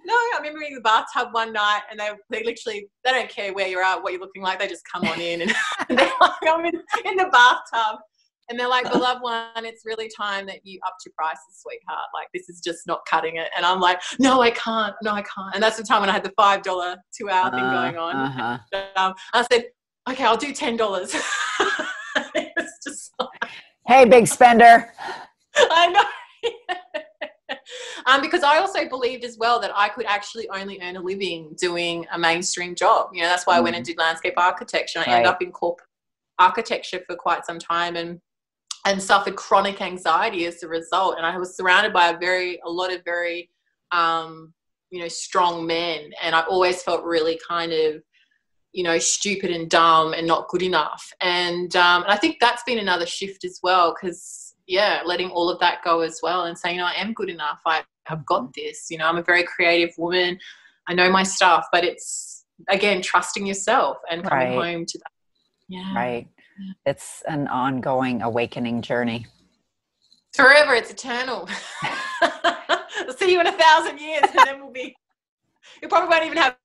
no. 0.05 0.15
I 0.15 0.39
remember 0.39 0.63
in 0.63 0.75
the 0.75 0.81
bathtub 0.81 1.29
one 1.31 1.53
night, 1.53 1.83
and 1.91 2.01
they, 2.01 2.11
they 2.29 2.43
literally, 2.43 2.89
they 3.05 3.13
don't 3.13 3.29
care 3.29 3.55
where 3.55 3.69
you're 3.69 3.85
at, 3.85 4.03
what 4.03 4.13
you're 4.13 4.21
looking 4.21 4.43
like, 4.43 4.59
they 4.59 4.67
just 4.67 4.85
come 4.93 5.07
on 5.07 5.21
in. 5.21 5.43
And, 5.43 5.55
and 5.89 5.99
they're 5.99 6.11
like, 6.21 6.33
I'm 6.45 6.65
in, 6.65 6.75
in 7.05 7.17
the 7.17 7.29
bathtub 7.31 8.01
and 8.49 8.59
they're 8.59 8.69
like, 8.69 8.91
beloved 8.91 9.23
one, 9.23 9.65
it's 9.65 9.85
really 9.85 10.11
time 10.15 10.47
that 10.47 10.61
you 10.65 10.79
upped 10.87 11.05
your 11.05 11.13
prices, 11.17 11.63
sweetheart. 11.63 12.07
Like 12.15 12.29
this 12.35 12.49
is 12.49 12.61
just 12.61 12.87
not 12.87 13.01
cutting 13.09 13.37
it. 13.37 13.49
And 13.57 13.65
I'm 13.65 13.81
like, 13.81 14.01
no, 14.19 14.41
I 14.43 14.51
can't. 14.51 14.95
No, 15.03 15.13
I 15.13 15.23
can't. 15.23 15.55
And 15.55 15.63
that's 15.63 15.77
the 15.77 15.83
time 15.83 16.01
when 16.01 16.11
I 16.11 16.13
had 16.13 16.25
the 16.25 16.33
five 16.37 16.63
dollar 16.63 16.97
two 17.17 17.31
hour 17.31 17.47
uh, 17.47 17.51
thing 17.51 17.61
going 17.61 17.97
on. 17.97 18.17
Uh-huh. 18.17 18.59
And, 18.73 18.85
um, 18.97 19.15
I 19.33 19.47
said, 19.51 19.65
okay, 20.09 20.25
I'll 20.25 20.37
do 20.37 20.53
ten 20.53 20.77
dollars. 20.77 21.15
it's 22.35 22.85
just 22.85 23.13
like, 23.19 23.51
hey, 23.87 24.05
big 24.05 24.27
spender. 24.27 24.93
I 25.57 25.89
know. 25.89 26.05
um, 28.07 28.21
because 28.21 28.43
I 28.43 28.59
also 28.59 28.89
believed 28.89 29.25
as 29.25 29.39
well 29.39 29.61
that 29.61 29.71
I 29.75 29.89
could 29.89 30.07
actually 30.07 30.49
only 30.51 30.81
earn 30.83 30.97
a 30.97 31.01
living 31.01 31.55
doing 31.59 32.07
a 32.13 32.19
mainstream 32.19 32.75
job. 32.75 33.11
You 33.13 33.23
know, 33.23 33.29
that's 33.29 33.47
why. 33.47 33.57
I 33.57 33.61
went 33.61 33.77
and 33.77 33.85
mm. 33.85 33.89
did 33.89 33.99
landscape 33.99 34.35
architecture. 34.37 34.99
I 34.99 35.03
right. 35.03 35.09
ended 35.13 35.27
up 35.27 35.41
in 35.43 35.53
corporate 35.53 35.89
architecture 36.39 37.01
for 37.07 37.17
quite 37.17 37.47
some 37.47 37.59
time 37.59 37.97
and 37.97 38.21
and 38.85 39.03
suffered 39.03 39.37
chronic 39.37 39.81
anxiety 39.81 40.45
as 40.47 40.63
a 40.63 40.69
result. 40.69 41.17
And 41.17 41.25
I 41.25 41.39
was 41.39 41.57
surrounded 41.57 41.93
by 41.93 42.09
a 42.09 42.19
very, 42.19 42.61
a 42.65 42.71
lot 42.71 42.93
of 42.93 43.03
very, 43.05 43.51
um, 43.93 44.53
you 44.91 45.01
know, 45.01 45.09
strong 45.09 45.67
men. 45.67 46.11
And 46.23 46.35
I 46.35 46.43
always 46.43 46.83
felt 46.83 47.03
really 47.05 47.41
kind 47.49 47.73
of, 47.73 48.03
you 48.73 48.83
know, 48.83 48.99
stupid 48.99 49.51
and 49.51 49.71
dumb 49.71 50.13
and 50.13 50.27
not 50.27 50.49
good 50.49 50.63
enough. 50.63 51.11
And, 51.21 51.75
um, 51.77 52.03
and 52.03 52.13
I 52.13 52.17
think 52.17 52.37
that's 52.41 52.63
been 52.65 52.79
another 52.79 53.07
shift 53.07 53.45
as 53.45 53.59
well, 53.63 53.95
because, 53.95 54.55
yeah, 54.67 55.01
letting 55.05 55.31
all 55.31 55.49
of 55.49 55.61
that 55.61 55.83
go 55.83 56.01
as 56.01 56.21
well 56.23 56.45
and 56.45 56.59
saying, 56.59 56.77
you 56.77 56.83
know, 56.83 56.89
I 56.89 57.01
am 57.01 57.15
good 57.15 57.31
enough. 57.31 57.61
I 57.65 57.85
have 58.07 58.27
got 58.27 58.53
this. 58.53 58.89
You 58.91 58.99
know, 58.99 59.07
I'm 59.07 59.17
a 59.17 59.23
very 59.23 59.45
creative 59.45 59.95
woman. 59.97 60.39
I 60.89 60.95
know 60.95 61.09
my 61.09 61.23
stuff, 61.23 61.67
but 61.73 61.85
it's, 61.85 62.45
again, 62.69 63.01
trusting 63.01 63.47
yourself 63.47 63.97
and 64.11 64.23
coming 64.23 64.59
right. 64.59 64.73
home 64.75 64.85
to 64.87 64.99
that. 64.99 65.13
Yeah. 65.69 65.95
Right 65.95 66.29
it's 66.87 67.23
an 67.29 67.49
ongoing 67.49 68.23
awakening 68.23 68.83
journey. 68.83 69.27
Forever, 70.35 70.75
it's 70.75 70.91
eternal. 70.91 71.49
I'll 72.23 73.13
see 73.17 73.33
you 73.33 73.41
in 73.41 73.47
a 73.47 73.53
thousand 73.53 73.99
years, 73.99 74.25
and 74.25 74.47
then 74.47 74.61
we'll 74.61 74.73
be. 74.73 74.97
We 75.81 75.89
probably 75.89 76.09
won't 76.09 76.25
even 76.25 76.39
have 76.39 76.57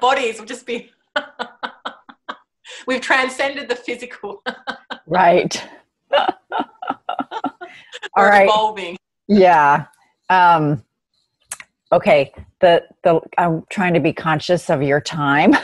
bodies. 0.00 0.36
We'll 0.38 0.46
just 0.46 0.66
be. 0.66 0.90
We've 2.86 3.00
transcended 3.00 3.68
the 3.68 3.76
physical. 3.76 4.42
right. 5.06 5.68
All 8.16 8.26
right. 8.26 8.44
Evolving. 8.48 8.96
Yeah. 9.26 9.86
Um, 10.28 10.84
okay. 11.92 12.32
The 12.60 12.84
the 13.04 13.20
I'm 13.38 13.64
trying 13.70 13.94
to 13.94 14.00
be 14.00 14.12
conscious 14.12 14.68
of 14.70 14.82
your 14.82 15.00
time. 15.00 15.54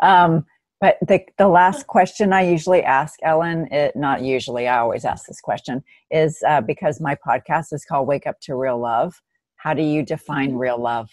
Um, 0.00 0.46
but 0.80 0.96
the, 1.06 1.20
the 1.38 1.48
last 1.48 1.86
question 1.86 2.32
I 2.32 2.42
usually 2.48 2.82
ask 2.82 3.18
Ellen, 3.22 3.66
it, 3.72 3.96
not 3.96 4.22
usually, 4.22 4.68
I 4.68 4.78
always 4.78 5.04
ask 5.04 5.26
this 5.26 5.40
question, 5.40 5.82
is 6.10 6.38
uh, 6.46 6.60
because 6.60 7.00
my 7.00 7.16
podcast 7.16 7.72
is 7.72 7.84
called 7.84 8.06
Wake 8.06 8.26
Up 8.26 8.38
to 8.42 8.54
Real 8.54 8.78
Love. 8.78 9.20
How 9.56 9.74
do 9.74 9.82
you 9.82 10.04
define 10.04 10.54
real 10.54 10.80
love? 10.80 11.10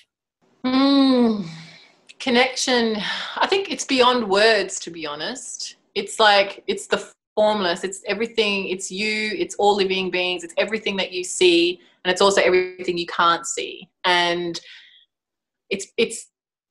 Mm, 0.63 1.47
connection. 2.19 2.97
I 3.37 3.47
think 3.47 3.71
it's 3.71 3.85
beyond 3.85 4.29
words, 4.29 4.79
to 4.81 4.91
be 4.91 5.07
honest. 5.07 5.77
It's 5.95 6.19
like, 6.19 6.63
it's 6.67 6.87
the 6.87 7.09
formless, 7.35 7.83
it's 7.83 8.03
everything, 8.07 8.67
it's 8.67 8.91
you, 8.91 9.31
it's 9.37 9.55
all 9.55 9.75
living 9.75 10.11
beings, 10.11 10.43
it's 10.43 10.53
everything 10.57 10.95
that 10.97 11.11
you 11.11 11.23
see, 11.23 11.79
and 12.03 12.11
it's 12.11 12.21
also 12.21 12.41
everything 12.41 12.97
you 12.97 13.07
can't 13.07 13.47
see. 13.47 13.89
And 14.03 14.59
it's, 15.69 15.87
it's, 15.97 16.27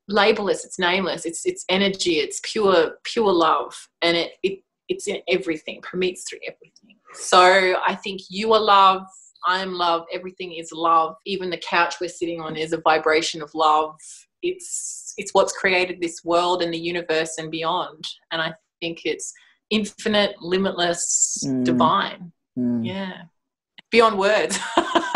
labelless 0.08 0.64
it's 0.64 0.78
nameless 0.78 1.24
it's 1.24 1.46
it's 1.46 1.64
energy 1.68 2.14
it's 2.14 2.40
pure 2.42 2.98
pure 3.04 3.32
love 3.32 3.88
and 4.02 4.16
it, 4.16 4.32
it 4.42 4.60
it's 4.88 5.08
in 5.08 5.18
everything 5.28 5.80
permeates 5.82 6.28
through 6.28 6.40
everything. 6.46 6.96
So 7.14 7.76
i 7.86 7.94
think 7.94 8.22
you 8.28 8.52
are 8.52 8.60
love 8.60 9.02
i 9.46 9.60
am 9.60 9.74
love 9.74 10.04
everything 10.12 10.52
is 10.52 10.72
love. 10.72 11.16
Even 11.24 11.50
the 11.50 11.58
couch 11.58 11.96
we're 12.00 12.08
sitting 12.08 12.40
on 12.40 12.56
is 12.56 12.72
a 12.72 12.78
vibration 12.78 13.42
of 13.42 13.54
love. 13.54 13.96
It's 14.42 15.14
it's 15.16 15.32
what's 15.32 15.52
created 15.52 16.00
this 16.00 16.24
world 16.24 16.62
and 16.62 16.72
the 16.72 16.78
universe 16.78 17.38
and 17.38 17.50
beyond. 17.50 18.04
And 18.30 18.42
i 18.42 18.52
think 18.80 19.02
it's 19.04 19.32
infinite 19.70 20.36
limitless 20.40 21.44
mm. 21.46 21.64
divine. 21.64 22.32
Mm. 22.58 22.86
yeah. 22.86 23.22
Beyond 23.90 24.18
words 24.18 24.58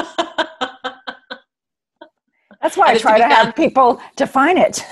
That's 2.61 2.77
why 2.77 2.89
I 2.89 2.99
try 2.99 3.19
to, 3.19 3.29
have 3.29 3.55
people 3.55 4.01
define 4.17 4.59
it. 4.59 4.85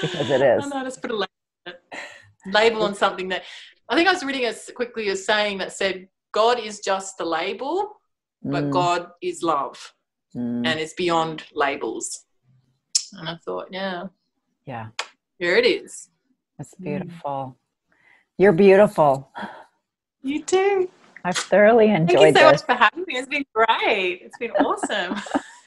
because 0.00 0.30
it 0.30 0.40
is. 0.40 0.64
I 0.64 0.68
know, 0.68 0.84
just 0.84 1.02
put 1.02 1.10
a 1.10 1.14
label, 1.14 1.80
label 2.46 2.82
on 2.82 2.94
something 2.94 3.28
that 3.28 3.42
I 3.88 3.96
think 3.96 4.08
I 4.08 4.12
was 4.12 4.24
reading 4.24 4.44
as 4.46 4.70
quickly 4.74 5.08
as 5.08 5.24
saying 5.24 5.58
that 5.58 5.72
said 5.72 6.08
God 6.32 6.58
is 6.58 6.80
just 6.80 7.18
the 7.18 7.24
label, 7.24 8.00
but 8.42 8.64
mm. 8.64 8.70
God 8.70 9.08
is 9.22 9.42
love 9.42 9.92
mm. 10.34 10.66
and 10.66 10.80
it's 10.80 10.94
beyond 10.94 11.44
labels. 11.54 12.24
And 13.12 13.28
I 13.28 13.36
thought, 13.44 13.68
yeah. 13.70 14.04
Yeah. 14.66 14.88
Here 15.38 15.56
it 15.56 15.66
is. 15.66 16.08
That's 16.58 16.74
beautiful. 16.74 17.30
Mm. 17.30 17.54
You're 18.38 18.52
beautiful. 18.52 19.30
You 20.22 20.42
too. 20.42 20.90
I've 21.24 21.36
thoroughly 21.36 21.90
enjoyed 21.90 22.18
Thank 22.18 22.36
you 22.36 22.42
so 22.42 22.50
this. 22.50 22.66
much 22.66 22.78
for 22.78 22.82
having 22.82 23.04
me. 23.06 23.16
It's 23.16 23.28
been 23.28 23.44
great. 23.54 24.20
It's 24.22 24.38
been 24.38 24.50
awesome. 24.52 25.20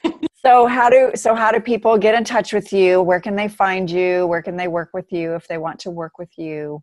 so 0.34 0.66
how 0.66 0.88
do 0.88 1.10
so 1.14 1.34
how 1.34 1.50
do 1.50 1.60
people 1.60 1.98
get 1.98 2.14
in 2.14 2.24
touch 2.24 2.52
with 2.52 2.72
you? 2.72 3.02
Where 3.02 3.20
can 3.20 3.34
they 3.34 3.48
find 3.48 3.90
you? 3.90 4.26
Where 4.26 4.42
can 4.42 4.56
they 4.56 4.68
work 4.68 4.90
with 4.94 5.12
you 5.12 5.34
if 5.34 5.48
they 5.48 5.58
want 5.58 5.80
to 5.80 5.90
work 5.90 6.18
with 6.18 6.30
you? 6.38 6.82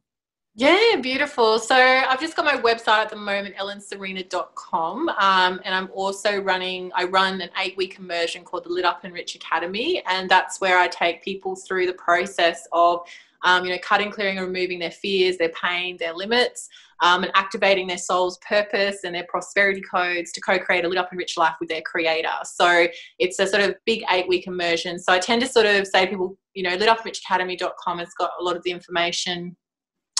Yeah, 0.57 0.95
beautiful. 1.01 1.59
So 1.59 1.75
I've 1.75 2.21
just 2.21 2.37
got 2.37 2.45
my 2.45 2.55
website 2.55 2.99
at 2.99 3.09
the 3.09 3.17
moment, 3.17 3.57
ellenserena.com. 3.57 5.09
Um, 5.09 5.59
and 5.65 5.75
I'm 5.75 5.89
also 5.93 6.39
running, 6.39 6.91
I 6.95 7.03
run 7.03 7.41
an 7.41 7.49
eight 7.61 7.75
week 7.75 7.99
immersion 7.99 8.45
called 8.45 8.63
the 8.63 8.69
Lit 8.69 8.85
Up 8.85 9.03
and 9.03 9.13
Rich 9.13 9.35
Academy. 9.35 10.01
And 10.07 10.29
that's 10.29 10.61
where 10.61 10.79
I 10.79 10.87
take 10.87 11.21
people 11.21 11.57
through 11.57 11.87
the 11.87 11.93
process 11.93 12.69
of 12.71 13.05
um, 13.45 13.63
you 13.63 13.71
know, 13.71 13.77
cutting, 13.81 14.11
clearing, 14.11 14.37
and 14.37 14.47
removing 14.47 14.79
their 14.79 14.91
fears, 14.91 15.37
their 15.37 15.49
pain, 15.49 15.95
their 15.97 16.13
limits, 16.13 16.67
um, 17.01 17.23
and 17.23 17.31
activating 17.35 17.87
their 17.87 17.97
soul's 17.97 18.37
purpose 18.39 19.03
and 19.03 19.13
their 19.13 19.25
prosperity 19.29 19.81
codes 19.81 20.31
to 20.33 20.41
co-create 20.41 20.83
a 20.83 20.87
lit 20.87 20.97
up 20.97 21.11
and 21.11 21.19
rich 21.19 21.37
life 21.37 21.55
with 21.59 21.69
their 21.69 21.81
creator. 21.81 22.29
So 22.43 22.87
it's 23.19 23.39
a 23.39 23.47
sort 23.47 23.63
of 23.63 23.75
big 23.85 24.03
eight-week 24.11 24.47
immersion. 24.47 24.99
So 24.99 25.13
I 25.13 25.19
tend 25.19 25.41
to 25.43 25.47
sort 25.47 25.67
of 25.67 25.87
say 25.87 26.05
to 26.05 26.11
people, 26.11 26.37
you 26.53 26.63
know, 26.63 26.75
litupandrichacademy.com 26.75 27.99
has 27.99 28.13
got 28.17 28.31
a 28.39 28.43
lot 28.43 28.57
of 28.57 28.63
the 28.63 28.71
information 28.71 29.55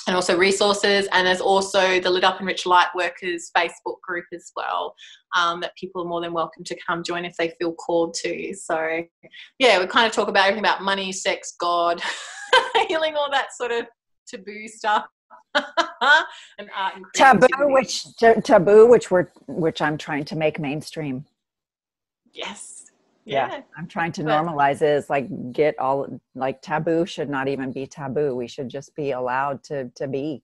and 0.07 0.15
also 0.15 0.37
resources. 0.37 1.07
And 1.11 1.25
there's 1.25 1.41
also 1.41 1.99
the 1.99 2.09
Lit 2.09 2.23
Up 2.23 2.37
and 2.37 2.47
Rich 2.47 2.65
Light 2.65 2.89
Workers 2.95 3.49
Facebook 3.57 4.01
group 4.01 4.25
as 4.33 4.51
well 4.55 4.93
um, 5.35 5.61
that 5.61 5.75
people 5.75 6.01
are 6.03 6.07
more 6.07 6.21
than 6.21 6.33
welcome 6.33 6.63
to 6.63 6.77
come 6.85 7.03
join 7.03 7.25
if 7.25 7.35
they 7.37 7.53
feel 7.59 7.73
called 7.73 8.13
to. 8.15 8.53
So, 8.53 9.03
yeah, 9.57 9.79
we 9.79 9.87
kind 9.87 10.05
of 10.05 10.13
talk 10.13 10.27
about 10.27 10.45
everything 10.45 10.63
about 10.63 10.83
money, 10.83 11.11
sex, 11.11 11.55
God, 11.59 12.01
healing, 12.87 13.15
all 13.15 13.29
that 13.31 13.53
sort 13.53 13.71
of 13.71 13.85
taboo 14.27 14.67
stuff. 14.67 15.05
and 15.55 16.69
art 16.75 16.95
and 16.95 17.05
taboo, 17.13 17.47
which 17.73 18.05
t- 18.17 18.41
taboo, 18.43 18.87
which 18.87 19.09
we're 19.11 19.27
which 19.47 19.81
I'm 19.81 19.97
trying 19.97 20.25
to 20.25 20.35
make 20.35 20.59
mainstream. 20.59 21.25
yes, 22.33 22.85
Yeah. 23.25 23.47
yeah, 23.49 23.61
I'm 23.77 23.87
trying 23.87 24.11
to 24.13 24.23
normalize 24.23 24.81
is 24.81 25.09
like 25.09 25.27
get 25.51 25.77
all 25.79 26.07
like 26.35 26.61
taboo 26.61 27.05
should 27.05 27.29
not 27.29 27.47
even 27.47 27.71
be 27.71 27.87
taboo. 27.87 28.35
We 28.35 28.47
should 28.47 28.69
just 28.69 28.95
be 28.95 29.11
allowed 29.11 29.63
to 29.65 29.89
to 29.95 30.07
be. 30.07 30.43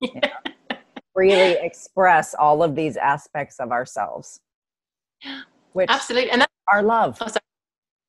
you 0.00 0.10
know, 0.22 0.78
freely 1.14 1.56
express 1.62 2.34
all 2.34 2.62
of 2.62 2.74
these 2.74 2.96
aspects 2.96 3.58
of 3.58 3.70
ourselves. 3.72 4.40
Which 5.72 5.90
absolutely, 5.90 6.30
and 6.30 6.40
that, 6.42 6.50
are 6.72 6.82
love. 6.82 7.18
Oh, 7.20 7.28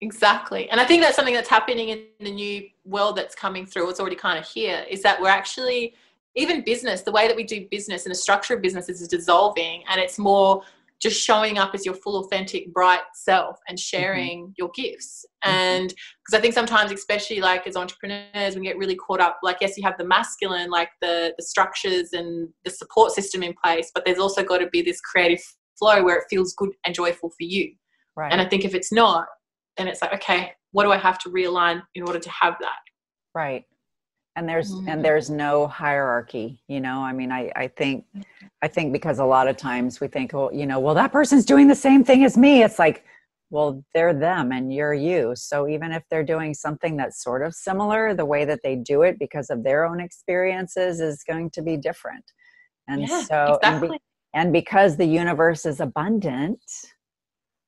exactly. 0.01 0.69
And 0.69 0.79
I 0.79 0.85
think 0.85 1.01
that's 1.01 1.15
something 1.15 1.33
that's 1.33 1.49
happening 1.49 1.89
in 1.89 2.05
the 2.19 2.31
new 2.31 2.67
world 2.85 3.15
that's 3.15 3.35
coming 3.35 3.65
through. 3.65 3.89
It's 3.89 3.99
already 3.99 4.15
kind 4.15 4.37
of 4.39 4.45
here. 4.47 4.85
Is 4.89 5.01
that 5.03 5.21
we're 5.21 5.29
actually 5.29 5.93
even 6.35 6.63
business, 6.63 7.01
the 7.01 7.11
way 7.11 7.27
that 7.27 7.35
we 7.35 7.43
do 7.43 7.67
business 7.71 8.05
and 8.05 8.11
the 8.11 8.17
structure 8.17 8.53
of 8.55 8.61
business 8.61 8.89
is 8.89 9.07
dissolving, 9.07 9.83
and 9.89 9.99
it's 9.99 10.19
more 10.19 10.61
just 10.99 11.23
showing 11.23 11.57
up 11.57 11.75
as 11.75 11.85
your 11.85 11.93
full 11.93 12.23
authentic 12.23 12.73
bright 12.73 13.01
self 13.13 13.59
and 13.67 13.79
sharing 13.79 14.53
your 14.57 14.69
gifts 14.75 15.25
Mhm. 15.45 15.51
and 15.51 15.89
because 15.89 16.33
i 16.33 16.41
think 16.41 16.55
sometimes 16.55 16.91
especially 16.91 17.39
like 17.39 17.67
as 17.67 17.75
entrepreneurs 17.75 18.55
we 18.55 18.63
get 18.63 18.77
really 18.79 18.95
caught 18.95 19.19
up 19.19 19.37
like 19.43 19.57
yes 19.61 19.77
you 19.77 19.83
have 19.83 19.97
the 19.99 20.03
masculine 20.03 20.71
like 20.71 20.89
the 21.01 21.33
the 21.37 21.43
structures 21.43 22.13
and 22.13 22.49
the 22.65 22.71
support 22.71 23.11
system 23.11 23.43
in 23.43 23.53
place 23.63 23.91
but 23.93 24.05
there's 24.05 24.17
also 24.17 24.43
got 24.43 24.57
to 24.57 24.67
be 24.71 24.81
this 24.81 24.99
creative 24.99 25.39
flow 25.77 26.03
where 26.03 26.17
it 26.17 26.23
feels 26.31 26.53
good 26.53 26.71
and 26.85 26.95
joyful 26.95 27.29
for 27.29 27.43
you 27.43 27.71
Right. 28.15 28.31
and 28.31 28.41
i 28.41 28.45
think 28.45 28.65
if 28.65 28.73
it's 28.73 28.91
not 28.91 29.27
then 29.77 29.87
it's 29.87 30.01
like 30.01 30.13
okay 30.13 30.51
what 30.71 30.83
do 30.83 30.91
i 30.91 30.97
have 30.97 31.17
to 31.19 31.29
realign 31.29 31.81
in 31.95 32.03
order 32.03 32.19
to 32.19 32.29
have 32.29 32.55
that 32.59 32.79
right. 33.35 33.65
And 34.35 34.47
there's 34.47 34.71
Mhm. 34.71 34.87
and 34.87 35.05
there's 35.05 35.29
no 35.31 35.65
hierarchy, 35.65 36.61
you 36.67 36.79
know. 36.79 36.99
I 37.03 37.11
mean, 37.11 37.31
I 37.31 37.51
I 37.55 37.67
think 37.67 38.05
I 38.61 38.67
think 38.67 38.93
because 38.93 39.17
a 39.17 39.25
lot 39.25 39.47
of 39.47 39.57
times 39.57 39.99
we 39.99 40.07
think, 40.07 40.31
well, 40.31 40.51
you 40.53 40.67
know, 40.67 40.79
well 40.79 40.93
that 40.95 41.11
person's 41.11 41.43
doing 41.45 41.67
the 41.67 41.75
same 41.87 42.03
thing 42.03 42.23
as 42.23 42.37
me. 42.37 42.61
It's 42.63 42.77
like, 42.77 43.03
well, 43.49 43.83
they're 43.95 44.13
them 44.13 44.51
and 44.51 44.71
you're 44.71 44.93
you. 44.93 45.33
So 45.35 45.67
even 45.67 45.91
if 45.91 46.03
they're 46.09 46.23
doing 46.35 46.53
something 46.53 46.97
that's 46.97 47.23
sort 47.23 47.41
of 47.45 47.55
similar, 47.55 48.13
the 48.13 48.25
way 48.33 48.45
that 48.45 48.59
they 48.63 48.75
do 48.75 49.01
it 49.01 49.17
because 49.17 49.49
of 49.49 49.63
their 49.63 49.85
own 49.85 49.99
experiences 49.99 50.99
is 51.01 51.23
going 51.23 51.49
to 51.51 51.61
be 51.63 51.75
different. 51.75 52.25
And 52.87 53.01
yeah 53.09 53.21
so 53.23 53.59
and 53.63 53.81
be- 53.81 53.99
And 54.35 54.53
because 54.53 54.97
the 54.97 55.05
universe 55.23 55.65
is 55.65 55.79
abundant, 55.79 56.61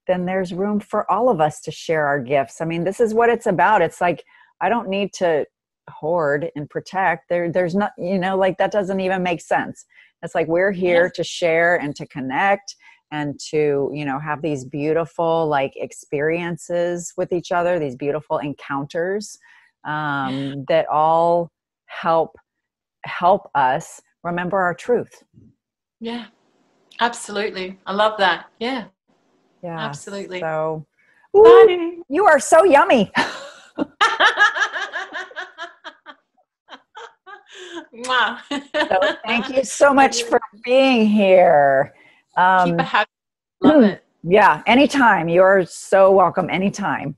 then 0.09 0.25
there's 0.25 0.53
room 0.53 0.79
for 0.79 1.09
all 1.09 1.29
of 1.29 1.39
us 1.39 1.61
to 1.61 1.71
share 1.71 2.07
our 2.07 2.19
gifts. 2.19 2.59
I 2.59 2.65
mean, 2.65 2.83
this 2.83 2.99
is 2.99 3.13
what 3.13 3.29
it's 3.29 3.45
about. 3.45 3.83
It's 3.83 4.01
like 4.01 4.25
I 4.59 4.67
don't 4.67 4.89
need 4.89 5.13
to 5.13 5.45
hoard 5.89 6.49
and 6.55 6.69
protect. 6.69 7.29
There 7.29 7.51
there's 7.51 7.75
not, 7.75 7.91
you 7.97 8.17
know, 8.17 8.35
like 8.35 8.57
that 8.57 8.71
doesn't 8.71 8.99
even 8.99 9.21
make 9.21 9.39
sense. 9.39 9.85
It's 10.23 10.35
like 10.35 10.47
we're 10.47 10.71
here 10.71 11.09
to 11.11 11.23
share 11.23 11.77
and 11.77 11.95
to 11.95 12.05
connect 12.07 12.75
and 13.11 13.39
to, 13.51 13.89
you 13.93 14.03
know, 14.03 14.19
have 14.19 14.41
these 14.41 14.65
beautiful 14.65 15.47
like 15.47 15.73
experiences 15.75 17.13
with 17.15 17.31
each 17.31 17.51
other, 17.51 17.79
these 17.79 17.95
beautiful 17.95 18.39
encounters 18.39 19.37
um, 19.85 20.65
that 20.67 20.87
all 20.89 21.51
help 21.85 22.35
help 23.05 23.49
us 23.55 24.01
remember 24.23 24.57
our 24.57 24.73
truth. 24.73 25.23
yeah 26.01 26.25
absolutely 26.99 27.79
i 27.85 27.93
love 27.93 28.17
that 28.17 28.47
yeah 28.59 28.85
Yeah. 29.63 29.79
Absolutely. 29.79 30.39
So, 30.39 30.85
Ooh, 31.35 32.03
you 32.09 32.25
are 32.25 32.39
so 32.39 32.63
yummy. 32.63 33.11
So 38.89 38.97
thank 39.25 39.49
you 39.49 39.63
so 39.63 39.93
much 39.93 40.23
for 40.23 40.39
being 40.63 41.07
here. 41.07 41.93
Keep 42.35 42.73
Um, 42.73 42.79
it 42.79 42.83
happy. 42.85 43.09
Love 43.61 43.83
it. 43.83 44.03
yeah, 44.23 44.63
anytime. 44.65 45.29
You're 45.29 45.65
so 45.65 46.11
welcome 46.11 46.49
anytime. 46.49 47.15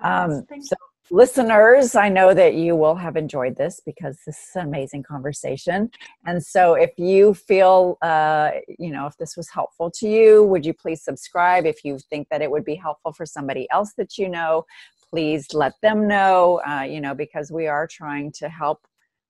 Um, 0.00 0.44
Thank 0.48 0.64
so, 0.64 0.76
listeners, 1.10 1.94
I 1.94 2.08
know 2.08 2.34
that 2.34 2.54
you 2.54 2.76
will 2.76 2.94
have 2.94 3.16
enjoyed 3.16 3.56
this 3.56 3.80
because 3.84 4.18
this 4.26 4.36
is 4.36 4.56
an 4.56 4.66
amazing 4.66 5.02
conversation. 5.02 5.90
And 6.26 6.44
so, 6.44 6.74
if 6.74 6.90
you 6.98 7.34
feel, 7.34 7.98
uh, 8.02 8.50
you 8.78 8.90
know, 8.90 9.06
if 9.06 9.16
this 9.16 9.36
was 9.36 9.48
helpful 9.50 9.90
to 9.92 10.08
you, 10.08 10.44
would 10.44 10.64
you 10.64 10.74
please 10.74 11.02
subscribe? 11.02 11.66
If 11.66 11.84
you 11.84 11.98
think 12.10 12.28
that 12.30 12.42
it 12.42 12.50
would 12.50 12.64
be 12.64 12.74
helpful 12.74 13.12
for 13.12 13.26
somebody 13.26 13.68
else 13.70 13.92
that 13.96 14.18
you 14.18 14.28
know, 14.28 14.64
please 15.10 15.54
let 15.54 15.74
them 15.82 16.06
know, 16.06 16.60
uh, 16.68 16.82
you 16.82 17.00
know, 17.00 17.14
because 17.14 17.50
we 17.50 17.66
are 17.66 17.86
trying 17.86 18.32
to 18.32 18.48
help 18.48 18.86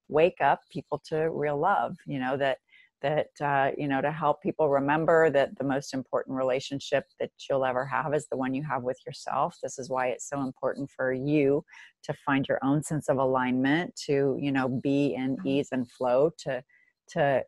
wake 0.08 0.40
up 0.40 0.60
people 0.70 1.00
to 1.06 1.30
real 1.30 1.58
love, 1.58 1.96
you 2.06 2.18
know, 2.18 2.36
that 2.36 2.58
that 3.02 3.28
uh, 3.40 3.70
you 3.76 3.88
know 3.88 4.00
to 4.00 4.10
help 4.10 4.42
people 4.42 4.68
remember 4.68 5.30
that 5.30 5.56
the 5.58 5.64
most 5.64 5.94
important 5.94 6.36
relationship 6.36 7.04
that 7.20 7.30
you'll 7.48 7.64
ever 7.64 7.84
have 7.86 8.14
is 8.14 8.26
the 8.30 8.36
one 8.36 8.54
you 8.54 8.62
have 8.64 8.82
with 8.82 8.98
yourself. 9.06 9.56
This 9.62 9.78
is 9.78 9.88
why 9.88 10.08
it's 10.08 10.28
so 10.28 10.40
important 10.40 10.90
for 10.90 11.12
you 11.12 11.64
to 12.04 12.12
find 12.26 12.46
your 12.48 12.58
own 12.62 12.82
sense 12.82 13.08
of 13.08 13.18
alignment 13.18 13.94
to 14.06 14.36
you 14.40 14.52
know 14.52 14.68
be 14.68 15.14
in 15.14 15.36
ease 15.44 15.68
and 15.72 15.90
flow 15.90 16.30
to 16.38 16.62
to 17.10 17.42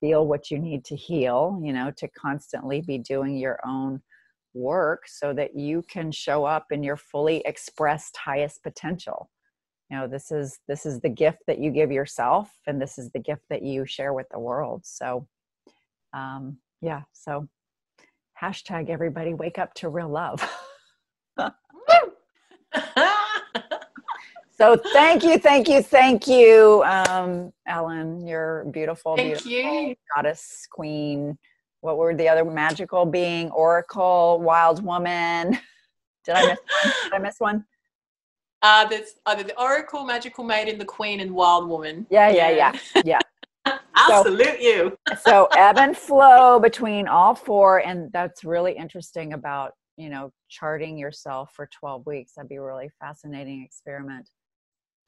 feel 0.00 0.26
what 0.26 0.50
you 0.50 0.58
need 0.58 0.84
to 0.84 0.96
heal 0.96 1.60
you 1.62 1.72
know 1.72 1.90
to 1.96 2.08
constantly 2.08 2.80
be 2.80 2.98
doing 2.98 3.36
your 3.36 3.58
own 3.66 4.00
work 4.54 5.04
so 5.06 5.32
that 5.34 5.54
you 5.54 5.82
can 5.82 6.10
show 6.10 6.44
up 6.44 6.66
in 6.70 6.82
your 6.82 6.96
fully 6.96 7.42
expressed 7.44 8.16
highest 8.16 8.62
potential 8.62 9.30
you 9.90 9.96
know 9.96 10.08
this 10.08 10.30
is 10.30 10.58
this 10.68 10.84
is 10.86 11.00
the 11.00 11.08
gift 11.08 11.38
that 11.46 11.58
you 11.58 11.70
give 11.70 11.92
yourself 11.92 12.50
and 12.66 12.80
this 12.80 12.98
is 12.98 13.10
the 13.10 13.18
gift 13.18 13.42
that 13.50 13.62
you 13.62 13.86
share 13.86 14.12
with 14.12 14.26
the 14.30 14.38
world. 14.38 14.82
So 14.84 15.26
um 16.12 16.58
yeah 16.80 17.02
so 17.12 17.48
hashtag 18.40 18.90
everybody 18.90 19.34
wake 19.34 19.58
up 19.58 19.74
to 19.74 19.88
real 19.88 20.08
love. 20.08 20.42
So 24.58 24.74
thank 24.74 25.22
you 25.22 25.38
thank 25.38 25.68
you 25.68 25.82
thank 25.82 26.26
you 26.26 26.82
um 26.86 27.52
ellen 27.68 28.26
you're 28.26 28.64
beautiful 28.70 29.14
Thank 29.14 29.44
beautiful 29.44 29.50
you. 29.50 29.94
goddess 30.14 30.66
queen. 30.70 31.36
What 31.82 31.98
were 31.98 32.14
the 32.14 32.26
other 32.30 32.42
magical 32.42 33.04
being 33.04 33.50
oracle 33.50 34.40
wild 34.40 34.82
woman? 34.82 35.58
Did 36.24 36.36
i 36.36 36.46
miss 36.46 36.58
one? 36.58 36.92
Did 37.04 37.12
i 37.12 37.18
miss 37.18 37.36
one 37.38 37.64
Uh, 38.62 38.84
there's 38.88 39.14
either 39.26 39.42
the 39.42 39.58
Oracle, 39.60 40.04
Magical 40.04 40.42
Maiden, 40.44 40.78
the 40.78 40.84
Queen, 40.84 41.20
and 41.20 41.30
Wild 41.30 41.68
Woman. 41.68 42.06
yeah 42.10 42.30
yeah 42.30 42.50
yeah 42.50 42.78
yeah 43.04 43.18
I'll 43.94 44.22
So- 44.24 44.30
salute 44.30 44.60
you. 44.60 44.96
so 45.22 45.48
ebb 45.56 45.78
and 45.78 45.96
flow 45.96 46.58
between 46.60 47.08
all 47.08 47.34
four 47.34 47.78
and 47.78 48.10
that's 48.12 48.44
really 48.44 48.72
interesting 48.72 49.32
about 49.32 49.72
you 49.96 50.08
know 50.08 50.32
charting 50.48 50.96
yourself 50.98 51.50
for 51.54 51.68
12 51.72 52.06
weeks 52.06 52.32
that'd 52.34 52.48
be 52.48 52.56
a 52.56 52.62
really 52.62 52.90
fascinating 53.00 53.62
experiment 53.64 54.28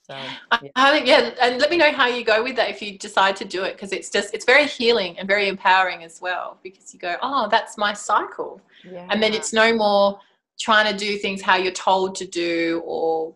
so 0.03 0.17
yeah. 0.63 0.71
I 0.75 0.91
think, 0.91 1.07
yeah, 1.07 1.35
and 1.43 1.61
let 1.61 1.69
me 1.71 1.77
know 1.77 1.93
how 1.93 2.07
you 2.07 2.25
go 2.25 2.43
with 2.43 2.57
that 2.57 2.71
if 2.71 2.81
you 2.81 2.97
decide 2.97 3.37
to 3.37 3.45
do 3.45 3.65
it 3.65 3.75
because 3.75 3.93
it's 3.93 4.09
just 4.09 4.33
it's 4.33 4.47
very 4.47 4.67
healing 4.67 5.19
and 5.19 5.29
very 5.29 5.49
empowering 5.49 6.03
as 6.03 6.19
well 6.23 6.57
because 6.63 6.95
you 6.95 6.99
go, 6.99 7.17
oh, 7.21 7.47
that's 7.51 7.77
my 7.77 7.93
cycle, 7.93 8.59
and 9.11 9.23
then 9.23 9.35
it's 9.35 9.53
no 9.53 9.75
more 9.75 10.19
trying 10.59 10.91
to 10.91 10.97
do 10.99 11.17
things 11.19 11.41
how 11.43 11.57
you're 11.57 11.73
told 11.73 12.15
to 12.17 12.27
do 12.27 12.83
or 12.85 13.35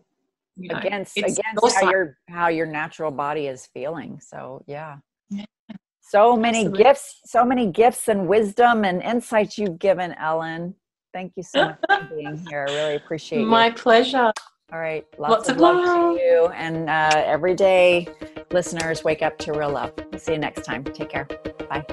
you 0.56 0.68
know, 0.68 0.78
against 0.78 1.16
against 1.16 1.74
how 1.80 1.90
your 1.90 2.18
how 2.28 2.48
your 2.48 2.66
natural 2.66 3.10
body 3.10 3.46
is 3.46 3.66
feeling 3.66 4.20
so 4.20 4.62
yeah 4.66 4.96
Yeah. 5.30 5.44
so 6.00 6.36
many 6.36 6.58
Absolutely. 6.58 6.84
gifts 6.84 7.20
so 7.24 7.44
many 7.44 7.66
gifts 7.70 8.08
and 8.08 8.28
wisdom 8.28 8.84
and 8.84 9.02
insights 9.02 9.56
you've 9.56 9.78
given 9.78 10.12
ellen 10.14 10.74
thank 11.14 11.32
you 11.36 11.42
so 11.42 11.64
much 11.66 11.78
for 11.88 12.14
being 12.14 12.36
here 12.48 12.66
i 12.68 12.74
really 12.74 12.96
appreciate 12.96 13.40
you 13.40 13.46
My 13.46 13.70
pleasure. 13.70 14.30
all 14.72 14.78
right 14.78 15.06
lots, 15.18 15.30
Lots 15.30 15.48
of, 15.48 15.54
of 15.56 15.60
love, 15.62 15.76
love. 15.76 16.16
to 16.16 16.22
you 16.22 16.46
and 16.48 16.90
uh, 16.90 17.22
every 17.24 17.54
day 17.54 18.08
listeners 18.50 19.04
wake 19.04 19.22
up 19.22 19.38
to 19.38 19.52
real 19.52 19.70
love 19.70 19.92
see 20.18 20.32
you 20.32 20.38
next 20.38 20.64
time 20.64 20.84
take 20.84 21.08
care 21.08 21.26
Bye. 21.70 21.86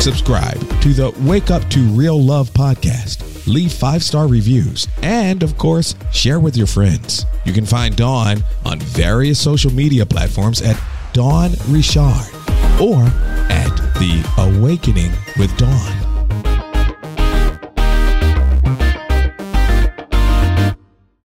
Subscribe 0.00 0.58
to 0.80 0.94
the 0.94 1.12
Wake 1.20 1.50
Up 1.50 1.68
to 1.68 1.80
Real 1.80 2.18
Love 2.18 2.48
podcast. 2.52 3.46
Leave 3.46 3.70
five 3.70 4.02
star 4.02 4.26
reviews 4.26 4.88
and, 5.02 5.42
of 5.42 5.58
course, 5.58 5.94
share 6.10 6.40
with 6.40 6.56
your 6.56 6.66
friends. 6.66 7.26
You 7.44 7.52
can 7.52 7.66
find 7.66 7.94
Dawn 7.96 8.42
on 8.64 8.78
various 8.80 9.38
social 9.38 9.70
media 9.70 10.06
platforms 10.06 10.62
at 10.62 10.82
Dawn 11.12 11.50
Richard 11.68 12.00
or 12.80 13.02
at 13.50 13.76
The 13.98 14.24
Awakening 14.38 15.12
with 15.38 15.54
Dawn. 15.58 15.99